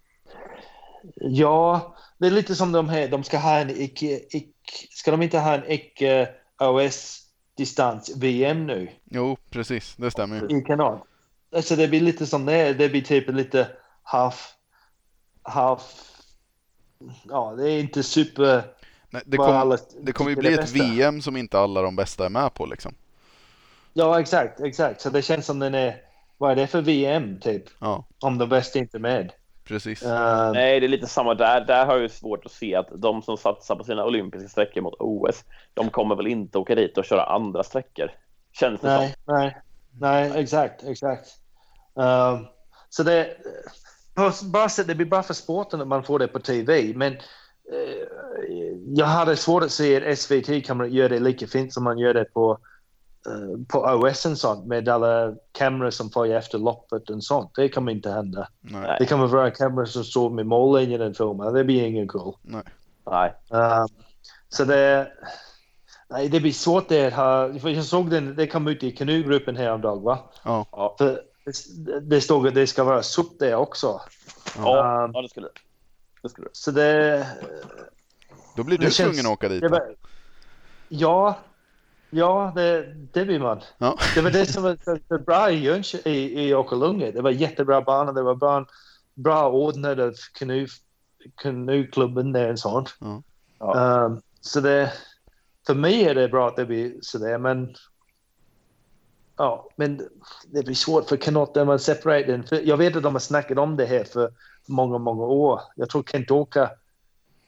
Ja, 1.15 1.95
det 2.18 2.27
är 2.27 2.32
lite 2.32 2.56
som 2.56 2.72
de 2.72 2.90
här, 2.90 3.07
de 3.07 3.23
ska 3.23 3.38
ha 3.38 3.60
en 3.60 3.69
icke, 3.69 4.19
icke 4.30 4.52
ska 4.90 5.11
de 5.11 5.22
inte 5.22 5.40
ha 5.40 5.53
en 5.53 5.72
icke 5.72 6.30
OS 6.60 7.22
distans 7.57 8.15
VM 8.15 8.68
nu 8.68 8.90
Jo, 9.03 9.38
precis. 9.49 9.95
Det 9.95 10.11
stämmer 10.11 10.48
ju. 10.49 10.60
i 10.60 10.61
kanal? 10.61 10.99
Alltså 11.56 11.76
det 11.76 11.88
blir 11.88 12.02
lite 12.02 12.26
som 12.26 12.45
det 12.45 12.73
det 12.73 12.90
blir 12.90 13.02
typ 13.02 13.30
lite 13.30 13.68
half, 14.03 14.53
half, 15.41 15.82
ja 17.23 17.53
det 17.57 17.72
är 17.72 17.80
inte 17.80 18.03
super 18.03 18.64
Nej, 19.10 19.23
det, 19.26 19.38
kom, 19.38 19.56
alla 19.56 19.77
det 20.02 20.11
kommer 20.11 20.30
ju 20.30 20.36
bli 20.36 20.53
ett 20.53 20.60
bästa. 20.60 20.77
VM 20.77 21.22
som 21.22 21.38
inte 21.38 21.60
alla 21.60 21.82
de 21.82 21.95
bästa 21.95 22.26
är 22.26 22.30
med 22.30 22.53
på 22.53 22.65
liksom. 22.65 22.95
Ja, 23.94 24.19
exakt, 24.19 24.60
exakt. 24.60 25.02
Så 25.02 25.10
det 25.10 25.22
känns 25.22 25.45
som 25.45 25.60
den 25.60 25.76
är, 25.76 25.95
vad 26.38 26.52
är 26.52 26.56
det 26.56 26.68
för 26.68 26.82
VM 26.82 27.40
typ? 27.40 27.64
Ja, 27.80 28.06
Om 28.19 28.38
de 28.38 28.49
bästa 28.49 28.80
inte 28.80 28.98
är 28.98 28.99
med. 28.99 29.32
Precis. 29.68 30.04
Uh, 30.04 30.52
Nej, 30.54 30.80
det 30.80 30.86
är 30.86 30.88
lite 30.88 31.08
samma 31.08 31.34
där. 31.34 31.62
Där 31.62 31.86
har 31.86 31.94
jag 31.94 32.02
ju 32.02 32.10
svårt 32.10 32.46
att 32.46 32.52
se 32.52 32.76
att 32.76 32.88
de 32.96 33.22
som 33.22 33.38
satsar 33.38 33.76
på 33.76 33.84
sina 33.84 34.06
olympiska 34.06 34.50
sträckor 34.50 34.82
mot 34.82 34.96
OS, 35.00 35.44
de 35.74 35.90
kommer 35.90 36.16
väl 36.16 36.28
inte 36.28 36.58
åka 36.58 36.76
dit 36.76 36.98
och 36.98 37.06
köra 37.06 37.24
andra 37.24 37.64
sträckor. 37.64 38.12
Känns 38.52 38.82
det 38.82 38.88
nej, 38.88 39.16
nej, 39.28 39.58
nej, 40.00 40.32
exakt, 40.36 40.84
exakt. 40.84 41.30
Um, 41.94 42.48
så 42.90 43.04
det, 43.04 43.38
på 44.16 44.32
bara 44.44 44.68
det 44.88 44.96
blir 44.96 45.06
bra 45.06 45.24
för 45.24 45.34
sporten 45.34 45.82
att 45.82 45.88
man 45.88 46.04
får 46.04 46.20
det 46.20 46.28
på 46.28 46.40
tv, 46.40 46.94
men 46.96 47.14
eh, 47.14 48.06
jag 48.96 49.06
hade 49.06 49.36
svårt 49.36 49.64
att 49.64 49.72
se 49.72 50.12
att 50.12 50.20
SVT 50.20 50.68
kommer 50.68 50.84
att 50.84 50.92
göra 50.92 51.10
det 51.10 51.20
lika 51.20 51.48
fint 51.48 51.74
som 51.74 51.84
man 51.84 51.98
gör 51.98 52.14
det 52.14 52.26
på 52.26 52.60
på 53.68 53.80
OS 53.80 54.26
och 54.26 54.38
sånt 54.38 54.65
med 54.65 54.89
alla 54.89 55.34
kameror 55.52 55.89
som 55.89 56.10
följer 56.10 56.38
efter 56.38 56.57
loppet 56.57 57.10
och 57.10 57.23
sånt. 57.23 57.52
Det 57.56 57.69
kommer 57.69 57.91
inte 57.91 58.11
hända. 58.11 58.47
Nej. 58.61 58.95
Det 58.99 59.06
kommer 59.06 59.27
vara 59.27 59.52
kameror 59.52 59.85
som 59.85 60.03
står 60.03 60.30
med 60.30 60.45
mållinjen 60.45 61.02
och 61.02 61.18
filmar. 61.18 61.52
Det 61.52 61.64
blir 61.64 61.84
ingen 61.85 62.07
cool. 62.07 62.35
Nej. 62.41 62.64
Nej. 63.06 63.34
Uh, 63.53 63.85
så 64.49 64.65
det, 64.65 65.11
nej, 66.10 66.30
det 66.30 66.39
blir 66.39 66.52
svårt 66.52 66.89
det 66.89 67.07
att 67.07 67.14
ha, 67.14 67.60
för 67.60 67.69
jag 67.69 67.85
såg 67.85 68.10
den, 68.10 68.35
det 68.35 68.47
kom 68.47 68.68
ut 68.68 68.84
i 68.84 68.91
kanugruppen 68.91 69.56
häromdagen 69.56 70.03
va? 70.03 70.19
Ja, 70.43 70.65
Ja, 70.72 70.95
För 70.97 71.22
det, 71.77 71.99
det 71.99 72.22
stod 72.22 72.47
att 72.47 72.56
det 72.56 72.68
ska 72.68 72.84
vara 72.84 73.03
SUP 73.03 73.39
där 73.39 73.56
också. 73.56 74.02
ja, 74.57 75.06
Um, 75.06 75.11
ja 75.14 75.22
det 75.22 75.30
skulle 75.30 75.47
det. 75.47 75.53
Det 76.22 76.30
skulle 76.30 76.47
det. 76.47 76.56
Så 76.56 76.72
det, 76.72 77.27
då 78.56 78.64
blir 78.64 78.77
Det 78.77 78.85
du 78.85 78.91
tvungen 78.91 79.26
att 79.26 79.31
åka 79.31 79.49
dit. 79.49 79.61
det 79.61 79.68
var, 79.68 79.95
ja, 80.89 81.38
ja 82.16 82.52
det, 82.56 82.96
det 83.14 83.26
blir 83.26 83.40
man. 83.40 83.62
Ja. 83.78 83.98
Det 84.16 84.22
var 84.22 84.32
det 84.32 84.46
som 84.46 84.64
var 84.64 84.78
så, 84.84 84.98
så 85.08 85.18
bra 85.18 85.52
i 85.52 85.60
Jönköping, 85.60 86.14
i, 86.14 86.48
i 86.48 86.54
Åkerlunga. 86.54 87.12
Det 87.12 87.22
var 87.22 87.32
jättebra 87.32 87.82
bana, 87.82 88.12
det 88.12 88.22
var 88.22 88.36
bra, 88.36 88.66
bra 89.14 89.50
ordnad 89.50 90.00
av 90.00 90.14
kanu, 90.34 90.68
kanuklubben 91.36 92.32
där 92.32 92.52
och 92.52 92.60
sånt. 92.60 92.96
Ja. 93.00 93.24
Ja. 93.60 94.06
Um, 94.06 94.22
så 94.42 94.60
det, 94.60 94.94
för 95.68 95.74
mig 95.74 96.04
är 96.04 96.16
det 96.16 96.28
bra 96.28 96.48
att 96.48 96.56
det 96.56 96.66
blir 96.66 96.94
sådär, 97.02 97.38
men 97.38 97.76
ja, 99.38 99.70
men 99.76 100.10
det 100.48 100.64
blir 100.64 100.76
svårt 100.76 101.10
för 101.10 101.18
kanot 101.18 101.54
där 101.54 101.66
man 101.66 101.80
separerar 101.80 102.28
den. 102.28 102.44
För 102.44 102.56
jag 102.56 102.78
vet 102.78 102.96
att 102.96 103.04
de 103.04 103.16
har 103.16 103.20
snackat 103.20 103.58
om 103.58 103.78
det 103.78 103.86
här 103.86 104.04
för 104.04 104.32
många, 104.66 104.98
många 104.98 105.24
år. 105.24 105.62
Jag 105.76 105.90
tror 105.90 106.04
Kent 106.04 106.32
Åka 106.32 106.72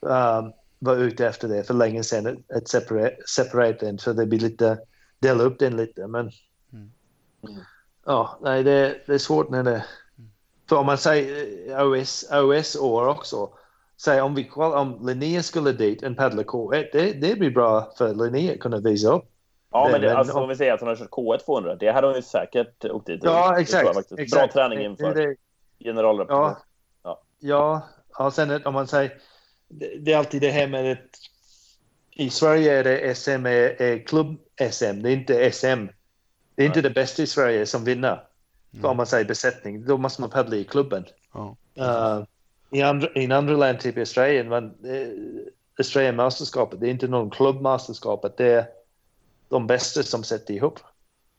um, 0.00 0.52
var 0.78 0.96
ute 0.96 1.26
efter 1.26 1.48
det 1.48 1.64
för 1.64 1.74
länge 1.74 2.02
sedan, 2.04 2.44
att- 2.54 2.68
separera, 2.68 3.10
separera 3.26 3.76
den, 3.80 3.98
så 3.98 4.12
det 4.12 4.26
blir 4.26 4.40
lite, 4.40 4.78
dela 5.18 5.42
upp 5.42 5.58
den 5.58 5.76
lite. 5.76 6.06
Men 6.06 6.30
Mm. 6.72 6.90
Mm. 7.48 7.60
ja, 8.06 8.38
nej, 8.42 8.62
det, 8.62 8.96
det 9.06 9.14
är 9.14 9.18
svårt 9.18 9.50
när 9.50 9.62
det, 9.62 9.84
för 10.68 10.76
om 10.76 10.86
man 10.86 10.98
säger 10.98 11.70
eh, 11.78 11.86
OS, 11.86 12.24
OS-år 12.32 13.06
också, 13.08 13.50
Säg 14.00 14.20
om 14.20 14.34
vi 14.34 14.50
om 14.50 15.06
Linnea 15.06 15.42
skulle 15.42 15.72
dit 15.72 16.02
en 16.02 16.14
paddla 16.14 16.42
K1, 16.42 16.84
det, 16.92 17.12
det 17.12 17.38
blir 17.38 17.50
bra 17.50 17.92
för 17.98 18.14
Linnea 18.14 18.52
att 18.52 18.60
kunna 18.60 18.78
visa 18.78 19.12
upp. 19.12 19.24
Ja, 19.70 19.88
men, 19.92 20.00
det, 20.00 20.06
Men- 20.08 20.16
alltså, 20.16 20.38
om 20.38 20.48
vi 20.48 20.56
säger 20.56 20.72
att 20.72 20.80
hon 20.80 20.88
har 20.88 20.96
kört 20.96 21.10
K1 21.10 21.38
200, 21.38 21.74
det 21.76 21.90
hade 21.92 22.06
hon 22.06 22.16
ju 22.16 22.22
säkert 22.22 22.84
åkt 22.84 23.06
dit. 23.06 23.20
Ja, 23.24 23.60
exakt. 23.60 24.12
exakt. 24.18 24.32
Bra 24.32 24.48
träning 24.52 24.78
inför 24.84 25.14
det- 25.14 25.36
generalrepresentant. 25.84 26.58
Ja, 27.02 27.22
ja, 27.38 27.82
och 28.18 28.32
sen 28.32 28.66
om 28.66 28.74
man 28.74 28.86
säger, 28.86 29.12
det, 29.68 30.12
är 30.12 30.16
alltid 30.16 30.40
det 30.40 30.50
här 30.50 30.66
med 30.66 30.92
att 30.92 31.18
i 32.10 32.30
Sverige 32.30 32.78
är 32.78 32.84
det 32.84 33.14
SM 33.14 33.46
är, 33.46 33.82
är 33.82 34.06
klubb-SM, 34.06 35.02
det 35.02 35.10
är 35.10 35.12
inte 35.12 35.52
SM. 35.52 35.86
Det 36.54 36.62
är 36.62 36.66
inte 36.66 36.80
det 36.80 36.90
bästa 36.90 37.22
i 37.22 37.26
Sverige 37.26 37.66
som 37.66 37.84
vinner. 37.84 38.24
För 38.80 38.88
om 38.88 38.96
man 38.96 39.06
säger 39.06 39.24
besättning, 39.24 39.84
då 39.84 39.96
måste 39.96 40.20
man 40.20 40.30
paddla 40.30 40.56
i 40.56 40.64
klubben. 40.64 41.04
Ja. 41.32 41.56
Uh, 41.78 42.24
i, 42.70 42.82
andra, 42.82 43.08
I 43.14 43.32
andra 43.32 43.56
land, 43.56 43.80
typ 43.80 43.96
i 43.96 44.00
Australien, 44.00 44.48
men 44.48 44.64
uh, 44.64 45.46
Australien-mästerskapet, 45.78 46.80
det 46.80 46.86
är 46.86 46.90
inte 46.90 47.08
någon 47.08 47.30
klubbmästerskapet, 47.30 48.36
det 48.36 48.46
är 48.46 48.66
de 49.48 49.66
bästa 49.66 50.02
som 50.02 50.24
sätter 50.24 50.54
ihop. 50.54 50.78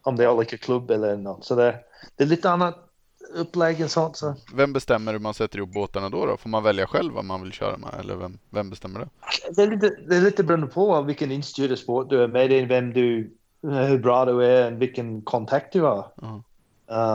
Om 0.02 0.16
det 0.16 0.24
är 0.24 0.30
olika 0.30 0.58
klubb 0.58 0.92
eller 0.92 1.18
något. 1.18 1.46
Så 1.46 1.56
det, 1.56 1.80
det 2.16 2.24
är 2.24 2.28
lite 2.28 2.50
annat 2.50 2.89
upplägg 3.34 3.82
och 3.84 3.92
sånt. 3.92 4.18
Så. 4.18 4.36
Vem 4.54 4.74
bestämmer 4.74 5.12
hur 5.12 5.20
man 5.20 5.34
sätter 5.34 5.58
ihop 5.58 5.74
båtarna 5.74 6.10
då, 6.10 6.26
då? 6.26 6.38
Får 6.38 6.50
man 6.50 6.64
välja 6.64 6.88
själv 6.88 7.14
vad 7.14 7.26
man 7.26 7.42
vill 7.42 7.52
köra 7.52 7.78
med? 7.78 7.94
Eller 8.00 8.16
vem, 8.16 8.40
vem 8.50 8.70
bestämmer 8.70 9.00
det? 9.00 9.10
Det 9.56 9.62
är 9.62 9.68
lite, 9.68 9.90
det 10.08 10.16
är 10.16 10.22
lite 10.22 10.44
beroende 10.44 10.68
på 10.68 11.02
vilken 11.02 11.32
instyrd 11.32 11.78
sport 11.78 12.10
du 12.10 12.24
är 12.24 12.28
med 12.28 12.52
i, 12.52 12.66
vem 12.66 12.94
du, 12.94 13.34
hur 13.62 14.00
bra 14.00 14.26
du 14.26 14.46
är 14.46 14.74
och 14.74 14.82
vilken 14.82 15.22
kontakt 15.22 15.74
du 15.74 15.82
har. 15.82 16.12
Ja. 16.22 16.44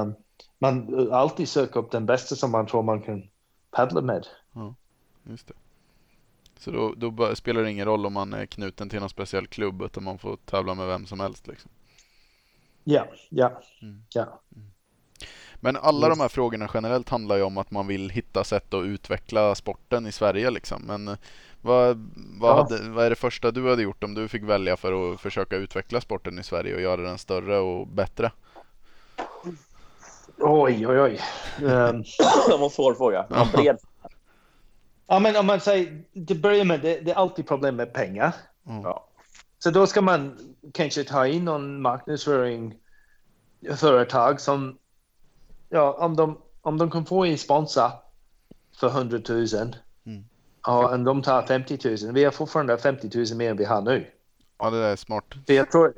Um, 0.02 0.14
man 0.58 1.08
alltid 1.12 1.48
söker 1.48 1.80
upp 1.80 1.90
den 1.90 2.06
bästa 2.06 2.34
som 2.36 2.50
man 2.50 2.66
tror 2.66 2.82
man 2.82 3.02
kan 3.02 3.22
paddla 3.70 4.00
med. 4.00 4.26
Just 5.22 5.48
det. 5.48 5.54
Så 6.58 6.70
då, 6.70 6.94
då 6.96 7.34
spelar 7.34 7.62
det 7.62 7.70
ingen 7.70 7.86
roll 7.86 8.06
om 8.06 8.12
man 8.12 8.32
är 8.32 8.46
knuten 8.46 8.88
till 8.88 9.00
någon 9.00 9.08
speciell 9.08 9.46
klubb 9.46 9.82
utan 9.82 10.04
man 10.04 10.18
får 10.18 10.36
tävla 10.36 10.74
med 10.74 10.86
vem 10.86 11.06
som 11.06 11.20
helst 11.20 11.46
liksom. 11.46 11.70
Ja, 12.84 13.06
ja, 13.28 13.60
Mm. 13.82 14.02
ja. 14.14 14.40
Men 15.64 15.76
alla 15.76 16.08
de 16.08 16.20
här 16.20 16.28
frågorna 16.28 16.68
generellt 16.74 17.08
handlar 17.08 17.36
ju 17.36 17.42
om 17.42 17.58
att 17.58 17.70
man 17.70 17.86
vill 17.86 18.10
hitta 18.10 18.44
sätt 18.44 18.74
att 18.74 18.84
utveckla 18.84 19.54
sporten 19.54 20.06
i 20.06 20.12
Sverige 20.12 20.50
liksom. 20.50 20.82
Men 20.82 21.08
eh, 21.08 21.14
vad, 21.62 22.10
vad, 22.40 22.50
Ja. 22.50 22.62
hade, 22.62 22.90
vad 22.90 23.04
är 23.04 23.10
det 23.10 23.16
första 23.16 23.50
du 23.50 23.70
hade 23.70 23.82
gjort 23.82 24.04
om 24.04 24.14
du 24.14 24.28
fick 24.28 24.42
välja 24.42 24.76
för 24.76 25.12
att 25.12 25.20
försöka 25.20 25.56
utveckla 25.56 26.00
sporten 26.00 26.38
i 26.38 26.42
Sverige 26.42 26.74
och 26.74 26.80
göra 26.80 27.00
den 27.00 27.18
större 27.18 27.58
och 27.58 27.86
bättre? 27.86 28.32
Oj, 30.38 30.86
oj, 30.88 31.00
oj. 31.00 31.20
Um, 31.62 31.66
Det 32.48 32.56
var 32.56 32.64
en 32.64 32.70
svår 32.70 32.94
fråga. 32.94 33.26
Ja, 33.30 33.48
bred. 33.52 33.78
ja, 35.06 35.18
men 35.18 35.36
om 35.36 35.46
man 35.46 35.60
säger, 35.60 36.02
till 36.26 36.36
att 36.36 36.42
börja 36.42 36.64
med, 36.64 36.80
det, 36.80 37.00
det 37.00 37.10
är 37.10 37.16
alltid 37.16 37.48
problem 37.48 37.76
med 37.76 37.92
pengar. 37.92 38.34
Ja. 38.62 39.08
Så 39.58 39.70
då 39.70 39.86
ska 39.86 40.00
man 40.00 40.38
kanske 40.74 41.04
ta 41.04 41.26
in 41.26 41.44
någon 41.44 41.82
marknadsföring 41.82 42.74
företag 43.76 44.40
som, 44.40 44.78
ja, 45.74 45.92
om 45.92 46.16
de, 46.16 46.38
om 46.62 46.78
de 46.78 46.90
kan 46.90 47.04
få 47.06 47.24
en 47.24 47.38
sponsor 47.38 47.90
för 48.80 48.88
100 48.88 49.18
000 49.28 49.46
Mm. 50.06 50.24
ja, 50.66 50.94
om 50.94 51.04
de 51.04 51.22
tar 51.22 51.42
50 51.42 52.04
000, 52.04 52.14
vi 52.14 52.24
har 52.24 52.30
fortfarande 52.30 52.78
50 52.78 53.10
000 53.14 53.26
mer 53.36 53.50
än 53.50 53.56
vi 53.56 53.64
har 53.64 53.82
nu. 53.82 54.06
Ja, 54.58 54.70
det 54.70 54.80
där 54.80 54.92
är 54.92 54.96
smart. 54.96 55.24
För 55.46 55.52
jag 55.54 55.70
tror, 55.70 55.94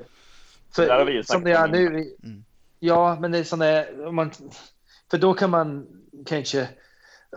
för, 0.74 0.98
Det 0.98 1.04
vi 1.04 1.24
som 1.24 1.44
det 1.44 1.52
är 1.52 1.68
nu, 1.68 1.86
Mm. 2.22 2.44
ja, 2.78 3.16
men 3.20 3.32
det 3.32 3.38
är 3.38 3.44
sån 3.44 3.58
där, 3.58 4.06
om 4.06 4.14
man, 4.14 4.30
för 5.10 5.18
då 5.18 5.34
kan 5.34 5.50
man 5.50 5.86
kanske 6.26 6.68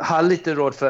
ha 0.09 0.21
lite 0.21 0.53
råd 0.53 0.75
för, 0.75 0.89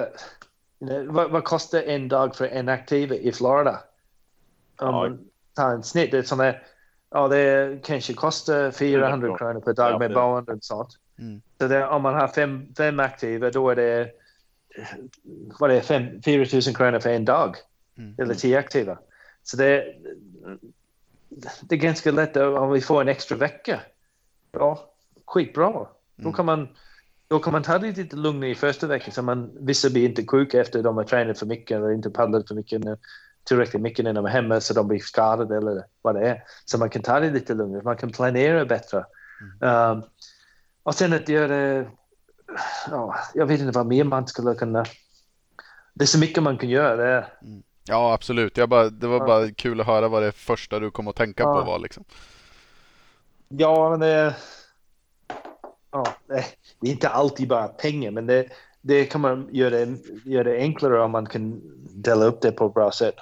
you 0.80 0.89
know, 0.89 1.15
vad, 1.15 1.31
vad 1.31 1.43
kostar 1.43 1.81
en 1.81 2.07
dag 2.07 2.35
för 2.35 2.47
en 2.47 2.69
aktiv 2.69 3.11
i 3.11 3.31
Florida? 3.31 3.71
Om 3.71 4.88
Ja. 4.88 4.91
man 4.91 5.19
tar 5.53 5.71
en 5.71 5.84
snitt, 5.84 6.11
det 6.11 6.17
är 6.17 6.23
sån 6.23 6.53
ja 7.11 7.27
det 7.27 7.80
kanske 7.84 8.13
kostar 8.13 8.71
400 8.71 9.38
kronor 9.38 9.61
per 9.61 9.73
dag 9.73 9.99
med 9.99 10.13
boende 10.13 10.53
och 10.53 10.63
sånt. 10.63 10.97
Mm. 11.20 11.41
Så 11.58 11.68
det, 11.68 11.88
om 11.88 12.02
man 12.02 12.14
har 12.14 12.28
fem, 12.28 12.74
fem 12.78 13.00
aktiva 13.00 13.50
då 13.50 13.70
är 13.70 13.76
det, 13.76 14.12
vad 15.60 15.72
är 15.72 15.82
fem, 15.82 16.22
4 16.26 16.46
000 16.54 16.76
kronor 16.76 17.00
för 17.00 17.10
en 17.10 17.26
dag. 17.26 17.56
Mm. 17.98 18.16
Eller 18.18 18.36
tio 18.36 18.60
aktiva. 18.60 18.98
Så 19.44 19.58
det, 19.58 19.96
det 21.62 21.76
är 21.76 21.80
ganska 21.80 22.12
lätt 22.12 22.38
om 22.38 22.72
vi 22.72 22.82
får 22.82 23.02
en 23.02 23.08
extra 23.08 23.38
vecka. 23.38 23.80
Ja, 24.52 24.91
skitbra. 25.26 25.72
Då 25.72 25.88
Mm. 26.20 26.34
kan 26.34 26.46
man 26.46 26.68
då 27.28 27.40
kan 27.40 27.54
man 27.54 27.64
ta 27.64 27.78
det 27.80 27.98
lite 27.98 28.16
lugnare 28.16 28.50
i 28.50 28.56
första 28.56 28.88
veckan 28.88 29.14
så 29.14 29.22
man 29.22 29.52
vissa 29.60 29.90
blir 29.90 30.06
inte 30.06 30.26
sjuka 30.28 30.62
efter 30.62 30.84
de 30.84 30.98
har 30.98 31.04
tränat 31.04 31.40
för 31.40 31.46
mycket 31.46 31.78
eller 31.78 31.91
inte 31.91 32.10
paddlat 32.10 32.48
för 32.48 32.56
mycket 32.56 32.82
tillräckligt 33.44 33.82
mycket 33.82 34.06
när 34.06 34.14
de 34.14 34.26
är 34.26 34.30
hemma 34.30 34.62
så 34.62 34.74
de 34.74 34.88
blir 34.88 35.00
skadade 35.00 35.58
eller 35.58 35.84
vad 36.02 36.16
det 36.16 36.28
är. 36.30 36.44
Så 36.66 36.78
man 36.78 36.90
kan 36.90 37.02
ta 37.02 37.20
det 37.20 37.32
lite 37.32 37.54
lugnare, 37.54 37.82
man 37.84 37.98
kan 37.98 38.10
planera 38.12 38.66
bättre. 38.66 39.06
Um, 39.60 40.04
och 40.84 40.95
sen 40.95 41.14
att 41.14 41.30
göra, 41.30 41.85
ja, 42.91 43.15
jag 43.34 43.45
vet 43.45 43.60
inte 43.61 43.77
vad 43.77 43.85
mer 43.85 44.03
man 44.03 44.27
skulle 44.27 44.56
kunna, 44.56 44.85
det 45.93 46.03
är 46.03 46.07
så 46.07 46.19
mycket 46.19 46.43
man 46.43 46.57
kan 46.57 46.69
göra. 46.69 46.95
Det. 46.95 47.27
Ja, 47.85 48.14
absolut. 48.14 48.57
Jag 48.57 48.69
bara, 48.69 48.89
det 48.89 49.07
var 49.07 49.18
Ja. 49.18 49.26
bara 49.26 49.51
kul 49.51 49.81
att 49.81 49.88
höra 49.88 50.07
vad 50.07 50.23
det 50.23 50.31
första 50.31 50.80
du 50.80 50.91
kom 50.91 51.07
att 51.07 51.15
tänka 51.15 51.43
Ja. 51.43 51.60
på 51.60 51.65
var 51.65 51.80
liksom. 51.80 52.03
Ja, 53.47 53.89
men 53.89 53.99
det, 53.99 54.35
ja, 55.91 56.06
det, 56.27 56.45
det 56.80 56.88
är 56.88 56.91
inte 56.91 57.10
alltid 57.10 57.47
bara 57.47 57.68
pengar, 57.68 58.11
men 58.11 58.26
det, 58.26 58.45
det 58.81 59.06
kan 59.06 59.22
man 59.22 59.49
göra, 59.51 59.97
göra 60.26 60.43
det 60.43 60.57
enklare 60.57 61.01
om 61.03 61.11
man 61.11 61.26
kan 61.26 61.61
dela 61.95 62.26
upp 62.26 62.41
det 62.41 62.51
på 62.51 62.65
ett 62.65 62.73
bra 62.73 62.91
sätt. 62.91 63.15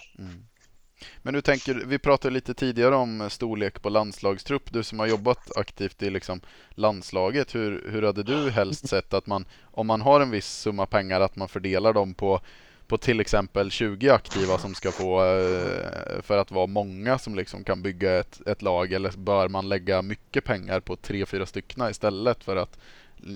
Men 1.22 1.34
du 1.34 1.42
tänker, 1.42 1.76
vi 1.76 2.00
pratade 2.00 2.34
lite 2.34 2.54
tidigare 2.54 2.96
om 2.96 3.30
storlek 3.30 3.82
på 3.82 3.90
landslagstrupp. 3.90 4.74
Du 4.74 4.84
som 4.84 5.00
har 5.00 5.08
jobbat 5.08 5.58
aktivt 5.58 6.04
i 6.04 6.10
liksom 6.10 6.42
landslaget. 6.70 7.56
Hur, 7.56 7.90
hur 7.92 8.04
hade 8.04 8.24
du 8.24 8.50
helst 8.50 8.90
sett 8.90 9.14
att 9.14 9.28
man, 9.28 9.46
om 9.64 9.88
man 9.88 10.02
har 10.02 10.22
en 10.22 10.32
viss 10.32 10.48
summa 10.48 10.86
pengar, 10.86 11.22
att 11.22 11.36
man 11.36 11.50
fördelar 11.50 11.94
dem 11.94 12.14
på, 12.14 12.40
på 12.88 12.98
till 12.98 13.20
exempel 13.20 13.72
20 13.72 14.10
aktiva 14.10 14.58
som 14.58 14.76
ska 14.76 14.92
få, 14.92 15.24
eh, 15.24 16.22
för 16.22 16.38
att 16.38 16.52
vara 16.52 16.68
många 16.68 17.18
som 17.18 17.36
liksom 17.36 17.64
kan 17.64 17.82
bygga 17.82 18.20
ett, 18.20 18.48
ett 18.48 18.62
lag? 18.62 18.94
Eller 18.94 19.12
bör 19.18 19.50
man 19.50 19.70
lägga 19.70 20.02
mycket 20.02 20.44
pengar 20.44 20.80
på 20.80 20.96
tre, 20.96 21.26
fyra 21.26 21.46
stycken 21.46 21.90
istället 21.90 22.44
för 22.44 22.56
att 22.56 22.80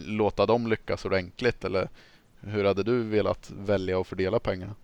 låta 0.05 0.45
dem 0.45 0.67
lyckas 0.67 1.05
ordentligt? 1.05 1.65
Eller 1.65 1.89
hur 2.39 2.63
hade 2.63 2.83
du 2.83 3.03
velat 3.03 3.51
välja 3.57 3.99
att 3.99 4.07
fördela 4.07 4.39
pengarna? 4.39 4.75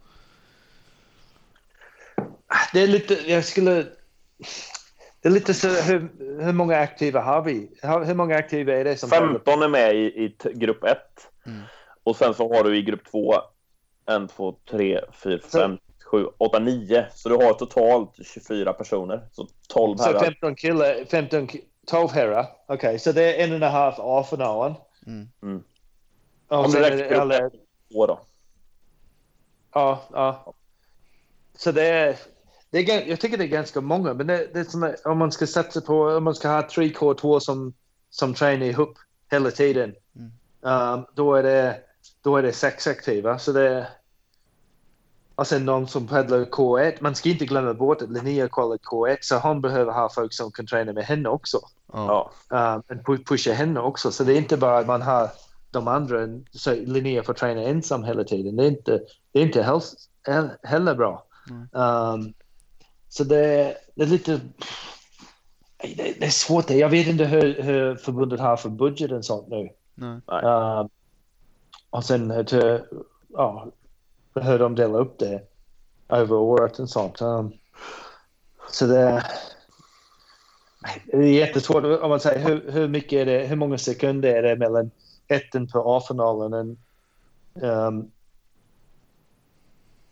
Det 2.74 2.82
är 2.82 2.88
lite, 2.88 3.32
jag 3.32 3.46
skulle... 3.46 3.86
Det 5.22 5.30
är 5.30 5.34
lite 5.34 5.54
så, 5.54 5.68
hur, 5.68 6.10
hur 6.44 6.54
många 6.54 6.78
aktiva 6.78 7.22
har 7.22 7.42
vi? 7.42 7.78
Hur, 7.82 8.04
hur 8.06 8.14
många 8.14 8.36
aktiva 8.36 8.74
är 8.74 8.84
det 8.84 8.98
som... 8.98 9.10
15 9.10 9.64
är 9.64 9.68
med 9.68 9.96
i, 9.96 10.00
i 10.00 10.36
grupp 10.54 10.84
1. 10.84 10.98
Mm. 11.46 11.62
Och 12.04 12.16
sen 12.16 12.34
så 12.34 12.54
har 12.56 12.64
du 12.64 12.78
i 12.78 12.82
grupp 12.82 13.12
2 13.12 13.34
1, 13.36 14.30
2, 14.36 14.56
3, 14.70 15.02
4, 15.24 15.40
5, 15.52 15.78
7, 16.12 16.26
8, 16.38 16.60
9. 16.60 17.06
Så 17.14 17.30
du 17.30 17.36
har 17.36 17.54
totalt 17.54 18.12
24 18.26 18.74
personer. 18.74 19.28
Så 19.32 19.48
12 19.70 19.98
Så 19.98 20.04
herrar. 20.04 20.20
15 20.20 20.56
killar, 20.56 21.06
15, 21.06 21.48
ki- 21.48 21.64
12 21.88 22.10
herrar. 22.10 22.46
Okej, 22.68 23.00
så 23.00 23.12
det 23.12 23.36
är 23.36 23.44
en 23.44 23.50
och 23.52 23.56
en 23.56 23.72
halv 23.72 23.94
A-finalen. 23.98 24.74
Mm. 25.08 25.28
Mm. 25.44 25.64
Och 26.48 26.58
Om 26.58 26.66
du 26.66 26.72
sen 26.72 26.82
det 26.82 27.08
grupp 27.10 27.20
alla, 27.22 27.38
1 27.48 27.54
två 27.92 28.06
då. 28.08 28.20
ja, 29.74 30.02
ja. 30.14 30.54
Så 31.58 31.72
det 31.72 31.88
är, 31.88 32.16
det 32.70 32.78
är, 32.92 33.08
jag 33.08 33.20
tycker 33.20 33.38
det 33.38 33.44
är 33.44 33.48
ganska 33.48 33.82
många, 33.82 34.14
men 34.14 34.28
det, 34.28 34.54
det 34.54 34.60
är 34.60 34.64
som 34.64 34.84
att 34.84 35.06
om 35.06 35.18
man 35.18 35.32
ska 35.32 35.48
satsa 35.48 35.82
på, 35.82 36.02
om 36.04 36.24
man 36.24 36.36
ska 36.36 36.50
ha 36.50 36.70
tre 36.70 36.88
K2 36.88 37.40
som, 37.40 37.74
som 38.10 38.34
tränar 38.34 38.66
ihop 38.66 38.98
hela 39.32 39.52
tiden, 39.52 39.96
um, 40.62 41.06
då, 41.16 41.36
är 41.36 41.44
det, 41.44 41.80
då 42.22 42.38
är 42.38 42.42
det 42.44 42.54
sex 42.54 42.88
aktiva. 42.88 43.40
Så 43.40 43.52
det 43.52 43.70
är, 43.70 43.88
och 45.36 45.48
sen 45.48 45.66
någon 45.66 45.88
som 45.88 46.08
paddlar 46.08 46.46
K1. 46.46 46.98
Man 47.00 47.16
ska 47.16 47.30
inte 47.30 47.46
glömma 47.46 47.74
bort 47.74 48.02
att 48.02 48.12
Linnea 48.12 48.48
kollar 48.48 48.78
K1, 48.78 49.18
så 49.22 49.38
hon 49.38 49.62
behöver 49.62 49.92
ha 49.92 50.10
folk 50.10 50.34
som 50.34 50.52
kan 50.52 50.68
träna 50.68 50.94
med 50.94 51.04
henne 51.04 51.30
också. 51.30 51.60
Ja. 51.94 52.32
Um, 52.50 53.00
pu- 53.00 53.26
pusha 53.26 53.54
henne 53.54 53.80
också. 53.80 54.12
Så 54.12 54.24
det 54.24 54.34
är 54.34 54.38
inte 54.38 54.58
bara 54.58 54.78
att 54.78 54.88
man 54.88 55.02
har 55.02 55.30
de 55.72 55.88
andra, 55.88 56.28
så 56.52 56.74
Linnea 56.76 57.24
får 57.24 57.34
träna 57.34 57.62
ensam 57.62 58.04
hela 58.04 58.24
tiden. 58.24 58.56
Det 58.56 58.64
är 58.64 58.68
inte, 58.68 59.02
det 59.32 59.40
är 59.40 59.44
inte 59.44 59.64
helst, 59.64 60.10
he- 60.28 60.58
heller 60.64 60.96
bra. 60.96 61.26
Um, 61.72 62.34
så 63.10 63.24
det, 63.24 63.78
det 63.96 64.04
är 64.04 64.08
lite... 64.08 64.40
Det, 65.82 66.20
det 66.20 66.26
är 66.26 66.30
svårt. 66.30 66.70
Jag 66.70 66.90
vet 66.90 67.08
inte 67.08 67.26
hur, 67.26 67.62
hur 67.62 67.96
förbundet 67.96 68.40
har 68.40 68.58
för 68.58 68.70
budget 68.70 69.12
och 69.12 69.26
sånt 69.26 69.48
nu. 69.48 69.70
Nej. 69.96 70.22
Um, 70.44 70.90
och 71.90 72.06
sen 72.06 72.32
att, 72.32 72.54
uh, 72.54 72.80
ja, 73.34 73.68
hur 74.36 74.60
de 74.60 74.76
delar 74.76 75.00
upp 75.00 75.20
det 75.20 75.42
över 76.10 76.36
året 76.36 76.80
och 76.80 76.90
sånt. 76.90 77.22
Um, 77.22 77.52
så 78.72 78.88
det, 78.88 79.24
det 81.06 81.18
är 81.18 81.22
jättesvårt 81.22 81.84
om 81.84 82.10
man 82.10 82.20
säger 82.20 82.50
hur, 82.50 82.72
hur 82.72 82.88
mycket 82.88 83.14
är 83.14 83.26
det, 83.26 83.46
hur 83.46 83.56
många 83.56 83.78
sekunder 83.78 84.30
är 84.30 84.44
det 84.44 84.56
mellan 84.56 84.92
etten 85.28 85.68
på 85.68 85.98
A-finalen 85.98 86.54
och 86.54 87.62
um, 87.62 88.12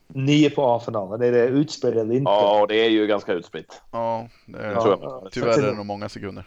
nio 0.07 0.49
på 0.49 0.65
A-finalen? 0.65 1.21
Är 1.21 1.31
det 1.31 1.45
utspritt 1.45 1.95
eller 1.95 2.13
inte? 2.15 2.31
ja, 2.31 2.61
och 2.61 2.67
det 2.67 2.75
är 2.75 2.89
ju 2.89 3.07
ganska 3.07 3.33
utspritt. 3.33 3.81
Ja, 3.91 4.27
det 4.45 4.57
är, 4.57 4.75
Det 4.75 4.81
tror 4.81 4.97
jag. 5.01 5.27
tyvärr 5.31 5.57
är 5.63 5.67
det 5.67 5.73
nog 5.73 5.85
många 5.85 6.09
sekunder. 6.09 6.45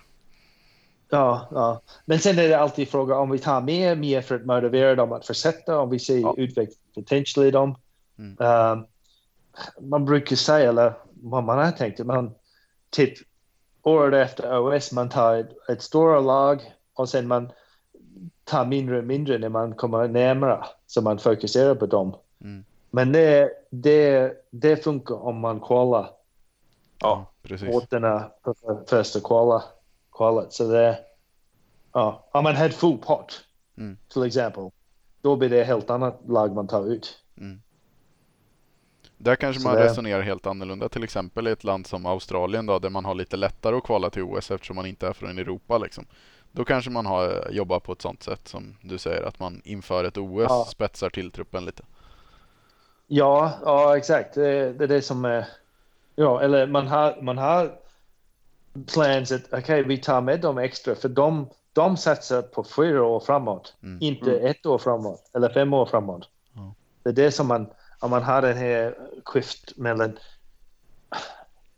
Ja, 1.10 1.48
ja. 1.50 1.80
Men 2.04 2.18
sen 2.18 2.38
är 2.38 2.48
det 2.48 2.58
alltid 2.58 2.88
fråga 2.88 3.16
om 3.18 3.30
vi 3.30 3.38
tar 3.38 3.60
mer, 3.60 3.96
mer 3.96 4.20
för 4.20 4.34
att 4.34 4.46
motivera 4.46 4.94
dem 4.94 5.12
att 5.12 5.26
fortsätta, 5.26 5.78
om 5.78 5.90
vi 5.90 5.98
ser 5.98 6.18
Ja. 6.18 6.34
utveckling 6.36 6.78
potential 6.94 7.46
i 7.46 7.50
dem. 7.50 7.74
Mm. 8.18 8.36
Um, 8.72 8.86
man 9.90 10.04
brukar 10.04 10.36
säga, 10.36 10.68
eller 10.68 10.92
vad 11.22 11.44
man 11.44 11.58
har 11.58 11.70
tänkt, 11.72 11.98
man 12.06 12.34
typ 12.90 13.14
året 13.82 14.26
efter 14.30 14.58
OS, 14.76 14.92
man 14.92 15.08
tar 15.08 15.36
ett, 15.36 15.68
ett 15.68 15.82
större 15.82 16.20
lag 16.20 16.72
och 16.94 17.08
sen 17.08 17.28
man 17.28 17.50
tar 18.44 18.66
mindre 18.66 18.98
och 18.98 19.04
mindre 19.04 19.38
när 19.38 19.48
man 19.48 19.74
kommer 19.74 20.08
närmare, 20.08 20.64
så 20.86 21.02
man 21.02 21.18
fokuserar 21.18 21.74
på 21.74 21.86
dem. 21.86 22.16
Mm. 22.44 22.64
Men 22.90 23.12
det, 23.12 23.50
det, 23.70 24.32
det 24.50 24.76
funkar 24.84 25.14
om 25.14 25.40
man 25.40 25.60
kvalar 25.60 26.10
Ja. 27.00 27.26
precis. 27.42 27.68
båtarna 27.68 28.30
på 28.42 28.54
för- 28.54 28.84
första 28.88 29.20
kvala, 29.20 29.62
kvalet. 30.12 30.52
Så 30.52 30.68
det, 30.70 30.98
ja, 31.92 32.28
om 32.32 32.44
man 32.44 32.56
hade 32.56 32.70
full 32.74 32.98
pott 32.98 33.44
Mm. 33.78 33.96
till 34.12 34.22
exempel, 34.22 34.70
då 35.20 35.36
blir 35.36 35.48
det 35.48 35.60
ett 35.60 35.66
helt 35.66 35.90
annat 35.90 36.20
lag 36.28 36.54
man 36.54 36.68
tar 36.68 36.86
ut. 36.92 37.18
Där 39.16 39.36
kanske 39.36 39.62
Så 39.62 39.68
man 39.68 39.76
det- 39.76 39.84
resonerar 39.84 40.22
helt 40.22 40.46
annorlunda. 40.46 40.88
Till 40.88 41.04
exempel 41.04 41.48
i 41.48 41.50
ett 41.50 41.64
land 41.64 41.86
som 41.86 42.06
Australien 42.06 42.66
då, 42.66 42.78
där 42.78 42.90
man 42.90 43.04
har 43.04 43.14
lite 43.14 43.36
lättare 43.36 43.76
att 43.76 43.84
kvala 43.84 44.10
till 44.10 44.22
OS 44.22 44.50
eftersom 44.50 44.76
man 44.76 44.86
inte 44.86 45.08
är 45.08 45.12
från 45.12 45.38
Europa. 45.38 45.78
Liksom. 45.78 46.06
Då 46.52 46.64
kanske 46.64 46.90
man 46.90 47.06
har 47.06 47.48
jobbat 47.50 47.82
på 47.82 47.92
ett 47.92 48.02
sånt 48.02 48.22
sätt 48.22 48.48
som 48.48 48.76
du 48.82 48.98
säger, 48.98 49.22
att 49.22 49.38
man 49.38 49.60
inför 49.64 50.04
ett 50.04 50.16
OS 50.16 50.46
Ja. 50.48 50.66
spetsar 50.70 51.10
till 51.10 51.30
truppen 51.30 51.64
lite. 51.64 51.82
Ja, 53.08 53.52
ja 53.64 53.96
exakt. 53.96 54.34
Det, 54.34 54.72
det 54.72 54.84
är 54.84 54.88
det 54.88 55.02
som 55.02 55.24
är... 55.24 55.46
Ja, 56.16 56.40
eller 56.40 56.66
man 56.66 56.88
har, 56.88 57.22
man 57.22 57.38
har 57.38 57.78
plans 58.86 59.32
att 59.32 59.52
okej, 59.52 59.82
vi 59.82 59.98
tar 59.98 60.20
med 60.20 60.40
dem 60.40 60.58
extra 60.58 60.94
för 60.94 61.08
de, 61.08 61.48
de 61.72 61.96
satsar 61.96 62.42
på 62.42 62.64
fyra 62.64 63.02
år 63.02 63.20
framåt, 63.20 63.74
Mm. 63.82 63.98
inte 64.00 64.38
ett 64.38 64.66
år 64.66 64.78
framåt 64.78 65.30
eller 65.34 65.48
fem 65.48 65.72
år 65.74 65.86
framåt. 65.86 66.28
Ja. 66.52 66.74
Det 67.02 67.08
är 67.08 67.12
det 67.12 67.32
som 67.32 67.46
man, 67.46 67.66
om 67.98 68.10
man 68.10 68.22
har 68.22 68.42
den 68.42 68.56
här 68.56 68.98
skift 69.24 69.76
mellan 69.76 70.18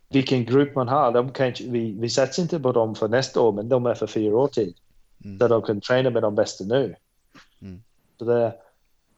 vilken 0.08 0.44
grupp 0.44 0.74
man 0.74 0.88
har. 0.88 1.12
De 1.12 1.32
kanske, 1.32 1.64
vi, 1.64 1.92
vi 2.00 2.08
satsar 2.08 2.42
inte 2.42 2.60
på 2.60 2.72
dem 2.72 2.94
för 2.94 3.08
nästa 3.08 3.40
år, 3.40 3.52
men 3.52 3.68
de 3.68 3.86
är 3.86 3.94
för 3.94 4.06
fyra 4.06 4.36
år 4.36 4.48
tid. 4.48 4.76
Mm. 5.24 5.38
Där 5.38 5.48
de 5.48 5.62
kan 5.62 5.80
träna 5.80 6.10
med 6.10 6.22
de 6.22 6.34
bästa 6.34 6.64
nu. 6.64 6.94
Mm. 7.62 7.82
Så 8.18 8.24
det, 8.24 8.54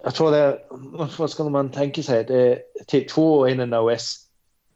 jag 0.02 0.14
tror 0.14 0.30
det, 0.30 0.62
vad 1.18 1.30
skulle 1.30 1.50
man 1.50 1.70
tänka 1.70 2.02
sig? 2.02 2.24
Det 2.24 2.52
är 2.52 2.62
typ 2.86 3.08
två 3.08 3.38
år 3.38 3.48
innan 3.48 3.74
OS 3.74 4.26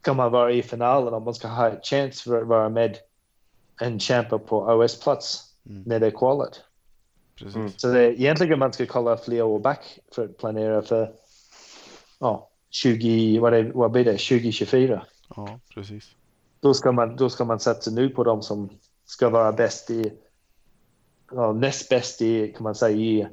ska 0.01 0.13
man 0.13 0.31
vara 0.31 0.51
i 0.51 0.63
finalen 0.63 1.13
om 1.13 1.23
man 1.23 1.33
ska 1.33 1.47
ha 1.47 1.69
en 1.69 1.81
chans 1.81 2.21
för 2.21 2.41
att 2.41 2.47
vara 2.47 2.69
med 2.69 2.97
en 3.81 3.99
kämpa 3.99 4.39
på 4.39 4.59
OS-plats 4.61 5.47
Mm. 5.69 5.83
när 5.85 5.99
det 5.99 6.07
är 6.07 6.11
kvalet. 6.11 6.61
Precis. 7.35 7.55
Mm. 7.55 7.71
Så 7.77 7.87
det, 7.87 8.21
egentligen 8.21 8.59
man 8.59 8.73
ska 8.73 8.85
kolla 8.85 9.17
flera 9.17 9.45
år 9.45 9.59
back 9.59 9.99
för 10.11 10.25
att 10.25 10.37
planera 10.37 10.81
för 10.81 11.11
ja, 12.19 12.49
20, 12.69 13.39
vad, 13.39 13.53
det, 13.53 13.71
vad 13.73 13.91
blir 13.91 14.05
det, 14.05 14.11
2024. 14.11 15.05
Ja, 15.35 15.59
precis. 15.73 16.11
Då 16.59 16.73
ska, 16.73 16.91
man, 16.91 17.15
då 17.15 17.29
ska 17.29 17.45
man 17.45 17.59
satsa 17.59 17.91
nu 17.91 18.09
på 18.09 18.23
de 18.23 18.41
som 18.41 18.69
ska 19.05 19.29
vara 19.29 19.51
bäst 19.51 19.89
i, 19.89 20.13
ja, 21.31 21.53
näst 21.53 21.89
bäst 21.89 22.21
i, 22.21 22.53
kan 22.53 22.63
man 22.63 22.75
säga, 22.75 22.97
i 22.97 23.27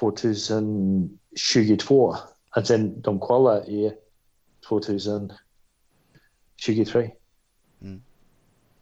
2022. 0.00 2.16
Att 2.50 2.66
sen 2.66 3.00
de 3.00 3.18
kollar 3.18 3.68
i 3.68 3.92
2024 4.68 5.38
23. 6.56 7.10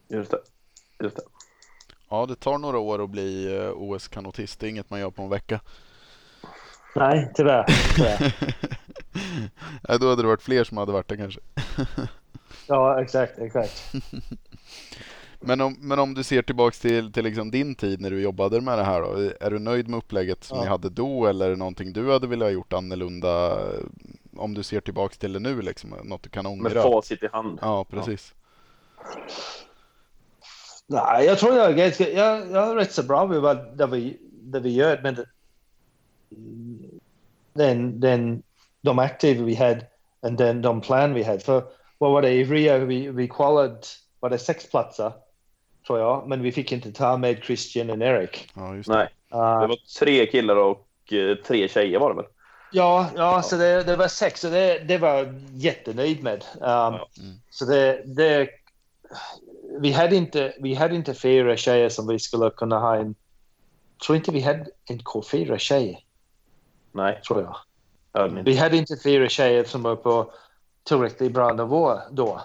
Just 0.08 0.30
det. 0.30 0.38
Just 1.02 1.16
det. 1.16 1.22
Ja, 2.08 2.26
det 2.26 2.36
tar 2.36 2.58
några 2.58 2.78
år 2.78 3.04
att 3.04 3.10
bli 3.10 3.56
eh, 3.56 3.70
OS-kanotist. 3.70 4.60
Det 4.60 4.66
är 4.66 4.70
inget 4.70 4.90
man 4.90 5.00
gör 5.00 5.10
på 5.10 5.22
en 5.22 5.28
vecka. 5.28 5.60
Nej, 6.96 7.32
tyvärr. 7.34 7.64
tyvärr. 7.96 8.34
Nej, 9.88 9.98
då 9.98 10.08
hade 10.08 10.22
det 10.22 10.28
varit 10.28 10.42
fler 10.42 10.64
som 10.64 10.76
hade 10.76 10.92
varit 10.92 11.08
det 11.08 11.16
kanske. 11.16 11.40
ja, 12.66 13.02
exakt, 13.02 13.38
exakt. 13.38 13.92
Men 15.40 15.60
om, 15.60 15.76
men 15.80 15.98
om 15.98 16.14
du 16.14 16.22
ser 16.22 16.42
tillbaks 16.42 16.78
till, 16.80 17.12
till 17.12 17.24
liksom 17.24 17.50
din 17.50 17.74
tid 17.74 18.00
när 18.00 18.10
du 18.10 18.20
jobbade 18.22 18.60
med 18.60 18.78
det 18.78 18.84
här 18.84 19.00
då. 19.02 19.30
Är 19.40 19.50
du 19.50 19.58
nöjd 19.58 19.88
med 19.88 19.98
upplägget 19.98 20.44
som 20.44 20.58
Ja. 20.58 20.62
ni 20.64 20.68
hade 20.70 20.88
då 20.90 21.26
eller 21.26 21.46
är 21.46 21.50
det 21.50 21.56
någonting 21.56 21.92
du 21.92 22.12
hade 22.12 22.26
velat 22.26 22.46
ha 22.46 22.50
gjort 22.50 22.72
annorlunda? 22.72 23.50
eh, 23.74 23.80
Om 24.36 24.54
du 24.54 24.62
ser 24.62 24.80
tillbaks 24.80 25.18
till 25.18 25.32
det 25.32 25.38
nu 25.38 25.62
liksom, 25.62 25.90
något 26.04 26.22
du 26.22 26.28
kan 26.30 26.44
Med 26.44 26.52
ångra? 26.52 26.82
facit 26.82 27.22
i 27.22 27.28
hand. 27.32 27.58
Ja, 27.62 27.84
precis. 27.84 28.34
Nej, 30.86 31.26
jag 31.26 31.38
tror 31.38 31.54
jag 31.54 31.70
är 31.70 31.74
ganska, 31.74 32.08
jag, 32.10 32.50
jag 32.50 32.70
är 32.70 32.74
rätt 32.74 32.92
så 32.92 33.02
bra 33.02 33.26
med 33.26 33.40
vad 33.40 33.76
det 33.78 33.86
vi, 33.86 34.18
det 34.42 34.60
vi 34.60 34.70
gör, 34.74 35.00
men 35.02 35.14
det, 35.14 35.26
den, 37.52 38.00
den, 38.00 38.42
de 38.80 38.98
aktiva 38.98 39.44
vi 39.44 39.54
hade 39.54 39.86
och 40.20 40.32
den, 40.32 40.62
de 40.62 40.80
plan 40.80 41.14
vi 41.14 41.22
hade. 41.22 41.40
För 41.40 41.64
vad 41.98 42.12
var 42.12 42.22
det 42.22 42.30
i 42.32 42.44
Rio? 42.44 42.84
Vi, 42.84 43.08
vi 43.08 43.28
kvalade, 43.28 43.80
var 44.20 44.30
det 44.30 44.38
sex 44.38 44.70
platser, 44.70 45.12
tror 45.90 46.00
jag, 46.00 46.28
men 46.28 46.42
vi 46.42 46.52
fick 46.52 46.72
inte 46.72 46.92
ta 46.92 47.16
med 47.16 47.44
Christian 47.44 47.90
och 47.90 47.98
Eric. 48.02 48.48
Ja, 48.54 48.74
just 48.74 48.88
det. 48.88 48.94
Nej, 48.94 49.08
det 49.30 49.66
var 49.66 49.98
tre 49.98 50.26
killar 50.26 50.56
och 50.56 51.12
eh, 51.12 51.36
tre 51.36 51.68
tjejer 51.68 51.98
var 51.98 52.10
det 52.10 52.16
väl? 52.16 52.24
Ja, 52.72 53.06
ja, 53.16 53.42
så 53.42 53.56
det, 53.56 53.82
det 53.82 53.96
var 53.96 54.08
sex 54.08 54.44
och 54.44 54.50
det, 54.50 54.78
det 54.78 54.98
var 54.98 55.08
jag 55.08 55.40
jättenöjd 55.52 56.22
med. 56.22 56.44
Um, 56.54 56.94
Mm. 57.18 57.36
Så 57.50 57.64
det, 57.64 58.02
det, 58.16 58.48
vi, 59.80 59.92
hade 59.92 60.16
inte, 60.16 60.54
vi 60.60 60.74
hade 60.74 60.94
inte 60.94 61.14
fyra 61.14 61.56
tjejer 61.56 61.88
som 61.88 62.06
vi 62.06 62.18
skulle 62.18 62.50
kunna 62.50 62.78
ha 62.78 62.96
en... 62.96 63.14
Tror 64.06 64.16
inte 64.16 64.32
vi 64.32 64.40
hade 64.40 64.66
en 64.90 65.00
fyra 65.22 65.58
tjejer, 65.58 65.98
Nej, 66.92 67.20
tror 67.26 67.42
jag. 67.42 67.56
inte. 68.28 68.42
Vi 68.42 68.56
hade 68.56 68.76
inte 68.76 68.96
fyra 69.04 69.28
tjejer 69.28 69.64
som 69.64 69.82
var 69.82 69.96
på 69.96 70.32
tillräckligt 70.84 71.32
bra 71.32 71.52
nivå 71.52 71.98
då. 72.10 72.40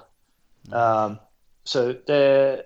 Um, 0.71 1.15
så 1.63 1.93
det, 2.05 2.61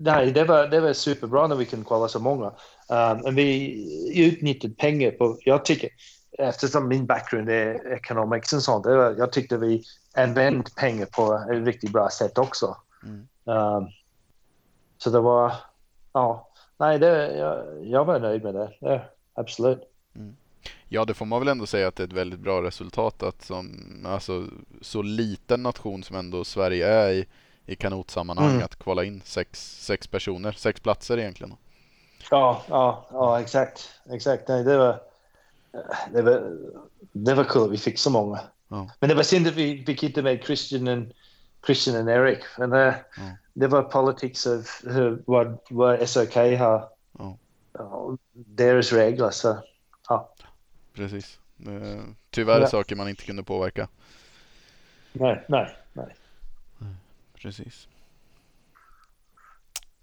nej, 0.00 0.32
det, 0.32 0.44
var, 0.44 0.66
det 0.66 0.80
var 0.80 0.92
superbra 0.92 1.46
när 1.46 1.56
vi 1.56 1.66
kunde 1.66 1.86
kvala 1.86 2.08
så 2.08 2.20
många. 2.20 2.52
Um, 2.88 3.20
och 3.24 3.38
vi 3.38 4.22
utnyttjade 4.26 4.74
pengar 4.74 5.10
på, 5.10 5.38
jag 5.44 5.64
tycker, 5.64 5.90
eftersom 6.38 6.88
min 6.88 7.06
bakgrund 7.06 7.50
är 7.50 7.92
economics 7.92 8.52
och 8.52 8.62
sånt, 8.62 8.86
var, 8.86 9.14
jag 9.18 9.32
tyckte 9.32 9.56
vi 9.56 9.82
använde 10.14 10.70
pengar 10.76 11.06
på 11.06 11.44
ett 11.52 11.66
riktigt 11.66 11.92
bra 11.92 12.08
sätt 12.10 12.38
också. 12.38 12.76
Mm. 13.02 13.28
Um, 13.44 13.88
så 14.98 15.10
det 15.10 15.20
var, 15.20 15.52
ja, 16.12 16.48
nej, 16.78 16.98
det, 16.98 17.36
jag, 17.36 17.86
jag 17.86 18.04
var 18.04 18.20
nöjd 18.20 18.42
med 18.44 18.54
det. 18.54 18.72
Ja, 18.80 19.00
absolut. 19.34 19.90
Ja, 20.88 21.04
det 21.04 21.14
får 21.14 21.26
man 21.26 21.40
väl 21.40 21.48
ändå 21.48 21.66
säga 21.66 21.88
att 21.88 21.96
det 21.96 22.02
är 22.02 22.06
ett 22.06 22.12
väldigt 22.12 22.40
bra 22.40 22.62
resultat 22.62 23.22
att 23.22 23.42
som 23.42 23.76
alltså, 24.06 24.46
så 24.80 25.02
liten 25.02 25.62
nation 25.62 26.02
som 26.02 26.16
ändå 26.16 26.44
Sverige 26.44 26.86
är 26.88 27.10
i, 27.10 27.26
i 27.70 27.76
kanotsammanhang 27.76 28.50
Mm. 28.50 28.62
att 28.62 28.76
kvala 28.78 29.04
in 29.04 29.22
sex, 29.24 29.60
sex 29.84 30.06
personer, 30.08 30.52
sex 30.52 30.80
platser 30.80 31.18
egentligen. 31.18 31.56
Ja, 32.30 32.62
ja, 32.68 33.06
ja, 33.12 33.40
exakt, 33.40 33.90
exakt. 34.12 34.48
Nej, 34.48 34.64
det 34.64 34.76
var, 34.78 35.00
det 36.12 36.22
var, 36.22 36.56
det 37.12 37.34
var 37.34 37.44
kul. 37.44 37.70
Vi 37.70 37.78
fick 37.78 37.98
så 37.98 38.10
många. 38.10 38.40
Ja. 38.68 38.90
Men 39.00 39.08
det 39.08 39.14
var 39.14 39.22
synd 39.22 39.46
att 39.46 39.54
vi 39.54 39.84
fick 39.84 40.02
inte 40.02 40.22
med 40.22 40.44
Christian 40.44 40.88
och 40.88 41.04
Christian 41.66 42.08
och 42.08 42.12
Eric. 42.14 42.38
Men 42.58 42.70
det, 42.70 43.04
det 43.52 43.66
var 43.66 43.82
politics 43.82 44.46
av 44.46 44.66
hur, 44.84 45.22
vad, 45.26 45.58
vad 45.70 46.08
SOK 46.08 46.34
har, 46.34 46.88
Ja. 47.18 47.36
ja, 47.72 48.16
deras 48.32 48.92
regler. 48.92 49.30
Så, 49.30 49.58
ja. 50.08 50.32
Precis. 50.94 51.38
Eh, 51.66 52.02
Tyvärr 52.30 52.60
Ja. 52.60 52.66
saker 52.66 52.96
man 52.96 53.08
inte 53.08 53.24
kunde 53.24 53.42
påverka. 53.42 53.88
Nej, 55.12 55.44
nej. 55.48 55.76
Precis. 57.42 57.88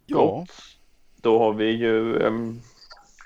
Ja. 0.06 0.18
Ja, 0.18 0.46
Då 1.22 1.40
har 1.40 1.54
vi 1.54 1.66
ju... 1.72 2.28
ehm, 2.28 2.62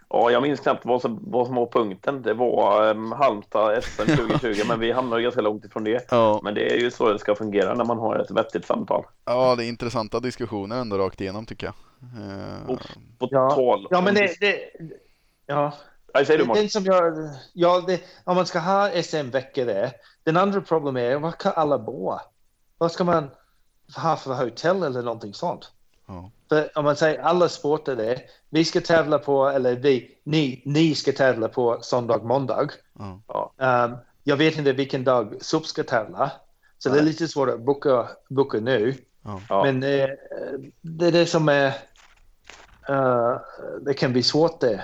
ja, 0.10 0.32
jag 0.32 0.42
minns 0.42 0.60
knappt 0.60 0.86
vad 0.86 1.02
som, 1.02 1.20
vad 1.28 1.46
som 1.48 1.56
var 1.56 1.66
punkten. 1.66 2.22
Det 2.22 2.34
var 2.34 2.90
um, 2.90 3.12
Halmstad 3.12 3.84
SM 3.84 4.06
2020, 4.06 4.62
men 4.68 4.80
vi 4.80 4.92
hamnade 4.92 5.22
ganska 5.22 5.42
långt 5.42 5.66
ifrån 5.66 5.84
det. 5.84 6.06
ja. 6.12 6.40
Men 6.44 6.54
det 6.54 6.74
är 6.74 6.78
ju 6.78 6.92
så 6.92 7.14
det 7.14 7.20
ska 7.20 7.36
fungera 7.36 7.74
när 7.74 7.86
man 7.86 7.98
har 8.00 8.16
ett 8.20 8.32
vettigt 8.32 8.66
samtal. 8.66 9.06
ja, 9.26 9.56
det 9.56 9.66
är 9.66 9.68
intressanta 9.68 10.20
diskussioner 10.20 10.82
ändå 10.82 10.98
rakt 10.98 11.22
igenom 11.22 11.46
tycker 11.46 11.68
jag. 11.68 11.74
Eh, 12.24 12.70
Och 12.70 12.80
På 13.20 13.28
Ja. 13.32 13.50
tal 13.56 13.88
Ja, 13.90 14.02
men 14.02 14.16
det, 14.16 14.40
det 14.40 14.60
ja. 15.46 15.74
Nej, 16.14 16.26
du 16.26 16.38
Det, 16.38 16.46
Martin. 16.46 16.62
den 16.64 16.70
som 16.70 16.86
jag, 16.86 17.14
ja, 17.54 17.84
det, 17.88 18.02
om 18.24 18.36
man 18.36 18.46
ska 18.46 18.60
ha 18.60 18.90
SM-veckor 19.04 19.66
där. 19.66 19.92
Den 20.24 20.38
andra 20.38 20.62
problemet 20.62 21.02
är, 21.04 21.20
var 21.20 21.32
kan 21.32 21.54
alla 21.56 21.80
bo? 21.80 22.18
Vad 22.78 22.92
ska 22.92 23.04
man 23.04 23.30
ha 23.96 24.16
för 24.16 24.34
hotell 24.34 24.84
eller 24.84 25.02
någonting 25.02 25.34
sånt? 25.34 25.72
Ja. 26.08 26.32
För 26.50 26.78
om 26.78 26.86
man 26.86 26.96
säger 26.96 27.22
alla 27.22 27.50
sporter 27.50 27.96
där, 27.96 28.22
vi 28.50 28.66
ska 28.66 28.82
tävla 28.82 29.20
på, 29.20 29.48
eller 29.48 29.76
vi, 29.76 30.18
ni, 30.24 30.62
ni 30.66 30.96
ska 30.96 31.12
tävla 31.12 31.48
på 31.48 31.80
söndag, 31.82 32.24
måndag. 32.24 32.68
Ja. 33.28 33.52
Um, 33.86 33.98
jag 34.24 34.38
vet 34.38 34.58
inte 34.58 34.74
vilken 34.74 35.04
dag 35.04 35.36
SUP 35.42 35.66
ska 35.66 35.84
tävla. 35.84 36.32
Så 36.78 36.90
det 36.90 37.00
är 37.00 37.04
lite 37.04 37.28
svårt 37.28 37.50
att 37.50 37.60
boka, 37.62 38.10
boka 38.30 38.58
nu. 38.60 38.96
Ja. 39.50 39.64
Men 39.64 39.84
eh, 39.84 40.10
det 40.82 41.08
är 41.08 41.12
det 41.12 41.26
som 41.26 41.50
är... 41.50 41.68
eh, 42.90 43.38
det 43.82 43.94
kan 43.94 44.12
bli 44.14 44.24
svårt 44.24 44.60
det, 44.62 44.84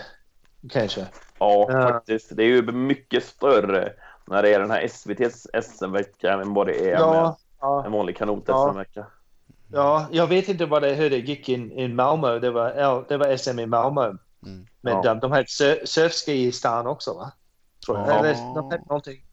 kanske. 0.70 1.02
Ja, 1.40 1.68
Ja. 1.70 1.88
faktiskt. 1.90 2.36
Det 2.36 2.44
är 2.44 2.48
ju 2.48 2.72
mycket 2.72 3.24
större 3.24 3.94
när 4.28 4.44
det 4.44 4.54
är 4.54 4.60
den 4.60 4.72
här 4.72 4.82
SVTs 4.82 5.48
SM-vecka 5.64 6.34
än 6.34 6.54
vad 6.54 6.68
det 6.68 6.80
är 6.80 6.84
med 6.84 7.00
Ja, 7.00 7.38
ja, 7.62 7.86
en 7.86 7.92
vanlig 7.92 8.14
Ja. 8.14 8.18
kanot-SM-vecka. 8.18 9.06
ja, 9.72 10.08
jag 10.12 10.28
vet 10.28 10.50
inte 10.50 10.66
vad 10.66 10.82
det, 10.82 10.94
hur 10.94 11.10
det 11.10 11.18
gick 11.18 11.50
in, 11.50 11.72
i 11.72 11.88
Malmö. 11.88 12.40
Det 12.40 12.52
var, 12.52 12.74
ja, 12.78 13.04
det 13.08 13.18
var 13.18 13.38
SM 13.38 13.60
i 13.60 13.66
Malmö. 13.66 14.06
Mm. 14.46 14.68
Men 14.82 14.94
Ja. 14.94 15.02
de, 15.02 15.20
de 15.20 15.32
hade 15.32 15.44
sur- 15.46 15.86
surfski 15.86 16.32
i 16.48 16.52
stan 16.52 16.88
också, 16.88 17.14
va? 17.14 17.32
Tror 17.86 17.98
jag. 17.98 18.08
Ja. 18.08 18.14
Eller, 18.20 18.34
de 18.34 18.56
hade 18.72 18.84
någonting. 18.90 19.24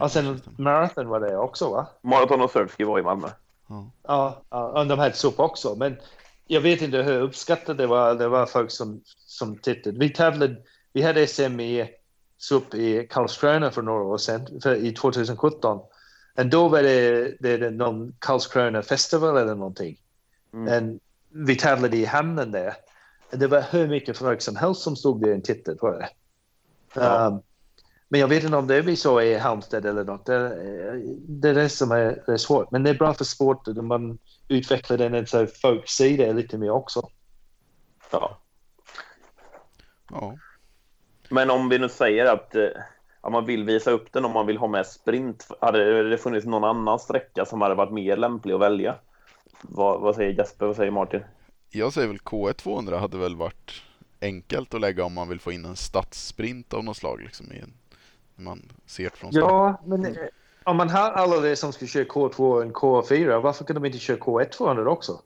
Och 0.00 0.10
sen 0.10 0.40
marathon 0.58 1.08
var 1.08 1.20
det 1.20 1.36
också, 1.36 1.70
va? 1.70 1.86
Maraton 2.02 2.40
och 2.40 2.50
surfski 2.50 2.84
var 2.84 2.98
i 2.98 3.02
Malmö. 3.02 3.28
Ja, 4.06 4.42
ja, 4.50 4.68
och 4.80 4.86
de 4.86 4.98
hade 4.98 5.14
SUP 5.14 5.40
också. 5.40 5.74
Men 5.74 5.96
jag 6.46 6.60
vet 6.60 6.82
inte 6.82 6.96
hur 7.02 7.20
uppskattat 7.20 7.78
det 7.78 7.86
var. 7.86 8.14
Det 8.14 8.28
var 8.28 8.46
folk 8.46 8.70
som, 8.70 9.00
som 9.26 9.56
tittade. 9.58 9.98
Vi 9.98 10.10
tävlade, 10.10 10.56
vi 10.92 11.02
hade 11.02 11.26
SM 11.26 11.60
i 11.60 11.90
SUP 12.38 12.74
i 12.74 13.06
Karlskrona 13.10 13.70
för 13.70 13.82
några 13.82 14.02
år 14.04 14.18
sedan, 14.18 14.60
för, 14.62 14.74
i 14.74 14.92
2017. 14.92 15.78
Och 16.34 16.46
då 16.46 16.68
var 16.68 16.82
det, 16.82 17.34
det, 17.40 17.56
det 17.56 17.70
någon 17.70 18.16
Karlskrona 18.18 18.82
festival 18.82 19.36
eller 19.36 19.54
någonting. 19.54 19.98
Mm. 20.52 20.94
Och 20.94 21.00
vi 21.48 21.56
tävlade 21.56 21.96
i 21.96 22.04
hamnen 22.04 22.52
där. 22.52 22.74
Och 23.32 23.38
det 23.38 23.46
var 23.46 23.64
hur 23.70 23.88
mycket 23.88 24.18
folk 24.18 24.42
som 24.42 24.56
helst 24.56 24.82
som 24.82 24.96
stod 24.96 25.22
där 25.22 25.36
och 25.36 25.44
tittade 25.44 25.76
på 25.76 25.90
det. 25.90 26.08
Ja. 26.94 27.26
Um, 27.26 27.42
men 28.08 28.20
jag 28.20 28.28
vet 28.28 28.44
inte 28.44 28.56
om 28.56 28.66
det 28.66 28.82
blir 28.82 28.96
så 28.96 29.20
i 29.20 29.38
Halmstad 29.38 29.86
eller 29.86 30.04
något. 30.04 30.26
Det, 30.26 30.48
det 31.18 31.48
är 31.48 31.54
det 31.54 31.68
som 31.68 31.90
är, 31.92 32.22
det 32.26 32.32
är 32.32 32.36
svårt. 32.36 32.70
Men 32.70 32.82
det 32.82 32.90
är 32.90 32.94
bra 32.94 33.14
för 33.14 33.24
sporten 33.24 33.78
om 33.78 33.86
man 33.86 34.18
utvecklar 34.48 34.96
den 34.98 35.26
så 35.26 35.46
folk 35.46 35.88
ser 35.88 36.16
det 36.16 36.32
lite 36.32 36.58
mer 36.58 36.70
också. 36.70 37.08
Ja. 38.10 38.38
Ja. 40.10 40.36
Men 41.28 41.50
om 41.50 41.68
vi 41.68 41.78
nu 41.78 41.88
säger 41.88 42.24
att 42.24 42.54
eh, 42.54 42.68
ja, 43.22 43.30
man 43.30 43.46
vill 43.46 43.64
visa 43.64 43.90
upp 43.90 44.12
den 44.12 44.24
om 44.24 44.32
man 44.32 44.46
vill 44.46 44.56
ha 44.56 44.68
med 44.68 44.86
sprint. 44.86 45.48
Hade 45.60 46.08
det 46.08 46.18
funnits 46.18 46.46
någon 46.46 46.64
annan 46.64 46.98
sträcka 46.98 47.44
som 47.44 47.60
hade 47.60 47.74
varit 47.74 47.92
mer 47.92 48.16
lämplig 48.16 48.54
att 48.54 48.60
välja? 48.60 48.94
Vad, 49.62 50.00
vad 50.00 50.14
säger 50.14 50.32
Jesper? 50.32 50.66
Vad 50.66 50.76
säger 50.76 50.90
Martin? 50.90 51.20
Jag 51.70 51.92
säger 51.92 52.08
väl 52.08 52.18
K1 52.18 52.52
200 52.52 52.98
hade 52.98 53.18
väl 53.18 53.36
varit 53.36 53.82
enkelt 54.20 54.74
att 54.74 54.80
lägga 54.80 55.04
om 55.04 55.14
man 55.14 55.28
vill 55.28 55.40
få 55.40 55.52
in 55.52 55.64
en 55.64 55.76
stadssprint 55.76 56.74
av 56.74 56.84
något 56.84 56.96
slag 56.96 57.20
liksom 57.20 57.52
i 57.52 57.58
en, 57.58 57.72
när 58.36 58.44
man 58.44 58.72
ser 58.86 59.04
det 59.04 59.16
från 59.16 59.32
start. 59.32 59.42
Ja, 59.42 59.80
men 59.86 60.06
eh, 60.06 60.12
om 60.64 60.76
man 60.76 60.90
har 60.90 61.10
alla 61.10 61.40
det 61.40 61.56
som 61.56 61.72
ska 61.72 61.86
köra 61.86 62.04
K2 62.04 62.40
och 62.40 62.64
K4, 62.64 63.40
varför 63.40 63.64
kan 63.64 63.74
de 63.74 63.84
inte 63.84 63.98
köra 63.98 64.16
K1 64.16 64.50
200 64.50 64.90
också? 64.90 65.20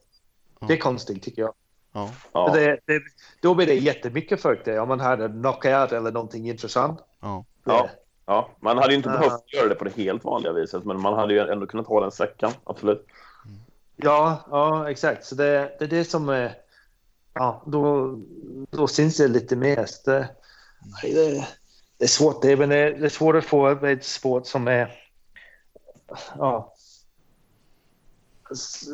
Det 0.68 0.73
är 0.73 0.78
konstigt 0.78 1.23
tycker 1.23 1.43
jag. 1.43 1.55
Ja. 1.93 2.10
Ja, 2.32 2.51
Det, 2.55 2.78
det, 2.85 3.02
då 3.40 3.55
blir 3.55 3.66
det 3.66 3.74
jättemycket 3.74 4.43
folk 4.43 4.64
där 4.64 4.78
om 4.78 4.89
man 4.89 5.01
hade 5.01 5.24
en 5.24 5.43
knockout 5.43 5.93
eller 5.93 6.12
någonting 6.12 6.48
intressant. 6.48 7.01
Ja. 7.20 7.44
Ja. 7.67 7.89
ja, 8.27 8.51
man 8.61 8.79
hade 8.79 8.91
ju 8.91 8.97
inte 8.97 9.09
Ja. 9.09 9.19
behövt 9.19 9.53
göra 9.55 9.69
det 9.69 9.75
på 9.75 9.85
det 9.85 9.97
helt 9.97 10.25
vanliga 10.25 10.53
viset, 10.53 10.85
men 10.85 11.01
man 11.01 11.15
hade 11.15 11.35
ju 11.35 11.41
ändå 11.41 11.67
kunnat 11.67 11.87
ha 11.87 12.01
den 12.01 12.11
sträckan. 12.11 12.53
Absolut. 12.65 13.07
Ja, 13.97 14.41
ja 14.51 14.91
exakt. 14.91 15.25
Så 15.25 15.35
det, 15.35 15.77
det 15.79 15.85
är 15.85 15.89
det 15.89 16.05
som 16.05 16.29
är... 16.29 16.55
Ja, 17.35 17.63
då, 17.67 18.15
då 18.71 18.87
syns 18.89 19.17
det 19.17 19.29
lite 19.29 19.57
mer. 19.57 19.87
Så 19.87 20.11
det, 20.11 20.29
det, 21.03 21.47
det 21.99 22.05
är 22.05 22.09
svårt 22.09 22.43
det, 22.43 22.57
men 22.57 22.69
det, 22.69 22.91
det 22.91 23.05
är 23.05 23.09
svårt 23.09 23.37
att 23.37 23.45
få 23.45 23.69
ett 23.87 24.05
sport 24.05 24.47
som 24.47 24.69
är... 24.69 24.93
Ja. 26.39 26.75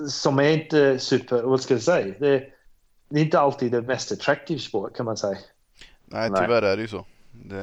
som 0.08 0.38
är 0.38 0.48
inte 0.48 0.98
super, 0.98 1.42
vad 1.42 1.60
ska 1.60 1.74
jag 1.74 1.82
säga? 1.82 2.14
Det, 2.18 2.52
det 3.08 3.20
är 3.20 3.24
inte 3.24 3.40
alltid 3.40 3.72
det 3.72 3.82
mest 3.82 4.12
attraktiva 4.12 4.60
sport 4.60 4.96
kan 4.96 5.06
man 5.06 5.16
säga. 5.16 5.38
Nej, 6.04 6.30
Nej. 6.30 6.40
tyvärr 6.42 6.62
är 6.62 6.76
det 6.76 6.82
ju 6.82 6.88
så. 6.88 7.04
Det... 7.32 7.56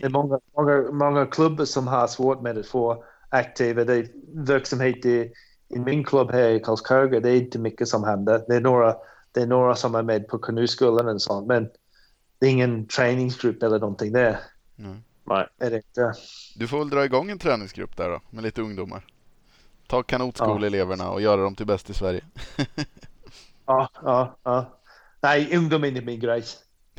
Det 0.00 0.06
är 0.06 0.08
många, 0.08 0.40
många, 0.56 0.92
många 0.92 1.26
klubbar 1.26 1.64
som 1.64 1.86
har 1.86 2.06
svårt 2.06 2.42
med 2.42 2.58
att 2.58 2.66
få 2.66 3.04
aktiva. 3.28 3.84
Det 3.84 3.94
är 3.94 4.08
verksamhet 4.34 5.06
i, 5.06 5.32
i 5.68 5.78
min 5.78 6.04
klubb 6.04 6.30
här 6.30 6.48
i 6.48 6.60
Karlskoga. 6.60 7.20
Det 7.20 7.30
är 7.30 7.36
inte 7.36 7.58
mycket 7.58 7.88
som 7.88 8.04
händer. 8.04 8.44
Det 8.48 8.56
är 8.56 8.60
några, 8.60 8.96
det 9.32 9.42
är 9.42 9.46
några 9.46 9.76
som 9.76 9.94
är 9.94 10.02
med 10.02 10.28
på 10.28 10.38
kanoskolan 10.38 11.08
och 11.08 11.22
sånt, 11.22 11.46
men 11.46 11.68
det 12.38 12.46
är 12.46 12.50
ingen 12.50 12.86
träningsgrupp 12.86 13.62
eller 13.62 13.78
någonting 13.78 14.12
där. 14.12 14.40
Nej. 14.76 14.96
Nej. 15.24 15.46
Är 15.58 15.70
det 15.70 15.76
inte. 15.76 16.14
Du 16.56 16.68
får 16.68 16.78
väl 16.78 16.90
dra 16.90 17.04
igång 17.04 17.30
en 17.30 17.38
träningsgrupp 17.38 17.96
där 17.96 18.08
då, 18.08 18.20
med 18.30 18.44
lite 18.44 18.62
ungdomar. 18.62 19.06
Ta 19.86 20.02
kanotskoleeleverna 20.02 21.10
och 21.10 21.20
göra 21.20 21.42
dem 21.42 21.54
till 21.54 21.66
bäst 21.66 21.90
i 21.90 21.94
Sverige. 21.94 22.24
Ja, 23.66 23.88
ja, 24.02 24.38
ja. 24.42 24.78
Nej, 25.20 25.56
ungdom 25.56 25.84
är 25.84 25.88
inte 25.88 26.00
min 26.00 26.20
grej. 26.20 26.44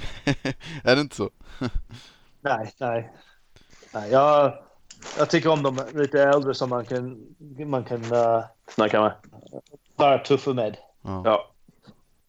är 0.83 0.95
det 0.95 1.01
inte 1.01 1.15
så? 1.15 1.29
Nej, 2.41 2.73
nej. 2.77 3.13
nej 3.93 4.11
jag, 4.11 4.53
jag 5.17 5.29
tycker 5.29 5.49
om 5.49 5.63
de 5.63 5.79
lite 5.93 6.23
äldre 6.23 6.53
som 6.53 6.69
man 6.69 6.85
kan, 6.85 7.25
man 7.65 7.83
kan 7.83 8.13
uh, 8.13 8.43
Snacka 8.67 9.01
med. 9.01 9.13
vara 9.95 10.17
tuffa 10.17 10.53
med. 10.53 10.77
Ja, 11.01 11.21
Ja. 11.25 11.51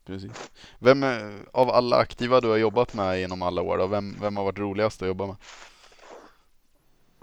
precis. 0.06 0.50
Vem 0.78 1.02
är, 1.02 1.32
av 1.52 1.70
alla 1.70 1.96
aktiva 1.96 2.40
du 2.40 2.48
har 2.48 2.56
jobbat 2.56 2.94
med 2.94 3.18
genom 3.20 3.42
alla 3.42 3.62
år 3.62 3.78
då, 3.78 3.86
vem, 3.86 4.16
vem 4.20 4.36
har 4.36 4.44
varit 4.44 4.58
roligast 4.58 5.02
att 5.02 5.08
jobba 5.08 5.26
med? 5.26 5.36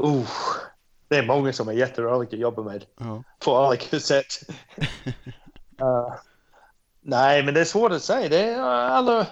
Uh, 0.03 0.27
det 1.07 1.17
är 1.17 1.25
många 1.25 1.53
som 1.53 1.67
är 1.67 1.73
jätteroliga 1.73 2.27
att 2.35 2.39
jobba 2.39 2.63
med. 2.63 2.85
Ja. 2.97 3.23
på 3.39 3.67
olika 3.67 3.99
sätt. 4.09 4.25
uh, 5.81 6.13
nej, 7.01 7.43
men 7.43 7.53
det 7.53 7.59
är 7.61 7.65
svårt 7.65 7.91
att 7.91 8.03
säga. 8.03 8.29
Det 8.29 8.39
är 8.43 8.59
uh, 8.59 8.65
alla... 8.91 9.27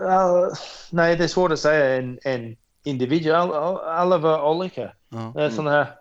Uh, 0.00 0.52
nej, 0.90 1.16
det 1.16 1.24
är 1.24 1.28
svårt 1.28 1.52
att 1.52 1.58
säga 1.58 1.96
en, 1.96 2.18
en 2.22 2.56
individ. 2.82 3.30
Alla, 3.30 3.78
alla 3.78 4.18
var 4.18 4.50
olika. 4.50 4.92
Ja. 5.08 5.32
Det 5.34 5.44
är 5.44 5.50
såna 5.50 5.70
här... 5.70 5.98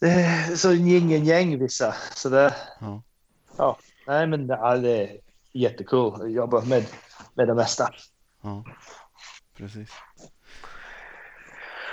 Det 0.00 0.10
är 0.10 0.56
så 0.56 0.72
yin 0.72 1.06
och 1.06 1.26
yang 1.26 1.58
vissa. 1.58 1.94
Så 2.14 2.28
det... 2.28 2.54
Ja. 2.80 3.02
Ja. 3.56 3.78
Nej, 4.06 4.26
men 4.26 4.46
det 4.46 4.54
är 4.54 5.20
jättekul 5.52 6.22
att 6.22 6.32
jobba 6.32 6.60
med, 6.60 6.86
med 7.34 7.48
det 7.48 7.54
mesta. 7.54 7.88
Ja, 8.42 8.64
precis. 9.56 9.90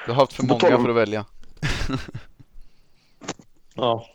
Du 0.06 0.12
har 0.12 0.16
haft 0.16 0.34
för 0.34 0.44
många 0.44 0.60
för 0.60 0.90
att 0.90 0.96
välja. 0.96 1.26
Ja. 3.74 4.06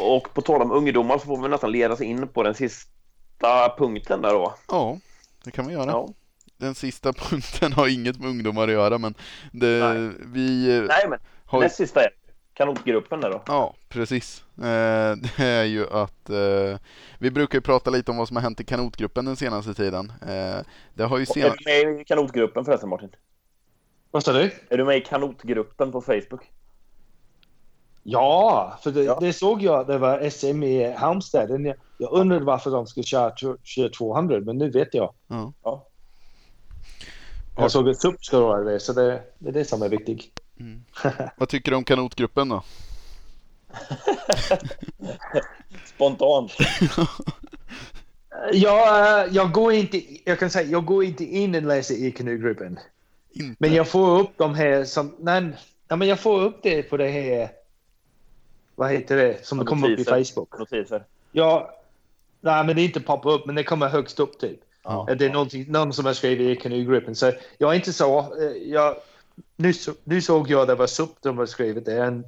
Och 0.00 0.34
på 0.34 0.42
tal 0.42 0.62
om 0.62 0.70
ungdomar 0.70 1.18
så 1.18 1.26
får 1.26 1.42
vi 1.42 1.48
nästan 1.48 1.72
leda 1.72 1.94
oss 1.94 2.00
in 2.00 2.28
på 2.28 2.42
den 2.42 2.54
sista 2.54 3.74
punkten 3.78 4.22
där 4.22 4.30
då. 4.32 4.54
Ja, 4.68 4.98
det 5.44 5.50
kan 5.50 5.66
vi 5.66 5.72
göra. 5.72 5.90
Ja. 5.90 6.08
Den 6.56 6.74
sista 6.74 7.12
punkten 7.30 7.72
har 7.72 7.88
inget 7.88 8.20
med 8.20 8.28
ungdomar 8.28 8.62
att 8.62 8.72
göra 8.72 8.98
men 8.98 9.14
det, 9.52 9.94
Nej. 9.94 10.10
vi 10.18 10.76
eh, 10.76 10.82
Nej, 10.82 11.08
men 11.08 11.18
har 11.44 11.60
näst 11.60 11.76
sista 11.76 12.00
är 12.00 12.10
kanotgruppen 12.54 13.20
där 13.20 13.30
då. 13.30 13.42
Ja, 13.46 13.74
precis. 13.88 14.44
Eh, 14.58 15.16
det 15.36 15.44
är 15.44 15.64
ju 15.64 15.90
att 15.90 16.30
eh, 16.30 16.78
vi 17.18 17.30
brukar 17.30 17.58
ju 17.58 17.62
prata 17.62 17.90
lite 17.90 18.10
om 18.10 18.16
vad 18.16 18.28
som 18.28 18.36
har 18.36 18.42
hänt 18.42 18.60
i 18.60 18.64
kanotgruppen 18.64 19.24
den 19.24 19.36
senaste 19.36 19.74
tiden. 19.74 20.12
Det 20.94 21.04
har 21.04 21.18
ju 21.18 21.22
Är 21.22 21.26
senast... 21.26 21.56
du 21.58 21.64
med 21.64 22.00
i 22.00 22.04
kanotgruppen 22.04 22.64
förresten 22.64 22.88
Martin? 22.88 23.10
Vad 24.10 24.24
sa 24.24 24.32
du? 24.32 24.50
Är 24.68 24.78
du 24.78 24.84
med 24.84 24.96
i 24.96 25.00
kanotgruppen 25.00 25.92
på 25.92 26.00
Facebook? 26.00 26.50
Ja, 28.02 28.78
för 28.82 28.90
det, 28.90 29.02
Ja. 29.02 29.18
det 29.20 29.32
såg 29.32 29.62
jag. 29.62 29.86
Det 29.86 29.98
var 29.98 30.30
SM 30.30 30.62
i 30.62 30.92
Halmstad. 30.92 31.50
Jag, 31.50 31.74
jag 31.98 32.12
undrade 32.12 32.44
varför 32.44 32.70
de 32.70 32.86
skulle 32.86 33.04
köra, 33.04 33.32
köra 33.62 33.88
200, 33.88 34.40
men 34.40 34.58
nu 34.58 34.70
vet 34.70 34.94
jag. 34.94 35.14
Ja. 35.28 35.52
Ja. 35.62 35.86
Jag 37.56 37.70
såg 37.70 37.88
att 37.88 38.00
SUP 38.00 38.24
ska 38.24 38.40
vara 38.40 38.64
det, 38.64 38.80
så 38.80 38.92
det, 38.92 39.22
det 39.38 39.48
är 39.48 39.52
det 39.52 39.64
som 39.64 39.82
är 39.82 39.88
viktigt. 39.88 40.40
Vad 41.36 41.48
tycker 41.48 41.70
du 41.70 41.76
om 41.76 41.84
kanotgruppen 41.84 42.48
då? 42.48 42.62
Spontant. 45.84 46.52
Jag, 48.52 49.28
jag, 49.32 49.52
går 49.52 49.72
inte, 49.72 50.02
jag 50.24 50.38
kan 50.38 50.50
säga 50.50 50.70
jag 50.70 50.84
går 50.84 51.04
inte 51.04 51.24
in 51.24 51.54
och 51.54 51.62
läser 51.62 51.94
i 51.94 52.12
kanogruppen. 52.12 52.78
Inte? 53.32 53.56
Men 53.58 53.74
jag 53.74 53.88
får 53.88 54.20
upp 54.20 54.30
de 54.36 54.54
här 54.54 54.84
som... 54.84 55.16
Nej, 55.18 55.40
nej, 55.88 55.98
men 55.98 56.08
jag 56.08 56.20
får 56.20 56.40
upp 56.42 56.60
det 56.62 56.82
på 56.82 56.96
det 56.96 57.08
här... 57.08 57.50
Vad 58.80 58.90
heter 58.90 59.16
det? 59.16 59.46
Som 59.46 59.64
kommer 59.66 59.90
upp 59.92 59.98
i. 59.98 60.04
Facebook. 60.04 60.58
Notiser. 60.58 61.04
Ja, 61.32 61.74
nej, 62.40 62.64
men 62.64 62.76
det 62.76 62.82
är 62.82 62.84
inte 62.84 63.00
poppa 63.00 63.30
upp, 63.30 63.46
men 63.46 63.54
det 63.54 63.64
kommer 63.64 63.88
högst 63.88 64.20
upp 64.20 64.38
typ. 64.38 64.60
Ja. 64.82 65.08
Det 65.18 65.24
är 65.26 65.30
någonting, 65.30 65.72
någon 65.72 65.92
som 65.92 66.04
har 66.04 66.12
skrivit 66.12 66.58
i 66.58 66.60
kanogruppen. 66.60 67.14
Så 67.14 67.32
jag 67.58 67.70
är 67.70 67.74
inte 67.76 67.92
så... 67.92 68.18
eh, 68.18 68.50
Jag, 68.72 68.96
nu, 69.56 69.72
nu 70.04 70.20
såg 70.20 70.50
jag 70.50 70.68
det 70.68 70.74
var 70.74 70.86
SUP 70.86 71.10
de 71.22 71.38
har 71.38 71.46
skrivit 71.46 71.84
det. 71.84 72.02
En, 72.02 72.24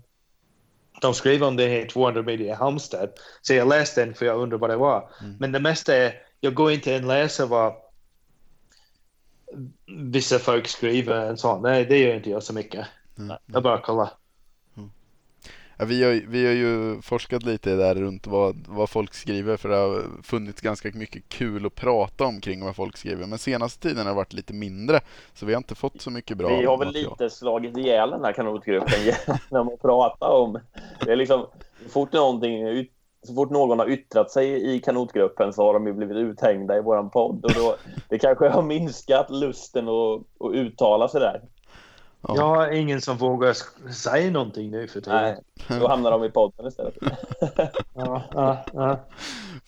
de 1.00 1.14
skrev 1.14 1.42
om 1.42 1.56
det 1.56 1.68
här 1.68 1.86
200 1.88 2.22
meter 2.22 2.44
i 2.44 2.50
Halmstad. 2.50 3.08
Så 3.42 3.54
jag 3.54 3.68
läste 3.68 4.04
den 4.04 4.14
för 4.14 4.26
jag 4.26 4.38
undrar 4.40 4.58
vad 4.58 4.70
det 4.70 4.76
var. 4.76 5.10
Mm. 5.20 5.36
Men 5.40 5.52
det 5.52 5.60
mesta 5.60 5.96
är, 5.96 6.14
jag 6.40 6.54
går 6.54 6.72
inte 6.72 6.96
och 6.96 7.02
läser 7.02 7.46
vad 7.46 7.74
vissa 9.86 10.38
folk 10.38 10.68
skriver 10.68 11.32
och 11.32 11.38
sånt. 11.38 11.62
Nej, 11.62 11.84
det 11.84 11.98
gör 11.98 12.14
inte 12.16 12.30
jag 12.30 12.42
så 12.42 12.52
mycket. 12.52 12.86
Mm. 13.18 13.36
Jag 13.46 13.62
bara 13.62 13.80
kollar. 13.80 14.10
Ja, 15.76 15.84
vi, 15.84 16.04
har, 16.04 16.22
vi 16.28 16.46
har 16.46 16.52
ju 16.52 17.02
forskat 17.02 17.42
lite 17.42 17.76
där 17.76 17.94
runt 17.94 18.26
vad, 18.26 18.56
vad 18.68 18.90
folk 18.90 19.14
skriver 19.14 19.56
för 19.56 19.68
det 19.68 19.76
har 19.76 20.22
funnits 20.22 20.60
ganska 20.60 20.90
mycket 20.94 21.28
kul 21.28 21.66
att 21.66 21.74
prata 21.74 22.24
om 22.24 22.40
kring 22.40 22.64
vad 22.64 22.76
folk 22.76 22.96
skriver. 22.96 23.26
Men 23.26 23.38
senaste 23.38 23.88
tiden 23.88 23.98
har 23.98 24.04
det 24.04 24.16
varit 24.16 24.32
lite 24.32 24.52
mindre 24.52 25.00
så 25.34 25.46
vi 25.46 25.52
har 25.52 25.58
inte 25.58 25.74
fått 25.74 26.00
så 26.00 26.10
mycket 26.10 26.36
bra 26.36 26.48
Vi 26.48 26.64
har 26.64 26.78
väl 26.78 26.92
lite 26.92 27.30
slagit 27.30 27.76
ihjäl 27.76 28.10
den 28.10 28.24
här 28.24 28.32
kanotgruppen 28.32 29.14
genom 29.50 29.68
att 29.68 29.82
prata 29.82 30.26
om... 30.26 30.58
Det 31.04 31.12
är 31.12 31.16
liksom, 31.16 31.46
fort, 31.92 32.12
någonting, 32.12 32.88
så 33.22 33.34
fort 33.34 33.50
någon 33.50 33.78
har 33.78 33.90
yttrat 33.90 34.30
sig 34.30 34.74
i 34.74 34.78
kanotgruppen 34.78 35.52
så 35.52 35.62
har 35.62 35.74
de 35.74 35.86
ju 35.86 35.92
blivit 35.92 36.16
uthängda 36.16 36.76
i 36.76 36.80
våran 36.80 37.10
podd. 37.10 37.44
Och 37.44 37.52
då, 37.54 37.76
det 38.08 38.18
kanske 38.18 38.48
har 38.48 38.62
minskat 38.62 39.30
lusten 39.30 39.88
att, 39.88 40.20
att 40.40 40.54
uttala 40.54 41.08
sig 41.08 41.20
där. 41.20 41.42
Ja. 42.28 42.36
Jag 42.36 42.46
har 42.46 42.70
ingen 42.70 43.00
som 43.00 43.16
vågar 43.16 43.56
säga 43.92 44.30
någonting 44.30 44.70
nu 44.70 44.88
för 44.88 45.00
tiden. 45.00 45.22
Nej, 45.68 45.80
då 45.80 45.88
hamnar 45.88 46.10
de 46.10 46.24
i 46.24 46.30
podden 46.30 46.66
istället. 46.66 46.94
Ja, 47.94 48.22
ja, 48.34 48.64
ja. 48.72 49.00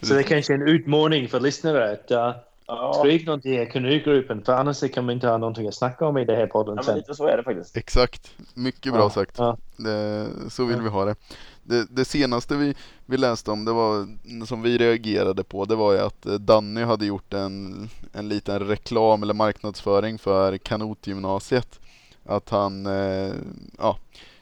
Så 0.02 0.14
det 0.14 0.20
är 0.20 0.22
kanske 0.22 0.52
är 0.52 0.58
en 0.58 0.68
utmaning 0.68 1.28
för 1.28 1.40
lyssnare 1.40 1.92
att 1.92 2.10
uh, 2.10 2.40
Ja, 2.66 2.94
skriva 2.98 3.24
någonting 3.26 3.58
i 3.58 3.66
kanogruppen 3.66 4.44
för 4.44 4.52
annars 4.52 4.92
kan 4.92 5.04
man 5.06 5.14
inte 5.14 5.28
ha 5.28 5.38
någonting 5.38 5.68
att 5.68 5.74
snacka 5.74 6.06
om 6.06 6.18
i 6.18 6.24
det 6.24 6.36
här 6.36 6.46
podden 6.46 6.72
ja 6.74 6.76
men 6.76 6.84
sen. 6.84 6.96
lite 6.96 7.14
så 7.14 7.26
är 7.26 7.36
det 7.36 7.42
faktiskt. 7.42 7.76
Exakt, 7.76 8.30
mycket 8.54 8.92
bra 8.92 9.02
Ja, 9.02 9.10
sagt. 9.10 9.34
ja. 9.38 9.56
Det, 9.76 10.26
så 10.50 10.64
vill 10.64 10.80
vi 10.82 10.88
ha 10.88 11.04
det. 11.04 11.14
det. 11.62 11.86
Det 11.90 12.04
senaste 12.04 12.56
vi, 12.56 12.74
vi 13.06 13.16
läste 13.16 13.50
om, 13.50 13.64
det 13.64 13.72
var, 13.72 14.06
som 14.46 14.62
vi 14.62 14.78
reagerade 14.78 15.44
på, 15.44 15.64
det 15.64 15.74
var 15.76 15.92
ju 15.92 15.98
att 15.98 16.26
eh, 16.26 16.34
Danny 16.34 16.82
hade 16.82 17.06
gjort 17.06 17.34
en, 17.34 17.88
en 18.12 18.28
liten 18.28 18.58
reklam 18.60 19.22
eller 19.22 19.34
marknadsföring 19.34 20.18
för 20.18 20.58
kanotgymnasiet. 20.58 21.80
Att 22.24 22.50
han 22.50 22.86
eh, 22.86 23.34
ja, 23.78 23.98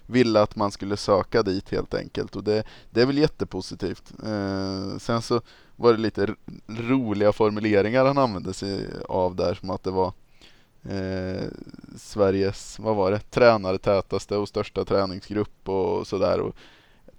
ville 0.07 0.41
att 0.41 0.57
man 0.57 0.71
skulle 0.71 0.97
söka 0.97 1.43
dit 1.43 1.71
helt 1.71 1.95
enkelt 1.95 2.37
och 2.37 2.45
det, 2.45 2.65
det 2.91 3.03
är 3.03 3.07
väl 3.07 3.19
jättepositivt. 3.19 4.13
Eh, 4.25 4.99
sen 4.99 5.23
så 5.23 5.41
var 5.77 5.93
det 5.93 5.99
lite 5.99 6.35
roliga 6.67 7.33
formuleringar 7.33 8.05
han 8.05 8.19
använde 8.19 8.55
sig 8.55 8.87
av 9.09 9.37
där 9.37 9.55
som 9.55 9.71
att 9.71 9.83
det 9.83 9.91
var 9.91 10.13
eh, 10.83 11.49
Sveriges, 11.97 12.79
vad 12.79 12.97
var 12.97 13.11
det, 13.11 13.21
tränartätaste 13.31 14.37
och 14.37 14.49
största 14.49 14.85
träningsgrupp 14.85 15.69
och 15.69 16.07
sådär. 16.07 16.41
Och 16.41 16.57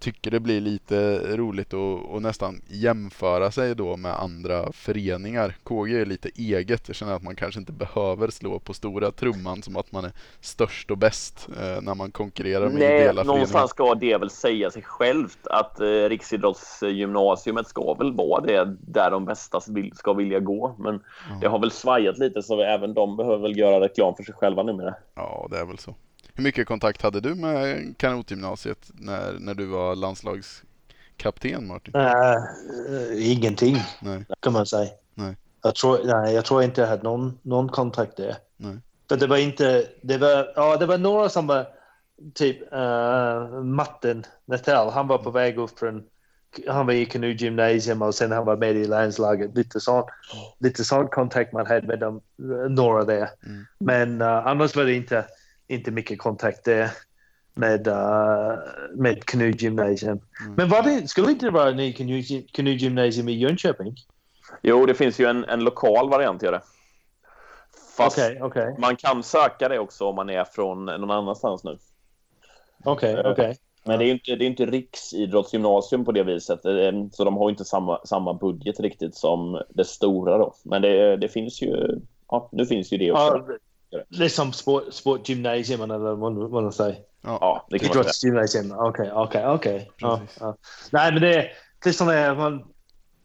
tycker 0.03 0.31
det 0.31 0.39
blir 0.39 0.61
lite 0.61 1.19
roligt 1.37 1.73
att, 1.73 2.15
att 2.15 2.21
nästan 2.21 2.61
jämföra 2.67 3.51
sig 3.51 3.75
då 3.75 3.97
med 3.97 4.19
andra 4.19 4.71
föreningar. 4.71 5.55
KG 5.63 6.01
är 6.01 6.05
lite 6.05 6.29
eget. 6.35 6.87
Jag 6.87 6.95
känner 6.95 7.13
att 7.13 7.23
man 7.23 7.35
kanske 7.35 7.59
inte 7.59 7.71
behöver 7.71 8.29
slå 8.29 8.59
på 8.59 8.73
stora 8.73 9.11
trumman 9.11 9.61
som 9.61 9.77
att 9.77 9.91
man 9.91 10.05
är 10.05 10.11
störst 10.41 10.91
och 10.91 10.97
bäst 10.97 11.47
eh, 11.61 11.81
när 11.81 11.95
man 11.95 12.11
konkurrerar 12.11 12.69
med 12.69 12.73
Nej, 12.73 12.85
ideella 12.85 13.03
föreningar. 13.03 13.23
någonstans 13.23 13.69
ska 13.71 13.95
det 13.95 14.17
väl 14.17 14.29
säga 14.29 14.71
sig 14.71 14.81
självt 14.81 15.47
att 15.47 15.79
eh, 15.79 15.85
Riksidrottsgymnasiumet 15.85 17.67
ska 17.67 17.93
väl 17.93 18.13
vara 18.13 18.41
det 18.41 18.75
där 18.81 19.11
de 19.11 19.25
bästa 19.25 19.61
ska 19.93 20.13
vilja 20.13 20.39
gå. 20.39 20.75
Men 20.79 21.03
det 21.41 21.47
har 21.47 21.59
väl 21.59 21.71
svajat 21.71 22.17
lite 22.17 22.43
så 22.43 22.61
även 22.61 22.93
de 22.93 23.17
behöver 23.17 23.37
väl 23.37 23.57
göra 23.57 23.79
reklam 23.79 24.15
för 24.15 24.23
sig 24.23 24.33
själva 24.33 24.63
numera. 24.63 24.95
Ja, 25.15 25.47
det 25.51 25.57
är 25.57 25.65
väl 25.65 25.77
så. 25.77 25.95
Hur 26.35 26.43
mycket 26.43 26.67
kontakt 26.67 27.01
hade 27.01 27.21
du 27.21 27.35
med 27.35 27.93
kanotgymnasiet 27.97 28.91
när, 28.93 29.33
när 29.39 29.53
du 29.53 29.65
var 29.65 29.95
landslagskapten 29.95 31.67
Martin? 31.67 31.95
Äh, 31.95 33.31
ingenting 33.31 33.77
Nej. 34.01 34.25
kan 34.39 34.53
man 34.53 34.65
säga. 34.65 34.89
Nej. 35.13 35.35
Jag, 35.63 35.75
tror, 35.75 35.99
nej, 36.03 36.33
jag 36.33 36.45
tror 36.45 36.63
inte 36.63 36.81
jag 36.81 36.87
hade 36.87 37.03
någon, 37.03 37.39
någon 37.41 37.69
kontakt 37.69 38.17
där. 38.17 38.35
Nej. 38.57 38.77
För 39.09 39.17
det 39.17 39.27
var 39.27 39.37
inte, 39.37 39.87
det 40.01 40.17
var, 40.17 40.53
ja, 40.55 40.77
det 40.77 40.85
var 40.85 40.97
några 40.97 41.29
som 41.29 41.47
var 41.47 41.67
typ 42.33 42.73
uh, 42.73 43.63
Matten 43.63 44.25
Natal, 44.45 44.91
han 44.91 45.07
var 45.07 45.17
på 45.17 45.31
väg 45.31 45.57
upp 45.57 45.79
från 45.79 46.03
han 46.67 46.85
var 46.85 46.93
i 46.93 47.05
Canoe 47.05 47.31
Gymnasium 47.31 48.01
och 48.01 48.15
sen 48.15 48.31
han 48.31 48.45
var 48.45 48.57
med 48.57 48.75
i 48.75 48.87
landslaget. 48.87 49.55
Lite 49.55 49.79
sånt, 49.79 50.05
lite 50.59 50.83
sånt 50.83 51.11
kontakt 51.11 51.53
man 51.53 51.65
hade 51.67 51.87
med 51.87 51.99
dem, 51.99 52.21
några 52.69 53.03
där. 53.03 53.29
Mm. 53.45 53.65
Men 53.77 54.21
uh, 54.21 54.47
annars 54.47 54.75
var 54.75 54.83
det 54.83 54.93
inte, 54.93 55.25
inte 55.67 55.91
mycket 55.91 56.19
kontakt 56.19 56.65
där 56.65 56.89
med, 57.53 57.87
uh, 57.87 58.57
med 58.95 59.25
Canoe 59.25 59.53
Gymnasium. 59.57 60.19
Mm. 60.41 60.53
Men 60.55 60.69
var 60.69 60.83
det, 60.83 61.07
skulle 61.07 61.31
inte 61.31 61.45
det 61.45 61.51
vara 61.51 61.69
en 61.69 61.93
Canoe, 61.93 62.23
Canoe 62.51 62.73
Gymnasium 62.73 63.29
i 63.29 63.33
Jönköping? 63.33 63.95
Jo, 64.61 64.85
det 64.85 64.93
finns 64.93 65.19
ju 65.19 65.25
en, 65.25 65.43
en 65.43 65.63
lokal 65.63 66.09
variant 66.09 66.43
i 66.43 66.45
det. 66.45 66.61
Fast 67.97 68.17
Okej, 68.17 68.39
okej. 68.41 68.75
man 68.79 68.95
kan 68.95 69.23
söka 69.23 69.69
det 69.69 69.79
också 69.79 70.05
om 70.05 70.15
man 70.15 70.29
är 70.29 70.43
från 70.43 70.85
någon 70.85 71.11
annanstans 71.11 71.63
nu. 71.63 71.77
Okej, 72.83 73.21
okej. 73.25 73.57
Men 73.85 73.99
det 73.99 74.05
är 74.05 74.07
ju 74.07 74.13
inte, 74.13 74.35
det 74.35 74.45
är 74.45 74.47
inte 74.47 74.65
riksidrottsgymnasium 74.65 76.05
på 76.05 76.11
det 76.11 76.23
viset. 76.23 76.65
Eh, 76.65 76.91
Så 77.11 77.23
de 77.23 77.37
har 77.37 77.49
inte 77.49 77.65
samma, 77.65 78.05
samma 78.05 78.33
budget 78.33 78.79
riktigt 78.79 79.15
som 79.15 79.61
det 79.69 79.85
stora 79.85 80.37
då. 80.37 80.53
Men 80.63 80.81
det, 80.81 81.17
det 81.17 81.27
finns 81.27 81.61
ju... 81.61 81.99
Ja, 82.29 82.49
nu 82.51 82.65
finns 82.65 82.93
ju 82.93 82.97
det 82.97 83.11
också. 83.11 83.23
Ja, 83.47 83.57
det 84.09 84.25
är 84.25 84.29
som 84.29 84.53
sport, 84.53 84.83
sportgymnasium 84.91 85.81
eller 85.81 85.97
vad 85.97 86.63
man 86.63 86.73
säger. 86.73 86.99
Ja, 87.21 87.67
det 87.69 87.79
kan 87.79 87.87
man 87.87 87.93
säga. 87.93 88.01
Idrottsgymnasium, 88.01 88.71
okej, 88.71 89.11
okej, 89.11 89.45
okej. 89.47 89.91
Nej, 90.91 91.11
men 91.11 91.21
det, 91.21 91.49
det 91.83 91.89
är 91.89 91.93
sån 91.93 92.07
där, 92.07 92.35
man, 92.35 92.63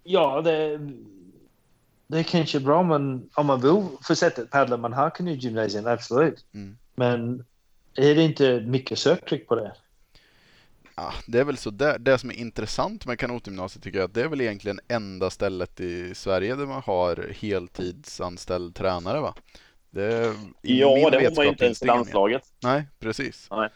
ja, 0.02 0.40
det, 0.40 0.80
det 2.06 2.18
är 2.18 2.22
kanske 2.22 2.60
bra 2.60 2.82
men 2.82 3.30
om 3.34 3.46
man 3.46 3.60
vill 3.60 3.86
fortsätta 4.02 4.46
paddla, 4.46 4.76
man 4.76 4.92
har 4.92 5.10
kan 5.10 5.26
ju 5.26 5.34
gymnasium, 5.34 5.86
absolut. 5.86 6.44
Mm. 6.54 6.78
Men 6.94 7.44
är 7.94 8.14
det 8.14 8.22
inte 8.22 8.60
mycket 8.60 8.98
söktryck 8.98 9.48
på 9.48 9.54
det? 9.54 9.72
Ja, 10.96 11.12
det 11.26 11.38
är 11.38 11.44
väl 11.44 11.56
så 11.56 11.70
där. 11.70 11.98
Det 11.98 12.18
som 12.18 12.30
är 12.30 12.34
intressant 12.34 13.06
med 13.06 13.18
kanotgymnasiet 13.18 13.84
tycker 13.84 13.98
jag 13.98 14.04
att 14.04 14.14
det 14.14 14.22
är 14.22 14.28
väl 14.28 14.40
egentligen 14.40 14.80
enda 14.88 15.30
stället 15.30 15.80
i 15.80 16.14
Sverige 16.14 16.54
där 16.54 16.66
man 16.66 16.82
har 16.82 17.34
heltidsanställd 17.40 18.74
tränare 18.74 19.20
va? 19.20 19.34
Det 19.98 20.14
är, 20.14 20.32
i 20.62 20.80
Ja, 20.80 20.94
min 20.94 21.10
det 21.10 21.18
har 21.24 21.36
man 21.36 21.44
ju 21.44 21.50
inte 21.50 21.64
ens 21.64 21.82
i 21.82 21.86
landslaget. 21.86 22.42
Nej, 22.62 22.86
precis. 22.98 23.50
Nej. 23.50 23.70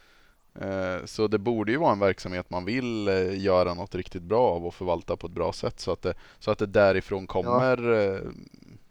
Eh, 0.61 1.05
Så 1.05 1.29
det 1.29 1.39
borde 1.39 1.73
ju 1.73 1.79
vara 1.79 1.93
en 1.93 1.99
verksamhet 1.99 2.51
man 2.51 2.65
vill 2.65 3.09
eh, 3.09 3.41
göra 3.41 3.75
något 3.75 3.95
riktigt 3.95 4.23
bra 4.23 4.49
av 4.49 4.67
och 4.67 4.75
förvalta 4.75 5.17
på 5.17 5.27
ett 5.27 5.33
bra 5.33 5.53
sätt 5.53 5.81
så 5.81 5.93
att 5.93 6.03
det, 6.03 6.15
så 6.39 6.51
att 6.51 6.59
det 6.59 6.67
därifrån 6.67 7.27
kommer 7.27 7.93
eh, 7.93 8.21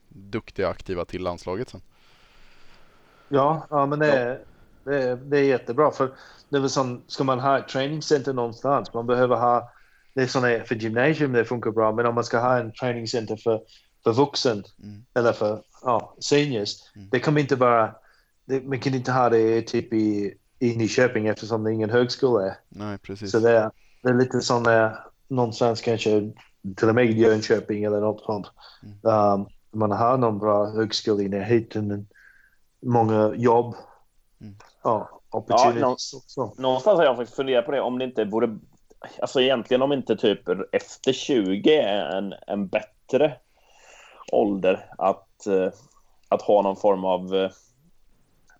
duktiga 0.09 0.69
aktiva 0.69 1.05
till 1.05 1.21
landslaget 1.23 1.69
sen. 1.69 1.81
Ja, 3.27 3.67
ja 3.69 3.85
men 3.85 3.99
det 3.99 4.11
är, 4.11 4.45
det 4.83 5.03
är, 5.03 5.15
det 5.15 5.37
är 5.39 5.43
jättebra. 5.43 5.91
För 5.91 6.11
det 6.49 6.57
är 6.57 6.61
väl 6.61 6.69
som, 6.69 7.03
ska 7.07 7.23
man 7.23 7.39
ha 7.39 7.59
ett 7.59 7.67
träningscenter 7.67 8.33
någonstans, 8.33 8.93
man 8.93 9.07
behöver 9.07 9.35
ha, 9.35 9.71
det 10.13 10.21
är 10.21 10.27
sån 10.27 10.43
här, 10.43 10.63
för 10.63 10.75
gymnasium 10.75 11.31
det 11.33 11.45
funkar 11.45 11.71
bra, 11.71 11.91
men 11.91 12.05
om 12.05 12.15
man 12.15 12.23
ska 12.23 12.39
ha 12.39 12.57
en 12.57 12.73
träningscenter 12.73 13.35
för, 13.35 13.61
för 14.03 14.13
vuxen 14.13 14.63
Mm. 14.83 15.05
eller 15.13 15.33
för 15.33 15.61
ja, 15.83 16.15
seniors, 16.19 16.75
Mm. 16.95 17.09
det 17.11 17.19
kommer 17.19 17.41
inte 17.41 17.55
bara, 17.55 17.95
det, 18.45 18.63
man 18.63 18.79
kan 18.79 18.93
inte 18.93 19.11
ha 19.11 19.29
det 19.29 19.61
typ 19.61 19.93
i, 19.93 20.37
i 20.59 20.75
Nyköping 20.75 21.27
eftersom 21.27 21.63
det 21.63 21.73
ingen 21.73 21.89
högskola 21.89 22.45
är. 22.45 22.53
Nej, 22.69 22.97
precis. 22.97 23.31
Så 23.31 23.39
det 23.39 23.57
är, 23.57 23.71
det 24.03 24.09
är 24.09 24.13
lite 24.13 24.41
sån 24.41 24.63
där, 24.63 24.97
någonstans 25.27 25.81
kanske 25.81 26.31
till 26.77 26.89
och 26.89 26.95
med 26.95 27.05
i 27.05 27.19
Jönköping 27.19 27.83
eller 27.83 27.99
något 28.01 28.21
sånt. 28.23 28.47
Um, 29.01 29.45
man 29.71 29.91
har 29.91 30.17
någon 30.17 30.39
bra 30.39 30.65
högskola 30.71 31.23
i 31.23 31.29
närheten, 31.29 32.07
många 32.81 33.33
jobb. 33.35 33.75
Mm. 34.41 34.55
Ja, 34.83 35.21
opportunities 35.29 35.81
någon- 35.81 35.91
också. 35.91 36.61
Någonstans 36.61 36.97
har 36.97 37.05
jag 37.05 37.15
faktiskt 37.15 37.35
funderat 37.35 37.65
på 37.65 37.71
det, 37.71 37.81
om 37.81 37.99
det 37.99 38.05
inte 38.05 38.25
vore... 38.25 38.57
Alltså 39.21 39.41
egentligen 39.41 39.81
om 39.81 39.91
inte 39.93 40.15
typ 40.15 40.39
efter 40.71 41.13
20 41.13 41.75
är 41.77 42.17
en, 42.17 42.33
en 42.47 42.67
bättre 42.67 43.33
ålder 44.31 44.85
att, 44.97 45.47
eh, 45.47 45.69
att 46.29 46.41
ha 46.41 46.61
någon 46.61 46.75
form 46.75 47.05
av... 47.05 47.35
eh, 47.35 47.49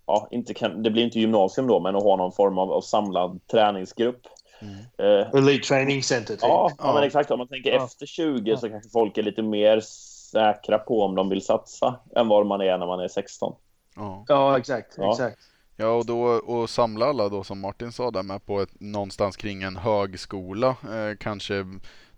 Ja, 0.06 0.28
inte 0.30 0.54
kan, 0.54 0.82
det 0.82 0.90
blir 0.90 1.04
inte 1.04 1.20
gymnasium 1.20 1.66
då, 1.66 1.80
men 1.80 1.96
att 1.96 2.02
ha 2.02 2.16
någon 2.16 2.32
form 2.32 2.58
av, 2.58 2.72
av 2.72 2.80
samlad 2.80 3.40
träningsgrupp. 3.50 4.20
Mm. 4.60 4.74
Eh, 5.20 5.28
Elite 5.34 5.68
Training 5.68 6.02
Center. 6.02 6.34
Typ. 6.34 6.42
Ja, 6.42 6.70
ja, 6.78 6.84
Ja. 6.88 6.94
men 6.94 7.02
exakt. 7.02 7.30
Om 7.30 7.38
man 7.38 7.48
tänker 7.48 7.72
Ja. 7.72 7.84
efter 7.84 8.06
20 8.06 8.50
Ja. 8.50 8.56
så 8.56 8.68
kanske 8.68 8.90
folk 8.90 9.18
är 9.18 9.22
lite 9.22 9.42
mer 9.42 9.80
säkra 9.80 10.78
på 10.78 11.02
om 11.02 11.14
de 11.14 11.28
vill 11.28 11.44
satsa 11.44 12.00
än 12.16 12.28
vad 12.28 12.46
man 12.46 12.60
är 12.60 12.78
när 12.78 12.86
man 12.86 13.00
är 13.00 13.08
16. 13.08 13.54
Ja. 13.96 14.24
Ja, 14.28 14.58
exakt. 14.58 14.94
Ja. 14.96 15.10
exakt. 15.12 15.38
Ja, 15.76 15.88
och 15.88 16.06
då 16.06 16.22
och 16.22 16.70
samla 16.70 17.06
alla 17.06 17.28
då 17.28 17.44
som 17.44 17.60
Martin 17.60 17.92
sa 17.92 18.10
där 18.10 18.22
med 18.22 18.46
på 18.46 18.60
ett, 18.60 18.80
någonstans 18.80 19.36
kring 19.36 19.62
en 19.62 19.76
högskola. 19.76 20.68
Eh, 20.68 21.16
kanske, 21.20 21.64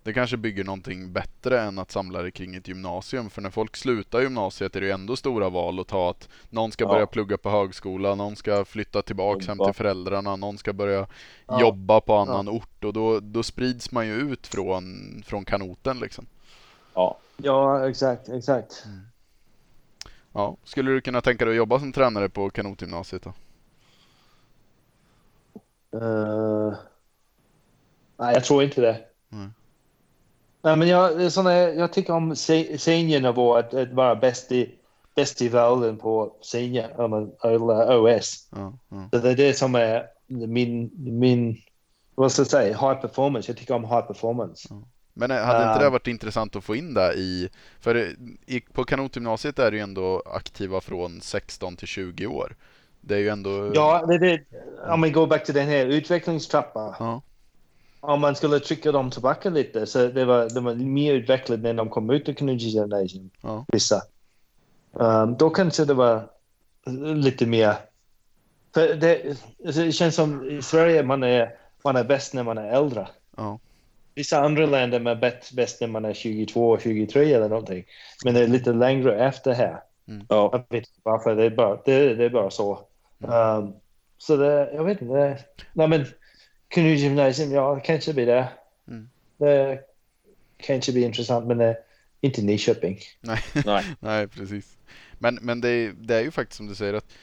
det 0.05 0.13
kanske 0.13 0.37
bygger 0.37 0.63
någonting 0.63 1.13
bättre 1.13 1.61
än 1.61 1.79
att 1.79 1.91
samla 1.91 2.21
det 2.21 2.31
kring 2.31 2.55
ett 2.55 2.67
gymnasium. 2.67 3.29
För 3.29 3.41
när 3.41 3.49
folk 3.49 3.75
slutar 3.75 4.21
gymnasiet 4.21 4.75
är 4.75 4.81
det 4.81 4.85
ju 4.87 4.91
ändå 4.91 5.15
stora 5.15 5.49
val 5.49 5.79
att 5.79 5.87
ta 5.87 6.09
att 6.09 6.29
någon 6.49 6.71
ska 6.71 6.83
Ja. 6.83 6.87
börja 6.87 7.07
plugga 7.07 7.37
på 7.37 7.49
högskola, 7.49 8.15
någon 8.15 8.35
ska 8.35 8.65
flytta 8.65 9.01
tillbaks 9.01 9.47
hem 9.47 9.57
till 9.57 9.73
föräldrarna, 9.73 10.35
någon 10.35 10.57
ska 10.57 10.73
börja 10.73 11.07
Ja. 11.47 11.61
jobba 11.61 12.01
på 12.01 12.15
annan 12.15 12.49
ort 12.49 12.83
och 12.83 12.93
då, 12.93 13.19
då 13.19 13.43
sprids 13.43 13.91
man 13.91 14.07
ju 14.07 14.13
ut 14.13 14.47
från, 14.47 14.85
från 15.25 15.45
kanoten 15.45 15.99
liksom. 15.99 16.25
Ja. 16.93 17.17
Ja, 17.37 17.89
exakt, 17.89 18.29
exakt. 18.29 18.85
Ja, 20.33 20.57
skulle 20.63 20.91
du 20.91 21.01
kunna 21.01 21.21
tänka 21.21 21.45
dig 21.45 21.51
att 21.51 21.57
jobba 21.57 21.79
som 21.79 21.91
tränare 21.93 22.29
på 22.29 22.49
kanotgymnasiet 22.49 23.23
då? 23.23 23.33
Uh, 25.99 26.73
nej, 28.17 28.33
jag 28.33 28.43
tror 28.43 28.63
inte 28.63 28.81
det. 28.81 28.99
Nej. 29.29 29.49
Nej, 30.65 30.75
men 30.75 30.87
jag, 30.87 31.31
såna, 31.31 31.53
jag 31.53 31.93
tycker 31.93 32.13
om 32.13 32.35
se- 32.35 32.77
seniornivå, 32.77 33.55
att, 33.55 33.73
att 33.73 33.91
vara 33.91 34.15
bäst 34.15 34.51
i, 34.51 34.75
bäst 35.15 35.41
i 35.41 35.49
världen 35.49 35.97
på 35.97 36.35
senior, 36.41 36.85
eller 37.43 38.17
OS. 38.17 38.49
Ja, 38.51 38.73
ja. 38.89 39.09
Så 39.11 39.17
det 39.17 39.29
är 39.29 39.35
det 39.35 39.53
som 39.53 39.75
är 39.75 40.07
min, 40.27 40.91
min 40.95 41.57
vad 42.15 42.31
ska 42.31 42.39
jag 42.39 42.47
säga, 42.47 42.77
high 42.77 43.01
performance. 43.01 43.51
Jag 43.51 43.57
tycker 43.57 43.73
om 43.73 43.83
high 43.83 44.01
performance. 44.01 44.67
Men 45.13 45.31
eh, 45.31 45.37
hade 45.37 45.71
inte 45.71 45.83
det 45.83 45.89
varit 45.89 46.07
intressant 46.07 46.55
att 46.55 46.63
få 46.63 46.75
in 46.75 46.93
det 46.93 47.13
i, 47.13 47.49
för 47.79 47.95
eh, 47.95 48.07
i, 48.45 48.61
på 48.61 48.83
kanotgymnasiet 48.83 49.59
är 49.59 49.71
det 49.71 49.77
ju 49.77 49.83
ändå 49.83 50.23
aktiva 50.25 50.81
från 50.81 51.21
16 51.21 51.75
till 51.75 51.87
20 51.87 52.27
år. 52.27 52.55
Det 53.01 53.15
är 53.15 53.19
ju 53.19 53.29
ändå... 53.29 53.71
Ja, 53.73 54.05
det 54.05 54.13
är 54.15 54.19
det. 54.19 54.43
Om 54.89 55.01
vi 55.01 55.09
går 55.11 55.27
back 55.27 55.45
till 55.45 55.53
den 55.55 55.67
här 55.67 55.85
utvecklingstrappan. 55.85 56.93
Ja, 56.99 57.21
Om 58.07 58.21
man 58.21 58.35
skulle 58.35 58.59
trycka 58.59 58.91
dem 58.91 59.11
tillbaka 59.11 59.49
lite 59.49 59.85
så 59.85 60.07
det 60.07 60.25
var, 60.25 60.49
det 60.49 60.59
var 60.59 60.75
mer 60.75 61.13
utvecklat 61.13 61.59
när 61.59 61.73
de 61.73 61.89
kom 61.89 62.09
ut 62.09 62.29
ur 62.29 62.51
Gymnasium. 62.51 63.29
Ja. 63.41 63.65
Vissa. 63.67 64.01
Um, 64.91 65.37
då 65.37 65.49
kanske 65.49 65.85
det 65.85 65.93
var 65.93 66.29
lite 67.15 67.45
mer... 67.45 67.75
För 68.73 68.95
det, 68.95 69.37
alltså, 69.65 69.81
det 69.81 69.91
känns 69.91 70.15
som 70.15 70.49
i 70.49 70.61
Sverige 70.61 71.03
man 71.03 71.23
är, 71.23 71.55
man 71.83 71.95
är 71.95 72.03
bäst 72.03 72.33
när 72.33 72.43
man 72.43 72.57
är 72.57 72.69
äldre. 72.69 73.07
ja, 73.37 73.59
Vissa 74.15 74.39
andra 74.39 74.65
länder 74.65 74.99
man 74.99 75.17
är 75.17 75.21
bäst, 75.21 75.51
bäst 75.51 75.81
när 75.81 75.87
man 75.87 76.05
är 76.05 76.13
22, 76.13 76.77
23 76.79 77.33
eller 77.33 77.49
någonting. 77.49 77.85
Men 78.23 78.33
det 78.33 78.39
är 78.39 78.47
lite 78.47 78.73
längre 78.73 79.25
efter 79.25 79.53
här. 79.53 79.79
Ja. 80.05 80.49
Jag 80.51 80.59
vet 80.69 80.87
inte 80.87 80.99
varför, 81.03 81.35
det 81.35 81.43
är 81.43 81.49
bara, 81.49 81.79
det, 81.85 82.15
det 82.15 82.25
är 82.25 82.29
bara 82.29 82.49
så. 82.49 82.79
Um, 83.19 83.73
så 84.17 84.37
det, 84.37 84.71
jag 84.73 84.83
vet 84.83 85.01
inte. 85.01 85.13
Det, 85.13 85.37
nej 85.73 85.87
men, 85.87 86.05
Carnegie 86.75 87.03
Gymnasium, 87.03 87.51
ja, 87.51 87.79
kanske 87.79 88.13
blir 88.13 88.25
det. 88.25 88.49
Mm. 88.87 89.09
Det 89.37 89.79
kanske 90.57 90.91
blir 90.91 91.05
intressant, 91.05 91.47
men 91.47 91.57
det, 91.57 91.77
inte 92.21 92.41
Nyköping. 92.41 92.99
nej, 93.21 93.39
Nej. 93.65 93.83
nej 93.99 94.27
precis. 94.27 94.77
Men, 95.19 95.39
men 95.41 95.61
det, 95.61 95.69
är, 95.69 95.93
det 95.97 96.15
är 96.15 96.21
ju 96.21 96.31
faktiskt 96.31 96.57
som 96.57 96.67
du 96.67 96.75
säger 96.75 96.93
att 96.93 97.13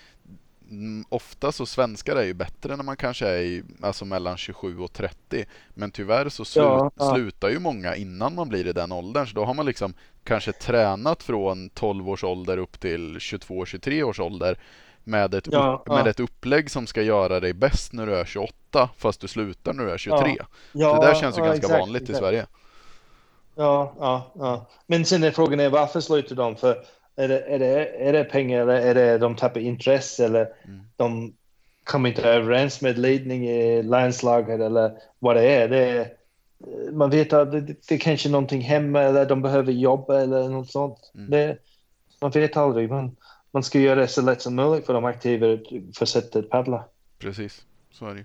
mm, 0.71 1.05
ofta 1.09 1.53
så 1.53 1.67
svenskar 1.67 2.17
är 2.17 2.23
ju 2.25 2.35
bättre 2.35 2.77
när 2.77 2.85
man 2.85 2.97
kanske 2.97 3.29
är 3.29 3.43
i, 3.43 3.63
alltså 3.81 4.05
mellan 4.05 4.37
27 4.37 4.79
och 4.79 4.93
30. 4.93 5.45
Men 5.75 5.91
tyvärr 5.91 6.29
så 6.29 6.45
slut, 6.45 6.65
Ja, 6.65 6.91
ja. 6.97 7.15
slutar 7.15 7.49
ju 7.51 7.59
många 7.59 7.97
innan 7.97 8.35
man 8.35 8.49
blir 8.49 8.67
i 8.67 8.73
den 8.73 8.93
åldern. 8.93 9.27
Så 9.27 9.35
då 9.35 9.45
har 9.45 9.55
man 9.55 9.67
liksom 9.67 9.95
kanske 10.25 10.53
tränat 10.53 11.23
från 11.23 11.71
12 11.71 12.09
års 12.09 12.25
ålder 12.25 12.59
upp 12.59 12.81
till 12.81 13.19
22-23 13.19 14.03
års 14.03 14.21
ålder 14.21 14.59
med 15.05 15.35
ett, 15.35 15.49
Ja, 15.51 15.75
upp, 15.81 15.83
ja. 15.87 15.97
med 15.97 16.07
ett 16.07 16.21
upplägg 16.21 16.71
som 16.71 16.87
ska 16.87 17.03
göra 17.03 17.41
dig 17.41 17.53
bäst 17.53 17.93
när 17.93 18.07
du 18.07 18.15
är 18.15 18.25
28 18.25 18.55
fast 18.97 19.21
du 19.21 19.29
slutar 19.29 19.73
när 19.73 19.85
du 19.85 19.91
är 19.91 19.99
23. 19.99 20.37
Ja, 20.73 21.01
det 21.01 21.07
där 21.07 21.15
känns 21.15 21.39
ju 21.39 21.41
ja, 21.41 21.47
ganska 21.47 21.67
exakt, 21.67 21.81
vanligt 21.81 22.03
i 22.03 22.05
exakt. 22.05 22.19
Sverige. 22.19 22.47
Ja, 23.55 23.95
ja, 23.99 24.33
ja. 24.35 24.67
Men 24.87 25.05
sen 25.05 25.25
är 25.25 25.31
frågan 25.31 25.61
är 25.61 25.71
varför 25.71 26.01
slutar 26.01 26.37
de? 26.37 26.57
För 26.57 26.85
är 27.17 27.29
det, 27.29 27.41
är 27.41 27.59
det, 27.59 27.87
är 27.87 28.13
det 28.13 28.25
pengar 28.25 28.61
eller 28.61 28.75
är 28.75 28.95
det 28.95 29.19
de 29.19 29.37
tappar 29.37 29.61
intresse 29.61 30.25
eller 30.25 30.49
Mm. 30.65 30.81
de 30.97 31.33
kommer 31.85 32.09
inte 32.09 32.23
överens 32.23 32.81
med 32.81 32.99
ledning 32.99 33.49
i 33.49 33.83
landslaget 33.83 34.61
eller 34.61 34.93
vad 35.19 35.37
det 35.37 35.43
är. 35.43 35.69
Det 35.69 35.79
är 35.79 36.13
man 36.93 37.11
vet 37.11 37.33
att 37.33 37.53
det, 37.53 37.61
det 37.61 37.95
är 37.95 37.99
kanske 37.99 38.29
någonting 38.29 38.61
hemma 38.61 39.01
eller 39.01 39.27
de 39.27 39.43
behöver 39.43 39.73
jobba 39.73 40.21
eller 40.21 40.49
något 40.49 40.71
sånt. 40.71 41.13
Mm. 41.15 41.31
Det, 41.31 41.59
man 42.21 42.31
vet 42.31 42.57
aldrig. 42.57 42.91
Man, 42.91 43.17
man 43.51 43.63
ska 43.63 43.79
göra 43.79 44.01
det 44.01 44.09
så 44.09 44.23
lätt 44.23 44.43
som 44.43 44.55
möjligt 44.55 44.87
för 44.87 44.95
de 44.95 45.05
aktiva 45.05 45.53
att 45.53 45.61
fortsätta 45.95 46.39
att 46.39 46.51
paddla. 46.51 46.85
Precis. 47.19 47.67
Så 47.93 48.07
är 48.07 48.15
det 48.15 48.19
ju. 48.19 48.25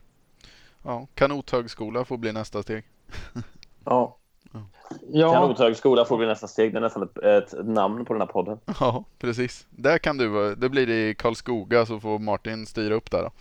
Ja, 0.87 1.07
kanothögskola 1.15 2.05
får 2.05 2.17
bli 2.17 2.31
nästa 2.33 2.63
steg. 2.63 2.83
Ja. 3.85 4.17
Ja, 5.11 5.33
Kanothögskola 5.33 6.05
får 6.05 6.17
bli 6.17 6.27
nästa 6.27 6.47
steg. 6.47 6.73
Det 6.73 6.77
är 6.79 6.81
nästan 6.81 7.03
ett, 7.03 7.17
ett 7.17 7.65
namn 7.65 8.05
på 8.05 8.13
den 8.13 8.21
här 8.21 8.27
podden. 8.27 8.59
Ja, 8.79 9.03
precis. 9.19 9.67
Där 9.69 9.97
kan 9.97 10.17
du. 10.17 10.55
Det 10.55 10.69
blir 10.69 10.87
det 10.87 11.09
i 11.09 11.15
Karlskoga 11.15 11.85
så 11.85 11.99
får 11.99 12.19
Martin 12.19 12.65
styra 12.65 12.95
upp 12.95 13.11
där 13.11 13.23
då. 13.23 13.31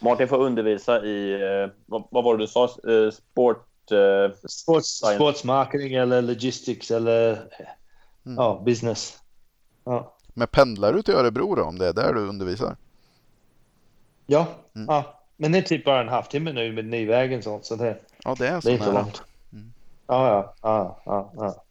Martin 0.00 0.28
får 0.28 0.38
undervisa 0.38 1.04
i, 1.04 1.32
eh, 1.32 1.70
vad, 1.86 2.04
vad 2.10 2.24
var 2.24 2.36
det 2.36 2.42
du 2.42 2.46
sa? 2.46 2.64
Eh, 2.64 3.10
sport... 3.12 3.66
Eh, 3.90 4.36
sports, 4.48 4.88
Science. 4.88 5.14
sports 5.14 5.44
marketing 5.44 5.94
eller 5.94 6.22
logistics 6.22 6.90
eller 6.90 7.38
ja, 8.22 8.62
business. 8.66 9.18
Ja, 9.84 10.16
Men 10.28 10.48
pendlar 10.48 10.92
du 10.92 11.02
till 11.02 11.14
Örebro 11.14 11.54
då 11.54 11.62
om 11.62 11.78
det 11.78 11.88
är 11.88 11.92
där 11.92 12.14
du 12.14 12.20
undervisar? 12.20 12.76
ja, 14.26 14.46
Mm. 14.74 14.86
ja. 14.88 15.15
Men 15.36 15.52
det 15.52 15.58
är 15.58 15.62
typ 15.62 15.84
bara 15.84 16.00
en 16.00 16.08
halvtimme 16.08 16.52
nu 16.52 16.72
med 16.72 16.84
Nyvägen 16.84 17.38
och 17.38 17.44
sånt. 17.44 17.64
Så 17.64 17.76
det, 17.76 17.98
Ja, 18.24 18.34
det 18.38 18.48
är 18.48 18.54
det 18.54 18.62
så 18.62 18.68
är 18.68 18.72
inte 18.72 18.92
nära. 18.92 19.00
långt. 19.02 19.22
Ja, 20.06 20.28
ja, 20.28 20.54
ja, 20.62 21.02
ja, 21.04 21.32
ja. 21.36 21.64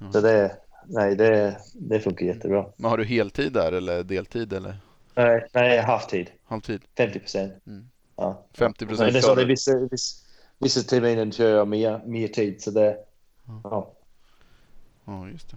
Ja. 0.00 0.12
Så 0.12 0.20
det, 0.20 0.56
nej, 0.86 1.16
det, 1.16 1.58
det 1.74 2.00
funkar 2.00 2.26
jättebra. 2.26 2.66
Men 2.76 2.90
har 2.90 2.98
du 2.98 3.04
heltid 3.04 3.52
där 3.52 3.72
eller 3.72 4.02
deltid 4.02 4.52
eller 4.52 4.76
Nej, 5.14 5.46
nej 5.52 5.78
halvtid. 5.80 6.30
halvtid? 6.46 6.82
50 6.96 7.18
procent. 7.18 7.52
Mm. 7.66 7.88
Ja. 8.16 8.42
50 8.54 8.84
Men 8.84 8.88
procent? 8.88 9.12
det 9.12 9.18
är 9.18 9.22
så 9.22 9.34
det 9.34 9.42
är 9.42 9.46
vissa, 9.46 9.78
vissa, 9.90 10.16
vissa 10.58 10.80
terminer 10.82 11.30
kör 11.30 11.56
jag 11.56 11.68
mer, 11.68 12.00
mer 12.04 12.28
tid. 12.28 12.62
Så 12.62 12.70
det, 12.70 12.96
ja. 13.64 13.92
Ja, 15.04 15.28
just 15.28 15.50
det. 15.50 15.56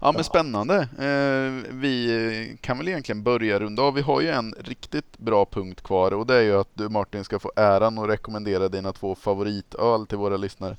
Ja, 0.00 0.12
men 0.12 0.24
spännande. 0.24 0.76
Eh, 0.98 1.72
vi 1.72 2.58
kan 2.60 2.78
väl 2.78 2.88
egentligen 2.88 3.22
börja 3.22 3.60
runda 3.60 3.82
av. 3.82 3.94
Vi 3.94 4.00
har 4.00 4.20
ju 4.20 4.28
en 4.28 4.54
riktigt 4.58 5.18
bra 5.18 5.44
punkt 5.44 5.82
kvar 5.82 6.12
och 6.12 6.26
det 6.26 6.34
är 6.34 6.42
ju 6.42 6.60
att 6.60 6.68
du 6.74 6.88
Martin 6.88 7.24
ska 7.24 7.38
få 7.38 7.52
äran 7.56 7.98
att 7.98 8.08
rekommendera 8.08 8.68
dina 8.68 8.92
två 8.92 9.14
favoritöl 9.14 10.06
till 10.06 10.18
våra 10.18 10.36
lyssnare. 10.36 10.76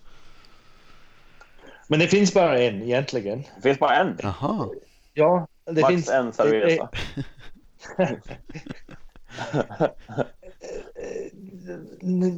Men 1.87 1.99
det 1.99 2.07
finns 2.07 2.33
bara 2.33 2.59
en 2.59 2.81
egentligen. 2.81 3.43
det 3.55 3.61
finns 3.61 3.79
bara 3.79 3.95
en. 3.95 4.17
Jaha. 4.19 4.69
Ja, 5.13 5.47
det 5.65 5.81
Max 5.81 5.93
finns 5.93 6.09
en 6.09 6.33
cerveza. 6.33 6.89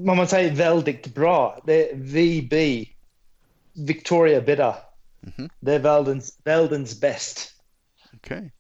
vad 0.06 0.18
man 0.18 0.28
säger 0.28 0.56
väldigt 0.56 1.16
bra. 1.16 1.62
Det 1.66 1.92
är 1.92 1.96
VB, 1.96 2.86
Victoria 3.74 4.42
Bitter. 4.42 4.74
Mhm. 5.22 5.50
Det 5.60 5.74
är 5.74 5.80
världens, 5.80 6.40
världens 6.44 7.02
bäst. 7.02 7.62
Okej. 8.14 8.52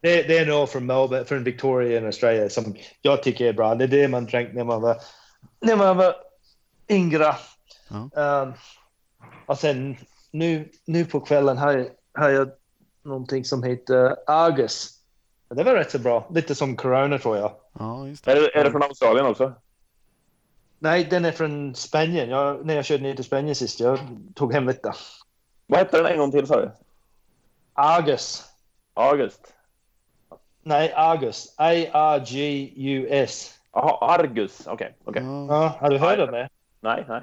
Det, 0.00 0.22
det 0.22 0.38
är 0.38 0.46
nog 0.46 0.68
från 0.68 0.86
Melbourne, 0.86 1.24
från 1.24 1.44
Victoria 1.44 2.00
i 2.00 2.06
Australien 2.06 2.50
som 2.50 2.74
jag 3.02 3.22
tycker 3.22 3.46
är 3.46 3.52
bra. 3.52 3.74
Det 3.74 3.84
är 3.84 3.88
det 3.88 4.08
man 4.08 4.26
drank 4.26 4.54
när 4.54 4.64
man 4.64 4.82
var, 4.82 4.96
när 5.60 5.76
man 5.76 5.96
var 5.96 6.14
yngre. 6.88 7.34
Um, 8.12 8.52
och 9.46 9.58
sen 9.58 9.96
nu, 10.30 10.68
nu 10.84 11.04
på 11.04 11.20
kvällen 11.20 11.58
har 11.58 11.72
jag, 11.72 11.88
har 12.12 12.28
jag 12.28 12.50
någonting 13.02 13.44
som 13.44 13.62
heter 13.62 14.16
Argus. 14.26 14.98
Det 15.48 15.64
var 15.64 15.74
rätt 15.74 15.90
så 15.90 15.98
bra. 15.98 16.30
Lite 16.34 16.54
som 16.54 16.76
Corona 16.76 17.18
tror 17.18 17.36
jag. 17.36 17.52
Ja, 17.78 18.08
just 18.08 18.28
Är 18.28 18.34
det. 18.34 18.40
det, 18.40 18.58
är 18.58 18.64
det 18.64 18.70
från 18.70 18.82
Australien 18.82 19.26
också? 19.26 19.52
Nej, 20.78 21.04
den 21.04 21.24
är 21.24 21.32
från 21.32 21.74
Spanien. 21.74 22.30
Jag, 22.30 22.66
när 22.66 22.74
jag 22.74 22.84
körde 22.84 23.02
ner 23.02 23.14
till 23.14 23.24
Spanien 23.24 23.54
sist, 23.54 23.80
jag 23.80 23.98
tog 24.34 24.52
hem 24.52 24.66
lite. 24.66 24.92
Vad 25.72 25.78
hette 25.78 25.96
den 25.96 26.06
en 26.06 26.18
gång 26.18 26.30
till 26.30 26.46
sa 26.46 26.60
du? 26.60 26.70
Argus. 27.72 28.44
August. 28.94 29.54
Nej, 30.62 30.92
Argus. 30.92 31.54
A-R-G-U-S. 31.58 33.58
Jaha, 33.72 34.14
Argus. 34.14 34.66
Okej, 34.66 34.94
okej. 35.04 35.22
Ja. 35.22 35.46
Ja, 35.48 35.76
har 35.80 35.90
du 35.90 35.98
hört 35.98 36.18
Nej. 36.18 36.26
om 36.26 36.32
det? 36.32 36.48
Nej, 36.80 37.04
nej. 37.08 37.22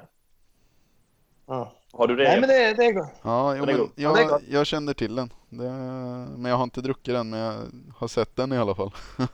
Ja. 1.46 1.72
Har 1.92 2.06
du 2.06 2.16
det? 2.16 2.24
Nej, 2.24 2.40
men 2.40 2.48
det, 2.48 2.74
det. 2.74 3.08
Ja, 3.22 3.56
jo, 3.56 3.62
är 3.62 3.66
men 3.66 3.78
god. 3.78 3.90
Ja, 3.94 4.12
det 4.12 4.18
är 4.18 4.22
jag, 4.22 4.30
gott. 4.30 4.42
jag 4.48 4.66
känner 4.66 4.94
till 4.94 5.14
den. 5.16 5.32
Det, 5.48 5.70
men 6.38 6.44
jag 6.44 6.56
har 6.56 6.64
inte 6.64 6.80
druckit 6.80 7.14
den, 7.14 7.30
men 7.30 7.40
jag 7.40 7.54
har 7.96 8.08
sett 8.08 8.36
den 8.36 8.52
i 8.52 8.58
alla 8.58 8.74
fall. 8.74 8.90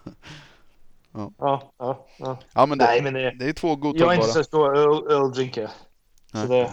Ja, 1.12 1.30
ja, 1.78 2.06
ja. 2.18 2.38
Ja, 2.54 2.66
men 2.66 2.78
det, 2.78 2.84
Nej, 2.84 3.02
men 3.02 3.14
det, 3.14 3.30
det 3.30 3.48
är 3.48 3.52
två 3.52 3.68
jag 3.68 3.76
är 3.76 3.80
godtagbara. 3.80 4.14
inte 4.14 4.26
så 4.28 4.44
stor 4.44 4.76
öl, 4.76 5.12
öldrinkare. 5.12 5.70
Så 6.32 6.46
det, 6.46 6.70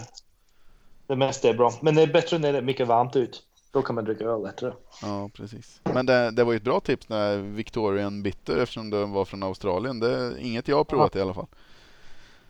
det 1.06 1.16
mesta 1.16 1.48
är 1.48 1.54
bra. 1.54 1.72
Men 1.82 1.94
det 1.94 2.02
är 2.02 2.06
bättre 2.06 2.38
när 2.38 2.52
det 2.52 2.58
är 2.58 2.62
mycket 2.62 2.86
varmt 2.88 3.16
ut. 3.16 3.42
Då 3.70 3.82
kan 3.82 3.94
man 3.94 4.04
dricka 4.04 4.24
öl 4.24 4.42
lättare. 4.42 4.72
Ja, 5.02 5.30
precis. 5.34 5.80
Men 5.84 6.06
det, 6.06 6.30
det 6.30 6.44
var 6.44 6.52
ju 6.52 6.56
ett 6.56 6.62
bra 6.62 6.80
tips 6.80 7.08
när 7.08 7.36
Victorian 7.36 8.22
Bitter 8.22 8.56
eftersom 8.56 8.90
den 8.90 9.12
var 9.12 9.24
från 9.24 9.42
Australien. 9.42 10.00
Det 10.00 10.10
är 10.16 10.38
inget 10.38 10.68
jag 10.68 10.76
har 10.76 10.84
provat 10.84 11.16
i 11.16 11.20
alla 11.20 11.34
fall. 11.34 11.46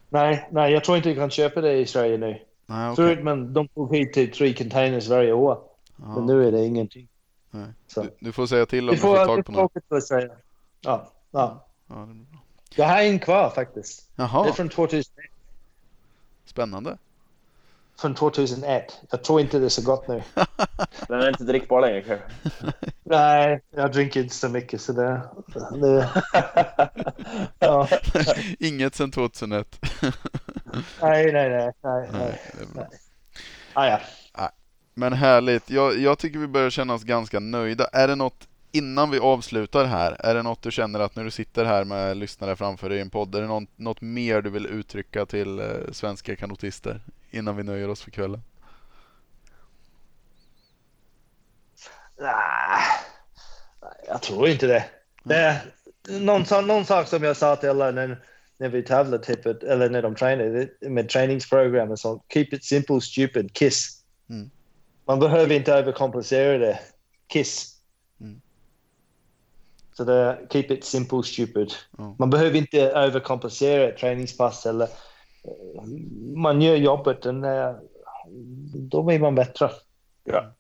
Nej, 0.08 0.48
nej, 0.52 0.72
jag 0.72 0.84
tror 0.84 0.96
inte 0.96 1.08
du 1.08 1.14
kan 1.14 1.30
köpa 1.30 1.60
det 1.60 1.72
i 1.72 1.86
Sverige 1.86 2.18
nu. 2.18 2.38
Nej, 2.66 2.90
okej. 2.90 2.96
Förut 2.96 3.24
men 3.24 3.52
de 3.54 3.68
tog 3.68 3.96
hit 3.96 4.12
till 4.12 4.32
tre 4.32 4.54
containers 4.54 5.08
varje 5.08 5.32
år. 5.32 5.58
Ja, 5.96 6.04
Men 6.14 6.26
nu 6.26 6.48
är 6.48 6.52
det 6.52 6.64
ingenting. 6.66 7.08
nej. 7.50 7.66
Du, 7.94 8.10
du 8.18 8.32
får 8.32 8.46
säga 8.46 8.66
till 8.66 8.80
om 8.80 8.86
Du 8.86 8.92
du 8.94 9.00
får 9.00 9.16
får, 9.16 9.26
tag 9.26 9.44
på 9.46 9.52
får 9.52 9.62
åka 9.62 9.80
till 9.80 10.00
Sverige. 10.02 10.30
Ja, 10.80 11.12
ja. 11.30 11.66
Ja, 11.88 11.94
det 11.94 12.14
blir 12.14 12.24
bra. 12.24 12.38
Jag 12.76 12.86
har 12.86 13.02
en 13.02 13.18
kvar 13.18 13.50
faktiskt. 13.50 14.10
Det 14.16 14.22
är 14.22 14.26
Jaha, 14.26 14.52
från 14.52 14.68
2001. 14.68 15.06
spännande. 16.44 16.98
Från 17.98 18.14
2001. 18.14 19.00
Jag 19.10 19.24
tror 19.24 19.40
inte 19.40 19.58
det 19.58 19.64
är 19.64 19.68
så 19.68 19.82
gott 19.82 20.08
nu. 20.08 20.22
Den 21.08 21.20
är 21.20 21.28
inte 21.28 21.44
drickbar 21.44 21.80
längre 21.80 22.02
kanske. 22.02 22.26
Nej, 23.02 23.60
jag 23.70 23.92
dricker 23.92 24.22
inte 24.22 24.34
så 24.34 24.48
mycket 24.48 24.80
så 24.80 24.92
det... 24.92 25.20
det 25.80 26.08
ja. 27.58 27.88
Inget 28.58 28.94
sedan 28.94 29.10
2001. 29.10 29.78
Nej, 31.02 31.32
nej, 31.32 31.50
nej. 31.50 31.72
nej, 31.82 32.08
nej. 32.12 32.40
Nej. 32.74 32.86
Ah, 33.72 33.86
ja. 33.86 34.00
Men 34.94 35.12
härligt. 35.12 35.70
Jag, 35.70 35.98
jag 35.98 36.18
tycker 36.18 36.38
vi 36.38 36.46
börjar 36.46 36.70
känna 36.70 36.94
oss 36.94 37.04
ganska 37.04 37.40
nöjda. 37.40 37.84
Är 37.92 38.08
det 38.08 38.14
något 38.14 38.48
innan 38.72 39.10
vi 39.10 39.18
avslutar 39.18 39.84
här? 39.84 40.16
Är 40.18 40.34
det 40.34 40.42
något 40.42 40.62
du 40.62 40.70
känner 40.70 41.00
att 41.00 41.16
när 41.16 41.24
du 41.24 41.30
sitter 41.30 41.64
här 41.64 41.84
med 41.84 42.16
lyssnare 42.16 42.56
framför 42.56 42.88
dig 42.88 42.98
i 42.98 43.00
en 43.00 43.10
podd, 43.10 43.34
är 43.34 43.40
det 43.40 43.46
något, 43.46 43.68
något 43.76 44.00
mer 44.00 44.42
du 44.42 44.50
vill 44.50 44.66
uttrycka 44.66 45.26
till 45.26 45.58
eh, 45.58 45.66
svenska 45.92 46.36
kanotister 46.36 47.00
innan 47.34 47.56
vi 47.56 47.62
nöjer 47.62 47.88
oss 47.88 48.02
för 48.02 48.10
kvällen? 48.10 48.40
Nej, 52.18 52.82
jag 54.08 54.22
tror 54.22 54.48
inte 54.48 54.66
det. 54.66 54.84
det 55.24 55.34
är 55.36 55.56
någon, 56.20 56.66
någon 56.66 56.84
sak 56.84 57.08
som 57.08 57.22
jag 57.22 57.36
sa 57.36 57.56
till 57.56 57.68
alla 57.68 57.90
när, 57.90 58.22
när 58.58 58.68
vi 58.68 58.82
tävlar, 58.82 59.18
typ, 59.18 59.46
eller 59.46 59.90
när 59.90 60.02
de 60.02 60.14
tränar 60.14 60.44
det- 60.44 60.90
med 60.90 61.08
träningsprogram 61.08 61.90
och 61.90 61.98
sånt. 61.98 62.22
Keep 62.32 62.46
it 62.52 62.64
simple, 62.64 63.00
stupid, 63.00 63.52
kiss. 63.52 64.02
Mm. 64.30 64.50
Man 65.04 65.20
behöver 65.20 65.54
inte 65.54 65.72
överkomplicera 65.72 66.58
det. 66.58 66.78
Kiss. 67.26 67.80
Mm. 68.20 68.40
Så 69.92 70.04
det 70.04 70.14
är 70.14 70.46
keep 70.50 70.66
it 70.68 70.84
simple, 70.84 71.22
stupid. 71.22 71.72
Ja. 71.98 72.16
Man 72.18 72.30
behöver 72.30 72.58
inte 72.58 72.80
överkomplicera 72.80 73.88
ett 73.88 73.98
träningspass 73.98 74.66
eller 74.66 74.88
man 76.34 76.62
gör 76.62 76.76
jobbet 76.76 77.26
eh, 77.26 77.32
då 78.74 79.02
blir 79.02 79.18
man 79.18 79.34
bättre. 79.34 79.70
Ja. 80.24 80.52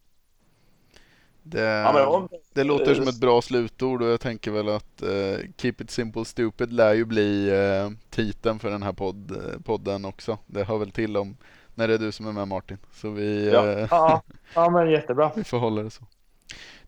Det, 1.42 1.60
Ja, 1.60 1.92
men 1.92 2.06
om- 2.06 2.28
det 2.52 2.64
låter 2.64 2.94
som 2.94 3.08
ett 3.08 3.20
bra 3.20 3.42
slutord 3.42 4.02
och 4.02 4.08
jag 4.08 4.20
tänker 4.20 4.50
väl 4.50 4.68
att 4.68 5.02
eh, 5.02 5.38
Keep 5.56 5.74
it 5.78 5.90
simple 5.90 6.24
stupid 6.24 6.72
lär 6.72 6.94
ju 6.94 7.04
bli 7.04 7.48
eh, 7.48 7.90
titeln 8.10 8.58
för 8.58 8.70
den 8.70 8.82
här 8.82 8.92
podd, 8.92 9.30
eh, 9.30 9.60
podden 9.64 10.04
också. 10.04 10.38
Det 10.46 10.64
hör 10.64 10.78
väl 10.78 10.90
till 10.90 11.16
om 11.16 11.36
när 11.74 11.88
det 11.88 11.94
är 11.94 11.98
du 11.98 12.12
som 12.12 12.26
är 12.26 12.32
med 12.32 12.48
Martin. 12.48 12.78
Så 12.92 13.10
vi, 13.10 13.50
Ja. 13.50 13.86
Ja, 13.90 14.22
ja 14.54 14.70
men 14.70 14.90
jättebra. 14.90 15.30
vi 15.36 15.44
får 15.44 15.58
hålla 15.58 15.82
det 15.82 15.90
så. 15.90 16.02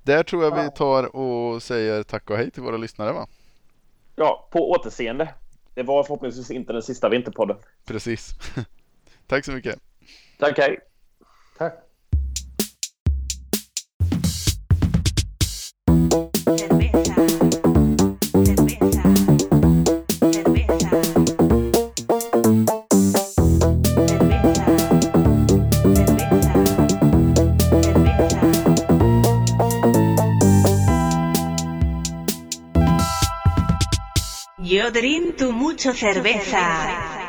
Där 0.03 0.23
tror 0.23 0.45
jag 0.45 0.63
vi 0.63 0.71
tar 0.71 1.17
och 1.17 1.63
säger 1.63 2.03
tack 2.03 2.31
och 2.31 2.37
hej 2.37 2.51
till 2.51 2.63
våra 2.63 2.77
lyssnare 2.77 3.13
va? 3.13 3.27
Ja, 4.17 4.49
på 4.53 4.71
återseende. 4.71 5.29
Det 5.77 5.83
var 5.83 6.05
förhoppningsvis 6.05 6.51
inte 6.51 6.73
den 6.73 6.83
sista 6.83 7.09
vinterpodden. 7.09 7.57
Precis. 7.85 8.35
tack 9.27 9.45
så 9.45 9.53
mycket. 9.53 9.79
Tack, 10.39 10.59
hej. 10.59 10.79
Tack. 11.59 11.86
Yo 34.97 35.03
drink 35.03 35.43
mucho 35.53 35.93
cerveza. 35.93 37.26